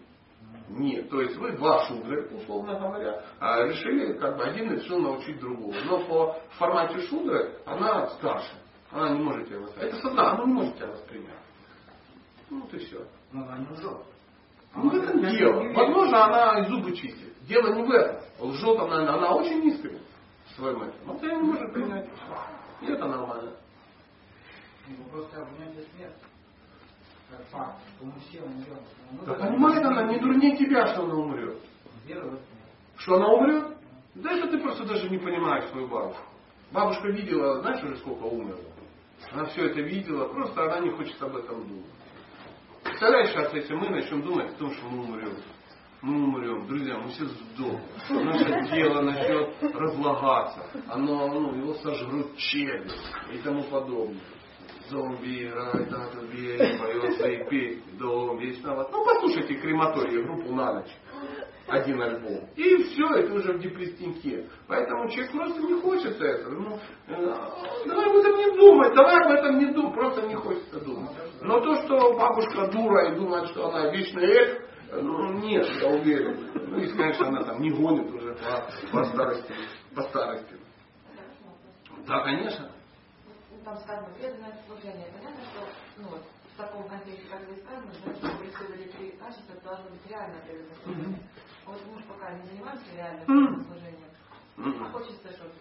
Нет. 0.70 1.10
То 1.10 1.20
есть 1.20 1.36
вы 1.36 1.52
два 1.52 1.84
шудры, 1.86 2.28
условно 2.28 2.78
говоря, 2.78 3.24
а 3.40 3.64
решили, 3.64 4.12
как 4.12 4.36
бы 4.36 4.44
один 4.44 4.72
решил 4.72 5.00
научить 5.00 5.40
другого. 5.40 5.74
Но 5.84 5.98
по 6.06 6.36
формате 6.58 7.00
шудры 7.08 7.56
она 7.66 8.06
старше. 8.10 8.54
Она 8.92 9.10
не 9.10 9.20
может 9.20 9.48
тебя 9.48 9.60
воспринять. 9.60 9.92
Это 9.92 10.02
сознание, 10.02 10.32
она 10.32 10.44
не 10.44 10.52
может 10.52 10.76
тебя 10.76 10.86
воспринять. 10.88 11.38
Ну 12.50 12.60
вот 12.60 12.74
и 12.74 12.78
все. 12.78 13.04
Но 13.32 13.42
она 13.42 13.58
не 13.58 13.66
лжет. 13.68 13.98
Ну 14.76 14.90
в 14.90 14.94
этом 14.94 15.20
дело. 15.22 15.72
Возможно, 15.72 16.24
она 16.24 16.68
зубы 16.68 16.94
чистит. 16.94 17.34
Дело 17.48 17.74
не 17.74 17.82
в 17.82 17.90
этом. 17.90 18.22
Лжет 18.38 18.78
она, 18.78 19.14
она 19.14 19.34
очень 19.34 19.64
искренне 19.66 20.00
в 20.46 20.52
своем 20.52 20.82
этом. 20.82 21.00
Но 21.04 21.14
ты 21.18 21.26
не 21.26 21.42
может 21.42 21.72
принять. 21.72 22.08
И 22.80 22.86
это 22.86 23.06
нормально. 23.06 23.52
Просто 25.10 25.42
обнятие 25.42 25.84
смерти 25.94 26.29
как 27.30 27.46
факт, 27.46 27.78
что 27.96 28.06
мы 28.06 28.12
все 28.20 28.42
умрем. 28.42 28.78
Мы 29.12 29.26
да 29.26 29.34
понимает 29.34 29.84
она 29.84 30.02
не 30.04 30.18
дурнее 30.18 30.56
тебя, 30.56 30.86
что 30.88 31.04
она 31.04 31.14
умрет. 31.14 31.58
Что 32.96 33.16
она 33.16 33.28
умрет? 33.28 33.76
Да 34.16 34.32
это 34.32 34.48
ты 34.48 34.58
просто 34.58 34.84
даже 34.84 35.08
не 35.08 35.18
понимаешь 35.18 35.70
свою 35.70 35.88
бабушку. 35.88 36.24
Бабушка 36.72 37.08
видела, 37.08 37.60
знаешь 37.60 37.82
уже 37.82 37.96
сколько 37.96 38.24
умерла? 38.24 38.58
Она 39.32 39.44
все 39.46 39.66
это 39.66 39.80
видела, 39.80 40.28
просто 40.28 40.64
она 40.64 40.80
не 40.80 40.90
хочет 40.90 41.20
об 41.22 41.36
этом 41.36 41.66
думать. 41.68 41.86
Представляешь, 42.82 43.30
сейчас 43.30 43.52
если 43.54 43.74
мы 43.74 43.88
начнем 43.90 44.22
думать 44.22 44.50
о 44.54 44.58
том, 44.58 44.72
что 44.72 44.88
мы 44.88 45.04
умрем. 45.04 45.36
Мы 46.02 46.24
умрем, 46.24 46.66
друзья, 46.66 46.96
мы 46.96 47.10
все 47.10 47.26
сдохнем. 47.26 48.24
Наше 48.24 48.70
тело 48.70 49.02
начнет 49.02 49.62
разлагаться. 49.74 50.64
Оно, 50.88 51.28
ну, 51.28 51.54
его 51.54 51.74
сожрут 51.74 52.36
черви 52.38 52.90
и 53.32 53.38
тому 53.38 53.64
подобное 53.64 54.18
зомби, 54.90 55.50
рай, 55.54 55.86
да, 55.90 56.06
зомби, 56.12 56.58
поет 56.78 57.16
свои 57.16 57.44
песни, 57.48 57.82
до 57.98 58.34
вечного. 58.36 58.88
Ну, 58.92 59.04
послушайте 59.04 59.54
крематорию 59.54 60.24
группу 60.24 60.52
на 60.52 60.74
ночь. 60.74 60.90
Один 61.68 62.02
альбом. 62.02 62.48
И 62.56 62.82
все, 62.82 63.06
это 63.14 63.32
уже 63.32 63.52
в 63.52 63.60
депрестинке. 63.60 64.48
Поэтому 64.66 65.08
человек 65.08 65.32
просто 65.32 65.60
не 65.60 65.80
хочет 65.80 66.20
этого. 66.20 66.52
Ну, 66.52 66.78
э, 67.06 67.34
давай 67.86 68.10
об 68.10 68.16
этом 68.16 68.36
не 68.38 68.56
думать, 68.56 68.94
давай 68.94 69.24
об 69.24 69.30
этом 69.30 69.58
не 69.58 69.66
думать, 69.66 69.94
просто 69.94 70.22
не 70.26 70.34
хочется 70.34 70.80
думать. 70.80 71.12
Но 71.42 71.60
то, 71.60 71.76
что 71.84 72.14
бабушка 72.14 72.66
дура 72.72 73.12
и 73.12 73.16
думает, 73.16 73.48
что 73.50 73.68
она 73.68 73.92
вечный 73.92 74.24
эльф, 74.24 74.62
ну, 74.92 75.32
нет, 75.34 75.68
я 75.80 75.88
уверен. 75.90 76.50
Ну, 76.54 76.78
если, 76.78 76.96
конечно, 76.96 77.28
она 77.28 77.44
там 77.44 77.60
не 77.60 77.70
гонит 77.70 78.12
уже 78.12 78.34
по, 78.34 78.68
по 78.90 79.04
старости. 79.04 79.54
По 79.94 80.02
старости. 80.02 80.56
Да, 82.04 82.24
конечно. 82.24 82.68
Там 83.64 83.76
сказано 83.78 84.08
преданное 84.14 84.56
служение. 84.66 85.08
Понятно, 85.12 85.44
что 85.44 85.68
ну, 85.98 86.08
вот, 86.08 86.22
в 86.54 86.56
таком 86.56 86.88
контексте, 86.88 87.28
как 87.28 87.46
вы 87.48 87.56
сказано, 87.56 87.92
значит, 87.92 88.38
преследовали 88.38 88.84
три 88.88 89.10
качества, 89.12 89.52
это 89.52 89.64
должно 89.64 89.90
быть 89.90 90.06
реально 90.08 90.40
преданное 90.40 90.76
служение. 90.82 91.30
А 91.66 91.70
вот 91.70 91.80
мы 91.86 91.98
же 92.00 92.04
пока 92.06 92.32
не 92.32 92.46
занимаемся 92.46 92.94
реальным 92.96 93.26
преданным 93.26 93.64
служением. 93.64 94.10
А 94.82 94.92
хочется, 94.92 95.32
чтобы 95.32 95.52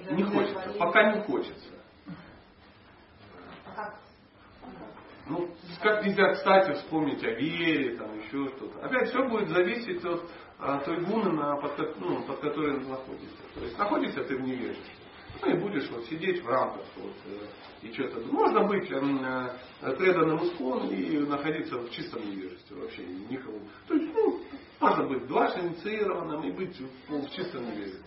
уже 0.00 0.12
Не 0.12 0.24
хочется, 0.24 0.78
пока 0.78 1.12
не 1.12 1.22
хочется. 1.22 1.74
А 3.66 3.74
как? 3.74 4.00
Ну, 5.26 5.48
как 5.80 6.04
нельзя, 6.04 6.32
кстати, 6.34 6.72
вспомнить 6.74 7.22
о 7.22 7.30
вере, 7.30 7.96
там 7.96 8.18
еще 8.18 8.48
что-то. 8.56 8.84
Опять 8.84 9.10
все 9.10 9.28
будет 9.28 9.48
зависеть 9.48 10.04
от 10.04 10.28
а, 10.58 10.78
той 10.80 11.04
гуны, 11.04 11.32
на, 11.32 11.56
под, 11.56 12.00
ну, 12.00 12.22
под 12.24 12.40
которой 12.40 12.78
он 12.78 12.88
находится. 12.88 13.42
То 13.54 13.60
есть 13.60 13.78
находишься 13.78 14.24
ты 14.24 14.36
в 14.36 14.40
невежестве. 14.40 14.99
Ну 15.42 15.50
и 15.50 15.58
будешь 15.58 15.88
вот 15.90 16.04
сидеть 16.06 16.42
в 16.42 16.48
рамках 16.48 16.84
вот, 16.96 17.12
э, 17.26 17.86
и 17.86 17.92
что-то. 17.92 18.20
Можно 18.32 18.66
быть 18.66 18.90
м, 18.90 19.24
э, 19.24 19.96
преданным 19.96 20.38
искон 20.44 20.88
и 20.88 21.18
находиться 21.20 21.78
в 21.78 21.90
чистом 21.90 22.28
невежестве 22.28 22.76
вообще 22.76 23.04
никому. 23.06 23.60
То 23.88 23.94
есть, 23.94 24.14
ну, 24.14 24.40
можно 24.80 25.06
быть 25.06 25.26
дважды 25.26 25.60
инициированным 25.60 26.42
и 26.42 26.50
быть 26.52 26.78
в, 26.78 27.12
в 27.12 27.30
чистом 27.30 27.64
невежестве. 27.66 28.04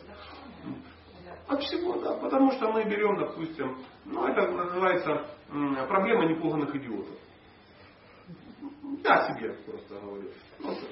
От 1.47 1.61
всего, 1.63 1.99
да. 1.99 2.13
Потому 2.17 2.51
что 2.51 2.71
мы 2.71 2.83
берем, 2.85 3.17
допустим, 3.17 3.77
ну 4.05 4.25
это 4.27 4.51
называется 4.51 5.27
проблема 5.87 6.25
непуганных 6.25 6.73
идиотов. 6.75 7.17
Я 9.03 9.27
себе 9.27 9.53
просто 9.65 9.99
говорю. 9.99 10.29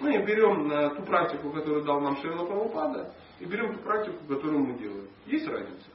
Мы 0.01 0.25
берем 0.25 0.69
э, 0.71 0.95
ту 0.95 1.03
практику, 1.03 1.51
которую 1.51 1.83
дал 1.85 2.01
нам 2.01 2.17
Шрила 2.17 2.45
Прабхупада, 2.45 3.13
и 3.39 3.45
берем 3.45 3.73
ту 3.75 3.83
практику, 3.83 4.17
которую 4.27 4.65
мы 4.65 4.77
делаем. 4.77 5.07
Есть 5.27 5.47
разница? 5.47 5.85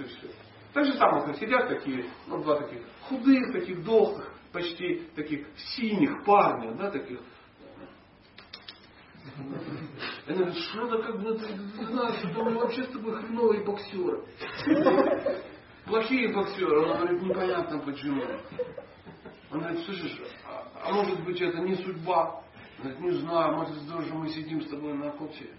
Вот 0.00 0.06
и 0.06 0.08
все. 0.08 0.28
Так 0.72 0.84
же 0.84 0.92
самое, 0.94 1.26
как 1.26 1.36
сидят 1.36 1.68
такие, 1.68 2.06
ну, 2.26 2.42
два 2.42 2.56
таких 2.56 2.82
худых, 3.02 3.52
таких 3.52 3.84
дохлых, 3.84 4.32
почти 4.52 5.08
таких 5.16 5.46
синих 5.56 6.24
парня, 6.24 6.74
да, 6.74 6.90
таких. 6.90 7.20
Они 10.26 10.38
говорят, 10.38 10.56
что-то 10.56 11.02
как 11.02 11.20
бы 11.20 11.38
что 11.38 12.44
мы 12.44 12.54
вообще 12.54 12.84
с 12.84 12.88
тобой 12.88 13.16
хреновые 13.16 13.64
боксеры. 13.64 14.24
Плохие 15.84 16.32
боксеры. 16.32 16.80
Он 16.80 16.98
говорит, 16.98 17.22
непонятно 17.22 17.78
почему. 17.80 18.22
Он 19.50 19.58
говорит, 19.58 19.84
слышишь, 19.84 20.20
а, 20.46 20.68
а 20.84 20.92
может 20.92 21.24
быть 21.24 21.40
это 21.40 21.58
не 21.58 21.74
судьба? 21.74 22.44
Он 22.78 22.92
говорит, 22.92 23.00
не 23.00 23.10
знаю, 23.20 23.56
может 23.56 23.76
что 23.82 24.14
мы 24.14 24.28
сидим 24.28 24.62
с 24.62 24.70
тобой 24.70 24.94
на 24.94 25.10
коте. 25.10 25.50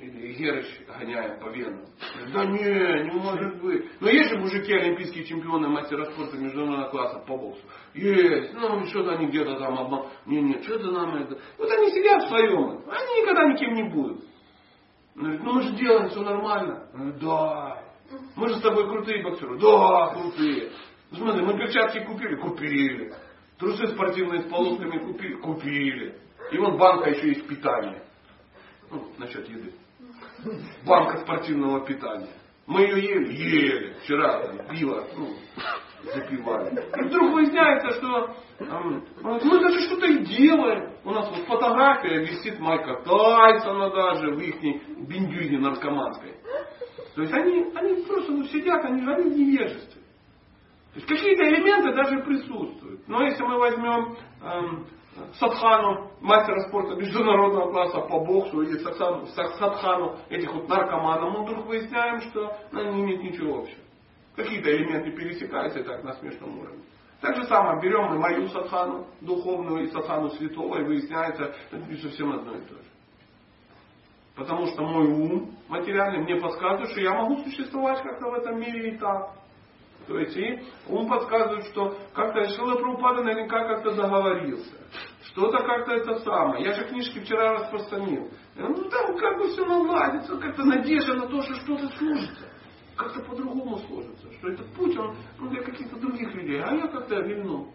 Или 0.00 0.32
Герыч 0.32 0.66
гоняем 0.88 1.38
по 1.40 1.48
венам. 1.50 1.84
Да 2.32 2.44
не, 2.46 3.04
не 3.04 3.20
может 3.20 3.60
быть. 3.60 3.84
Но 4.00 4.08
есть 4.08 4.30
же 4.30 4.38
мужики, 4.38 4.72
олимпийские 4.72 5.26
чемпионы, 5.26 5.68
мастера 5.68 6.06
спорта 6.06 6.38
международного 6.38 6.88
класса 6.88 7.18
по 7.26 7.36
боксу. 7.36 7.60
Есть. 7.92 8.54
Ну, 8.54 8.86
что-то 8.86 9.12
они 9.12 9.26
где-то 9.26 9.58
там 9.58 9.78
обман. 9.78 10.06
Не, 10.24 10.40
не, 10.40 10.62
что-то 10.62 10.90
нам 10.90 11.16
это. 11.16 11.38
Вот 11.58 11.70
они 11.70 11.90
сидят 11.90 12.24
в 12.24 12.28
своем. 12.28 12.82
Они 12.88 13.20
никогда 13.20 13.44
никем 13.52 13.74
не 13.74 13.82
будут. 13.90 14.24
Он 15.16 15.22
говорит, 15.22 15.42
ну 15.42 15.52
мы 15.52 15.62
же 15.62 15.76
делаем 15.76 16.08
все 16.08 16.22
нормально. 16.22 16.88
Говорит, 16.94 17.18
да. 17.18 17.82
Мы 18.36 18.48
же 18.48 18.54
с 18.56 18.62
тобой 18.62 18.88
крутые 18.88 19.22
боксеры. 19.22 19.58
Да, 19.58 20.14
крутые. 20.14 20.70
Ну, 21.10 21.18
Смотри, 21.18 21.44
мы 21.44 21.58
перчатки 21.58 22.04
купили? 22.04 22.36
Купили. 22.36 23.12
Трусы 23.58 23.86
спортивные 23.88 24.42
с 24.42 24.50
полосками 24.50 24.98
купили? 24.98 25.34
Купили. 25.34 26.18
И 26.52 26.58
вон 26.58 26.78
банка 26.78 27.10
еще 27.10 27.28
есть 27.28 27.46
питания. 27.46 28.02
Ну, 28.90 29.12
насчет 29.18 29.46
еды. 29.48 29.74
Банка 30.86 31.18
спортивного 31.18 31.84
питания. 31.84 32.28
Мы 32.66 32.82
ее 32.82 33.02
ели? 33.02 33.32
Ели. 33.32 33.96
Вчера 34.02 34.46
там, 34.46 34.68
пиво, 34.68 35.04
ну, 35.16 35.34
запивали. 36.04 36.70
И 36.96 37.08
вдруг 37.08 37.32
выясняется, 37.32 37.90
что 37.92 38.34
эм, 38.60 39.04
мы 39.22 39.60
даже 39.60 39.80
что-то 39.80 40.06
и 40.06 40.24
делаем. 40.24 40.92
У 41.04 41.10
нас 41.10 41.28
вот 41.30 41.46
фотография 41.46 42.20
висит 42.20 42.58
Майка 42.60 43.02
Тайсона 43.02 43.90
даже 43.90 44.30
в 44.34 44.38
их 44.38 44.62
биндюзе 45.08 45.58
наркоманской. 45.58 46.34
То 47.14 47.22
есть 47.22 47.34
они, 47.34 47.72
они 47.74 48.04
просто 48.04 48.32
вот 48.32 48.46
сидят, 48.50 48.84
они, 48.84 49.02
они 49.02 49.30
в 49.30 49.36
невежестве. 49.36 50.00
То 50.92 50.96
есть 50.96 51.06
какие-то 51.06 51.48
элементы 51.48 51.92
даже 51.94 52.20
присутствуют. 52.20 53.06
Но 53.08 53.22
если 53.22 53.42
мы 53.42 53.58
возьмем 53.58 54.16
эм, 54.42 54.86
Садхану, 55.34 56.10
мастера 56.20 56.60
спорта 56.68 56.94
международного 56.96 57.70
класса 57.70 58.00
по 58.00 58.20
боксу, 58.20 58.62
или 58.62 58.78
Садхану, 58.78 60.16
этих 60.28 60.52
вот 60.52 60.68
наркоманов, 60.68 61.32
мы 61.32 61.44
вдруг 61.44 61.66
выясняем, 61.66 62.20
что 62.22 62.56
они 62.72 62.92
не 62.92 63.02
имеют 63.02 63.22
ничего 63.22 63.60
общего. 63.60 63.80
Какие-то 64.36 64.74
элементы 64.74 65.12
пересекаются 65.12 65.80
и 65.80 65.82
так 65.82 66.02
на 66.04 66.12
смешном 66.14 66.58
уровне. 66.58 66.84
Так 67.20 67.36
же 67.36 67.44
самое 67.44 67.80
берем 67.82 68.14
и 68.14 68.18
мою 68.18 68.48
садхану 68.48 69.06
духовную, 69.20 69.84
и 69.84 69.90
садхану 69.90 70.30
святого, 70.30 70.80
и 70.80 70.84
выясняется, 70.84 71.54
это 71.70 71.76
не 71.86 71.96
совсем 71.96 72.32
одно 72.32 72.54
и 72.54 72.60
то 72.62 72.74
же. 72.74 72.84
Потому 74.36 74.66
что 74.68 74.82
мой 74.82 75.06
ум 75.06 75.54
материальный 75.68 76.22
мне 76.22 76.36
подсказывает, 76.36 76.90
что 76.90 77.00
я 77.00 77.12
могу 77.12 77.36
существовать 77.42 78.02
как-то 78.02 78.30
в 78.30 78.34
этом 78.34 78.58
мире 78.58 78.92
и 78.94 78.98
так. 78.98 79.32
То 80.06 80.18
есть 80.18 80.34
и 80.34 80.62
ум 80.88 81.08
подсказывает, 81.08 81.66
что 81.66 81.94
как-то 82.14 82.48
Шила 82.48 82.76
Прабхупада 82.76 83.22
наверняка 83.22 83.68
как-то 83.68 83.90
договорился. 83.90 84.78
Что-то 85.32 85.58
как-то 85.58 85.92
это 85.92 86.18
самое. 86.20 86.64
Я 86.64 86.72
же 86.72 86.88
книжки 86.88 87.20
вчера 87.20 87.54
распространил. 87.54 88.28
Ну 88.56 88.84
там 88.90 89.16
как 89.16 89.38
бы 89.38 89.48
все 89.48 89.64
наладится, 89.64 90.36
как-то 90.36 90.64
надежда 90.64 91.14
на 91.14 91.26
то, 91.28 91.40
что 91.42 91.54
что-то 91.54 91.88
сложится. 91.96 92.48
Как-то 92.96 93.20
по-другому 93.22 93.78
сложится. 93.78 94.32
Что 94.32 94.48
этот 94.48 94.66
путь, 94.74 94.96
он 94.98 95.16
ну, 95.38 95.50
для 95.50 95.62
каких-то 95.62 95.96
других 95.96 96.34
людей. 96.34 96.60
А 96.60 96.74
я 96.74 96.88
как-то 96.88 97.20
вильну. 97.20 97.72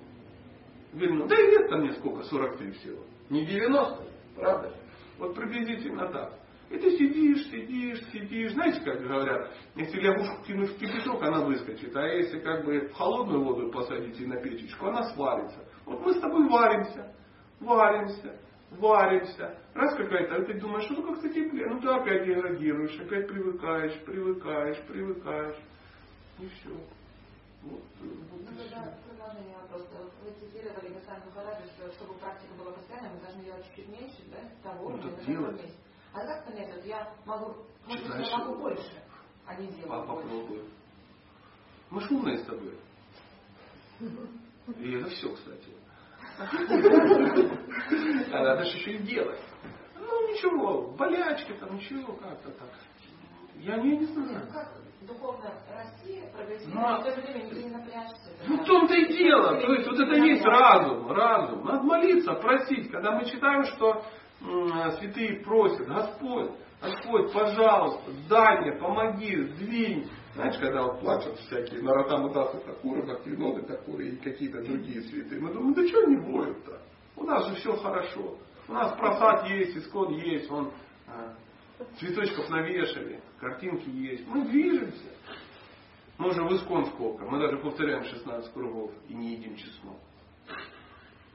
Вильну. 0.93 1.27
Да 1.27 1.35
и 1.35 1.47
лет 1.47 1.69
там 1.69 1.81
мне 1.81 1.93
сколько, 1.93 2.23
43 2.23 2.71
всего. 2.71 3.03
Не 3.29 3.45
90, 3.45 4.03
правда? 4.35 4.73
Вот 5.17 5.33
приблизительно 5.33 6.09
так. 6.09 6.33
И 6.69 6.77
ты 6.77 6.97
сидишь, 6.97 7.45
сидишь, 7.49 8.03
сидишь. 8.11 8.51
Знаете, 8.53 8.81
как 8.81 9.01
говорят, 9.01 9.51
если 9.75 9.99
лягушку 9.99 10.43
кинуть 10.45 10.71
в 10.71 10.77
кипяток, 10.77 11.23
она 11.23 11.45
выскочит. 11.45 11.95
А 11.95 12.05
если 12.07 12.39
как 12.39 12.65
бы 12.65 12.87
в 12.87 12.93
холодную 12.93 13.43
воду 13.43 13.71
посадить 13.71 14.19
и 14.19 14.25
на 14.25 14.41
печечку, 14.41 14.87
она 14.87 15.03
сварится. 15.13 15.63
Вот 15.85 16.01
мы 16.01 16.13
с 16.13 16.19
тобой 16.19 16.47
варимся, 16.49 17.15
варимся, 17.59 18.39
варимся. 18.71 19.57
Раз 19.73 19.95
какая-то, 19.95 20.35
а 20.35 20.45
ты 20.45 20.59
думаешь, 20.59 20.85
что 20.85 21.01
как-то 21.03 21.29
теплее. 21.29 21.67
Ну 21.69 21.79
ты 21.81 21.87
опять 21.89 22.25
деградируешь, 22.25 22.99
опять 22.99 23.27
привыкаешь, 23.27 24.03
привыкаешь, 24.05 24.81
привыкаешь. 24.87 25.57
И 26.39 26.47
все. 26.47 26.69
Вот, 27.63 27.81
вот 27.99 28.41
Ну, 28.41 28.63
и 28.63 28.69
тогда 28.69 28.95
продолжение 29.07 29.57
вопроса. 29.57 30.11
Вы 30.23 30.31
цитировали 30.39 30.93
Гасан 30.93 31.19
Махараджа, 31.25 31.65
что 31.67 31.91
чтобы 31.93 32.13
практика 32.15 32.53
была 32.57 32.71
постоянной, 32.73 33.09
мы 33.15 33.19
должны 33.21 33.43
делать 33.43 33.65
чуть 33.75 33.87
меньше, 33.89 34.21
да, 34.29 34.69
того, 34.69 34.89
Ну, 34.89 34.97
что 34.99 35.09
так 35.09 35.19
мы 35.19 35.25
делать. 35.33 35.61
А 36.13 36.19
как 36.25 36.45
понять, 36.45 36.73
вот 36.75 36.85
я 36.85 37.13
могу, 37.25 37.55
может 37.87 38.07
быть, 38.07 38.27
я 38.29 38.37
могу 38.37 38.55
больше, 38.59 39.03
а 39.47 39.55
не 39.55 39.67
А 39.67 39.71
делаю 39.71 40.05
больше. 40.07 40.23
попробуй. 40.23 40.63
Мы 41.89 42.01
ж 42.01 42.11
умные 42.11 42.37
с 42.37 42.45
тобой. 42.45 42.77
И 44.77 44.91
это 44.93 45.09
все, 45.09 45.33
кстати. 45.33 45.69
А 48.31 48.43
надо 48.43 48.65
же 48.65 48.77
еще 48.77 48.91
и 48.93 48.97
делать. 48.99 49.39
Ну 49.99 50.31
ничего, 50.31 50.91
болячки 50.97 51.53
там, 51.53 51.75
ничего, 51.75 52.13
как-то 52.13 52.51
так. 52.51 52.69
Я 53.55 53.77
не, 53.77 53.97
не 53.97 54.05
знаю. 54.05 54.47
Как 54.51 54.73
духовно 55.01 55.51
расти, 55.73 56.23
прогрессировать, 56.35 56.73
Ну, 56.73 56.99
в 56.99 57.03
то 57.03 57.11
же 57.11 57.21
время 57.21 57.53
не 57.53 57.69
напрячься. 57.69 58.31
Ну 58.47 58.57
в 58.57 58.65
том-то 58.65 58.93
и 58.93 59.17
дело. 59.17 59.61
То 59.61 59.73
есть 59.73 59.87
вот 59.87 59.99
это 59.99 60.15
есть 60.15 60.45
разум, 60.45 61.11
разум. 61.11 61.65
Надо 61.65 61.83
молиться, 61.83 62.33
просить. 62.33 62.91
Когда 62.91 63.11
мы 63.11 63.25
читаем, 63.25 63.63
что 63.63 64.03
святые 64.99 65.41
просят, 65.43 65.87
Господь, 65.87 66.51
Господь, 66.81 67.33
пожалуйста, 67.33 68.11
дай 68.29 68.59
мне, 68.61 68.73
помоги, 68.73 69.43
сдвинь. 69.43 70.09
Знаешь, 70.35 70.57
когда 70.59 70.83
вот 70.83 70.99
плачут 70.99 71.39
всякие 71.39 71.81
Наратамутасы 71.81 72.59
Такуры, 72.59 73.03
Бхактивиноды 73.03 73.61
Такуры 73.61 74.09
и 74.09 74.15
какие-то 74.17 74.61
другие 74.63 75.01
святые, 75.03 75.39
мы 75.39 75.53
думаем, 75.53 75.73
да 75.73 75.87
что 75.87 76.03
они 76.03 76.17
воют-то? 76.17 76.81
У 77.15 77.23
нас 77.23 77.47
же 77.47 77.55
все 77.55 77.73
хорошо. 77.77 78.37
У 78.67 78.73
нас 78.73 78.97
просад 78.97 79.47
есть, 79.47 79.77
исход 79.77 80.11
есть, 80.11 80.51
он 80.51 80.73
а, 81.07 81.35
цветочков 81.99 82.49
навешали, 82.49 83.21
картинки 83.39 83.87
есть. 83.89 84.27
Мы 84.27 84.43
движемся. 84.45 85.09
Мы 86.17 86.29
уже 86.29 86.43
в 86.43 86.53
искон 86.53 86.85
сколько. 86.87 87.23
Мы 87.23 87.39
даже 87.39 87.57
повторяем 87.57 88.03
16 88.03 88.51
кругов 88.51 88.91
и 89.07 89.13
не 89.13 89.35
едим 89.35 89.55
чеснок. 89.55 89.97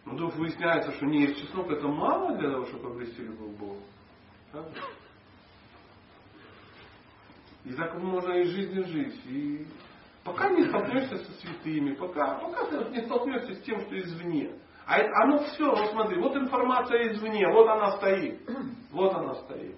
Но 0.04 0.12
вдруг 0.12 0.36
выясняется, 0.36 0.92
что 0.92 1.06
не 1.06 1.22
есть 1.22 1.40
чеснок, 1.40 1.70
это 1.70 1.88
мало 1.88 2.36
для 2.36 2.50
того, 2.50 2.66
чтобы 2.66 2.90
обрести 2.90 3.22
любовь 3.22 3.54
к 3.54 3.58
Богу. 3.58 3.82
Правда? 4.52 4.72
И 7.64 7.72
так 7.72 7.94
можно 7.98 8.32
из 8.34 8.48
жизни 8.50 8.82
жить. 8.82 9.20
И 9.26 9.66
пока 10.24 10.50
не 10.50 10.64
столкнешься 10.64 11.18
со 11.18 11.32
святыми, 11.32 11.94
пока, 11.94 12.38
пока 12.38 12.64
ты 12.66 12.90
не 12.90 13.04
столкнешься 13.04 13.54
с 13.54 13.62
тем, 13.62 13.80
что 13.82 13.98
извне. 13.98 14.52
А 14.86 14.98
это, 14.98 15.10
оно 15.22 15.38
все, 15.44 15.70
вот 15.70 15.90
смотри, 15.90 16.20
вот 16.20 16.36
информация 16.36 17.12
извне, 17.12 17.46
вот 17.48 17.68
она 17.68 17.92
стоит. 17.98 18.40
Вот 18.90 19.14
она 19.14 19.34
стоит. 19.34 19.76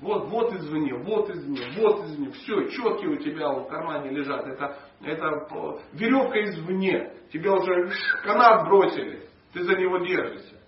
Вот, 0.00 0.28
вот 0.28 0.52
извне, 0.52 0.94
вот 0.94 1.30
извне, 1.30 1.60
вот 1.78 2.04
извне. 2.04 2.30
Все, 2.32 2.68
четкие 2.68 3.10
у 3.10 3.16
тебя 3.16 3.50
в 3.52 3.68
кармане 3.68 4.10
лежат. 4.10 4.46
Это, 4.46 4.76
это 5.02 5.48
веревка 5.92 6.44
извне. 6.44 7.12
Тебя 7.32 7.54
уже 7.54 7.90
канат 8.22 8.66
бросили. 8.66 9.26
Ты 9.52 9.62
за 9.62 9.76
него 9.76 9.98
держишься. 9.98 10.60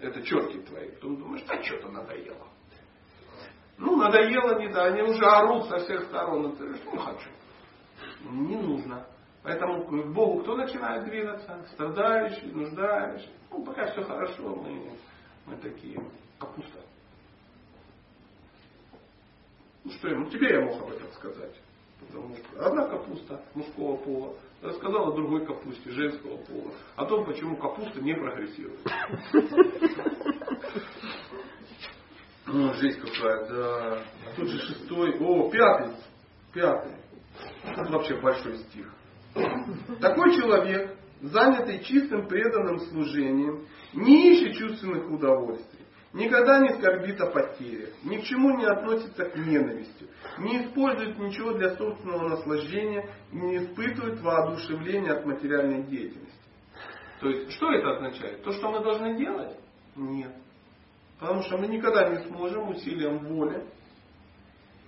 Это 0.00 0.22
четкие 0.22 0.62
твои. 0.62 0.90
Потом 0.90 1.16
думаешь, 1.16 1.44
да 1.46 1.62
что-то 1.62 1.90
надоело. 1.90 2.48
Ну, 3.78 3.96
надоело, 3.96 4.58
не 4.60 4.68
да, 4.68 4.86
они 4.86 5.02
уже 5.02 5.24
орут 5.24 5.66
со 5.68 5.78
всех 5.78 6.04
сторон. 6.04 6.52
И 6.52 6.56
ты 6.56 6.64
говоришь, 6.64 6.82
ну, 6.84 6.98
хочу. 6.98 7.28
Не 8.30 8.56
нужно. 8.56 9.06
Поэтому 9.42 9.84
к 9.84 10.12
Богу 10.12 10.42
кто 10.42 10.56
начинает 10.56 11.04
двигаться? 11.04 11.66
Страдающий, 11.72 12.52
нуждающий. 12.52 13.32
Ну, 13.50 13.64
пока 13.64 13.86
все 13.86 14.02
хорошо, 14.02 14.54
мы, 14.54 14.92
мы 15.46 15.56
такие 15.56 16.00
капуста. 16.38 16.80
Ну 19.84 19.90
что 19.90 20.08
ему, 20.08 20.30
тебе 20.30 20.50
я 20.50 20.60
мог 20.60 20.80
об 20.80 20.90
этом 20.90 21.10
сказать. 21.12 21.60
Потому 22.06 22.36
что 22.36 22.66
одна 22.66 22.86
капуста 22.86 23.42
мужского 23.54 23.96
пола 23.96 24.34
рассказала 24.60 25.14
другой 25.14 25.44
капусте 25.44 25.90
женского 25.90 26.36
пола 26.36 26.72
о 26.96 27.04
том, 27.04 27.24
почему 27.24 27.56
капуста 27.56 28.00
не 28.00 28.14
прогрессирует. 28.14 28.80
Ну, 32.46 32.74
жизнь 32.74 33.00
какая, 33.00 33.48
да. 33.48 34.02
А 34.26 34.34
тут 34.36 34.48
же 34.48 34.58
шестой, 34.58 35.16
о, 35.20 35.50
пятый, 35.50 35.94
пятый. 36.52 36.96
Это 37.64 37.92
вообще 37.92 38.20
большой 38.20 38.58
стих. 38.58 38.92
Такой 40.00 40.34
человек, 40.36 40.96
занятый 41.20 41.82
чистым 41.84 42.26
преданным 42.26 42.80
служением, 42.80 43.66
не 43.94 44.32
ищет 44.32 44.58
чувственных 44.58 45.10
удовольствий, 45.10 45.86
никогда 46.12 46.58
не 46.58 46.70
скорбит 46.74 47.20
о 47.20 47.30
потерях, 47.30 47.90
ни 48.02 48.18
к 48.18 48.24
чему 48.24 48.58
не 48.58 48.66
относится 48.66 49.24
к 49.24 49.36
ненависти, 49.36 50.08
не 50.38 50.64
использует 50.64 51.18
ничего 51.18 51.52
для 51.52 51.76
собственного 51.76 52.28
наслаждения 52.28 53.08
и 53.30 53.36
не 53.36 53.56
испытывает 53.58 54.20
воодушевления 54.20 55.12
от 55.12 55.24
материальной 55.24 55.84
деятельности. 55.84 56.32
То 57.20 57.28
есть, 57.28 57.52
что 57.52 57.72
это 57.72 57.92
означает? 57.92 58.42
То, 58.42 58.50
что 58.50 58.70
мы 58.70 58.82
должны 58.82 59.16
делать? 59.16 59.56
Нет. 59.94 60.32
Потому 61.22 61.42
что 61.42 61.56
мы 61.56 61.68
никогда 61.68 62.08
не 62.08 62.16
сможем 62.26 62.70
усилием 62.70 63.18
воли 63.18 63.64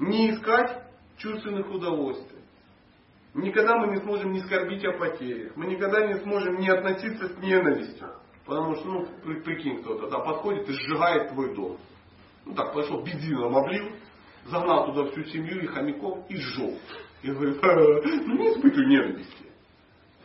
не 0.01 0.33
искать 0.33 0.83
чувственных 1.17 1.71
удовольствий. 1.71 2.41
Никогда 3.35 3.77
мы 3.77 3.95
не 3.95 4.01
сможем 4.03 4.33
не 4.33 4.41
скорбить 4.41 4.85
о 4.85 4.99
потерях. 4.99 5.53
Мы 5.55 5.67
никогда 5.67 6.05
не 6.09 6.15
сможем 6.23 6.59
не 6.59 6.69
относиться 6.69 7.29
с 7.29 7.39
ненавистью. 7.39 8.09
Потому 8.47 8.75
что, 8.75 8.89
ну, 8.89 9.07
прикинь, 9.45 9.81
кто-то 9.83 10.11
да, 10.11 10.19
подходит 10.19 10.69
и 10.69 10.73
сжигает 10.73 11.29
твой 11.31 11.55
дом. 11.55 11.79
Ну 12.47 12.55
так, 12.57 12.75
пошел, 12.75 13.01
бензином 13.05 13.57
облил, 13.57 13.93
загнал 14.47 14.87
туда 14.87 15.13
всю 15.13 15.23
семью 15.27 15.63
и 15.63 15.67
хомяков 15.67 16.29
и 16.29 16.35
сжег. 16.35 16.81
И 17.23 17.31
говорит, 17.31 17.63
ну 17.63 18.39
не 18.39 18.49
испытывай 18.55 18.87
ненависти. 18.87 19.47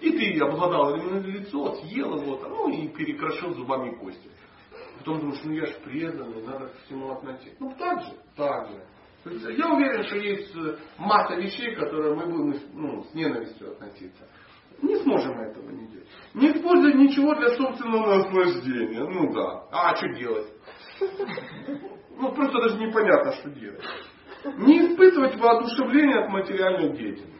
И 0.01 0.11
ты 0.11 0.39
обладал 0.39 0.95
лицо, 0.95 1.75
съел 1.75 2.19
его, 2.19 2.39
ну 2.49 2.69
и 2.69 2.87
перекрошил 2.87 3.53
зубами 3.53 3.93
кости. 3.95 4.27
Потом 4.99 5.21
думаешь, 5.21 5.39
ну 5.43 5.53
я 5.53 5.65
же 5.65 5.73
преданный, 5.83 6.43
надо 6.45 6.67
к 6.67 6.77
всему 6.83 7.11
относиться. 7.11 7.55
Ну 7.59 7.73
так 7.77 8.01
же, 8.01 8.11
так 8.35 8.69
же. 8.69 8.83
Я 9.53 9.73
уверен, 9.73 10.03
что 10.03 10.17
есть 10.17 10.55
э, 10.55 10.77
масса 10.97 11.35
вещей, 11.35 11.75
которые 11.75 12.15
мы 12.15 12.25
будем 12.25 12.59
ну, 12.73 13.03
с 13.03 13.13
ненавистью 13.13 13.71
относиться. 13.71 14.27
Не 14.81 14.95
сможем 14.97 15.39
этого 15.39 15.69
не 15.71 15.87
делать. 15.87 16.07
Не 16.33 16.51
использовать 16.51 16.95
ничего 16.95 17.35
для 17.35 17.49
собственного 17.49 18.17
наслаждения. 18.17 19.03
Ну 19.03 19.33
да. 19.33 19.67
А 19.71 19.95
что 19.95 20.07
делать? 20.13 20.47
Ну 22.17 22.31
просто 22.33 22.61
даже 22.61 22.77
непонятно, 22.77 23.33
что 23.33 23.49
делать. 23.49 23.83
Не 24.57 24.87
испытывать 24.87 25.35
воодушевление 25.37 26.19
от 26.23 26.29
материальной 26.29 26.97
деятельности. 26.97 27.38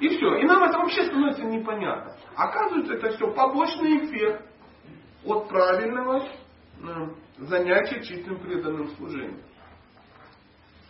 И 0.00 0.08
все. 0.08 0.34
И 0.36 0.44
нам 0.44 0.62
это 0.64 0.78
вообще 0.78 1.04
становится 1.04 1.44
непонятно. 1.44 2.16
Оказывается, 2.36 2.94
это 2.94 3.10
все 3.10 3.32
побочный 3.32 4.04
эффект 4.04 4.46
от 5.24 5.48
правильного 5.48 6.28
ну, 6.78 7.14
занятия 7.38 8.02
чистым 8.02 8.38
преданным 8.38 8.88
служением. 8.96 9.40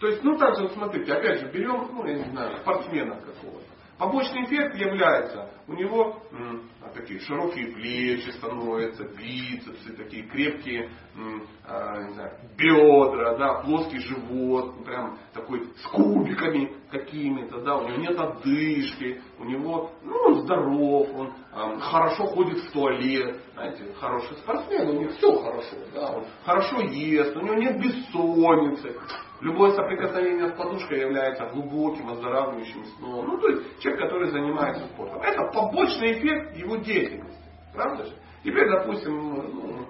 То 0.01 0.09
есть, 0.09 0.23
ну 0.25 0.37
так 0.37 0.57
же, 0.57 0.65
вот 0.65 0.73
смотрите, 0.73 1.13
опять 1.13 1.41
же, 1.41 1.51
берем, 1.51 1.89
ну, 1.93 2.05
я 2.07 2.15
не 2.15 2.31
знаю, 2.31 2.59
спортсмена 2.59 3.21
какого-то. 3.21 3.74
Побочный 3.99 4.45
эффект 4.45 4.75
является, 4.77 5.51
у 5.69 5.73
него 5.75 6.21
м, 6.33 6.69
такие 6.95 7.21
широкие 7.21 7.69
плечи 7.69 8.29
становятся, 8.31 9.05
бицепсы, 9.05 9.93
такие 9.97 10.25
крепкие 10.25 10.91
м, 11.17 11.47
а, 11.65 12.03
не 12.03 12.13
знаю, 12.15 12.33
бедра, 12.57 13.37
да, 13.37 13.55
плоский 13.63 13.99
живот, 13.99 14.85
прям 14.85 15.17
такой 15.33 15.65
с 15.77 15.87
кубиками 15.89 16.73
какими-то, 16.91 17.61
да, 17.61 17.77
у 17.77 17.89
него 17.89 17.99
нет 17.99 18.19
одышки, 18.19 19.21
у 19.39 19.45
него, 19.45 19.93
ну, 20.03 20.17
он 20.27 20.41
здоров, 20.43 21.09
он 21.15 21.33
э, 21.53 21.79
хорошо 21.81 22.27
ходит 22.27 22.59
в 22.59 22.73
туалет, 22.73 23.41
знаете, 23.55 23.93
хороший 23.95 24.37
спортсмен, 24.39 24.89
у 24.89 25.01
него 25.01 25.13
все 25.13 25.41
хорошо, 25.41 25.77
да, 25.95 26.13
он 26.17 26.25
хорошо 26.45 26.81
ест, 26.81 27.37
у 27.37 27.41
него 27.41 27.55
нет 27.55 27.81
бессонницы, 27.81 28.97
Любое 29.41 29.73
соприкосновение 29.73 30.49
с 30.49 30.53
подушкой 30.53 31.01
является 31.01 31.47
глубоким, 31.47 32.09
оздоравливающим 32.09 32.85
сном. 32.85 33.27
Ну, 33.27 33.39
то 33.39 33.49
есть 33.49 33.81
человек, 33.81 34.03
который 34.03 34.31
занимается 34.31 34.87
спортом. 34.87 35.21
Это 35.23 35.43
побочный 35.53 36.13
эффект 36.13 36.57
его 36.57 36.77
деятельности. 36.77 37.43
Правда 37.73 38.05
же? 38.05 38.15
Теперь, 38.45 38.71
допустим, 38.71 39.13
ну, 39.15 39.87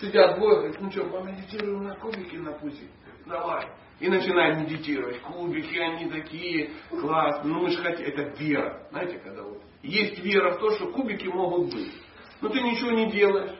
сидят 0.00 0.36
двое, 0.36 0.72
ну 0.78 0.90
что, 0.90 1.04
помедитируем 1.04 1.84
на 1.84 1.96
кубике 1.96 2.38
на 2.38 2.52
пути? 2.52 2.88
Давай. 3.26 3.66
И 4.00 4.08
начинаем 4.08 4.62
медитировать. 4.62 5.20
Кубики, 5.20 5.76
они 5.78 6.10
такие 6.10 6.70
классные. 6.90 7.52
Ну 7.52 7.62
мы 7.62 7.70
же 7.70 7.82
хотим, 7.82 8.06
это 8.06 8.22
вера. 8.38 8.86
Знаете, 8.90 9.18
когда 9.18 9.42
вот 9.42 9.62
есть 9.82 10.18
вера 10.20 10.52
в 10.52 10.58
то, 10.58 10.70
что 10.72 10.90
кубики 10.90 11.26
могут 11.26 11.72
быть. 11.72 11.92
Но 12.40 12.48
ты 12.48 12.60
ничего 12.60 12.90
не 12.90 13.10
делаешь. 13.10 13.56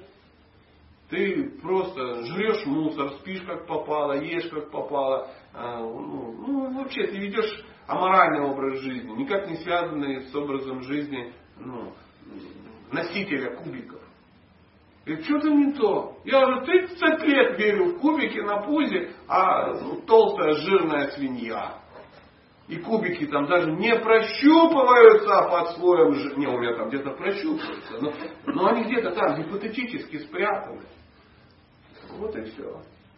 Ты 1.11 1.59
просто 1.61 2.25
жрешь 2.25 2.65
мусор, 2.67 3.11
спишь 3.15 3.43
как 3.43 3.67
попало, 3.67 4.13
ешь 4.23 4.49
как 4.49 4.71
попало. 4.71 5.29
А, 5.53 5.81
ну, 5.81 6.33
ну, 6.47 6.79
вообще 6.79 7.09
ты 7.09 7.19
ведешь 7.19 7.65
аморальный 7.89 8.49
образ 8.49 8.79
жизни, 8.81 9.11
никак 9.17 9.49
не 9.49 9.57
связанный 9.57 10.23
с 10.23 10.35
образом 10.35 10.83
жизни 10.83 11.33
ну, 11.59 11.93
носителя 12.93 13.57
кубиков. 13.57 14.01
И 15.07 15.17
что-то 15.23 15.49
не 15.49 15.73
то. 15.73 16.17
Я 16.25 16.47
уже 16.47 16.61
30 16.65 17.23
лет 17.23 17.59
верю 17.59 17.87
в 17.87 17.99
кубики 17.99 18.39
на 18.39 18.59
пузе, 18.59 19.11
а 19.27 19.73
ну, 19.73 20.01
толстая 20.03 20.53
жирная 20.53 21.09
свинья. 21.09 21.81
И 22.69 22.77
кубики 22.77 23.27
там 23.27 23.47
даже 23.47 23.73
не 23.73 23.97
прощупываются 23.97 25.49
под 25.51 25.71
слоем. 25.71 26.39
Не, 26.39 26.47
у 26.47 26.61
меня 26.61 26.77
там 26.77 26.89
где-то 26.89 27.11
прощупываются. 27.11 27.99
Но, 28.01 28.13
но 28.47 28.69
они 28.69 28.85
где-то 28.85 29.11
там 29.11 29.43
гипотетически 29.43 30.19
спрятаны. 30.19 30.83
Вот 32.19 32.37
и 32.37 32.43
все. 32.45 32.65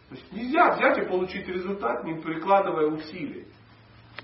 То 0.09 0.15
есть 0.15 0.31
нельзя 0.31 0.75
взять 0.75 0.97
и 0.99 1.07
получить 1.07 1.47
результат, 1.47 2.03
не 2.03 2.15
прикладывая 2.15 2.87
усилий. 2.87 3.47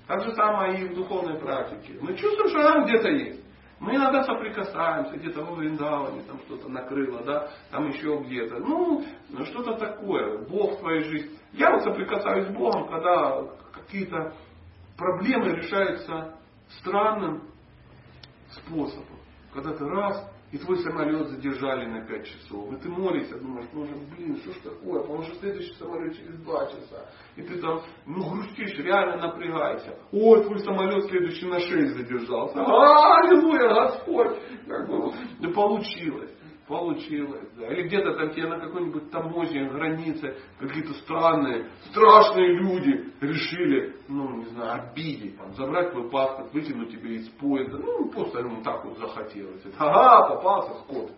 Так 0.06 0.22
же 0.22 0.34
самое 0.34 0.80
и 0.80 0.88
в 0.88 0.94
духовной 0.94 1.38
практике. 1.38 1.98
Мы 2.00 2.16
чувствуем, 2.16 2.48
что 2.48 2.60
она 2.60 2.84
где-то 2.84 3.08
есть. 3.08 3.40
Мы 3.80 3.96
иногда 3.96 4.22
соприкасаемся, 4.24 5.16
где-то 5.16 5.42
во 5.42 5.54
Вриндаване, 5.54 6.22
там 6.24 6.38
что-то 6.40 6.68
накрыло, 6.68 7.24
да, 7.24 7.48
там 7.70 7.88
еще 7.88 8.18
где-то. 8.18 8.58
Ну, 8.58 9.02
что-то 9.46 9.74
такое, 9.76 10.44
Бог 10.46 10.74
в 10.74 10.80
твоей 10.80 11.02
жизни. 11.04 11.38
Я 11.54 11.70
вот 11.72 11.82
соприкасаюсь 11.82 12.46
с 12.48 12.50
Богом, 12.50 12.88
когда 12.88 13.42
какие-то 13.72 14.34
проблемы 14.98 15.56
решаются 15.56 16.36
странным 16.78 17.48
способом. 18.50 19.18
Когда 19.54 19.72
ты 19.72 19.84
раз 19.86 20.30
и 20.52 20.58
твой 20.58 20.78
самолет 20.78 21.28
задержали 21.28 21.86
на 21.86 22.06
5 22.06 22.26
часов. 22.26 22.72
И 22.72 22.76
ты 22.76 22.88
молишься, 22.88 23.38
думаешь, 23.38 23.68
ну 23.72 23.86
блин, 24.16 24.36
что 24.38 24.52
ж 24.52 24.56
такое, 24.64 25.00
потому 25.02 25.22
что 25.22 25.36
следующий 25.36 25.74
самолет 25.74 26.16
через 26.16 26.38
2 26.40 26.66
часа. 26.66 27.10
И 27.36 27.42
ты 27.42 27.60
там, 27.60 27.82
ну 28.06 28.30
грустишь, 28.30 28.78
реально 28.78 29.28
напрягайся. 29.28 29.96
Ой, 30.12 30.42
твой 30.42 30.58
самолет 30.60 31.04
следующий 31.04 31.46
на 31.46 31.60
6 31.60 31.96
задержался. 31.96 32.58
Аллилуйя, 32.58 33.74
Господь. 33.74 34.38
Как 34.66 34.88
бы, 34.88 35.12
да 35.40 35.48
получилось 35.50 36.39
получилось. 36.70 37.48
Да. 37.56 37.66
Или 37.66 37.88
где-то 37.88 38.14
там 38.14 38.30
тебе 38.30 38.46
на 38.46 38.60
какой-нибудь 38.60 39.10
таможне, 39.10 39.68
границе 39.68 40.36
какие-то 40.60 40.94
странные, 40.94 41.68
страшные 41.90 42.56
люди 42.58 43.12
решили, 43.20 43.96
ну, 44.06 44.36
не 44.36 44.44
знаю, 44.46 44.84
обидеть, 44.84 45.36
там, 45.36 45.52
забрать 45.54 45.90
твой 45.90 46.08
паспорт, 46.08 46.54
вытянуть 46.54 46.92
тебе 46.92 47.16
из 47.16 47.28
поезда. 47.30 47.76
Ну, 47.76 48.08
просто 48.10 48.38
ему 48.38 48.62
так 48.62 48.84
вот 48.84 48.98
захотелось. 48.98 49.62
Ага, 49.78 50.36
попался 50.36 50.78
скот. 50.84 51.10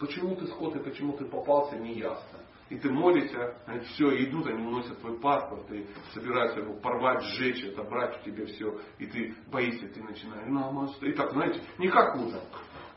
Почему 0.00 0.34
ты 0.34 0.48
скот 0.48 0.74
и 0.74 0.80
почему 0.80 1.12
ты 1.12 1.24
попался, 1.26 1.76
не 1.76 1.94
ясно. 1.94 2.40
И 2.68 2.76
ты 2.76 2.90
молишься, 2.90 3.56
они 3.66 3.80
все, 3.80 4.24
идут, 4.24 4.46
они 4.46 4.66
уносят 4.66 4.98
твой 5.00 5.18
паспорт, 5.18 5.70
и 5.72 5.86
собираются 6.12 6.60
его 6.60 6.74
порвать, 6.74 7.22
сжечь, 7.22 7.64
отобрать 7.64 8.20
у 8.20 8.30
тебя 8.30 8.44
все. 8.44 8.78
И 8.98 9.06
ты 9.06 9.34
боишься, 9.50 9.88
ты 9.88 10.02
начинаешь, 10.02 10.48
намасте. 10.48 11.08
И 11.08 11.12
так, 11.12 11.32
знаете, 11.32 11.62
не 11.78 11.88
как 11.88 12.16
утром. 12.16 12.42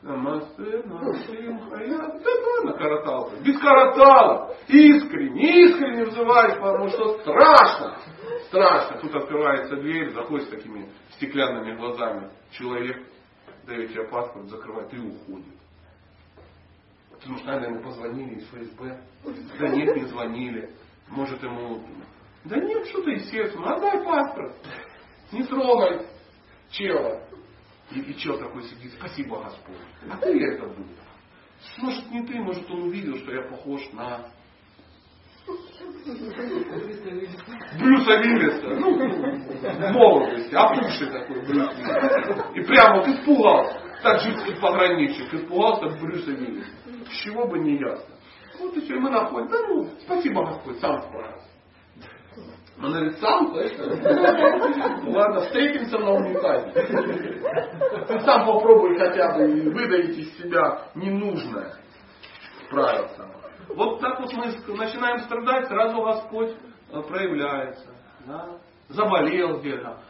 Намасте, 0.03 0.81
намасте, 0.85 1.59
хаят. 1.69 2.23
Да 2.23 2.63
накоротался. 2.63 3.35
Без 3.43 3.59
коротала. 3.59 4.55
Искренне, 4.67 5.65
искренне 5.65 6.05
взываешь, 6.05 6.59
потому 6.59 6.89
что 6.89 7.19
страшно. 7.19 7.97
Страшно. 8.47 8.99
Тут 8.99 9.15
открывается 9.15 9.75
дверь, 9.75 10.11
заходит 10.11 10.47
с 10.47 10.51
такими 10.51 10.89
стеклянными 11.11 11.75
глазами. 11.77 12.31
Человек 12.51 13.07
дает 13.67 13.91
тебе 13.91 14.07
паспорт, 14.07 14.49
закрывает 14.49 14.91
и 14.93 14.97
уходит. 14.97 15.53
Потому 17.11 17.37
что, 17.37 17.47
наверное, 17.47 17.69
ему 17.69 17.83
позвонили 17.83 18.35
из 18.39 18.47
ФСБ. 18.47 19.01
Да 19.59 19.67
нет, 19.67 19.95
не 19.95 20.05
звонили. 20.05 20.73
Может 21.09 21.43
ему... 21.43 21.83
Да 22.45 22.57
нет, 22.57 22.87
что 22.87 23.03
ты 23.03 23.19
сердца. 23.19 23.59
Ну, 23.59 23.67
отдай 23.67 24.03
паспорт. 24.03 24.55
Не 25.31 25.43
трогай 25.43 26.07
чела. 26.71 27.21
И, 27.93 27.99
и 27.99 28.17
чел 28.17 28.37
такой 28.37 28.63
сидит, 28.63 28.93
спасибо 28.93 29.43
Господь. 29.43 29.75
А 30.09 30.17
ты 30.17 30.39
это 30.45 30.65
был. 30.67 30.85
Может 31.77 32.09
не 32.11 32.25
ты, 32.25 32.39
может 32.39 32.69
он 32.69 32.83
увидел, 32.83 33.17
что 33.17 33.31
я 33.31 33.41
похож 33.43 33.81
на 33.91 34.31
Брюса 37.79 38.17
Виллиса. 38.17 38.67
Ну, 38.79 39.93
молодости, 39.93 40.55
опухший 40.55 41.07
такой 41.11 41.41
Брюс. 41.45 41.69
И 42.55 42.61
прямо 42.61 42.97
вот 42.97 43.07
испугался. 43.07 43.81
Таджикский 44.01 44.55
пограничник 44.59 45.33
испугался 45.33 45.89
Брюса 45.99 46.31
Виллиса. 46.31 46.71
Чего 47.23 47.47
бы 47.47 47.59
не 47.59 47.77
ясно. 47.79 48.15
Вот 48.59 48.75
и 48.77 48.81
все, 48.81 48.95
и 48.95 48.99
мы 48.99 49.09
находим. 49.09 49.47
Да 49.49 49.67
ну, 49.67 49.89
спасибо 50.01 50.45
Господь, 50.45 50.79
сам 50.79 51.01
справился. 51.01 51.50
Говорит, 52.81 53.19
сам, 53.19 53.53
ну, 55.03 55.11
ладно, 55.11 55.41
встретимся 55.41 55.99
на 55.99 56.13
унитазе. 56.13 56.71
Ты 58.07 58.19
сам 58.21 58.47
попробуй 58.47 58.97
хотя 58.97 59.37
бы 59.37 59.69
выдавить 59.69 60.17
из 60.17 60.37
себя 60.37 60.87
ненужное. 60.95 61.75
Справиться. 62.65 63.27
Вот 63.69 63.99
так 63.99 64.19
вот 64.19 64.33
мы 64.33 64.45
начинаем 64.75 65.19
страдать, 65.19 65.67
сразу 65.67 66.01
Господь 66.01 66.55
э, 66.91 67.01
проявляется. 67.03 67.87
Да? 68.25 68.57
Заболел 68.89 69.59
где-то, 69.59 70.01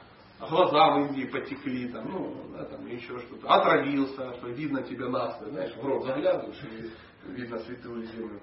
глаза 0.49 0.91
в 0.91 0.99
Индии 1.01 1.25
потекли, 1.25 1.89
там, 1.89 2.09
ну, 2.09 2.35
да, 2.53 2.65
там 2.65 2.85
еще 2.87 3.19
что-то. 3.19 3.47
Отравился, 3.47 4.33
что 4.35 4.47
видно 4.47 4.81
тебе 4.83 5.09
настой, 5.09 5.51
знаешь, 5.51 5.75
в 5.75 5.85
рот 5.85 6.05
заглядываешь 6.05 6.63
и 6.63 7.31
видно 7.31 7.59
святую 7.59 8.05
землю. 8.05 8.39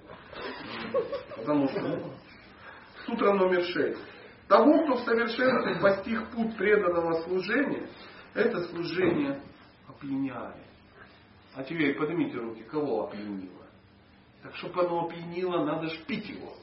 Потому 1.37 1.69
что 1.69 1.81
ну, 1.81 2.13
сутра 3.07 3.33
номер 3.33 3.63
шесть. 3.65 4.18
Того, 4.49 4.83
кто 4.85 4.95
в 4.95 5.05
совершенстве 5.05 5.79
постиг 5.81 6.31
путь 6.31 6.57
преданного 6.57 7.23
служения, 7.23 7.89
это 8.35 8.63
служение 8.69 9.43
опьяняет. 9.87 10.57
А 11.55 11.63
теперь 11.63 11.97
поднимите 11.99 12.39
руки, 12.39 12.63
кого 12.63 13.09
опьянило? 13.09 13.67
Так 14.43 14.55
чтобы 14.57 14.87
оно 14.87 15.07
опьянило, 15.07 15.65
надо 15.65 15.89
ж 15.89 16.05
пить 16.07 16.29
его. 16.29 16.55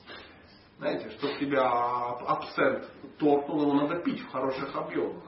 Знаете, 0.79 1.09
чтобы 1.11 1.37
тебя 1.37 1.69
абсент 1.69 2.89
торкнул, 3.17 3.61
его 3.61 3.73
надо 3.73 4.01
пить 4.01 4.19
в 4.19 4.31
хороших 4.31 4.75
объемах. 4.75 5.23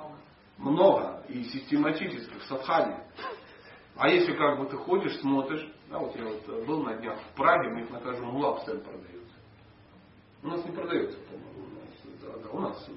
Много 0.57 1.23
и 1.29 1.43
систематически 1.43 2.39
в 2.39 2.43
садхане. 2.45 3.03
А 3.95 4.09
если 4.09 4.35
как 4.35 4.59
бы 4.59 4.65
ты 4.65 4.77
ходишь, 4.77 5.19
смотришь, 5.19 5.67
да, 5.89 5.99
вот 5.99 6.15
я 6.15 6.25
вот 6.25 6.65
был 6.65 6.83
на 6.83 6.95
днях 6.95 7.19
в 7.19 7.35
Праге, 7.35 7.69
у 7.69 7.75
них 7.75 7.89
на 7.91 7.99
каждом 7.99 8.43
абсент 8.43 8.83
продается. 8.83 9.35
У 10.41 10.47
нас 10.47 10.65
не 10.65 10.71
продается, 10.71 11.19
по-моему. 11.19 11.46
Да, 12.47 12.57
у 12.57 12.61
нас 12.61 12.89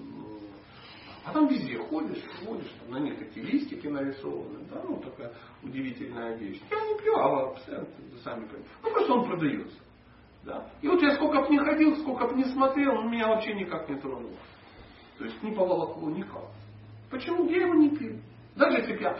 а 1.22 1.32
там 1.32 1.48
везде 1.48 1.76
ходишь, 1.76 2.22
ходишь, 2.44 2.72
там 2.80 2.92
на 2.92 3.04
них 3.04 3.18
такие 3.18 3.44
листики 3.44 3.86
нарисованы, 3.86 4.60
да, 4.70 4.82
ну 4.88 4.96
такая 5.00 5.32
удивительная 5.62 6.34
вещь. 6.36 6.60
Я 6.70 6.80
не 6.80 6.98
пью, 6.98 7.14
а 7.14 7.50
абсент, 7.50 7.88
сами 8.24 8.46
понимаете. 8.46 8.68
Ну 8.82 8.90
просто 8.90 9.12
он 9.12 9.28
продается. 9.28 9.78
Да. 10.44 10.70
И 10.80 10.88
вот 10.88 11.02
я 11.02 11.14
сколько 11.16 11.42
бы 11.42 11.48
не 11.50 11.58
ходил, 11.58 11.96
сколько 11.96 12.26
бы 12.26 12.34
не 12.34 12.44
смотрел, 12.44 12.98
он 12.98 13.10
меня 13.10 13.28
вообще 13.28 13.52
никак 13.52 13.88
не 13.90 13.96
тронул. 13.96 14.32
То 15.18 15.24
есть 15.24 15.42
не 15.42 15.52
поволокло 15.52 16.08
никак. 16.08 16.48
Почему? 17.10 17.46
Я 17.50 17.66
его 17.66 17.74
не 17.74 17.90
пил. 17.90 18.16
Даже 18.56 18.78
если 18.78 18.94
бы 18.94 19.02
я 19.02 19.10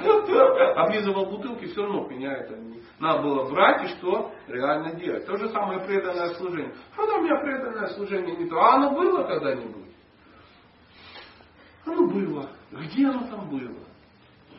облизывал 0.73 1.27
бутылки, 1.27 1.67
все 1.67 1.83
равно 1.83 2.09
меня 2.09 2.33
это 2.33 2.57
не... 2.57 2.81
Надо 2.99 3.23
было 3.23 3.51
брать 3.51 3.85
и 3.85 3.95
что 3.97 4.33
реально 4.49 4.95
делать. 4.95 5.27
То 5.27 5.37
же 5.37 5.51
самое 5.51 5.81
преданное 5.81 6.35
служение. 6.35 6.75
А 6.97 7.03
у 7.03 7.23
меня 7.23 7.41
преданное 7.41 7.89
служение 7.89 8.37
не 8.37 8.49
то. 8.49 8.59
А 8.59 8.77
оно 8.77 8.93
было 8.93 9.23
когда-нибудь? 9.25 9.90
Где 12.81 13.07
оно 13.07 13.27
там 13.29 13.49
было? 13.49 13.77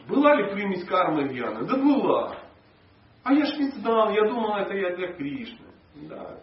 Была 0.07 0.36
ли 0.36 0.51
примесь 0.51 0.86
кармы 0.86 1.28
Гьяны? 1.28 1.65
Да 1.65 1.78
была. 1.78 2.38
А 3.24 3.34
я 3.34 3.45
ж 3.45 3.57
не 3.57 3.69
знал, 3.72 4.11
я 4.11 4.28
думал, 4.28 4.55
это 4.55 4.74
я 4.74 4.95
для 4.95 5.13
Кришны. 5.13 5.67
Да. 6.09 6.39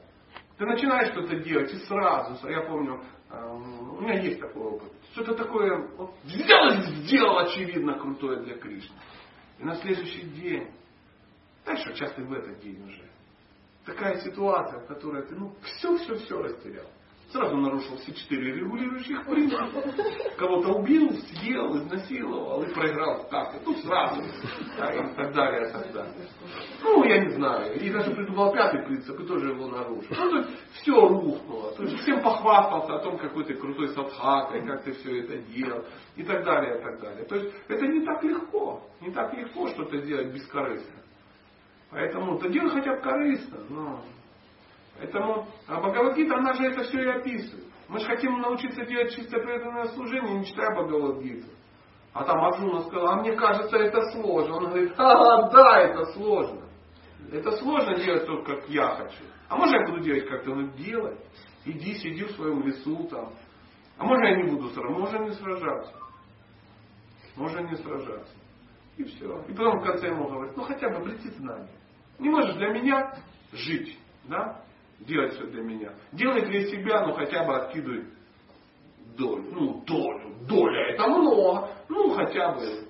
Ты 0.56 0.66
начинаешь 0.66 1.12
что-то 1.12 1.36
делать 1.36 1.72
и 1.72 1.76
сразу, 1.86 2.48
я 2.48 2.62
помню, 2.62 3.00
эм, 3.30 3.96
у 3.96 4.00
меня 4.00 4.20
есть 4.20 4.40
такой 4.40 4.62
опыт. 4.62 4.92
Что-то 5.12 5.34
такое 5.34 5.88
и 6.24 7.02
сделал, 7.02 7.38
очевидно, 7.38 7.98
крутое 7.98 8.42
для 8.42 8.56
Кришны. 8.58 8.96
И 9.58 9.64
на 9.64 9.76
следующий 9.76 10.22
день, 10.22 10.68
знаешь, 11.64 11.80
что 11.80 11.94
часто 11.94 12.22
в 12.22 12.32
этот 12.32 12.60
день 12.60 12.82
уже, 12.86 13.04
такая 13.84 14.20
ситуация, 14.20 14.80
в 14.80 14.86
которой 14.86 15.26
ты 15.26 15.34
ну, 15.34 15.54
все-все-все 15.62 16.42
растерял. 16.42 16.86
Сразу 17.30 17.58
нарушил 17.58 17.94
все 17.98 18.14
четыре 18.14 18.54
регулирующих 18.54 19.26
принципа. 19.26 19.66
Кого-то 20.38 20.72
убил, 20.72 21.12
съел, 21.12 21.76
изнасиловал 21.76 22.62
и 22.62 22.72
проиграл 22.72 23.28
карты. 23.28 23.58
Ну, 23.66 23.74
сразу. 23.74 24.22
Да, 24.78 24.94
и 24.94 25.14
так 25.14 25.34
далее, 25.34 25.68
и 25.68 25.72
так 25.72 25.92
далее. 25.92 26.14
Ну, 26.82 27.04
я 27.04 27.18
не 27.18 27.30
знаю. 27.34 27.78
И 27.78 27.90
даже 27.90 28.12
придумал 28.12 28.50
пятый 28.54 28.82
принцип 28.82 29.20
и 29.20 29.26
тоже 29.26 29.50
его 29.50 29.66
нарушил. 29.66 30.08
Ну, 30.08 30.30
то 30.30 30.36
есть 30.38 30.50
все 30.72 30.92
рухнуло. 30.92 31.74
То 31.74 31.82
есть 31.82 31.98
всем 31.98 32.22
похвастался 32.22 32.94
о 32.94 32.98
том, 33.00 33.18
какой 33.18 33.44
ты 33.44 33.54
крутой 33.54 33.88
садхакой, 33.88 34.66
как 34.66 34.84
ты 34.84 34.92
все 34.92 35.20
это 35.20 35.36
делал. 35.52 35.84
И 36.16 36.22
так 36.22 36.42
далее, 36.44 36.78
и 36.78 36.82
так 36.82 36.98
далее. 36.98 37.26
То 37.26 37.36
есть 37.36 37.54
это 37.68 37.86
не 37.88 38.06
так 38.06 38.24
легко. 38.24 38.82
Не 39.02 39.10
так 39.10 39.34
легко 39.34 39.68
что-то 39.68 39.98
делать 39.98 40.32
бескорыстно. 40.32 41.02
Поэтому, 41.90 42.38
то 42.38 42.48
делай 42.48 42.70
хотя 42.70 42.94
бы 42.94 43.02
корыстно. 43.02 43.58
Но 43.68 44.00
Поэтому 44.98 45.46
а 45.66 45.80
Бхагавадгита, 45.80 46.36
она 46.36 46.52
же 46.54 46.64
это 46.64 46.82
все 46.82 47.00
и 47.00 47.08
описывает. 47.08 47.66
Мы 47.88 48.00
же 48.00 48.06
хотим 48.06 48.40
научиться 48.40 48.84
делать 48.84 49.14
чисто 49.14 49.38
преданное 49.38 49.86
служение, 49.86 50.38
не 50.38 50.44
читая 50.44 50.74
Бхагавадгиту. 50.74 51.48
А 52.12 52.24
там 52.24 52.44
Арджуна 52.44 52.80
сказал, 52.82 53.08
а 53.08 53.16
мне 53.20 53.32
кажется, 53.32 53.76
это 53.76 54.10
сложно. 54.10 54.56
Он 54.56 54.64
говорит, 54.66 54.92
а, 54.96 55.50
да, 55.50 55.80
это 55.82 56.04
сложно. 56.12 56.62
Это 57.30 57.52
сложно 57.52 57.96
делать 57.96 58.26
только 58.26 58.56
как 58.56 58.68
я 58.68 58.88
хочу. 58.96 59.24
А 59.48 59.56
может 59.56 59.74
я 59.74 59.86
буду 59.86 60.00
делать 60.00 60.28
как 60.28 60.42
ты? 60.42 60.54
Ну 60.54 60.68
делай. 60.76 61.16
Иди, 61.64 61.94
сиди 61.94 62.24
в 62.24 62.32
своем 62.32 62.66
лесу 62.66 63.04
там. 63.08 63.32
А 63.98 64.04
может 64.04 64.24
я 64.24 64.36
не 64.36 64.50
буду 64.50 64.68
сражаться? 64.70 64.98
Можно 64.98 65.18
не 65.24 65.32
сражаться. 65.32 65.94
Можно 67.36 67.60
не 67.60 67.76
сражаться. 67.76 68.34
И 68.96 69.04
все. 69.04 69.44
И 69.48 69.52
потом 69.52 69.78
в 69.78 69.84
конце 69.84 70.08
ему 70.08 70.28
говорит, 70.28 70.56
ну 70.56 70.64
хотя 70.64 70.88
бы 70.88 70.96
обрети 70.96 71.28
знания. 71.30 71.70
Не 72.18 72.30
можешь 72.30 72.54
для 72.54 72.68
меня 72.68 73.12
жить. 73.52 73.98
Да? 74.24 74.62
Делать 75.00 75.34
все 75.34 75.46
для 75.46 75.62
меня. 75.62 75.92
Делай 76.12 76.42
для 76.42 76.66
себя, 76.66 77.06
но 77.06 77.12
хотя 77.14 77.44
бы 77.44 77.56
откидывай 77.56 78.04
долю. 79.16 79.44
Ну, 79.52 79.84
долю. 79.86 80.34
Доля 80.48 80.92
это 80.92 81.06
много. 81.06 81.70
Ну, 81.88 82.10
хотя 82.10 82.52
бы. 82.52 82.88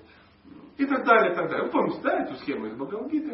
И 0.77 0.85
так 0.85 1.05
далее, 1.05 1.33
и 1.33 1.35
так 1.35 1.49
далее. 1.49 1.65
Вы 1.65 1.71
помните, 1.71 1.99
да, 2.01 2.23
эту 2.23 2.35
схему 2.35 2.67
из 2.67 2.73
Бхагавадгиты? 2.75 3.31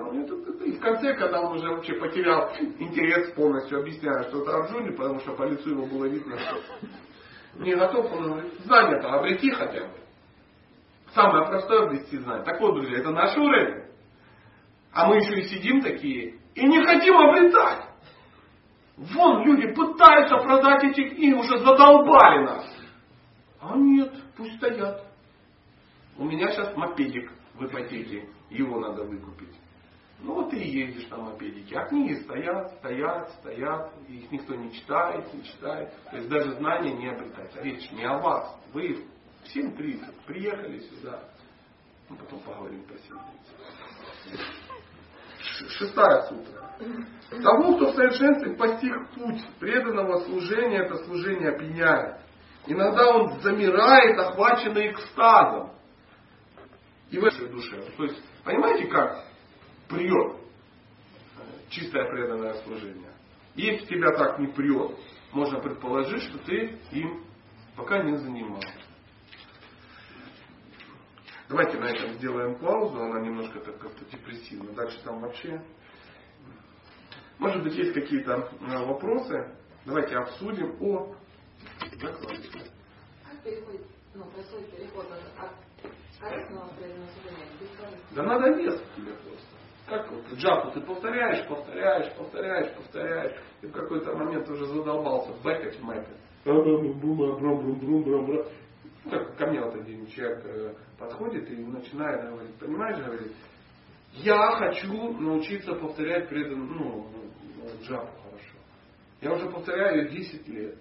И 0.66 0.72
в 0.72 0.80
конце, 0.80 1.14
когда 1.14 1.42
он 1.42 1.58
уже 1.58 1.70
вообще 1.70 1.94
потерял 1.94 2.52
интерес 2.80 3.34
полностью, 3.34 3.82
объясняя 3.82 4.24
что-то 4.24 4.58
Арджуне, 4.58 4.94
потому 4.94 5.20
что 5.20 5.34
по 5.34 5.44
лицу 5.44 5.70
его 5.70 5.86
было 5.86 6.06
видно, 6.06 6.38
что 6.40 6.58
не 7.60 7.76
готов, 7.76 8.12
он 8.12 8.24
говорит, 8.24 8.54
знание-то 8.66 9.08
обрети 9.10 9.52
хотя 9.52 9.82
бы. 9.82 9.94
Самое 11.14 11.48
простое 11.48 11.84
обрести 11.84 12.18
знание. 12.18 12.44
Так 12.44 12.60
вот, 12.60 12.76
друзья, 12.76 12.98
это 12.98 13.12
наш 13.12 13.38
уровень. 13.38 13.86
А 14.92 15.08
мы 15.08 15.18
еще 15.18 15.40
и 15.40 15.48
сидим 15.48 15.82
такие 15.82 16.40
и 16.56 16.68
не 16.68 16.84
хотим 16.84 17.16
обретать. 17.16 17.85
Вон 18.98 19.44
люди 19.44 19.74
пытаются 19.74 20.38
продать 20.38 20.84
эти 20.86 21.10
книги, 21.10 21.34
уже 21.34 21.58
задолбали 21.60 22.46
нас. 22.46 22.66
А 23.60 23.76
нет, 23.76 24.14
пусть 24.38 24.56
стоят. 24.56 25.06
У 26.18 26.24
меня 26.24 26.50
сейчас 26.52 26.76
мопедик 26.78 27.30
в 27.56 27.66
ипотеке, 27.66 28.30
его 28.50 28.80
надо 28.80 29.04
выкупить. 29.04 29.54
Ну 30.22 30.36
вот 30.36 30.50
ты 30.50 30.58
и 30.58 30.70
ездишь 30.70 31.10
на 31.10 31.18
мопедике. 31.18 31.78
А 31.78 31.88
книги 31.88 32.14
стоят, 32.24 32.72
стоят, 32.78 33.32
стоят, 33.34 33.92
их 34.08 34.32
никто 34.32 34.56
не 34.56 34.72
читает, 34.72 35.34
не 35.34 35.44
читает. 35.44 35.92
То 36.10 36.16
есть 36.16 36.30
даже 36.30 36.52
знания 36.54 36.94
не 36.94 37.10
обретается. 37.10 37.62
Речь 37.62 37.92
не 37.92 38.06
о 38.06 38.18
вас. 38.20 38.58
Вы 38.72 38.94
в 39.44 39.56
7.30 39.56 40.14
приехали 40.26 40.80
сюда. 40.80 41.20
Ну, 42.10 42.16
потом 42.16 42.40
поговорим 42.40 42.84
по 42.84 42.94
7.30. 42.94 44.65
Шестая 45.70 46.22
сутра. 46.24 46.76
Тому, 47.30 47.76
кто 47.76 47.92
в 47.92 47.96
совершенстве 47.96 48.56
постиг 48.56 49.10
путь 49.12 49.42
преданного 49.60 50.20
служения, 50.26 50.84
это 50.84 50.98
служение 51.06 51.50
опьяняет. 51.50 52.20
Иногда 52.68 53.08
он 53.16 53.40
замирает, 53.42 54.20
охваченный 54.20 54.92
экстазом. 54.92 55.72
И 57.12 57.18
в 57.18 57.24
этой 57.24 57.48
душе. 57.48 57.82
То 57.98 58.04
есть, 58.04 58.22
понимаете, 58.44 58.88
как 58.88 59.24
прет 59.88 60.38
чистое 61.70 62.10
преданное 62.10 62.56
служение. 62.64 63.12
Если 63.56 63.86
тебя 63.86 64.12
так 64.18 64.40
не 64.40 64.48
прет, 64.48 64.98
можно 65.32 65.60
предположить, 65.60 66.24
что 66.24 66.38
ты 66.40 66.80
им 66.92 67.24
пока 67.76 68.04
не 68.04 68.16
занимался. 68.18 68.68
Давайте 71.48 71.78
на 71.78 71.86
этом 71.86 72.14
сделаем 72.14 72.56
паузу, 72.56 73.00
она 73.00 73.20
немножко 73.20 73.60
так 73.60 73.78
как-то 73.78 74.04
депрессивна. 74.06 74.74
Дальше 74.74 75.00
там 75.04 75.20
вообще. 75.20 75.62
Может 77.38 77.64
быть, 77.64 77.76
есть 77.76 77.94
какие-то 77.94 78.50
э, 78.62 78.86
вопросы. 78.86 79.56
Давайте 79.86 80.16
обсудим 80.16 80.76
о 80.82 81.14
докладе. 82.02 82.50
Как 83.24 83.44
переходит, 83.44 83.82
ну, 84.16 84.26
происходит 84.26 84.72
переход 84.72 85.06
от, 85.12 85.52
корыстного 86.20 86.70
к 86.70 87.62
бескорыстному? 87.62 88.16
Да 88.16 88.24
надо 88.24 88.50
вес 88.58 88.82
тебе 88.96 89.14
просто. 89.14 89.56
Как 89.88 90.12
вот 90.12 90.26
джапу 90.34 90.72
ты 90.72 90.82
повторяешь, 90.82 91.48
повторяешь, 91.48 92.12
повторяешь, 92.18 92.74
повторяешь, 92.76 93.40
и 93.62 93.68
в 93.68 93.72
какой-то 93.72 94.16
момент 94.16 94.50
уже 94.50 94.66
задолбался 94.66 95.32
бэкать, 95.44 95.80
мэкать. 95.84 96.18
Ну, 99.06 99.12
Как 99.12 99.38
ко 99.38 99.48
мне 99.48 99.62
вот 99.62 99.76
один 99.76 100.08
человек 100.08 100.44
э, 100.46 100.74
подходит 100.98 101.50
и 101.50 101.56
начинает 101.58 102.28
говорить, 102.28 102.56
понимаешь, 102.56 102.98
говорит, 102.98 103.32
я 104.14 104.52
хочу 104.52 105.14
научиться 105.20 105.76
повторять 105.76 106.28
предан, 106.28 106.66
ну, 106.66 107.08
джапу 107.82 108.12
хорошо. 108.24 108.58
Я 109.22 109.34
уже 109.34 109.50
повторяю 109.50 110.04
ее 110.04 110.10
10 110.10 110.48
лет. 110.48 110.78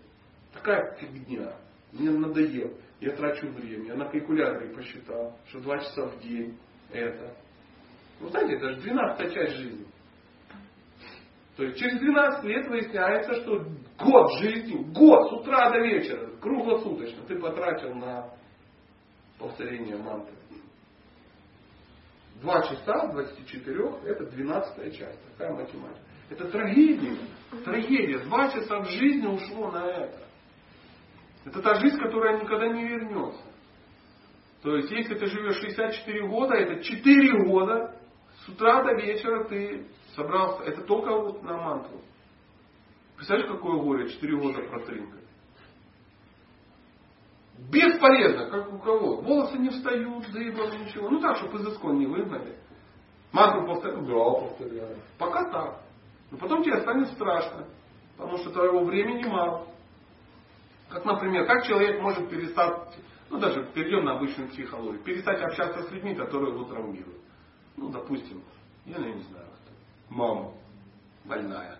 Такая 0.54 0.96
фигня. 0.96 1.54
Мне 1.92 2.10
надоело. 2.10 2.72
Я 3.00 3.10
трачу 3.16 3.48
время. 3.48 3.88
Я 3.88 3.94
на 3.96 4.06
калькуляторе 4.06 4.70
посчитал, 4.74 5.38
что 5.48 5.60
2 5.60 5.78
часа 5.78 6.06
в 6.06 6.20
день 6.20 6.58
это. 6.90 7.36
Вы 8.20 8.30
знаете, 8.30 8.54
это 8.54 8.70
же 8.70 8.80
12 8.80 9.34
часть 9.34 9.56
жизни. 9.56 9.86
То 11.56 11.64
есть 11.64 11.78
через 11.78 12.00
12 12.00 12.44
лет 12.44 12.68
выясняется, 12.68 13.34
что 13.42 13.64
год 13.98 14.32
жизни, 14.40 14.82
год 14.92 15.28
с 15.28 15.32
утра 15.32 15.70
до 15.70 15.78
вечера, 15.78 16.30
круглосуточно 16.44 17.24
ты 17.24 17.38
потратил 17.38 17.94
на 17.94 18.30
повторение 19.38 19.96
мантры. 19.96 20.34
Два 22.42 22.62
часа 22.62 23.08
24 23.08 23.84
это 24.04 24.26
12 24.26 24.96
часть. 24.98 25.18
Такая 25.32 25.54
математика. 25.54 26.00
Это 26.28 26.48
трагедия. 26.50 27.16
Трагедия. 27.64 28.18
Два 28.24 28.50
часа 28.50 28.80
в 28.80 28.90
жизни 28.90 29.26
ушло 29.26 29.70
на 29.70 29.86
это. 29.86 30.22
Это 31.46 31.62
та 31.62 31.74
жизнь, 31.76 31.96
которая 31.98 32.40
никогда 32.40 32.68
не 32.68 32.86
вернется. 32.86 33.42
То 34.62 34.76
есть, 34.76 34.90
если 34.90 35.14
ты 35.14 35.26
живешь 35.26 35.60
64 35.60 36.28
года, 36.28 36.54
это 36.54 36.82
4 36.82 37.44
года, 37.46 37.96
с 38.44 38.48
утра 38.48 38.82
до 38.82 38.94
вечера 38.94 39.44
ты 39.44 39.86
собрался. 40.14 40.64
Это 40.64 40.82
только 40.82 41.10
вот 41.10 41.42
на 41.42 41.56
мантру. 41.56 42.00
Представляешь, 43.16 43.50
какое 43.50 43.76
горе 43.76 44.08
4 44.08 44.36
года 44.36 44.62
Бесполезно, 47.58 48.46
как 48.50 48.72
у 48.72 48.78
кого. 48.78 49.16
Волосы 49.16 49.58
не 49.58 49.70
встают, 49.70 50.30
дыбом, 50.30 50.70
ничего. 50.84 51.08
Ну 51.08 51.20
так, 51.20 51.36
чтобы 51.36 51.58
из 51.58 51.68
искон 51.68 51.98
не 51.98 52.06
выгнали. 52.06 52.56
Мантру 53.32 53.66
повторяю, 53.66 54.02
да, 54.02 54.48
повторяю. 54.48 54.96
Пока 55.18 55.50
так. 55.50 55.80
Но 56.30 56.38
потом 56.38 56.62
тебе 56.62 56.80
станет 56.80 57.08
страшно. 57.08 57.66
Потому 58.16 58.38
что 58.38 58.50
твоего 58.50 58.84
времени 58.84 59.24
мало. 59.24 59.66
Как, 60.88 61.04
например, 61.04 61.46
как 61.46 61.64
человек 61.64 62.00
может 62.00 62.28
перестать, 62.28 62.96
ну 63.30 63.38
даже 63.38 63.64
перейдем 63.74 64.04
на 64.04 64.16
обычную 64.16 64.50
психологию, 64.50 65.02
перестать 65.02 65.42
общаться 65.42 65.82
с 65.82 65.90
людьми, 65.90 66.14
которые 66.14 66.52
его 66.52 66.64
травмируют. 66.64 67.22
Ну, 67.76 67.88
допустим, 67.88 68.42
я 68.86 68.98
не 68.98 69.22
знаю, 69.22 69.46
кто. 69.46 70.14
Мама 70.14 70.52
больная 71.24 71.78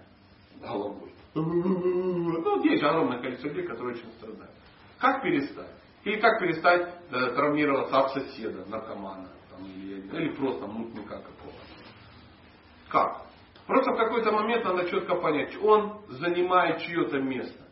головой. 0.60 1.12
Ну, 1.34 2.62
есть 2.64 2.82
огромное 2.82 3.18
количество 3.18 3.48
людей, 3.48 3.66
которые 3.66 3.96
очень 3.96 4.10
страдают. 4.12 4.53
Как 5.04 5.20
перестать? 5.20 5.68
Или 6.04 6.18
как 6.18 6.40
перестать 6.40 6.94
э, 7.10 7.30
травмироваться 7.34 7.98
от 7.98 8.12
соседа, 8.12 8.64
наркомана, 8.70 9.28
там, 9.50 9.66
или, 9.66 10.00
или 10.00 10.34
просто 10.34 10.66
мутника 10.66 11.18
какого-то. 11.18 11.58
Как? 12.88 13.26
Просто 13.66 13.92
в 13.92 13.96
какой-то 13.98 14.32
момент 14.32 14.64
надо 14.64 14.88
четко 14.88 15.16
понять, 15.16 15.62
он 15.62 16.00
занимает 16.08 16.78
чье-то 16.80 17.18
место. 17.18 17.64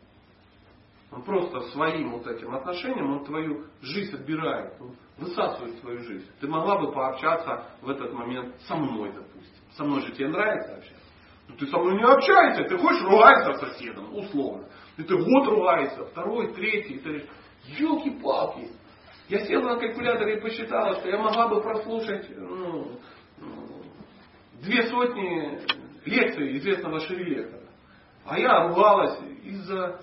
Он 1.11 1.23
просто 1.23 1.61
своим 1.71 2.11
вот 2.11 2.27
этим 2.27 2.53
отношением, 2.53 3.13
он 3.13 3.25
твою 3.25 3.65
жизнь 3.81 4.13
отбирает, 4.13 4.79
он 4.79 4.95
высасывает 5.17 5.79
свою 5.79 6.03
жизнь. 6.03 6.29
Ты 6.39 6.47
могла 6.47 6.77
бы 6.77 6.91
пообщаться 6.91 7.65
в 7.81 7.89
этот 7.89 8.13
момент 8.13 8.61
со 8.67 8.75
мной, 8.75 9.11
допустим. 9.11 9.63
Со 9.71 9.83
мной 9.83 10.01
же 10.01 10.11
тебе 10.11 10.27
нравится 10.27 10.75
общаться. 10.75 11.03
Но 11.47 11.55
ты 11.55 11.65
со 11.65 11.79
мной 11.79 11.95
не 11.95 12.03
общаешься, 12.03 12.63
ты 12.65 12.77
хочешь 12.77 13.03
ругаться 13.03 13.53
с 13.53 13.59
соседом, 13.59 14.15
условно. 14.15 14.67
Ты 14.95 15.03
год 15.03 15.47
ругаешься, 15.47 16.05
второй, 16.05 16.53
третий, 16.53 16.95
и 16.95 16.99
ты 16.99 17.27
елки-палки. 17.79 18.69
Я 19.29 19.45
села 19.45 19.73
на 19.73 19.79
калькуляторе 19.79 20.37
и 20.37 20.41
посчитала, 20.41 20.95
что 20.99 21.09
я 21.09 21.17
могла 21.17 21.47
бы 21.47 21.61
прослушать 21.61 22.29
ну, 22.37 22.99
две 24.61 24.83
сотни 24.87 25.59
лекций 26.05 26.57
известного 26.57 26.99
шевелектора. 26.99 27.63
А 28.25 28.37
я 28.37 28.67
ругалась 28.67 29.19
из-за 29.43 29.99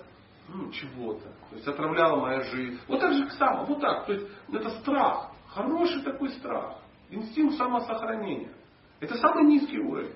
ну, 0.49 0.71
чего-то. 0.71 1.25
То 1.49 1.55
есть 1.55 1.67
отравляла 1.67 2.19
моя 2.19 2.41
жизнь. 2.41 2.79
Вот 2.87 2.99
так 2.99 3.13
же 3.13 3.29
само, 3.31 3.65
вот 3.65 3.79
так. 3.79 4.05
То 4.05 4.13
есть 4.13 4.27
это 4.51 4.69
страх. 4.81 5.31
Хороший 5.47 6.01
такой 6.03 6.29
страх. 6.29 6.77
Инстинкт 7.09 7.55
самосохранения. 7.57 8.53
Это 8.99 9.15
самый 9.15 9.45
низкий 9.45 9.79
уровень. 9.79 10.15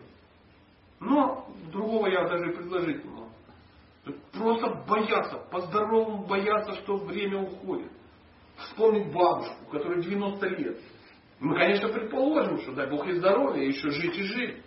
Но 0.99 1.47
другого 1.71 2.07
я 2.07 2.27
даже 2.27 2.51
и 2.51 2.55
предложить 2.55 3.03
не 3.03 3.11
могу. 3.11 3.24
Просто 4.33 4.83
бояться, 4.87 5.37
по-здоровому 5.51 6.25
бояться, 6.27 6.75
что 6.75 6.97
время 6.97 7.41
уходит. 7.41 7.91
Вспомнить 8.57 9.11
бабушку, 9.11 9.65
которой 9.71 10.01
90 10.01 10.47
лет. 10.47 10.79
Мы, 11.39 11.57
конечно, 11.57 11.89
предположим, 11.89 12.59
что 12.61 12.73
дай 12.73 12.89
Бог 12.89 13.05
ей 13.07 13.15
здоровья, 13.15 13.63
еще 13.63 13.89
жить 13.89 14.17
и 14.17 14.23
жить. 14.23 14.63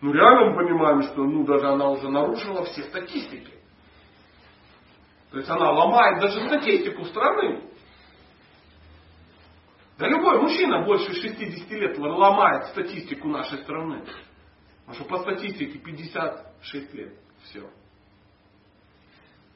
Но 0.00 0.12
реально 0.12 0.50
мы 0.50 0.56
понимаем, 0.56 1.02
что 1.02 1.24
ну, 1.24 1.44
даже 1.44 1.68
она 1.68 1.88
уже 1.90 2.08
нарушила 2.08 2.64
все 2.64 2.82
статистики. 2.84 3.52
То 5.30 5.38
есть 5.38 5.48
она 5.48 5.70
ломает 5.70 6.20
даже 6.20 6.44
статистику 6.46 7.04
страны. 7.04 7.62
Да 9.96 10.08
любой 10.08 10.42
мужчина 10.42 10.84
больше 10.84 11.14
60 11.14 11.70
лет 11.70 11.98
ломает 11.98 12.66
статистику 12.66 13.28
нашей 13.28 13.58
страны. 13.58 14.04
Потому 14.86 14.94
что 14.96 15.04
по 15.04 15.18
статистике 15.20 15.78
56 15.78 16.94
лет. 16.94 17.14
Все. 17.44 17.70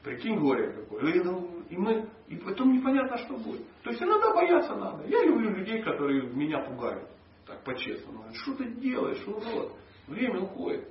Прикинь, 0.07 0.39
горе 0.39 0.71
какое. 0.73 1.13
И, 1.13 1.19
ну, 1.19 1.65
и, 1.69 1.77
мы, 1.77 2.09
и 2.29 2.37
потом 2.37 2.73
непонятно, 2.73 3.19
что 3.19 3.37
будет. 3.39 3.67
То 3.83 3.91
есть 3.91 4.01
иногда 4.01 4.33
бояться 4.33 4.77
надо. 4.77 5.05
Я 5.09 5.25
люблю 5.25 5.51
людей, 5.51 5.83
которые 5.83 6.23
меня 6.29 6.61
пугают. 6.61 7.11
Так 7.45 7.65
по-честному. 7.65 8.25
Что 8.35 8.55
ты 8.55 8.71
делаешь, 8.75 9.21
урод? 9.27 9.73
Время 10.07 10.43
уходит. 10.43 10.89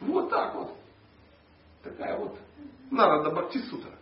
Вот 0.00 0.28
так 0.28 0.54
вот. 0.54 0.76
Такая 1.82 2.18
вот. 2.18 2.38
Надо 2.90 3.24
до 3.24 3.30
Бхакти 3.30 3.56
Сутра. 3.70 3.92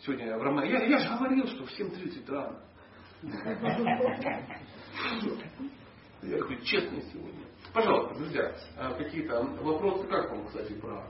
Сегодня 0.00 0.28
я 0.28 0.38
в 0.38 0.42
Романе. 0.42 0.70
Я, 0.70 0.82
я 0.86 0.98
же 0.98 1.14
говорил, 1.14 1.46
что 1.48 1.66
в 1.66 1.78
7.30 1.78 2.30
рано. 2.30 2.58
Я 6.22 6.38
такой 6.38 6.62
честный 6.62 7.02
сегодня. 7.12 7.44
Пожалуйста, 7.74 8.14
друзья, 8.14 8.54
а 8.78 8.94
какие-то 8.94 9.42
вопросы, 9.60 10.06
как 10.06 10.30
вам, 10.30 10.46
кстати, 10.46 10.72
про 10.80 11.06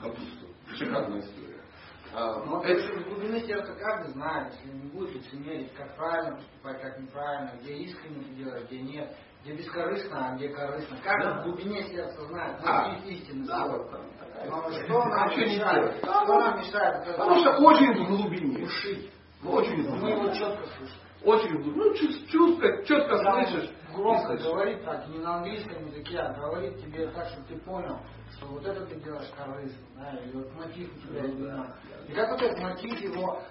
капусту? 0.00 0.53
Шикарная 0.74 1.20
история. 1.20 1.60
А, 2.16 2.44
Но 2.44 2.62
это- 2.62 2.80
из 2.92 3.04
глубины 3.06 3.40
сердца 3.40 3.74
каждый 3.74 4.12
знает, 4.12 4.52
если 4.54 4.76
не 4.76 4.88
будет 4.90 5.14
лицемерить, 5.14 5.72
как 5.74 5.96
правильно 5.96 6.36
поступать, 6.36 6.80
как 6.80 6.98
неправильно, 7.00 7.52
где 7.60 7.74
искренне 7.74 8.22
ты 8.24 8.30
делаешь, 8.34 8.64
где 8.68 8.80
нет, 8.82 9.16
где 9.42 9.54
бескорыстно, 9.54 10.28
а 10.30 10.36
где 10.36 10.48
корыстно. 10.48 10.96
Каждый 11.02 11.34
Да. 11.34 11.40
в 11.40 11.44
глубине 11.44 11.82
сердца 11.84 12.24
знает, 12.26 12.56
А, 12.64 12.88
но 12.88 12.94
есть 12.94 13.06
истины. 13.22 13.46
да, 13.46 13.66
вот 13.66 13.90
там 13.90 14.00
Но 14.46 14.58
история. 14.70 14.84
что 14.86 15.02
А 15.02 15.08
нам 15.08 15.30
что 15.30 15.40
не 15.40 15.56
мешает? 15.56 15.82
делать? 15.82 15.96
Что 15.98 16.38
нам 16.40 16.58
мешает? 16.58 17.06
Потому 17.06 17.36
что 17.40 17.50
очень 17.58 18.04
в 18.04 18.08
глубине. 18.08 18.64
ушить. 18.64 19.10
Очень 19.44 19.82
в 19.82 19.90
Мы 20.00 20.08
его 20.10 20.20
глубине. 20.20 20.38
четко 20.38 20.66
слышим. 20.78 20.96
Очень 21.24 21.48
в 21.58 21.62
глубине. 21.64 21.84
Ну, 21.84 21.94
чувств- 21.94 22.28
чувств, 22.30 22.62
четко 22.86 23.18
Да, 23.18 23.44
слышишь. 23.44 23.70
Громко 23.94 24.36
говорит 24.36 24.84
так, 24.84 25.08
не 25.08 25.18
на 25.18 25.36
английском 25.36 25.86
языке, 25.86 26.18
а 26.18 26.32
говорит 26.32 26.80
тебе 26.80 27.06
так, 27.08 27.28
чтобы 27.28 27.46
ты 27.48 27.56
понял, 27.60 27.98
что 28.32 28.46
вот 28.46 28.64
это 28.66 28.86
ты 28.86 28.96
делаешь 28.96 29.30
корыстно, 29.36 29.86
да, 29.96 30.10
или 30.18 30.32
вот 30.32 30.54
мотив 30.54 30.90
у 30.94 31.06
тебя 31.06 31.24
именно. 31.24 31.76
И 32.08 32.12
как 32.12 32.30
вот 32.30 32.42
этот 32.42 32.58
мотив 32.60 33.00
его 33.00 33.42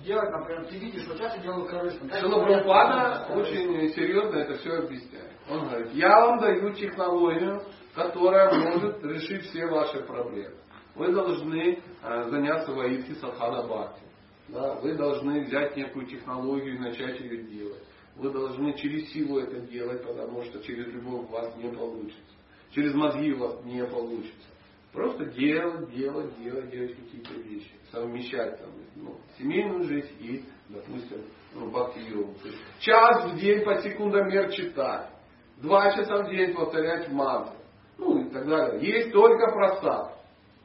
сделать, 0.00 0.30
например, 0.30 0.66
ты 0.66 0.78
видишь, 0.78 1.06
вот 1.06 1.18
я 1.18 1.28
это 1.28 1.40
делаю 1.40 1.66
корыстно. 1.66 2.08
Прабхупада 2.08 3.24
сделать? 3.24 3.48
очень 3.48 3.88
серьезно 3.94 4.36
это 4.36 4.54
все 4.58 4.78
объясняет. 4.78 5.32
Он 5.50 5.68
говорит, 5.68 5.92
я 5.92 6.20
вам 6.20 6.38
даю 6.40 6.72
технологию, 6.74 7.62
которая 7.94 8.54
может 8.54 9.02
решить 9.04 9.44
все 9.46 9.66
ваши 9.66 10.00
проблемы. 10.00 10.56
Вы 10.94 11.12
должны 11.12 11.80
э, 12.02 12.24
заняться 12.28 12.72
воитхи 12.72 13.14
садхана 13.14 13.62
бхакти. 13.66 14.02
Да? 14.48 14.74
Вы 14.76 14.94
должны 14.94 15.44
взять 15.44 15.76
некую 15.76 16.06
технологию 16.06 16.76
и 16.76 16.78
начать 16.78 17.20
ее 17.20 17.42
делать. 17.44 17.84
Вы 18.18 18.32
должны 18.32 18.74
через 18.74 19.12
силу 19.12 19.38
это 19.38 19.60
делать, 19.60 20.04
потому 20.04 20.42
что 20.42 20.60
через 20.64 20.88
любовь 20.88 21.28
у 21.28 21.32
вас 21.32 21.56
не 21.56 21.70
получится. 21.70 22.20
Через 22.72 22.92
мозги 22.94 23.32
у 23.32 23.38
вас 23.38 23.64
не 23.64 23.84
получится. 23.86 24.48
Просто 24.92 25.26
делать, 25.26 25.88
делать, 25.94 26.36
делать, 26.42 26.70
делать 26.70 26.96
какие-то 26.96 27.34
вещи. 27.34 27.70
Совмещать 27.92 28.58
там, 28.58 28.70
ну, 28.96 29.16
семейную 29.38 29.84
жизнь 29.84 30.10
и, 30.18 30.44
допустим, 30.68 31.22
ну, 31.54 31.70
бхакти 31.70 32.00
йогу. 32.00 32.34
То 32.42 32.48
есть 32.48 32.58
час 32.80 33.30
в 33.30 33.38
день 33.38 33.64
по 33.64 33.76
секундомер 33.82 34.50
читать. 34.50 35.10
Два 35.58 35.94
часа 35.94 36.24
в 36.24 36.30
день 36.30 36.54
повторять 36.54 37.08
мантры. 37.10 37.56
Ну 37.98 38.20
и 38.20 38.30
так 38.30 38.48
далее. 38.48 38.80
Есть 38.80 39.12
только 39.12 39.52
просад. 39.52 40.18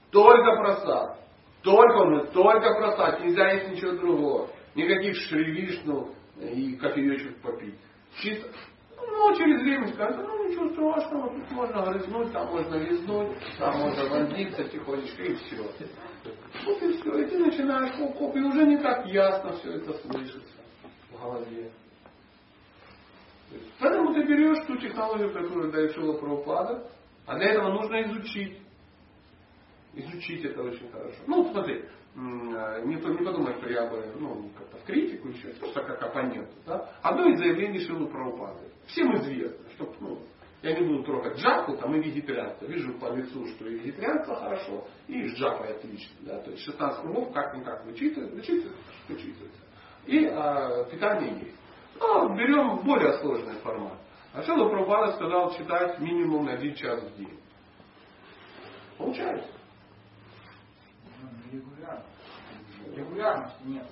Только 0.09 0.55
просад. 0.55 1.19
Только, 1.61 2.05
ну, 2.05 2.25
только 2.31 2.73
просад. 2.75 3.23
Нельзя 3.23 3.51
есть 3.51 3.69
ничего 3.69 3.91
другого. 3.91 4.49
Никаких 4.75 5.15
шривишну 5.15 6.13
и 6.39 6.75
кофеечек 6.75 7.41
попить. 7.41 7.75
Чисто, 8.21 8.47
ну, 8.97 9.35
через 9.35 9.61
время 9.61 9.87
скажут, 9.93 10.25
ну, 10.27 10.47
ничего 10.47 10.69
страшного, 10.69 11.29
тут 11.29 11.51
можно 11.51 11.85
грызнуть, 11.85 12.31
там 12.31 12.47
можно 12.47 12.75
лизнуть, 12.75 13.37
там 13.57 13.77
можно 13.77 14.05
вонзиться 14.09 14.63
тихонечко, 14.65 15.23
и 15.23 15.35
все. 15.35 15.63
Вот 16.65 16.81
и 16.81 16.93
все. 16.93 17.17
И 17.19 17.25
ты 17.25 17.39
начинаешь 17.39 17.95
хоп-хоп, 17.95 18.35
и 18.35 18.39
уже 18.39 18.65
не 18.65 18.77
так 18.77 19.05
ясно 19.07 19.53
все 19.53 19.73
это 19.73 19.93
слышится 19.93 20.61
в 21.11 21.21
голове. 21.21 21.71
Поэтому 23.79 24.13
ты 24.13 24.23
берешь 24.23 24.65
ту 24.65 24.77
технологию, 24.77 25.31
которую 25.33 25.71
дает 25.71 25.93
Шила 25.93 26.17
Прабхупада, 26.17 26.89
а 27.25 27.37
для 27.37 27.51
этого 27.51 27.71
нужно 27.71 28.01
изучить. 28.03 28.59
Изучить 29.93 30.43
это 30.43 30.63
очень 30.63 30.89
хорошо. 30.89 31.17
Ну, 31.27 31.51
смотри, 31.51 31.75
э, 31.75 31.87
не, 32.15 32.95
не 32.95 33.25
подумай, 33.25 33.53
что 33.59 33.69
я 33.69 33.87
бы 33.87 34.11
ну, 34.19 34.49
как-то 34.57 34.72
в 34.83 34.85
критику 34.85 35.29
еще, 35.29 35.49
просто 35.53 35.81
как 35.81 36.01
оппонент. 36.03 36.49
Да? 36.65 36.89
Одно 37.01 37.29
из 37.29 37.37
заявлений 37.37 37.79
Шилы 37.79 38.07
Прабхупады. 38.07 38.69
Всем 38.87 39.15
известно, 39.15 39.69
что 39.75 39.93
ну, 40.01 40.19
я 40.61 40.77
не 40.77 40.85
буду 40.85 41.03
трогать 41.03 41.37
джапу 41.37 41.77
там, 41.77 41.95
и 41.95 42.01
вегетарианство. 42.01 42.65
Вижу 42.65 42.93
по 42.99 43.13
лицу, 43.13 43.45
что 43.47 43.67
и 43.67 43.75
вегетарианство 43.75 44.35
хорошо, 44.35 44.85
и 45.07 45.27
с 45.29 45.33
джапой 45.35 45.75
отлично. 45.75 46.15
Да? 46.21 46.39
То 46.39 46.51
есть 46.51 46.63
16 46.63 47.01
кругов 47.01 47.33
как-никак 47.33 47.85
вычитывается, 47.85 48.35
вычитывается, 48.35 48.83
вычитывается. 49.07 49.61
И 50.05 50.25
а, 50.25 50.83
питание 50.85 51.39
есть. 51.39 51.57
Ну, 51.99 52.35
берем 52.35 52.79
более 52.83 53.13
сложный 53.19 53.55
формат. 53.55 53.99
А 54.33 54.43
Шила 54.43 54.67
Прабхупада 54.67 55.13
сказал 55.13 55.53
читать 55.55 55.99
минимум 55.99 56.45
на 56.45 56.53
один 56.53 56.75
час 56.75 57.01
в 57.01 57.17
день. 57.17 57.39
Получается. 58.97 59.49
Регулярно. 61.51 62.03
Регулярности 62.95 63.63
нет. 63.65 63.85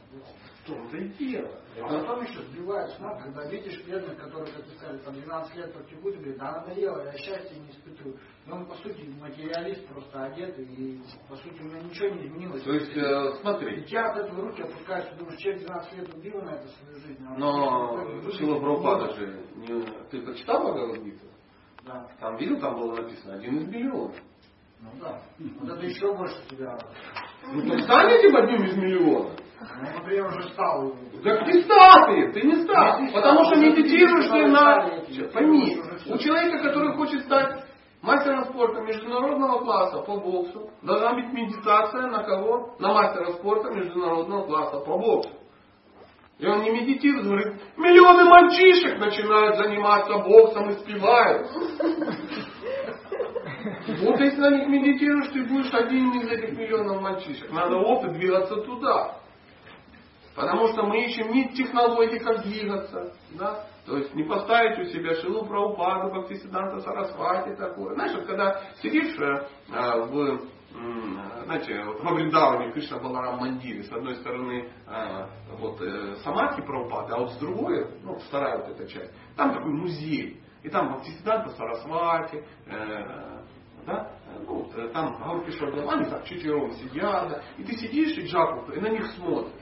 Том-то 0.66 0.97
и 0.97 1.07
дело. 1.18 1.49
А 1.82 1.88
потом 1.88 2.22
еще 2.24 2.41
сбивают 2.43 2.91
с 2.91 2.99
ног, 2.99 3.22
когда 3.24 3.45
видишь 3.49 3.84
бедных, 3.86 4.18
которые, 4.18 4.51
как 4.53 4.64
ты 4.66 4.72
сказали, 4.76 4.97
по 4.99 5.12
12 5.12 5.55
лет 5.55 5.74
практикуют, 5.74 6.18
говорит, 6.18 6.38
да 6.38 6.51
надоело, 6.51 7.03
я 7.03 7.14
счастья 7.18 7.55
не 7.55 7.70
испытываю. 7.72 8.20
И 8.45 8.51
он, 8.51 8.66
по 8.68 8.76
сути, 8.76 9.09
материалист 9.20 9.88
просто 9.88 10.24
одет, 10.26 10.59
и, 10.59 11.01
по 11.28 11.36
сути, 11.38 11.62
у 11.62 11.66
него 11.66 11.82
ничего 11.82 12.09
не 12.09 12.28
изменилось. 12.28 12.64
То 12.64 12.74
есть, 12.74 12.95
э, 12.95 13.34
смотри, 13.41 13.82
И 13.82 13.86
я 13.89 14.12
от 14.12 14.18
этого 14.18 14.41
руки 14.41 14.62
опускаюсь, 14.62 15.05
и 15.12 15.16
думаешь, 15.18 15.39
человек 15.39 15.64
12 15.66 15.93
лет 15.93 16.14
убил 16.14 16.41
на 16.41 16.49
это 16.51 16.68
свою 16.68 16.99
жизнь. 16.99 17.26
а 17.28 17.38
но 17.38 18.32
Шила 18.32 18.59
Прабхупада 18.59 19.16
же, 19.16 19.45
не- 19.55 19.84
ты 20.12 20.22
прочитал 20.22 20.62
Бхагавадгиту? 20.64 21.26
Да. 21.86 22.07
Там 22.20 22.38
видел, 22.38 22.59
там 22.59 22.76
было 22.76 22.95
написано 23.01 23.36
один 23.36 23.57
из 23.57 23.68
миллионов. 23.68 24.16
Ну 24.82 24.89
да. 24.99 25.22
Вот 25.39 25.70
это 25.70 25.86
еще 25.86 26.16
больше 26.16 26.36
тебя. 26.49 26.78
Ну 27.47 27.68
так 27.68 27.82
стань 27.82 28.12
этим 28.12 28.36
одним 28.36 28.64
из 28.66 28.76
миллионов. 28.78 29.32
Ну, 29.62 29.99
например, 29.99 30.28
уже 30.28 30.49
стал. 30.49 30.95
Так 31.24 31.47
не 31.47 31.62
стал 31.62 32.07
ты, 32.07 32.32
ты 32.34 32.41
не 32.47 32.64
стал. 32.64 32.99
Не. 33.01 33.12
Потому 33.12 33.43
что 33.45 33.55
медитируешь 33.57 34.26
ты 34.26 34.32
ты 34.32 34.47
на... 34.47 35.32
Пойми, 35.34 35.82
у 36.07 36.18
человека, 36.18 36.64
который 36.64 36.95
хочет 36.95 37.24
стать 37.24 37.64
мастером 38.01 38.45
спорта 38.45 38.82
международного 38.82 39.59
класса 39.59 39.99
по 39.99 40.18
боксу, 40.18 40.70
должна 40.82 41.14
быть 41.14 41.32
медитация 41.32 42.07
на 42.07 42.24
кого? 42.24 42.76
На 42.80 42.93
мастера 42.93 43.32
спорта 43.34 43.70
международного 43.72 44.45
класса 44.45 44.80
по 44.80 44.97
боксу. 44.97 45.32
И 46.39 46.47
он 46.47 46.64
не 46.64 46.72
медитирует, 46.72 47.26
говорит, 47.26 47.53
миллионы 47.78 48.24
мальчишек 48.24 48.97
начинают 48.97 49.57
заниматься 49.57 50.18
боксом 50.18 50.70
и 50.70 50.74
спевают. 50.74 51.47
Вот 54.01 54.20
если 54.20 54.39
на 54.39 54.49
них 54.57 54.68
медитируешь, 54.68 55.32
ты 55.34 55.43
будешь 55.43 55.72
один 55.72 56.12
из 56.14 56.28
этих 56.32 56.57
миллионов 56.57 56.99
мальчишек. 56.99 57.51
Надо 57.51 57.76
опыт 57.76 58.14
двигаться 58.14 58.55
туда. 58.55 59.18
Потому 60.36 60.67
что 60.69 60.84
мы 60.84 61.05
ищем 61.05 61.32
не 61.32 61.49
технологии, 61.49 62.19
как 62.19 62.43
двигаться. 62.43 63.13
Да? 63.32 63.65
То 63.86 63.97
есть 63.97 64.13
не 64.13 64.23
поставить 64.23 64.79
у 64.79 64.86
себя 64.86 65.15
Шилу 65.15 65.45
Праупаду, 65.45 66.09
Бхактисиданта 66.09 66.79
Сарасвати 66.82 67.55
такое. 67.55 67.95
Знаешь, 67.95 68.13
вот 68.15 68.25
когда 68.25 68.61
сидишь 68.82 69.17
э, 69.19 69.47
э, 69.69 70.01
в, 70.05 70.17
э, 70.19 71.43
знаете, 71.45 71.84
вот 71.84 72.01
во 72.01 72.13
Вриндаване 72.13 72.71
Кришна 72.71 72.99
Баларам 72.99 73.39
Мандире, 73.39 73.84
с 73.84 73.91
одной 73.91 74.15
стороны 74.17 74.69
э, 74.88 75.27
вот, 75.57 75.82
э, 75.82 76.15
Самадхи 76.23 76.61
Праупады, 76.61 77.13
а 77.13 77.19
вот 77.19 77.32
с 77.32 77.38
другой, 77.38 77.88
ну, 78.03 78.15
вторая 78.19 78.59
вот 78.59 78.69
эта 78.69 78.88
часть, 78.88 79.11
там 79.36 79.53
такой 79.53 79.71
музей. 79.71 80.39
И 80.63 80.69
там 80.69 80.93
Бхактисиданта 80.93 81.49
Сарасвати, 81.49 82.43
э, 82.67 83.41
да? 83.86 84.11
Ну, 84.45 84.69
э, 84.75 84.89
там 84.93 85.17
Гаурки 85.17 85.51
они 85.89 86.05
так 86.05 86.23
четвером 86.25 86.71
сидят, 86.73 87.29
да? 87.29 87.41
и 87.57 87.63
ты 87.63 87.73
сидишь 87.77 88.17
и 88.17 88.27
джапу, 88.27 88.71
и 88.71 88.79
на 88.79 88.89
них 88.89 89.07
смотришь. 89.13 89.53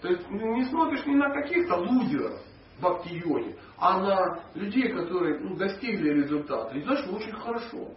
То 0.00 0.08
есть 0.08 0.22
ну, 0.30 0.56
не 0.56 0.64
смотришь 0.64 1.04
не 1.06 1.14
на 1.14 1.30
каких-то 1.30 1.76
лузеров 1.76 2.40
бхакти-йоги, 2.80 3.56
а 3.76 4.00
на 4.00 4.42
людей, 4.54 4.88
которые 4.88 5.38
ну, 5.40 5.56
достигли 5.56 6.10
результата. 6.10 6.76
И 6.76 6.82
знаешь, 6.82 7.06
очень 7.08 7.32
хорошо. 7.32 7.88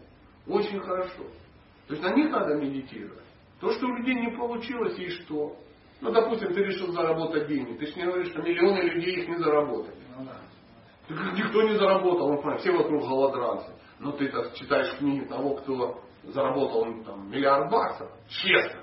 Очень 0.47 0.81
хорошо. 0.81 1.23
То 1.87 1.93
есть 1.93 2.03
на 2.03 2.13
них 2.13 2.29
надо 2.29 2.55
медитировать. 2.55 3.23
То, 3.61 3.71
что 3.71 3.87
у 3.87 3.95
людей 3.95 4.15
не 4.15 4.35
получилось, 4.35 4.97
и 4.99 5.09
что? 5.09 5.55
Ну, 6.01 6.11
допустим, 6.11 6.53
ты 6.53 6.63
решил 6.63 6.91
заработать 6.91 7.47
деньги. 7.47 7.77
Ты 7.77 7.85
же 7.87 7.95
не 7.95 8.05
говоришь, 8.05 8.29
что 8.29 8.41
миллионы 8.41 8.81
людей 8.81 9.21
их 9.21 9.29
не 9.29 9.37
заработали. 9.37 9.95
Ну 10.17 10.25
да. 10.25 11.31
Никто 11.37 11.61
не 11.63 11.77
заработал, 11.77 12.35
понимает, 12.37 12.61
все 12.61 12.71
вокруг 12.71 13.01
голодранцы. 13.01 13.71
Но 13.99 14.11
ты 14.11 14.27
так 14.29 14.53
читаешь 14.53 14.97
книги 14.97 15.25
того, 15.25 15.55
кто 15.55 16.01
заработал 16.23 16.85
ну, 16.85 17.03
там, 17.03 17.29
миллиард 17.29 17.71
баксов, 17.71 18.09
честно, 18.27 18.81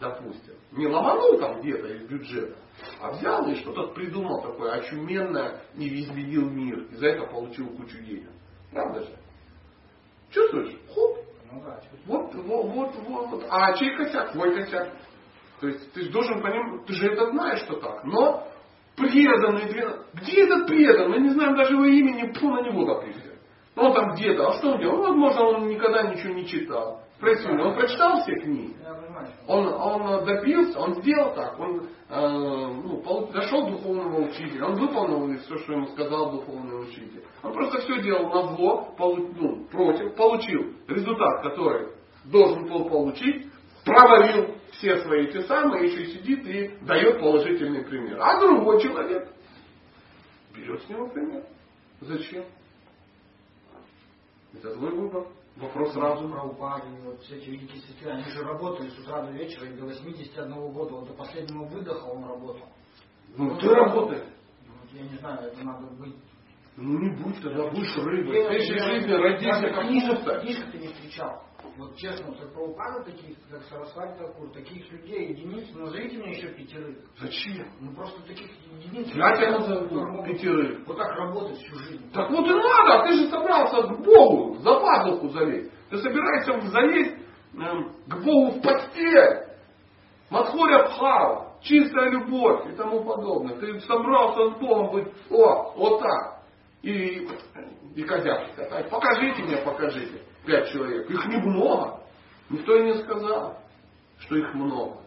допустим. 0.00 0.54
Не 0.72 0.86
ломанул 0.86 1.38
там 1.38 1.60
где-то 1.60 1.86
из 1.88 2.02
бюджета, 2.08 2.56
а 3.00 3.12
взял 3.12 3.46
и 3.48 3.54
что-то 3.56 3.88
придумал 3.88 4.40
такое 4.40 4.72
очуменное 4.72 5.60
и 5.76 6.00
изменил 6.00 6.48
мир. 6.48 6.86
И 6.90 6.94
за 6.96 7.08
это 7.08 7.26
получил 7.26 7.68
кучу 7.76 7.98
денег. 7.98 8.30
Правда 8.72 9.02
же? 9.02 9.16
Чувствуешь? 10.30 10.76
Хоп. 10.94 11.18
Ну 11.52 11.62
да. 11.64 11.80
Вот, 12.06 12.34
вот, 12.34 12.66
вот, 12.66 12.94
вот, 12.96 13.30
вот. 13.30 13.46
А 13.50 13.72
чей 13.74 13.96
косяк? 13.96 14.32
Твой 14.32 14.54
косяк. 14.54 14.92
То 15.60 15.68
есть 15.68 15.92
ты 15.92 16.02
же 16.02 16.10
должен 16.10 16.40
понимать, 16.40 16.86
ты 16.86 16.92
же 16.94 17.12
это 17.12 17.30
знаешь, 17.30 17.60
что 17.60 17.80
так. 17.80 18.04
Но 18.04 18.48
преданный, 18.96 19.66
где 20.14 20.44
этот 20.44 20.66
преданный? 20.66 21.08
Мы 21.08 21.18
не 21.24 21.30
знаем 21.30 21.56
даже 21.56 21.74
его 21.74 21.84
имени, 21.84 22.32
фу 22.32 22.48
на 22.48 22.62
него 22.62 22.86
допустим. 22.86 23.32
Ну 23.76 23.82
он 23.82 23.94
там 23.94 24.14
где-то, 24.14 24.48
а 24.48 24.52
что 24.54 24.72
он 24.72 24.80
делал? 24.80 24.96
Ну, 24.96 25.02
возможно, 25.02 25.42
он 25.42 25.68
никогда 25.68 26.02
ничего 26.02 26.32
не 26.32 26.46
читал. 26.46 27.02
Него, 27.20 27.68
он 27.68 27.74
прочитал 27.74 28.22
все 28.22 28.34
книги? 28.34 28.74
Он, 29.46 29.66
он 29.66 30.24
добился, 30.24 30.78
он 30.78 30.94
сделал 31.02 31.34
так, 31.34 31.58
он 31.58 31.88
э, 32.08 32.20
ну, 32.20 33.30
нашел 33.32 33.68
духовного 33.68 34.28
учителя, 34.28 34.66
он 34.66 34.74
выполнил 34.74 35.38
все, 35.40 35.58
что 35.58 35.72
ему 35.72 35.86
сказал 35.88 36.32
духовный 36.32 36.82
учитель. 36.82 37.24
Он 37.42 37.52
просто 37.52 37.80
все 37.80 38.02
делал 38.02 38.28
на 38.28 38.54
зло, 38.54 38.94
ну, 38.98 39.64
против, 39.66 40.14
получил 40.14 40.74
результат, 40.88 41.42
который 41.42 41.88
должен 42.24 42.68
был 42.68 42.88
получить, 42.88 43.46
провалил 43.84 44.54
все 44.72 44.98
свои 45.02 45.26
те 45.32 45.42
самые, 45.42 45.90
еще 45.90 46.02
и 46.02 46.12
сидит 46.16 46.46
и 46.46 46.84
дает 46.84 47.20
положительный 47.20 47.84
пример. 47.84 48.18
А 48.20 48.40
другой 48.40 48.80
человек 48.80 49.28
берет 50.54 50.82
с 50.82 50.88
него 50.88 51.08
пример. 51.08 51.44
Зачем? 52.00 52.44
Это 54.54 54.74
твой 54.74 54.90
выбор. 54.90 55.26
Вопрос 55.60 55.92
сразу. 55.92 56.28
Прабхупады, 56.28 56.86
вот 57.04 57.20
все 57.22 57.36
эти 57.36 57.50
великие 57.50 57.82
святые, 57.82 58.14
они 58.14 58.24
же 58.30 58.42
работали 58.42 58.88
с 58.88 58.98
утра 58.98 59.22
до 59.22 59.32
вечера, 59.32 59.66
и 59.66 59.76
до 59.76 59.84
81 59.84 60.72
года, 60.72 60.94
вот 60.94 61.08
до 61.08 61.14
последнего 61.14 61.64
выдоха 61.64 62.04
он 62.06 62.24
работал. 62.24 62.66
Ну, 63.36 63.56
ты 63.58 63.68
работаешь. 63.68 64.24
Вот 64.66 64.92
я 64.92 65.02
не 65.02 65.18
знаю, 65.18 65.40
это 65.40 65.64
надо 65.64 65.86
быть 65.94 66.16
Ну 66.76 66.98
не 66.98 67.10
будь 67.22 67.42
тогда, 67.42 67.68
будешь 67.70 67.96
рыбой. 67.96 68.36
Я- 68.36 68.44
В 68.44 68.46
следующей 68.48 68.74
я- 68.74 68.84
жизни 68.86 69.12
родишься 69.12 69.60
даже 69.60 69.74
как 69.74 69.86
пуста. 70.16 70.40
Книжек 70.40 70.72
ты 70.72 70.78
не 70.78 70.88
встречал. 70.88 71.42
Вот 71.80 71.96
честно, 71.96 72.26
вот 72.26 72.38
от 72.38 72.52
Прабхупада 72.52 73.04
таких, 73.04 73.38
как 73.50 73.62
Сарасвати 73.64 74.18
Такур, 74.18 74.50
таких 74.52 74.92
людей 74.92 75.30
единиц, 75.30 75.74
назовите 75.74 76.18
мне 76.18 76.32
еще 76.32 76.48
пятерых. 76.48 76.98
Зачем? 77.18 77.66
Ну 77.80 77.94
просто 77.94 78.20
таких 78.26 78.50
единиц. 78.70 79.08
Я 79.14 79.34
тебя 79.34 79.58
назову 79.58 80.22
пятерых. 80.22 80.86
Вот 80.86 80.98
так 80.98 81.16
работать 81.16 81.56
всю 81.56 81.76
жизнь. 81.76 82.12
Так 82.12 82.30
вот 82.30 82.46
и 82.46 82.52
надо, 82.52 83.06
ты 83.06 83.12
же 83.14 83.28
собрался 83.28 83.82
к 83.82 84.04
Богу, 84.04 84.56
за 84.58 84.78
пазуху 84.78 85.30
залезть. 85.30 85.72
Ты 85.88 85.96
собираешься 85.96 86.60
залезть 86.68 87.16
эм, 87.54 87.96
к 88.06 88.24
Богу 88.24 88.58
в 88.58 88.60
постель. 88.60 89.46
Мадхуря 90.28 90.84
Бхава, 90.84 91.54
чистая 91.62 92.10
любовь 92.10 92.70
и 92.70 92.76
тому 92.76 93.02
подобное. 93.04 93.56
Ты 93.56 93.80
собрался 93.80 94.54
с 94.54 94.60
Богом 94.60 94.90
быть, 94.92 95.08
о, 95.30 95.72
вот 95.76 96.00
так. 96.00 96.42
И, 96.82 97.26
и 97.96 98.02
козявки. 98.02 98.52
Покажите 98.90 99.42
мне, 99.44 99.56
покажите. 99.56 100.29
Пять 100.44 100.70
человек. 100.72 101.10
Их 101.10 101.26
немного. 101.26 102.00
Никто 102.48 102.76
и 102.76 102.84
не 102.84 103.02
сказал, 103.02 103.58
что 104.18 104.36
их 104.36 104.54
много. 104.54 105.00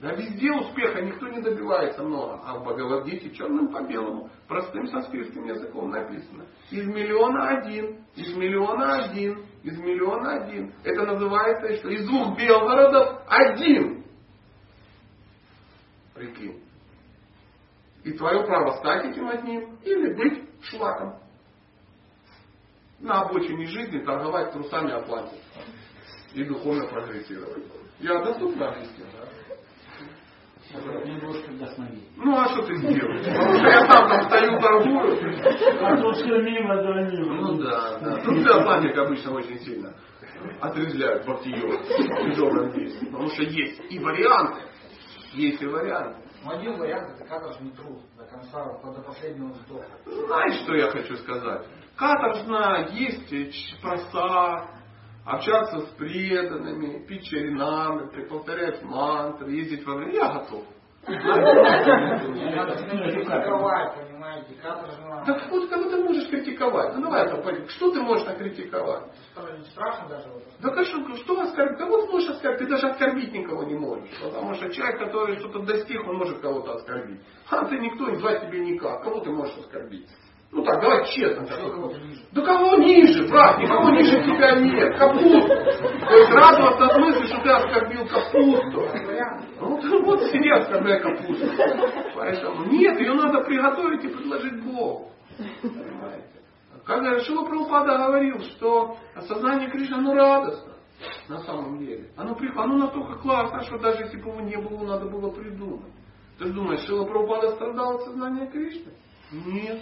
Да 0.00 0.14
везде 0.14 0.50
успеха 0.50 1.02
никто 1.02 1.28
не 1.28 1.42
добивается 1.42 2.02
много. 2.02 2.40
А 2.42 2.58
в 2.58 2.62
Бхагавадгите 2.62 3.30
черным 3.32 3.68
по 3.68 3.82
белому, 3.82 4.30
простым 4.48 4.86
санскритским 4.86 5.44
языком 5.44 5.90
написано. 5.90 6.46
Из 6.70 6.86
миллиона 6.86 7.48
один, 7.48 8.02
из 8.16 8.34
миллиона 8.34 9.04
один, 9.04 9.44
из 9.62 9.78
миллиона 9.78 10.42
один. 10.42 10.72
Это 10.84 11.04
называется, 11.04 11.76
что 11.76 11.90
из 11.90 12.06
двух 12.06 12.38
Белгородов 12.38 13.22
один. 13.28 14.04
Прикинь. 16.14 16.62
И 18.04 18.12
твое 18.12 18.42
право 18.46 18.78
стать 18.78 19.10
этим 19.10 19.28
одним 19.28 19.76
или 19.82 20.14
быть 20.14 20.48
шлаком. 20.62 21.18
На 23.00 23.22
обочине 23.22 23.66
жизни 23.66 24.00
торговать 24.00 24.52
трусами 24.52 24.92
оплатить. 24.92 25.42
И 26.34 26.44
духовно 26.44 26.86
прогрессировать. 26.86 27.64
Я 27.98 28.22
доступно 28.22 28.68
объяснил, 28.68 29.06
да? 29.12 29.28
Ну 32.16 32.38
а 32.38 32.48
что 32.48 32.62
ты 32.62 32.76
сделаешь? 32.76 33.26
Потому 33.26 33.54
что 33.54 33.66
я 33.66 33.80
сам 33.90 34.08
там 34.08 34.22
стою, 34.24 34.60
торгую. 34.60 35.84
А 35.84 35.96
то 35.96 36.12
все 36.12 36.42
мимо, 36.42 36.76
да 36.76 37.02
мимо. 37.10 37.34
Ну 37.34 37.54
да, 37.58 37.98
да. 37.98 38.16
Тут 38.22 38.46
Атлантик 38.46 38.96
обычно 38.96 39.32
очень 39.32 39.58
сильно 39.60 39.92
отрезвляют 40.60 41.26
в 41.26 41.42
тяжелом 41.42 42.78
месте. 42.78 43.06
Потому 43.06 43.28
что 43.28 43.42
есть 43.42 43.80
и 43.90 43.98
варианты. 43.98 44.60
Есть 45.32 45.60
и 45.62 45.66
варианты. 45.66 46.20
Один 46.46 46.78
вариант 46.78 47.10
это 47.14 47.24
каторжный 47.28 47.70
труд 47.72 48.00
до 48.16 48.24
конца, 48.24 48.64
до 48.82 49.02
последнего 49.02 49.52
вздоха. 49.52 49.86
Знаешь, 50.06 50.62
что 50.62 50.74
я 50.74 50.90
хочу 50.90 51.16
сказать? 51.16 51.66
Каторжна 51.96 52.88
есть 52.92 53.80
просад, 53.82 54.70
общаться 55.26 55.80
с 55.80 55.88
преданными, 55.96 57.04
пить 57.06 57.24
чаринамы, 57.24 58.08
повторять 58.28 58.82
мантры, 58.82 59.52
ездить 59.52 59.84
во 59.86 59.96
время. 59.96 60.14
Я 60.14 60.32
готов. 60.32 60.64
Надо 61.06 62.78
критиковать. 64.50 65.26
Так 65.26 65.50
вот, 65.50 65.68
кого 65.68 65.90
ты 65.90 65.96
можешь 65.98 66.28
критиковать? 66.28 66.94
Ну 66.96 67.02
давай, 67.02 67.28
Папа, 67.28 67.68
что 67.68 67.92
ты 67.92 68.00
можешь 68.00 68.26
накритиковать? 68.26 69.04
Страшно 69.70 70.08
даже. 70.08 70.28
Да 70.60 70.70
конечно, 70.70 71.16
что 71.16 71.40
оскорбить? 71.40 71.78
Кого 71.78 72.02
ты 72.02 72.12
можешь 72.12 72.30
оскорбить? 72.30 72.58
Ты 72.60 72.66
даже 72.68 72.88
оскорбить 72.88 73.32
никого 73.32 73.64
не 73.64 73.74
можешь. 73.74 74.10
Потому 74.22 74.54
что 74.54 74.70
человек, 74.70 74.98
который 74.98 75.38
что-то 75.38 75.60
достиг, 75.60 76.06
он 76.06 76.16
может 76.16 76.40
кого-то 76.40 76.74
оскорбить. 76.74 77.20
А 77.48 77.64
ты 77.64 77.78
никто, 77.78 78.08
и 78.08 78.16
звать 78.16 78.42
тебе 78.46 78.60
никак. 78.60 79.02
Кого 79.02 79.20
ты 79.20 79.30
можешь 79.30 79.56
оскорбить? 79.58 80.08
Ну 80.52 80.64
так, 80.64 80.80
давай 80.80 81.06
честно. 81.06 81.46
Что 81.46 81.70
кого-то 81.70 81.98
ниже. 82.00 82.22
Да 82.32 82.42
кого 82.42 82.76
ниже, 82.76 83.28
брат? 83.28 83.58
Никого 83.58 83.90
ниже 83.90 84.22
тебя 84.24 84.56
нет. 84.56 84.98
Капусту. 84.98 85.48
То 85.48 86.16
есть 86.16 86.30
радоваться 86.32 86.86
от 86.86 86.98
мысли, 86.98 87.26
что 87.26 87.40
ты 87.40 87.50
оскорбил 87.50 88.06
капусту. 88.06 88.88
Ну 89.60 89.80
ты 89.80 89.98
вот 90.02 90.22
сиди, 90.24 90.48
оскорбляй 90.50 91.00
капусту. 91.00 91.46
Поэтому 92.16 92.64
нет, 92.66 92.98
ее 92.98 93.14
надо 93.14 93.42
приготовить 93.42 94.04
и 94.04 94.08
предложить 94.08 94.64
Богу. 94.64 95.12
Понимаете? 95.62 96.26
Когда 96.84 97.20
Шила 97.20 97.44
Прабхупада 97.44 97.98
говорил, 97.98 98.40
что 98.40 98.96
осознание 99.14 99.70
Кришны, 99.70 99.94
оно 99.94 100.14
радостно. 100.14 100.72
На 101.28 101.38
самом 101.38 101.78
деле. 101.78 102.10
Оно, 102.16 102.36
оно 102.56 102.76
настолько 102.76 103.14
классно, 103.20 103.62
что 103.62 103.78
даже 103.78 104.02
если 104.02 104.20
бы 104.20 104.30
его 104.30 104.40
не 104.40 104.56
было, 104.56 104.84
надо 104.84 105.06
было 105.06 105.30
придумать. 105.30 105.92
Ты 106.38 106.46
же 106.46 106.52
думаешь, 106.52 106.80
Шила 106.80 107.04
Прабхупада 107.04 107.52
страдал 107.52 107.96
от 107.96 108.02
сознания 108.02 108.50
Кришны? 108.50 108.92
Нет. 109.30 109.80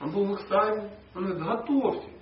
Он 0.00 0.10
был 0.10 0.24
в 0.26 0.34
экстазе. 0.34 0.90
Он 1.14 1.24
говорит, 1.24 1.42
готовьте. 1.42 2.16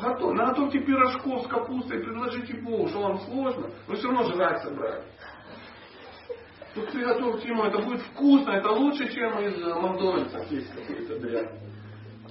Готов, 0.00 0.34
наготовьте 0.34 0.80
пирожков 0.80 1.44
с 1.44 1.48
капустой, 1.48 2.00
предложите 2.00 2.60
Богу, 2.60 2.88
что 2.88 3.00
вам 3.00 3.18
сложно, 3.20 3.70
вы 3.86 3.96
все 3.96 4.08
равно 4.08 4.24
жрать 4.24 4.62
собрали. 4.62 5.02
Тут 6.74 6.92
приготовьте 6.92 7.48
ему, 7.48 7.64
это 7.64 7.78
будет 7.78 8.02
вкусно, 8.02 8.50
это 8.50 8.70
лучше, 8.72 9.10
чем 9.10 9.38
из 9.38 9.58
э, 9.58 9.74
Макдональдса 9.74 10.44
есть 10.50 10.70
какой-то 10.74 11.18
дрянь. 11.20 11.48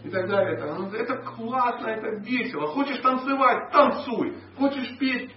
И 0.03 0.09
так 0.09 0.30
далее. 0.30 0.53
Это, 0.53 0.95
это 0.95 1.17
классно, 1.23 1.88
это 1.88 2.23
весело. 2.23 2.67
Хочешь 2.67 2.99
танцевать, 2.99 3.72
танцуй. 3.72 4.38
Хочешь 4.55 4.95
петь, 4.99 5.31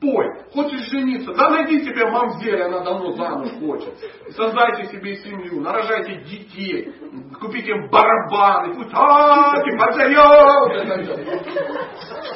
пой. 0.00 0.26
Хочешь 0.52 0.88
жениться, 0.90 1.32
да 1.34 1.50
найди 1.50 1.84
себе 1.84 2.06
мамзель, 2.06 2.62
она 2.62 2.80
давно 2.80 3.12
замуж 3.12 3.50
хочет. 3.60 3.94
Создайте 4.30 4.86
себе 4.86 5.16
семью, 5.16 5.60
нарожайте 5.60 6.16
детей, 6.24 6.92
купите 7.40 7.72
им 7.72 7.88
барабаны, 7.90 8.74
пусть 8.74 8.90
поцарев, 9.78 10.72
это 10.72 11.02
всё. 11.02 11.16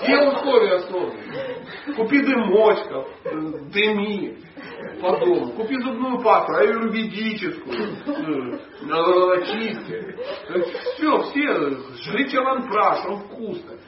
Все 0.03 0.29
условия 0.29 0.79
созданы. 0.81 1.65
Купи 1.97 2.21
дымочков, 2.21 3.09
э, 3.25 3.31
дыми 3.73 4.39
по 5.01 5.19
дому. 5.19 5.53
Купи 5.53 5.77
зубную 5.81 6.23
пасту, 6.23 6.55
аюрведическую, 6.55 7.97
э, 8.07 8.59
чистки. 9.47 10.17
Все, 10.97 11.23
все, 11.23 11.71
жри 12.05 12.31
чаванпраш, 12.31 13.07
он 13.07 13.19
вкусный. 13.21 13.79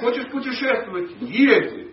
Хочешь 0.00 0.30
путешествовать, 0.30 1.10
езди. 1.20 1.89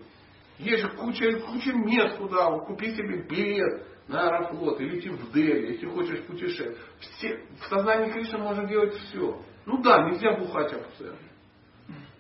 Есть 0.59 0.84
же 0.84 0.89
куча, 0.89 1.39
куча 1.39 1.73
мест 1.73 2.17
куда. 2.17 2.51
Купи 2.59 2.95
себе 2.95 3.23
билет 3.27 3.85
на 4.07 4.27
Аэрофлот 4.27 4.79
и 4.81 4.85
лети 4.85 5.09
в 5.09 5.31
Дели, 5.31 5.73
если 5.73 5.88
хочешь 5.88 6.23
путешествовать. 6.25 6.77
Все, 6.99 7.43
в 7.61 7.65
сознании 7.67 8.11
Кришны 8.11 8.39
можно 8.39 8.65
делать 8.65 8.93
все. 8.93 9.39
Ну 9.65 9.81
да, 9.81 10.09
нельзя 10.09 10.34
бухать 10.38 10.73
абсцент. 10.73 11.19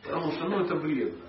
Потому 0.03 0.31
что 0.33 0.45
ну, 0.45 0.63
это 0.63 0.75
вредно. 0.75 1.25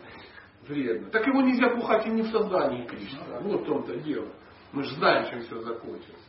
Вредно. 0.67 1.11
Так 1.11 1.27
его 1.27 1.41
нельзя 1.41 1.75
бухать 1.75 2.07
и 2.07 2.11
не 2.11 2.23
в 2.23 2.31
сознании 2.31 2.87
Кришны. 2.87 3.21
Вот 3.41 3.63
в 3.63 3.65
том-то 3.65 3.97
дело. 4.01 4.29
Мы 4.73 4.83
же 4.83 4.95
знаем, 4.97 5.31
чем 5.31 5.41
все 5.43 5.61
закончится. 5.63 6.29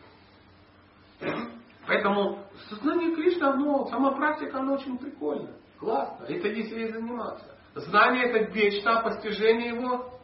Поэтому 1.86 2.46
сознание 2.70 3.16
Кришны, 3.16 3.44
оно, 3.44 3.88
сама 3.88 4.12
практика, 4.12 4.60
она 4.60 4.74
очень 4.74 4.98
прикольная. 4.98 5.56
Классно. 5.80 6.26
Это 6.26 6.48
если 6.48 6.80
ей 6.80 6.92
заниматься. 6.92 7.58
Знание 7.74 8.26
это 8.26 8.54
мечта, 8.54 9.02
постижение 9.02 9.70
его 9.76 10.19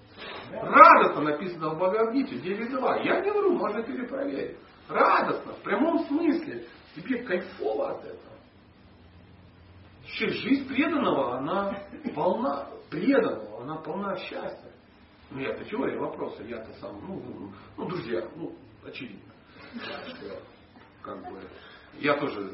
радостно 0.52 1.22
написано 1.22 1.70
в 1.70 1.78
Бхагавдгите, 1.78 2.36
9.2. 2.36 3.04
Я 3.04 3.22
не 3.22 3.32
вру, 3.32 3.58
можно 3.58 3.84
перепроверить. 3.84 4.58
Радостно, 4.88 5.54
в 5.54 5.62
прямом 5.64 6.00
смысле. 6.06 6.66
Тебе 6.96 7.24
кайфово 7.24 7.92
от 7.92 8.06
этого. 8.06 8.36
Вообще 10.02 10.30
жизнь 10.30 10.68
преданного, 10.68 11.38
она 11.38 11.78
полна, 12.14 12.70
преданного, 12.90 13.64
она 13.64 13.76
полна 13.78 14.16
счастья. 14.18 14.72
Ну, 15.32 15.40
я-то 15.40 15.66
теория 15.66 15.98
вопроса, 15.98 16.44
я-то 16.44 16.72
сам, 16.80 17.00
ну, 17.08 17.22
ну, 17.22 17.52
ну, 17.76 17.86
друзья, 17.88 18.22
ну, 18.36 18.56
очевидно. 18.86 19.34
Что, 19.74 20.42
как 21.02 21.20
бы, 21.24 21.42
я 22.00 22.16
тоже, 22.18 22.52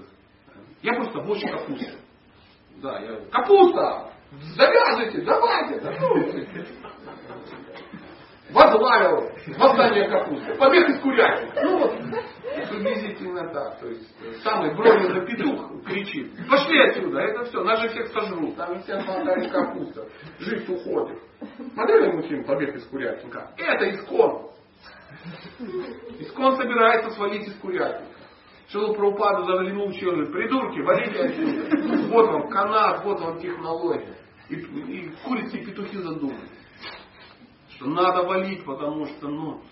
я 0.82 0.94
просто 0.94 1.20
больше 1.22 1.46
капусты. 1.48 2.00
Да, 2.82 3.00
я, 3.00 3.20
капуста! 3.30 4.14
Завязывайте, 4.32 5.22
давайте, 5.22 5.80
да, 5.82 5.94
ну, 6.00 6.16
возглавил 8.52 9.30
восстание 9.58 10.08
капусты, 10.10 10.56
побег 10.56 10.90
из 10.90 11.02
курятника. 11.02 11.62
Ну 11.64 11.80
вот, 11.80 11.98
приблизительно 12.70 13.50
так. 13.50 13.80
То 13.80 13.88
есть 13.88 14.42
самый 14.42 14.74
бронзовый 14.74 15.26
петух 15.26 15.84
кричит, 15.86 16.32
пошли 16.50 16.80
отсюда, 16.80 17.20
это 17.20 17.44
все, 17.46 17.62
нас 17.64 17.82
же 17.82 17.90
всех 17.90 18.08
сожрут, 18.08 18.56
там 18.56 18.82
всем 18.84 19.02
хватает 19.02 19.52
капуста, 19.52 20.08
жизнь 20.40 20.74
уходит. 20.74 21.20
Смотрели 21.74 22.12
мы 22.14 22.22
фильм 22.24 22.46
«Побег 22.46 22.76
из 22.76 22.86
курятника»? 22.86 23.52
Это 23.58 23.90
искон. 23.92 24.50
Искон 26.20 26.56
собирается 26.56 27.10
свалить 27.12 27.48
из 27.48 27.56
курятника. 27.56 28.12
Шилу 28.70 28.94
Праупада 28.96 29.44
заглянул 29.44 29.90
в 29.90 29.94
челюсть, 29.96 30.32
придурки, 30.32 30.80
валите 30.80 31.20
отсюда. 31.20 32.08
Вот 32.08 32.28
вам 32.28 32.50
канат, 32.50 33.04
вот 33.04 33.20
вам 33.20 33.38
технология. 33.42 34.16
И, 34.52 34.56
и 34.56 35.10
курицы 35.24 35.58
и 35.58 35.66
петухи 35.66 35.98
задумали 35.98 36.50
что 37.82 37.90
надо 37.90 38.28
валить, 38.28 38.64
потому 38.64 39.08
что, 39.08 39.28
ну, 39.28 39.64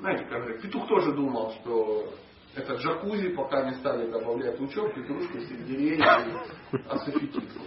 знаете, 0.00 0.24
как 0.24 0.42
же, 0.46 0.58
петух 0.58 0.88
тоже 0.88 1.12
думал, 1.12 1.52
что 1.60 2.14
это 2.54 2.74
джакузи, 2.76 3.34
пока 3.34 3.68
не 3.68 3.74
стали 3.76 4.10
добавлять 4.10 4.58
лучок, 4.58 4.94
петрушку, 4.94 5.38
сельдерей 5.40 5.98
и 5.98 6.78
асофетицу. 6.88 7.60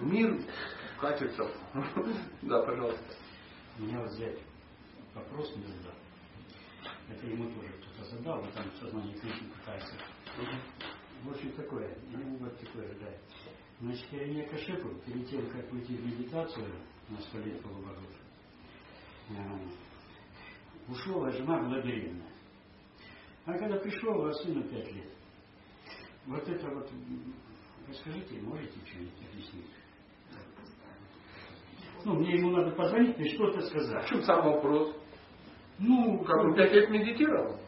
Мир 0.00 0.42
катится. 0.98 1.50
Да, 2.40 2.62
пожалуйста. 2.62 3.14
Меня 3.78 4.00
вот 4.00 4.10
взять 4.10 4.38
вопрос 5.14 5.54
не 5.56 5.66
задал. 5.66 5.94
Это 7.10 7.26
ему 7.26 7.44
тоже 7.50 7.68
кто-то 7.74 8.10
задал, 8.10 8.42
но 8.42 8.50
там 8.52 8.70
в 8.70 8.76
сознании 8.78 9.12
книжки 9.18 9.44
пытается. 9.58 9.94
В 11.24 11.30
общем, 11.30 11.52
такое, 11.52 11.94
ему 12.10 12.38
вот 12.38 12.58
такое 12.58 12.88
да. 13.00 13.08
Значит, 13.80 14.06
Иеремия 14.12 14.46
Кашепу, 14.46 14.90
перед 15.06 15.26
тем, 15.28 15.48
как 15.50 15.72
уйти 15.72 15.96
в 15.96 16.06
медитацию 16.06 16.66
на 17.08 17.18
сто 17.20 17.38
лет 17.38 17.62
полубогов, 17.62 18.04
ушел, 20.88 21.24
а 21.24 21.30
жена 21.30 21.60
была 21.62 21.80
беременна. 21.80 22.24
А 23.46 23.52
когда 23.56 23.76
пришел, 23.78 24.26
а 24.26 24.32
сыну 24.34 24.62
пять 24.64 24.92
лет. 24.92 25.10
Вот 26.26 26.46
это 26.46 26.68
вот, 26.74 26.90
расскажите, 27.88 28.40
можете 28.42 28.78
что-нибудь 28.86 29.30
объяснить? 29.32 29.70
Ну, 32.04 32.14
мне 32.14 32.36
ему 32.36 32.50
надо 32.50 32.70
позвонить 32.76 33.18
и 33.18 33.34
что-то 33.34 33.60
В 33.60 33.64
сказать. 33.64 34.08
чем 34.08 34.22
сам 34.22 34.44
вопрос? 34.44 34.94
Ну, 35.78 36.22
Как 36.24 36.36
он 36.44 36.54
пять 36.54 36.72
лет 36.72 36.90
медитировал? 36.90 37.58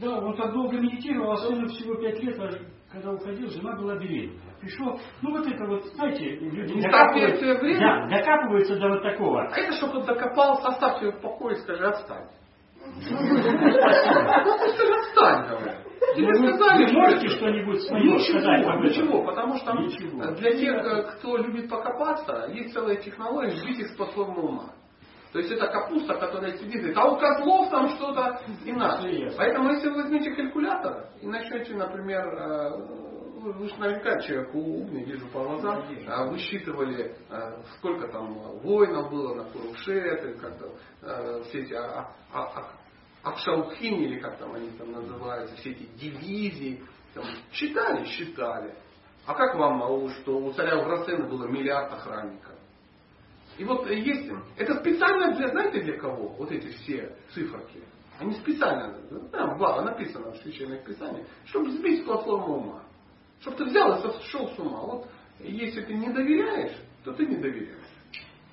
Да, 0.00 0.20
он 0.20 0.36
так 0.36 0.52
долго 0.52 0.78
медитировал, 0.78 1.32
а 1.32 1.36
сыну 1.38 1.66
всего 1.68 1.96
пять 1.96 2.20
лет, 2.22 2.38
а 2.38 2.50
когда 2.90 3.12
уходил, 3.12 3.48
жена 3.50 3.76
была 3.76 3.96
беременна. 3.98 4.45
Пришел, 4.60 4.98
ну 5.22 5.30
вот 5.36 5.46
это 5.46 5.64
вот, 5.66 5.84
знаете, 5.94 6.24
люди 6.36 6.80
докапываются, 6.82 7.54
время. 7.60 8.08
да, 8.08 8.18
докапываются 8.18 8.76
до 8.78 8.88
вот 8.88 9.02
такого. 9.02 9.42
А 9.42 9.56
это, 9.58 9.72
чтобы 9.76 9.98
он 10.00 10.06
докопался, 10.06 10.68
оставь 10.68 11.02
его 11.02 11.12
в 11.12 11.20
покое 11.20 11.56
и 11.56 11.60
скажи, 11.60 11.84
отстань. 11.86 12.26
Отстань, 14.16 15.48
говорят. 15.48 15.76
Тебе 16.14 16.28
Ну, 16.32 16.40
вы- 16.46 16.54
сказали, 16.54 16.84
вы 16.86 16.92
можете 16.92 17.28
что-нибудь 17.28 17.82
свое 17.82 18.18
сказать 18.20 18.58
Ничего, 18.60 18.70
об 18.70 18.80
этом? 18.80 18.82
ничего, 18.84 19.22
потому 19.24 19.56
что 19.56 19.72
Ничего. 19.72 20.24
для 20.34 20.50
тех, 20.52 20.76
э, 20.84 21.02
кто 21.12 21.36
любит 21.38 21.68
покопаться, 21.68 22.46
есть 22.52 22.72
целая 22.72 22.96
технология 22.96 23.56
сбить 23.56 23.80
их 23.80 23.88
с 23.88 24.16
ума. 24.16 24.70
То 25.32 25.40
есть 25.40 25.50
это 25.50 25.66
капуста, 25.66 26.14
которая 26.14 26.52
сидит, 26.56 26.76
говорит, 26.80 26.96
а 26.96 27.04
у 27.10 27.16
козлов 27.16 27.68
там 27.70 27.88
что-то 27.90 28.40
иначе. 28.64 29.30
Поэтому 29.36 29.70
если 29.70 29.88
вы 29.90 30.02
возьмете 30.02 30.30
калькулятор 30.30 31.08
и 31.20 31.26
начнете, 31.26 31.74
например, 31.74 32.24
э, 32.24 32.70
вы, 33.46 33.52
вы 33.52 33.68
же 33.68 33.76
наверняка 33.76 34.20
человек 34.20 34.54
умный, 34.54 35.04
вижу 35.04 35.26
по 35.28 35.44
глазам, 35.44 35.84
а, 36.08 36.26
высчитывали, 36.26 37.14
э, 37.30 37.62
сколько 37.78 38.08
там 38.08 38.34
воинов 38.60 39.10
было 39.10 39.34
на 39.34 39.44
Курушет, 39.44 40.24
или 40.24 40.32
как 40.34 40.58
там, 40.58 40.70
э, 41.02 41.42
все 41.44 41.62
эти 41.62 41.74
а- 41.74 42.10
а- 42.32 42.42
а- 42.42 43.28
Акшаухини, 43.28 44.04
или 44.04 44.18
как 44.20 44.38
там 44.38 44.54
они 44.54 44.70
там 44.70 44.92
называются, 44.92 45.56
все 45.56 45.70
эти 45.70 45.84
дивизии, 45.96 46.82
там, 47.14 47.24
считали, 47.52 48.04
считали. 48.04 48.74
А 49.26 49.34
как 49.34 49.56
вам, 49.56 49.82
а, 49.82 50.08
что 50.20 50.38
у 50.38 50.52
царя 50.52 50.78
Уграцена 50.78 51.26
было 51.26 51.46
миллиард 51.46 51.92
охранников? 51.92 52.54
И 53.58 53.64
вот 53.64 53.88
есть, 53.88 54.30
это 54.56 54.74
специально 54.80 55.34
для, 55.34 55.48
знаете 55.48 55.82
для 55.82 55.98
кого? 55.98 56.28
Вот 56.28 56.50
эти 56.52 56.68
все 56.68 57.16
циферки. 57.32 57.82
Они 58.18 58.32
специально, 58.34 58.94
там 59.30 59.58
написано 59.84 60.32
в 60.32 60.36
священных 60.38 60.84
писаниях, 60.84 61.26
чтобы 61.46 61.70
сбить 61.72 62.02
с 62.02 62.04
платформы 62.04 62.56
ума. 62.56 62.85
Чтобы 63.40 63.56
ты 63.58 63.64
взял 63.66 63.98
и 63.98 64.02
сошел 64.02 64.48
с 64.48 64.58
ума. 64.58 64.80
Вот 64.80 65.06
если 65.40 65.82
ты 65.82 65.94
не 65.94 66.08
доверяешь, 66.12 66.76
то 67.04 67.12
ты 67.12 67.26
не 67.26 67.36
доверяешь. 67.36 67.84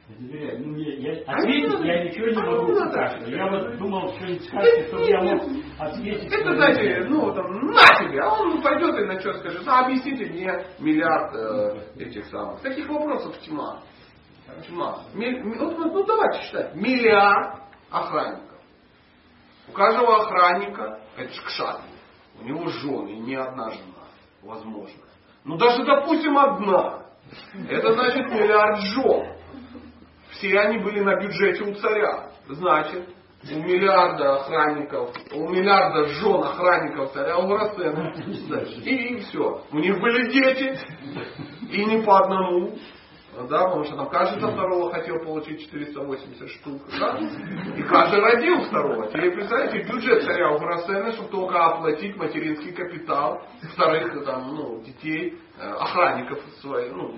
Я 0.10 0.15
доверяю. 0.27 0.60
Ну, 0.60 0.73
мне, 0.73 0.95
я, 0.97 1.23
А 1.26 1.38
ответить 1.38 1.72
надо. 1.72 1.85
я 1.85 2.03
ничего 2.03 2.27
не 2.27 2.35
А 2.35 2.41
могу 2.45 2.76
пока 2.77 3.07
что. 3.10 3.31
Я 3.31 3.49
вот 3.49 3.77
думал, 3.77 4.14
что-нибудь 4.15 4.43
скажете, 4.45 4.88
чтобы 4.88 5.05
я 5.05 5.22
мог 5.22 5.43
ответить. 5.80 6.31
Это, 6.31 6.55
знаете, 6.55 7.05
ну, 7.07 7.34
там, 7.34 7.51
на 7.68 7.85
тебе, 7.99 8.19
а 8.22 8.34
он 8.34 8.61
пойдет 8.61 8.99
и 8.99 9.05
начнет 9.05 9.38
скажет, 9.38 9.64
а 9.65 9.85
объясните 9.85 10.26
мне 10.26 10.65
миллиард 10.80 11.34
э, 11.35 12.03
этих 12.03 12.26
самых. 12.26 12.60
Таких 12.61 12.88
вопросов 12.89 13.38
тьма. 13.39 13.81
Тьма. 14.68 15.03
Ми- 15.14 15.41
вот, 15.57 15.77
ну, 15.77 16.03
давайте 16.03 16.43
считать. 16.43 16.76
Миллиард 16.76 17.61
охранников. 17.89 18.60
У 19.69 19.72
каждого 19.72 20.23
охранника, 20.23 20.99
это 21.15 21.34
ж 21.34 21.41
кшатри, 21.45 21.89
у 22.41 22.43
него 22.43 22.68
жены, 22.68 23.14
не 23.19 23.35
одна 23.35 23.69
жена, 23.69 23.93
возможно. 24.44 25.03
Ну, 25.45 25.57
даже, 25.57 25.84
допустим, 25.84 26.38
одна. 26.38 27.03
Это 27.70 27.94
значит 27.94 28.30
миллиард 28.32 28.82
жен. 28.82 29.34
Все 30.32 30.60
они 30.60 30.80
были 30.80 31.02
на 31.02 31.15
бюджете 31.22 31.64
у 31.64 31.74
царя. 31.76 32.30
Значит, 32.48 33.10
у 33.52 33.56
миллиарда 33.56 34.41
охранников, 34.41 35.11
у 35.34 35.49
миллиарда 35.49 36.06
жен 36.06 36.44
охранников 36.44 37.14
царя 37.14 37.38
Уграцена. 37.38 38.14
И, 38.84 39.18
все. 39.18 39.64
У 39.72 39.80
них 39.80 39.99
были 39.99 40.32
дети. 40.32 40.80
И 41.72 41.86
не 41.86 42.02
по 42.03 42.20
одному. 42.20 42.78
Да, 43.35 43.65
потому 43.65 43.84
что 43.84 43.95
там 43.95 44.10
каждый 44.10 44.39
за 44.39 44.47
второго 44.51 44.91
хотел 44.91 45.19
получить 45.19 45.61
480 45.61 46.49
штук. 46.49 46.81
Да? 46.99 47.18
И 47.18 47.81
каждый 47.84 48.19
родил 48.19 48.61
второго. 48.61 49.07
Теперь 49.07 49.34
представляете, 49.34 49.91
бюджет 49.91 50.23
царя 50.23 50.51
Уграцена, 50.51 51.11
чтобы 51.14 51.30
только 51.30 51.65
оплатить 51.65 52.15
материнский 52.15 52.73
капитал 52.73 53.43
вторых 53.73 54.23
там, 54.23 54.55
ну, 54.55 54.81
детей, 54.84 55.39
э, 55.57 55.68
охранников 55.68 56.39
своих, 56.61 56.93
ну, 56.93 57.15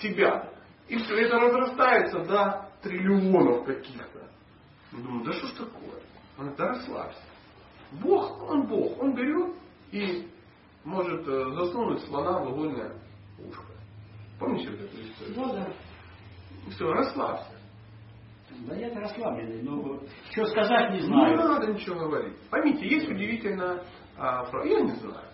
себя. 0.00 0.50
И 0.88 0.96
все 0.98 1.16
это 1.26 1.38
разрастается 1.40 2.20
до 2.20 2.68
триллионов 2.82 3.64
каких-то. 3.64 4.28
Думаю, 4.92 5.24
да 5.24 5.32
что 5.32 5.46
ж 5.48 5.50
такое? 5.50 6.00
Он 6.38 6.44
говорит, 6.44 6.56
да 6.58 6.68
расслабься. 6.68 7.22
Бог, 7.90 8.50
он 8.50 8.66
Бог, 8.66 9.02
он 9.02 9.14
берет 9.14 9.54
и 9.90 10.28
может 10.84 11.26
э, 11.26 11.44
засунуть 11.54 12.02
слона 12.04 12.38
в 12.38 12.52
игольное 12.52 12.92
ушко. 13.38 13.75
Помните 14.38 14.70
вот 14.70 14.80
эту 14.80 14.96
историю? 15.02 15.34
Ну, 15.36 15.52
да. 15.52 15.66
Все, 16.70 16.92
расслабься. 16.92 17.52
Да 18.66 18.74
я-то 18.74 19.00
расслабленный, 19.00 19.62
но 19.62 20.00
что 20.30 20.46
сказать 20.46 20.92
не 20.92 21.00
Не 21.00 21.06
знаю. 21.06 21.36
надо 21.36 21.72
ничего 21.72 22.00
говорить. 22.00 22.36
Поймите, 22.50 22.86
есть 22.88 23.08
удивительно, 23.08 23.82
а, 24.16 24.44
я 24.64 24.80
не 24.80 24.92
знаю. 24.92 25.28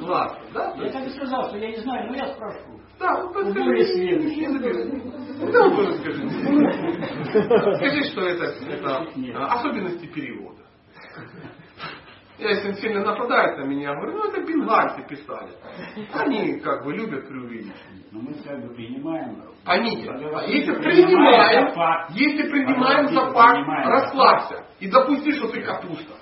Классно, 0.00 0.44
да? 0.54 0.74
Я 0.76 0.92
так 0.92 1.06
и 1.06 1.10
сказал, 1.10 1.48
что 1.48 1.58
я 1.58 1.68
не 1.70 1.76
знаю, 1.78 2.10
но 2.10 2.16
я 2.16 2.32
спрошу. 2.34 2.80
Да, 2.98 3.22
ну 3.22 3.32
подскажи. 3.32 3.70
Не. 3.72 5.52
Да, 5.52 5.68
вы 5.68 5.76
тоже 5.76 5.98
скажите. 5.98 6.28
Скажи, 7.76 8.04
что 8.04 8.20
это, 8.22 8.44
это 8.66 9.06
а, 9.34 9.54
особенности 9.58 10.06
перевода. 10.06 10.62
Я, 12.42 12.50
если 12.50 12.72
сильно 12.72 13.04
нападает 13.04 13.56
на 13.58 13.62
меня, 13.62 13.94
говорю, 13.94 14.14
ну 14.14 14.24
это 14.24 14.40
бенгальцы 14.40 15.06
писали. 15.08 15.52
Они 16.12 16.58
как 16.58 16.84
бы 16.84 16.92
любят 16.92 17.28
преувеличить. 17.28 17.72
Но 18.10 18.20
мы 18.20 18.34
как 18.34 18.60
бы 18.66 18.74
принимаем. 18.74 19.40
Поговорите, 19.64 20.58
если 20.58 20.74
принимаем 20.74 21.72
факт. 21.72 22.10
если 22.10 22.50
принимаем 22.50 23.08
за 23.08 23.30
факт, 23.30 23.68
расслабься 23.86 24.64
и 24.80 24.90
допусти, 24.90 25.32
что 25.32 25.48
ты 25.48 25.62
капуста. 25.62 26.14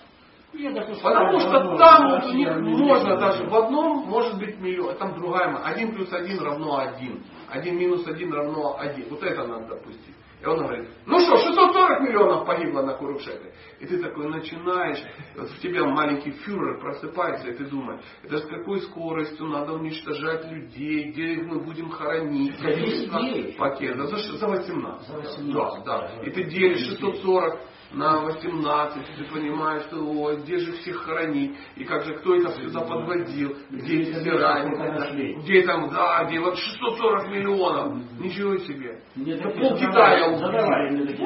Я 0.53 0.73
Потому 0.73 1.39
что 1.39 1.77
там 1.79 2.25
у 2.25 2.33
них 2.33 2.49
я 2.49 2.59
можно 2.59 3.17
даже 3.17 3.45
в 3.45 3.55
одном 3.55 4.09
может 4.09 4.37
быть 4.39 4.61
миллион, 4.61 4.97
там 4.97 5.15
другая, 5.15 5.57
один 5.65 5.95
плюс 5.95 6.13
один 6.13 6.43
равно 6.43 6.79
один, 6.79 7.23
один 7.49 7.79
минус 7.79 8.07
один 8.07 8.33
равно 8.33 8.77
один. 8.79 9.07
Вот 9.09 9.23
это 9.23 9.47
надо 9.47 9.69
допустить. 9.69 10.17
И 10.41 10.47
он 10.47 10.59
говорит, 10.59 10.89
ну 11.05 11.21
что, 11.21 11.37
640 11.37 12.01
миллионов 12.01 12.47
погибло 12.47 12.83
на 12.83 12.95
Курушеве. 12.95 13.53
И 13.79 13.87
ты 13.87 13.99
такой 13.99 14.29
начинаешь, 14.29 14.99
вот 15.37 15.51
в 15.51 15.59
тебя 15.61 15.85
маленький 15.85 16.31
фюрер 16.31 16.81
просыпается, 16.81 17.49
и 17.49 17.57
ты 17.57 17.67
думаешь, 17.67 18.01
это 18.23 18.39
с 18.39 18.47
какой 18.47 18.81
скоростью 18.81 19.47
надо 19.47 19.75
уничтожать 19.75 20.51
людей, 20.51 21.11
где 21.11 21.35
их 21.35 21.47
мы 21.47 21.61
будем 21.61 21.91
хоронить. 21.91 22.59
За 22.59 22.71
весь 22.71 23.07
мир? 23.13 23.55
Пакет, 23.59 23.97
за, 23.97 24.17
за 24.17 24.49
18. 24.49 25.09
За 25.09 25.17
18. 25.19 25.85
Да, 25.85 25.99
да. 26.09 26.23
И 26.23 26.31
ты 26.31 26.45
делишь 26.45 26.87
640 26.89 27.61
на 27.93 28.21
18, 28.21 28.97
и 28.99 29.23
ты 29.23 29.31
понимаешь, 29.33 29.83
что 29.85 29.97
о, 29.99 30.37
где 30.37 30.59
же 30.59 30.73
всех 30.75 30.97
хоронить, 30.99 31.57
и 31.77 31.85
как 31.85 32.05
же 32.05 32.15
кто 32.15 32.37
это 32.37 32.53
сюда 32.53 32.81
подводил, 32.83 33.57
где 33.71 34.03
эти 34.03 34.13
все 34.13 34.31
раненые, 34.31 35.35
где 35.41 35.63
там, 35.63 35.89
да, 35.91 36.25
где 36.25 36.41
вот 36.41 36.57
640 36.57 37.29
миллионов, 37.29 37.99
ничего 38.19 38.57
себе. 38.59 39.03
Мне 39.17 39.37
Ну, 39.37 39.51
пол 39.51 39.77
Китая 39.77 40.29
убили. 40.29 41.17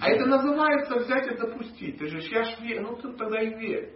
А 0.00 0.08
это 0.08 0.26
называется 0.26 0.96
взять 0.96 1.32
и 1.32 1.36
допустить. 1.36 1.98
Ты 1.98 2.06
же, 2.08 2.20
я 2.30 2.44
ж 2.44 2.60
верю, 2.60 2.82
ну 2.82 2.96
ты 2.96 3.16
тогда 3.16 3.40
и 3.40 3.54
верь. 3.54 3.92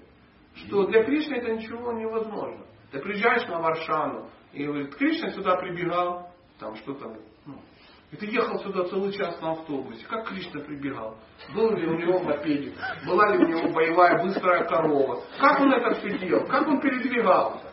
Что 0.55 0.87
для 0.87 1.05
Кришны 1.05 1.35
это 1.35 1.53
ничего 1.53 1.93
невозможно. 1.93 2.65
Ты 2.91 3.01
приезжаешь 3.01 3.47
на 3.49 3.61
Варшану, 3.61 4.31
и 4.53 4.65
говорит, 4.65 4.95
Кришна 4.97 5.31
сюда 5.31 5.57
прибегал, 5.57 6.31
там 6.59 6.77
что-то, 6.77 7.09
ну, 7.09 7.21
и 8.13 8.17
ты 8.17 8.27
ехал 8.27 8.61
сюда 8.61 8.85
целый 8.85 9.13
час 9.13 9.41
на 9.41 9.53
автобусе. 9.53 10.07
Как 10.07 10.29
Кришна 10.29 10.61
прибегал? 10.61 11.19
Был 11.53 11.75
ли 11.75 11.89
у 11.89 11.95
него 11.95 12.21
мопедик? 12.21 12.75
Была 13.05 13.35
ли 13.35 13.45
у 13.45 13.49
него 13.49 13.73
боевая 13.73 14.23
быстрая 14.23 14.65
корова? 14.65 15.25
Как 15.39 15.61
он 15.61 15.73
это 15.73 15.99
все 15.99 16.17
делал? 16.19 16.47
Как 16.47 16.69
он 16.69 16.81
передвигался? 16.81 17.73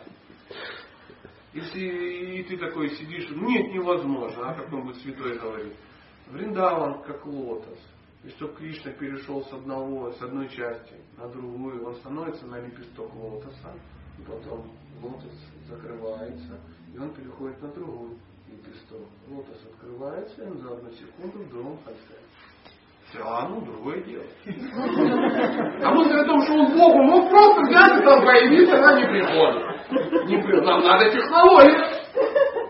Если 1.52 1.80
и 1.80 2.42
ты 2.42 2.56
такой 2.56 2.90
сидишь, 2.90 3.30
нет, 3.30 3.72
невозможно, 3.72 4.50
а 4.50 4.54
какой-нибудь 4.54 4.96
святой 5.02 5.38
говорит. 5.38 5.76
Вриндаван 6.26 7.02
как 7.04 7.24
лотос. 7.26 7.78
И 8.24 8.30
чтобы 8.30 8.54
Кришна 8.54 8.90
перешел 8.92 9.44
с 9.44 9.52
одного, 9.52 10.10
с 10.10 10.20
одной 10.20 10.48
части 10.48 10.94
на 11.16 11.28
другую, 11.28 11.86
он 11.86 11.94
становится 11.96 12.46
на 12.46 12.58
лепесток 12.58 13.14
лотоса, 13.14 13.72
и 14.18 14.22
потом 14.22 14.72
лотос 15.00 15.32
закрывается, 15.68 16.58
и 16.92 16.98
он 16.98 17.14
переходит 17.14 17.62
на 17.62 17.68
другую 17.68 18.18
лепесток. 18.64 19.00
Лотос 19.28 19.64
открывается, 19.72 20.42
и 20.42 20.58
за 20.58 20.72
одну 20.72 20.90
секунду 20.90 21.50
другом 21.50 21.78
конце. 21.84 22.14
Все, 23.08 23.22
а 23.22 23.48
ну 23.48 23.60
другое 23.60 24.02
дело. 24.02 24.24
А 25.82 25.94
мысль 25.94 26.16
о 26.16 26.24
том, 26.24 26.42
что 26.42 26.54
он 26.54 26.76
Богу 26.76 27.02
мог 27.02 27.30
просто 27.30 27.60
взять 27.62 28.00
и 28.00 28.04
там 28.04 28.24
появиться, 28.24 28.78
она 28.78 29.00
не 29.00 29.06
приходит. 29.06 30.64
Нам 30.64 30.82
надо 30.82 31.10
технология. 31.10 32.04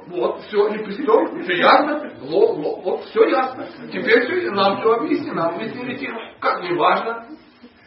Вот, 0.08 0.40
все, 0.42 0.68
лепесток, 0.68 1.42
все 1.42 1.56
ясно, 1.56 2.12
ло, 2.22 2.52
ло, 2.52 2.80
вот, 2.82 3.04
все 3.04 3.26
ясно. 3.28 3.66
Теперь 3.90 4.20
все, 4.26 4.50
нам 4.50 4.78
все 4.78 4.92
объяснено, 4.92 5.48
объяснили 5.48 5.96
тихо, 5.96 6.18
как 6.40 6.62
не 6.62 6.76
важно. 6.76 7.26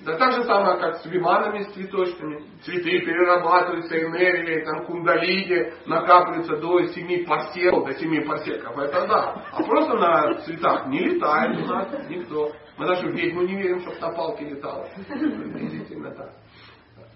Да 0.01 0.15
так 0.17 0.33
же 0.33 0.43
самое, 0.43 0.79
как 0.79 0.97
с 0.97 1.05
виманами, 1.05 1.63
с 1.63 1.73
цветочками. 1.73 2.43
Цветы 2.63 2.99
перерабатываются 2.99 3.99
энергией, 3.99 4.63
там 4.63 4.85
кундалини 4.85 5.73
накапливаются 5.85 6.57
до 6.57 6.85
семи 6.87 7.25
парсеков, 7.25 7.85
до 7.85 7.93
семи 7.95 8.21
парсеков. 8.21 8.77
Это 8.77 9.07
да. 9.07 9.43
А 9.51 9.63
просто 9.63 9.95
на 9.95 10.33
цветах 10.41 10.87
не 10.87 10.99
летает 10.99 11.59
у 11.59 11.65
нас 11.65 11.87
никто. 12.09 12.51
Мы 12.77 12.85
даже 12.85 13.07
в 13.07 13.15
ведьму 13.15 13.41
не 13.41 13.55
верим, 13.55 13.79
чтобы 13.81 13.99
на 13.99 14.11
палке 14.11 14.45
летала. 14.45 14.87
Приблизительно 15.07 16.11
так. 16.11 16.31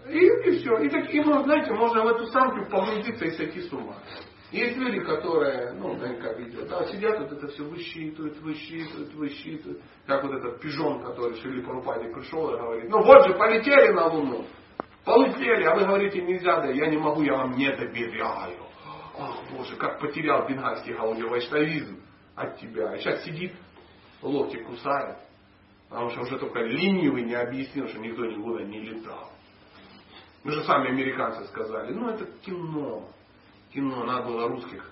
И, 0.09 0.17
и 0.17 0.51
все. 0.57 0.77
И 0.79 0.89
так, 0.89 1.13
и, 1.13 1.21
ну, 1.21 1.43
знаете, 1.43 1.71
можно 1.73 2.03
в 2.03 2.07
эту 2.07 2.25
самку 2.27 2.65
погрузиться 2.69 3.25
и 3.25 3.31
сойти 3.31 3.61
с 3.61 3.71
ума. 3.71 3.95
Есть 4.51 4.75
люди, 4.75 4.99
которые, 4.99 5.71
ну, 5.73 5.97
как 5.97 6.37
видео, 6.37 6.65
да, 6.65 6.83
сидят, 6.87 7.19
вот 7.19 7.31
это 7.31 7.47
все 7.47 7.63
высчитывают, 7.63 8.37
высчитывают, 8.41 9.13
высчитывают. 9.13 9.81
Как 10.05 10.23
вот 10.23 10.33
этот 10.33 10.59
пижон, 10.59 11.01
который 11.03 11.39
Шили 11.39 11.61
Парупади 11.61 12.13
пришел 12.13 12.53
и 12.53 12.57
говорит, 12.57 12.89
ну 12.89 13.01
вот 13.01 13.27
же, 13.27 13.33
полетели 13.35 13.93
на 13.93 14.07
Луну. 14.07 14.45
Полетели, 15.05 15.63
а 15.63 15.75
вы 15.75 15.85
говорите, 15.85 16.21
нельзя, 16.21 16.59
да 16.59 16.69
я 16.69 16.87
не 16.87 16.97
могу, 16.97 17.21
я 17.23 17.37
вам 17.37 17.51
не 17.51 17.71
доверяю. 17.71 18.57
Ах, 19.17 19.37
Боже, 19.51 19.77
как 19.77 20.01
потерял 20.01 20.45
бенгальский 20.45 20.95
гаудио-вайшнавизм 20.95 22.01
от 22.35 22.59
тебя. 22.59 22.93
И 22.95 22.99
сейчас 22.99 23.23
сидит, 23.23 23.53
локти 24.21 24.57
кусает, 24.57 25.17
потому 25.89 26.09
что 26.09 26.21
уже 26.21 26.37
только 26.37 26.59
ленивый 26.59 27.23
не 27.23 27.35
объяснил, 27.35 27.87
что 27.87 27.99
никто 27.99 28.25
никуда 28.25 28.63
не 28.63 28.81
летал. 28.81 29.31
Мы 30.43 30.51
же 30.51 30.61
сами 30.63 30.89
американцы 30.89 31.45
сказали, 31.45 31.93
ну 31.93 32.09
это 32.09 32.25
кино 32.41 33.07
кино, 33.73 34.03
надо 34.05 34.27
было 34.27 34.47
русских 34.47 34.83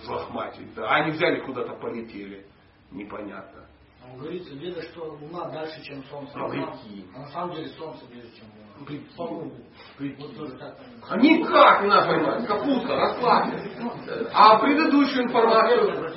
взлохматить. 0.00 0.74
Да. 0.74 0.88
А 0.88 0.94
они 0.96 1.12
взяли 1.12 1.40
куда-то 1.40 1.74
полетели. 1.74 2.46
Непонятно. 2.90 3.64
Он 4.10 4.18
говорит, 4.20 4.48
видно, 4.50 4.80
что 4.82 5.18
Луна 5.20 5.50
дальше, 5.50 5.82
чем 5.82 6.02
Солнце. 6.04 6.32
А, 6.34 6.48
прикинь. 6.48 7.06
а 7.14 7.18
на 7.20 7.26
самом 7.26 7.56
деле 7.56 7.68
Солнце 7.68 8.06
ближе, 8.06 8.28
чем 8.38 8.46
Луна. 8.56 8.86
Прикинь. 8.86 9.16
По 9.16 9.26
кругу. 9.26 9.56
Прикинь. 9.98 10.26
Вот 10.26 10.36
тоже 10.36 10.52
так 10.56 10.78
А 11.08 11.16
никак 11.18 11.82
не 11.82 11.88
надо 11.88 12.06
понимать. 12.08 12.46
Капуста, 12.46 12.96
расслабься. 12.96 14.30
А 14.32 14.58
предыдущую 14.60 15.24
информацию... 15.24 16.14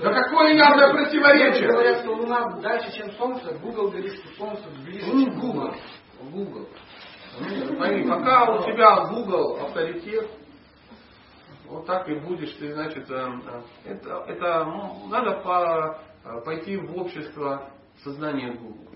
Да 0.00 0.12
какое 0.14 0.54
явное 0.54 0.92
противоречие? 0.94 1.68
говорят, 1.68 1.98
что 2.00 2.12
Луна 2.14 2.60
дальше, 2.60 2.96
чем 2.96 3.10
Солнце. 3.12 3.52
Google 3.58 3.90
говорит, 3.90 4.14
что 4.14 4.28
Солнце 4.38 4.62
ближе, 4.82 5.06
Ну, 5.12 5.24
чем 5.24 5.38
Google. 5.40 5.74
Google. 6.30 6.68
Смотри, 7.36 8.08
пока 8.08 8.54
у 8.54 8.62
тебя 8.64 9.04
Google 9.08 9.58
авторитет, 9.60 10.30
вот 11.68 11.86
так 11.86 12.08
и 12.08 12.14
будешь 12.14 12.52
ты, 12.54 12.72
значит, 12.72 13.10
э, 13.10 13.14
э, 13.14 13.62
это, 13.92 14.24
это 14.26 14.64
ну, 14.64 15.08
надо 15.08 15.40
по, 15.42 16.00
э, 16.24 16.40
пойти 16.44 16.76
в 16.76 16.96
общество 16.96 17.70
сознания 18.02 18.52
Google. 18.52 18.90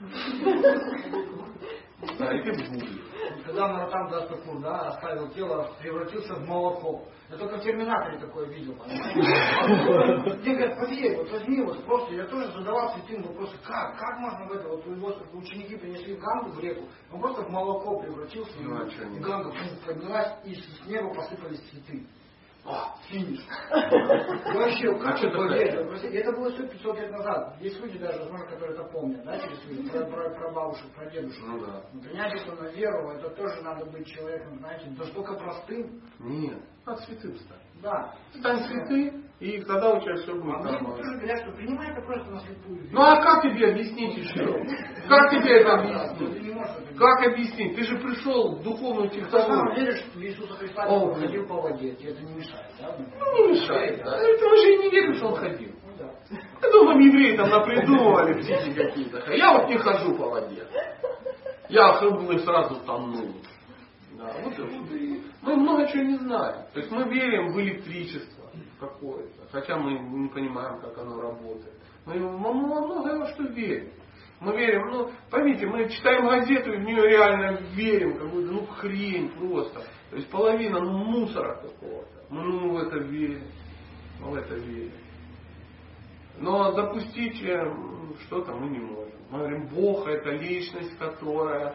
Да, 2.18 2.32
и 2.32 2.42
ты 2.42 2.52
в 2.52 2.70
Google. 2.72 2.88
Когда 3.46 3.68
Маратан 3.68 4.08
Дастакур, 4.10 4.60
да, 4.60 4.88
оставил 4.88 5.28
тело, 5.30 5.70
превратился 5.80 6.34
в 6.34 6.46
молоко. 6.46 7.04
Я 7.30 7.38
только 7.38 7.56
в 7.56 7.62
Терминаторе 7.62 8.18
такое 8.18 8.46
видел, 8.48 8.74
понимаете? 8.74 10.36
Мне 10.42 10.54
говорят, 10.54 10.78
поверь, 10.78 11.16
вот 11.16 11.30
возьми, 11.32 11.62
вот 11.62 11.84
просто, 11.84 12.14
я 12.14 12.26
тоже 12.26 12.52
задавался 12.52 12.98
этим 12.98 13.22
вопросом, 13.22 13.58
как, 13.64 13.98
как 13.98 14.18
можно 14.18 14.46
в 14.46 14.52
это, 14.52 14.68
вот 14.68 14.86
его 14.86 15.12
ученики 15.32 15.76
принесли 15.76 16.16
Гангу, 16.16 16.50
в 16.50 16.60
реку, 16.60 16.84
он 17.10 17.20
просто 17.20 17.42
в 17.42 17.50
молоко 17.50 17.98
превратился, 18.00 18.52
Ну, 18.60 18.76
а? 18.76 18.84
Ганга 19.20 19.52
поднялась, 19.86 20.34
и 20.44 20.54
с 20.54 20.86
неба 20.86 21.14
посыпались 21.14 21.60
цветы. 21.70 22.06
А, 22.68 22.96
Финиш. 23.08 23.40
Вообще, 23.70 24.98
как 24.98 25.22
это? 25.22 25.84
Простите, 25.84 26.18
Это 26.18 26.32
было 26.32 26.50
все 26.50 26.66
500 26.66 26.98
лет 26.98 27.10
назад. 27.12 27.56
Есть 27.60 27.80
люди 27.80 27.98
даже, 27.98 28.18
возможно, 28.18 28.46
которые 28.46 28.74
это 28.74 28.84
помнят, 28.84 29.24
да, 29.24 29.38
через 29.38 29.62
своих 29.62 29.90
про, 29.90 30.04
про, 30.06 30.30
про 30.30 30.52
бабушек, 30.52 30.86
про 30.94 31.06
дедушек. 31.10 31.44
Ну 31.46 31.64
да. 31.64 31.84
Но 31.92 32.00
Принять 32.00 32.40
это 32.40 32.62
на 32.62 32.68
веру, 32.68 33.10
это 33.10 33.30
тоже 33.30 33.62
надо 33.62 33.84
быть 33.86 34.06
человеком, 34.08 34.58
знаете, 34.58 34.90
настолько 34.96 35.34
простым. 35.34 36.02
Нет, 36.18 36.58
надо 36.84 37.02
святым 37.02 37.36
стать. 37.38 37.65
Да. 37.82 38.14
Стань 38.38 38.60
святым, 38.64 39.24
и 39.38 39.60
тогда 39.62 39.94
у 39.94 40.00
тебя 40.00 40.14
все 40.16 40.34
будет 40.34 40.56
А 40.56 40.62
нормально. 40.62 40.96
говорят, 41.18 41.38
что 41.42 41.52
принимай 41.52 41.90
это 41.92 42.00
просто 42.00 42.30
на 42.30 42.40
слепую. 42.40 42.88
Ну 42.90 43.00
а 43.02 43.16
как 43.22 43.42
тебе 43.42 43.70
объяснить 43.70 44.16
еще? 44.16 44.44
Как 45.08 45.30
тебе 45.30 45.60
это 45.60 45.74
Ты 45.76 46.24
объяснить? 46.24 46.98
Как 46.98 47.26
объяснить? 47.26 47.76
Ты 47.76 47.82
же 47.84 47.98
пришел 47.98 48.56
в 48.56 48.62
духовную 48.62 49.10
Ты 49.10 49.20
на 49.20 49.30
самом 49.30 49.44
технологию. 49.46 49.86
веришь 49.86 50.04
в 50.14 50.20
Иисуса 50.20 50.54
Христа, 50.54 50.86
ходил 51.14 51.46
по 51.46 51.54
воде, 51.60 51.94
тебе 51.96 52.12
это 52.12 52.22
не 52.22 52.32
мешает, 52.34 52.72
да? 52.80 52.96
Ну, 52.98 53.46
не 53.48 53.52
мешает. 53.60 54.02
Да. 54.04 54.16
Это 54.18 54.46
уже 54.46 54.74
и 54.74 54.78
не 54.78 54.90
верю, 54.90 55.14
что 55.14 55.26
он 55.28 55.34
ходил. 55.36 55.70
Ну. 55.98 56.38
Я 56.62 56.70
думаю, 56.72 56.98
евреи 57.06 57.36
там 57.36 57.50
напридумывали 57.50 58.40
птички 58.40 58.72
какие-то. 58.74 59.32
Я 59.34 59.52
вот 59.58 59.68
не 59.68 59.76
хожу 59.76 60.16
по 60.16 60.30
воде. 60.30 60.66
Я 61.68 61.98
и 62.32 62.38
сразу 62.38 62.76
тонул. 62.86 63.34
Да, 64.18 64.32
вот, 64.42 64.58
и- 64.58 64.62
вот 64.62 64.90
и 64.92 65.22
мы 65.42 65.56
много 65.56 65.86
чего 65.88 66.02
не 66.02 66.16
знаем. 66.18 66.66
То 66.72 66.80
есть 66.80 66.90
мы 66.90 67.04
верим 67.04 67.52
в 67.52 67.60
электричество 67.60 68.50
какое-то, 68.80 69.46
хотя 69.52 69.76
мы 69.76 69.98
не 69.98 70.28
понимаем, 70.28 70.80
как 70.80 70.96
оно 70.98 71.20
работает. 71.20 71.74
Мы 72.06 72.18
во 72.20 72.52
многое 72.52 73.18
во 73.18 73.26
что 73.28 73.44
верим. 73.44 73.90
Мы 74.40 74.54
верим, 74.54 74.90
ну, 74.90 75.10
поймите, 75.30 75.66
мы 75.66 75.88
читаем 75.88 76.26
газету 76.26 76.72
и 76.72 76.76
в 76.76 76.82
нее 76.82 77.08
реально 77.08 77.58
верим, 77.74 78.18
какую-то, 78.18 78.52
ну, 78.52 78.66
хрень 78.66 79.30
просто. 79.30 79.82
То 80.10 80.16
есть 80.16 80.30
половина, 80.30 80.80
ну, 80.80 80.92
мусора 80.92 81.56
какого-то. 81.56 82.26
Мы 82.28 82.42
ну, 82.42 82.72
в 82.72 82.76
это 82.76 82.98
верим. 82.98 83.44
Мы 84.20 84.30
в 84.30 84.34
это 84.36 84.54
верим. 84.54 84.92
Но 86.38 86.72
допустить 86.72 87.42
э, 87.42 87.74
что-то 88.26 88.52
мы 88.52 88.68
не 88.68 88.78
можем. 88.78 89.12
Мы 89.30 89.38
говорим, 89.38 89.68
Бог 89.68 90.06
это 90.06 90.30
личность, 90.30 90.96
которая 90.98 91.74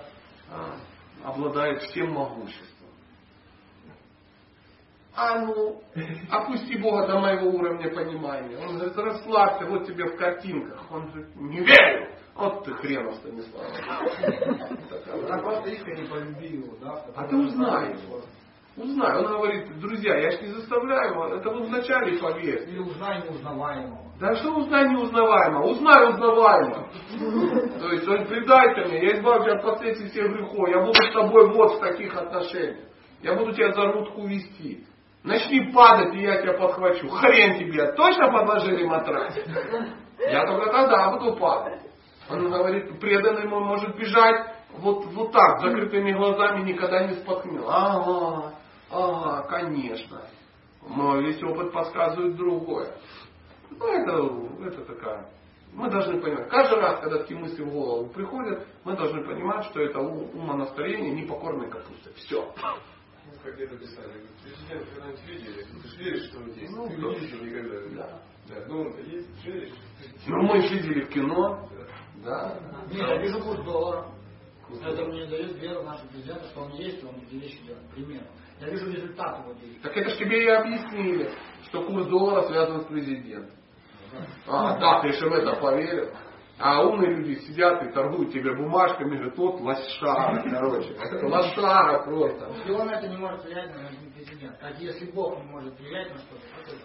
а, 0.49 0.75
обладает 1.23 1.81
всем 1.83 2.11
могуществом. 2.11 2.87
А 5.13 5.39
ну, 5.39 5.83
опусти 6.29 6.77
Бога 6.77 7.05
до 7.05 7.19
моего 7.19 7.49
уровня 7.49 7.93
понимания. 7.93 8.57
Он 8.57 8.77
говорит, 8.77 8.95
расслабься, 8.95 9.65
вот 9.65 9.85
тебе 9.85 10.05
в 10.05 10.15
картинках. 10.17 10.89
Он 10.89 11.07
говорит, 11.07 11.35
не 11.35 11.59
верю. 11.59 12.09
Вот 12.33 12.63
ты 12.63 12.73
хренов, 12.73 13.15
Станислав. 13.15 13.61
Она 15.25 15.37
просто 15.39 15.69
искренне 15.69 16.07
полюби 16.07 16.47
его, 16.47 16.75
да? 16.81 17.05
А 17.15 17.27
ты 17.27 17.35
узнай 17.35 17.91
его. 17.91 18.21
Узнай. 18.77 19.17
Он 19.17 19.25
говорит, 19.25 19.79
друзья, 19.79 20.17
я 20.17 20.31
ж 20.31 20.41
не 20.41 20.47
заставляю, 20.47 21.35
это 21.35 21.49
вы 21.49 21.63
вначале 21.63 22.17
поверьте. 22.17 22.71
Или 22.71 22.79
узнай 22.79 23.21
неузнаваемого. 23.23 24.11
Да 24.19 24.35
что 24.35 24.55
узнай 24.55 24.87
неузнаваемо? 24.89 25.65
Узнай 25.65 26.09
узнаваемо. 26.09 26.87
То 27.79 27.91
есть 27.91 28.07
он 28.07 28.25
предай 28.27 28.75
ко 28.75 28.87
мне, 28.87 29.03
я 29.03 29.17
избавлю 29.17 29.43
тебя 29.43 29.55
от 29.55 29.63
последствий 29.63 30.09
всех 30.09 30.31
грехов, 30.31 30.69
я 30.69 30.79
буду 30.79 30.93
с 30.93 31.13
тобой 31.13 31.53
вот 31.53 31.77
в 31.77 31.79
таких 31.79 32.15
отношениях. 32.15 32.87
Я 33.21 33.35
буду 33.35 33.51
тебя 33.51 33.73
за 33.73 33.91
рудку 33.91 34.25
вести. 34.25 34.85
Начни 35.23 35.71
падать, 35.71 36.15
и 36.15 36.21
я 36.21 36.41
тебя 36.41 36.53
подхвачу. 36.53 37.07
Хрен 37.09 37.59
тебе, 37.59 37.91
точно 37.93 38.31
подложили 38.31 38.85
матрас? 38.85 39.37
Я 40.19 40.45
только 40.45 40.71
тогда 40.71 41.11
буду 41.11 41.35
падать. 41.35 41.81
Он 42.29 42.49
говорит, 42.49 42.99
преданный 42.99 43.47
мой 43.47 43.63
может 43.63 43.95
бежать 43.97 44.55
вот, 44.77 45.05
вот 45.07 45.31
так, 45.31 45.59
закрытыми 45.59 46.13
глазами, 46.13 46.63
никогда 46.63 47.05
не 47.05 47.15
споткнет. 47.15 47.63
Ага, 47.67 48.53
ага, 48.91 49.47
конечно. 49.47 50.21
Но 50.87 51.17
весь 51.19 51.41
опыт 51.43 51.71
подсказывает 51.71 52.35
другое. 52.35 52.93
Ну, 53.69 53.87
это, 53.87 54.67
это 54.67 54.85
такая. 54.85 55.29
Мы 55.73 55.89
должны 55.89 56.19
понимать, 56.19 56.49
каждый 56.49 56.79
раз, 56.79 56.99
когда 56.99 57.19
такие 57.19 57.39
мысли 57.39 57.63
в 57.63 57.71
голову 57.71 58.09
приходят, 58.09 58.67
мы 58.83 58.95
должны 58.97 59.23
понимать, 59.23 59.65
что 59.67 59.79
это 59.79 59.99
ум- 59.99 60.29
умонастроение 60.33 61.11
непокорной 61.11 61.69
капусты. 61.69 62.11
Все. 62.15 62.53
Ну, 62.61 63.31
как 63.43 63.55
где-то 63.55 63.77
писали, 63.77 64.25
президент 64.43 64.89
когда-нибудь 64.89 65.25
видели? 65.27 65.63
Ты 65.81 65.87
же 65.87 65.97
веришь, 66.03 66.23
что 66.25 66.39
он 66.39 66.47
есть? 66.51 66.71
Ну, 66.75 66.87
Ты 66.89 66.97
да. 66.97 67.07
не 67.07 67.19
видел 67.19 67.45
никогда. 67.45 67.79
Да. 67.95 68.21
Да, 68.49 68.65
ну 68.67 68.81
он-то 68.81 69.01
есть, 69.01 69.43
же 69.43 69.51
веришь? 69.51 69.73
Ну, 70.27 70.41
мы 70.41 70.59
видели 70.67 71.01
в 71.05 71.09
кино. 71.09 71.69
Да. 72.25 72.59
Нет, 72.91 73.07
я 73.07 73.17
вижу 73.21 73.39
курс 73.41 73.63
доллара. 73.63 74.07
Это 74.83 75.05
мне 75.05 75.25
дает 75.25 75.57
веру 75.61 75.83
нашего 75.83 76.07
президента, 76.07 76.45
что 76.49 76.61
он 76.61 76.71
есть, 76.73 77.03
он 77.03 77.15
вещи 77.29 77.61
делает. 77.65 77.85
К 77.87 77.93
примеру. 77.93 78.25
Я 78.61 78.69
вижу 78.69 78.91
результат 78.91 79.39
его 79.39 79.53
действий. 79.53 79.79
Так 79.81 79.97
это 79.97 80.09
ж 80.11 80.17
тебе 80.17 80.43
и 80.43 80.47
объяснили, 80.49 81.33
что 81.65 81.83
курс 81.83 82.05
доллара 82.07 82.47
связан 82.47 82.81
с 82.81 82.85
президентом. 82.85 83.57
А, 84.47 84.77
да, 84.77 85.01
ты 85.01 85.11
же 85.13 85.27
в 85.27 85.33
это 85.33 85.55
поверил. 85.55 86.11
А 86.59 86.83
умные 86.83 87.15
люди 87.15 87.39
сидят 87.39 87.81
и 87.81 87.91
торгуют 87.91 88.31
тебе 88.31 88.55
бумажками, 88.55 89.15
говорят, 89.15 89.35
вот 89.35 89.61
лошара, 89.61 90.43
короче. 90.47 90.95
Лошара 91.25 92.03
просто. 92.03 92.51
Если 92.55 92.71
он 92.71 92.87
это 92.87 93.07
не 93.07 93.17
может 93.17 93.43
влиять 93.43 93.75
на 93.75 93.89
президент, 94.13 94.57
а 94.61 94.69
если 94.77 95.09
Бог 95.09 95.39
не 95.39 95.49
может 95.49 95.79
влиять 95.79 96.11
на 96.11 96.19
что-то? 96.19 96.75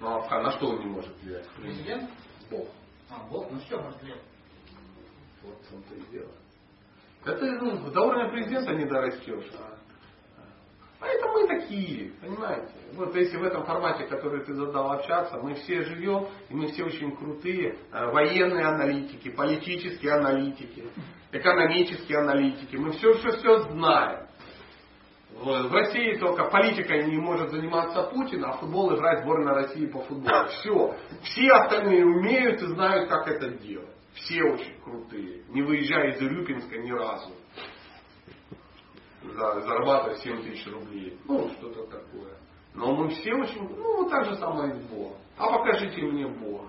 Ну 0.00 0.22
а 0.28 0.42
на 0.42 0.50
что 0.52 0.68
он 0.68 0.80
не 0.80 0.86
может 0.86 1.22
влиять? 1.22 1.48
Президент? 1.56 2.10
Бог. 2.50 2.68
А, 3.08 3.26
Бог, 3.30 3.50
ну 3.50 3.58
что 3.60 3.80
может 3.80 4.02
влиять? 4.02 4.22
Вот 5.42 5.54
в 5.54 5.70
том-то 5.70 5.94
и 5.94 6.12
дело. 6.12 6.30
Это 7.24 7.44
ну, 7.62 7.90
до 7.90 8.00
уровня 8.02 8.30
президента 8.30 8.74
не 8.74 8.84
дорастешь. 8.84 9.50
А, 9.58 9.78
а 11.00 11.06
это 11.06 11.28
мы 11.28 11.46
такие, 11.46 12.12
понимаете? 12.20 12.72
Вот 12.94 13.14
если 13.14 13.36
в 13.38 13.42
этом 13.42 13.64
формате, 13.64 14.04
который 14.04 14.44
ты 14.44 14.52
задал 14.52 14.92
общаться, 14.92 15.38
мы 15.38 15.54
все 15.54 15.82
живем, 15.82 16.26
и 16.48 16.54
мы 16.54 16.68
все 16.68 16.84
очень 16.84 17.16
крутые 17.16 17.78
э, 17.92 18.06
военные 18.10 18.66
аналитики, 18.66 19.30
политические 19.30 20.12
аналитики, 20.12 20.84
экономические 21.32 22.18
аналитики. 22.18 22.76
Мы 22.76 22.92
все, 22.92 23.14
все, 23.14 23.30
все 23.38 23.60
знаем. 23.70 24.26
В 25.32 25.72
России 25.72 26.16
только 26.16 26.44
политикой 26.50 27.06
не 27.06 27.16
может 27.16 27.50
заниматься 27.50 28.02
Путин, 28.02 28.44
а 28.44 28.52
футбол 28.58 28.94
играет 28.94 29.22
сборная 29.22 29.54
России 29.54 29.86
по 29.86 30.00
футболу. 30.00 30.48
Все. 30.48 30.96
Все 31.22 31.50
остальные 31.52 32.04
умеют 32.04 32.60
и 32.60 32.66
знают, 32.66 33.08
как 33.08 33.26
это 33.26 33.48
делать. 33.48 33.88
Все 34.12 34.42
очень 34.42 34.78
крутые. 34.82 35.44
Не 35.48 35.62
выезжая 35.62 36.10
из 36.10 36.20
Рюпинска 36.20 36.76
ни 36.76 36.90
разу. 36.90 37.30
За, 39.22 39.60
зарабатывая 39.60 40.16
7 40.16 40.42
тысяч 40.44 40.66
рублей. 40.66 41.18
Ну, 41.26 41.50
что-то 41.50 41.84
такое. 41.84 42.36
Но 42.74 42.94
мы 42.94 43.10
все 43.10 43.34
очень, 43.34 43.68
ну, 43.76 44.08
так 44.08 44.24
же 44.24 44.36
самое 44.36 44.74
и 44.74 44.82
Бог. 44.84 45.16
А 45.36 45.58
покажите 45.58 46.02
мне 46.02 46.26
Бога. 46.26 46.68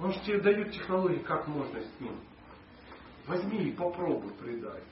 Он 0.00 0.12
же 0.12 0.20
тебе 0.20 0.40
дает 0.40 0.72
технологии, 0.72 1.18
как 1.18 1.46
можно 1.46 1.80
с 1.80 2.00
ним. 2.00 2.18
Возьми 3.26 3.68
и 3.68 3.72
попробуй 3.72 4.32
предать. 4.34 4.82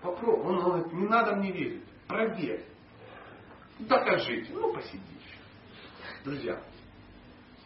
Попробуй. 0.00 0.52
Он 0.52 0.60
говорит, 0.60 0.92
не 0.92 1.06
надо 1.06 1.36
мне 1.36 1.52
верить. 1.52 1.84
Проверь. 2.08 2.64
Докажите. 3.80 4.52
Ну, 4.52 4.72
посиди 4.72 4.98
еще. 4.98 5.38
Друзья, 6.24 6.62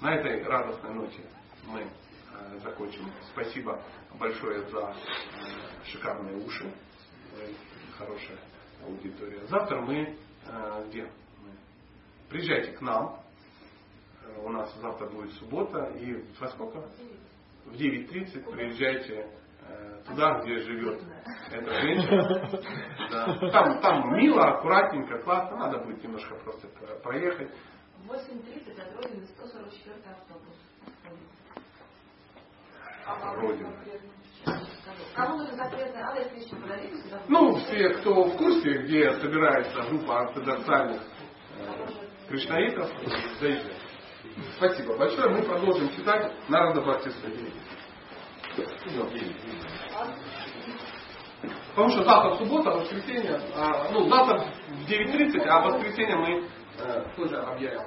на 0.01 0.15
этой 0.15 0.43
радостной 0.43 0.95
ноте 0.95 1.23
мы 1.67 1.81
э, 1.81 2.59
закончим. 2.65 3.11
Спасибо 3.33 3.81
большое 4.15 4.67
за 4.69 4.81
э, 4.81 5.85
шикарные 5.85 6.37
уши. 6.37 6.73
Хорошая 7.97 8.39
аудитория. 8.85 9.47
Завтра 9.47 9.81
мы 9.81 10.17
э, 10.47 10.87
где? 10.89 11.11
Приезжайте 12.29 12.73
к 12.73 12.81
нам. 12.81 13.21
Э, 14.23 14.41
у 14.43 14.49
нас 14.51 14.75
завтра 14.81 15.07
будет 15.09 15.33
суббота. 15.35 15.85
И 15.99 16.25
во 16.39 16.49
сколько? 16.49 16.81
В 17.67 17.73
9.30 17.73 18.51
приезжайте 18.51 19.29
туда, 20.07 20.41
где 20.41 20.59
живет 20.61 21.03
эта 21.51 21.81
женщина. 21.81 23.51
Там, 23.53 23.81
там 23.83 24.17
мило, 24.17 24.55
аккуратненько, 24.55 25.19
классно. 25.19 25.57
Надо 25.59 25.79
будет 25.81 26.03
немножко 26.03 26.35
просто 26.37 26.67
проехать. 27.03 27.51
В 27.99 28.11
8.30 28.11 28.81
от 28.81 28.97
Родины 28.97 29.27
144 29.27 29.97
автобус. 30.07 30.58
Родина. 33.37 33.75
Ну, 37.29 37.57
все, 37.57 37.89
кто 37.91 38.25
в 38.25 38.37
курсе, 38.37 38.79
где 38.83 39.13
собирается 39.15 39.83
группа 39.83 40.21
ортодоксальных 40.21 41.03
э, 41.59 41.87
кришнаитов, 42.29 42.91
заезжайте. 43.41 43.89
Спасибо 44.57 44.97
большое. 44.97 45.29
Мы 45.31 45.43
продолжим 45.43 45.91
читать 45.91 46.33
Народа 46.49 46.83
Бхактиста. 46.83 47.29
Потому 51.71 51.91
что 51.91 52.05
завтра 52.05 52.35
суббота, 52.37 52.71
воскресенье, 52.71 53.41
а, 53.55 53.91
ну 53.93 54.09
завтра 54.09 54.39
в 54.69 54.91
9.30, 54.91 55.47
а 55.47 55.61
в 55.61 55.73
воскресенье 55.73 56.17
мы 56.17 56.49
э, 56.79 57.05
тоже 57.17 57.37
объявим. 57.37 57.81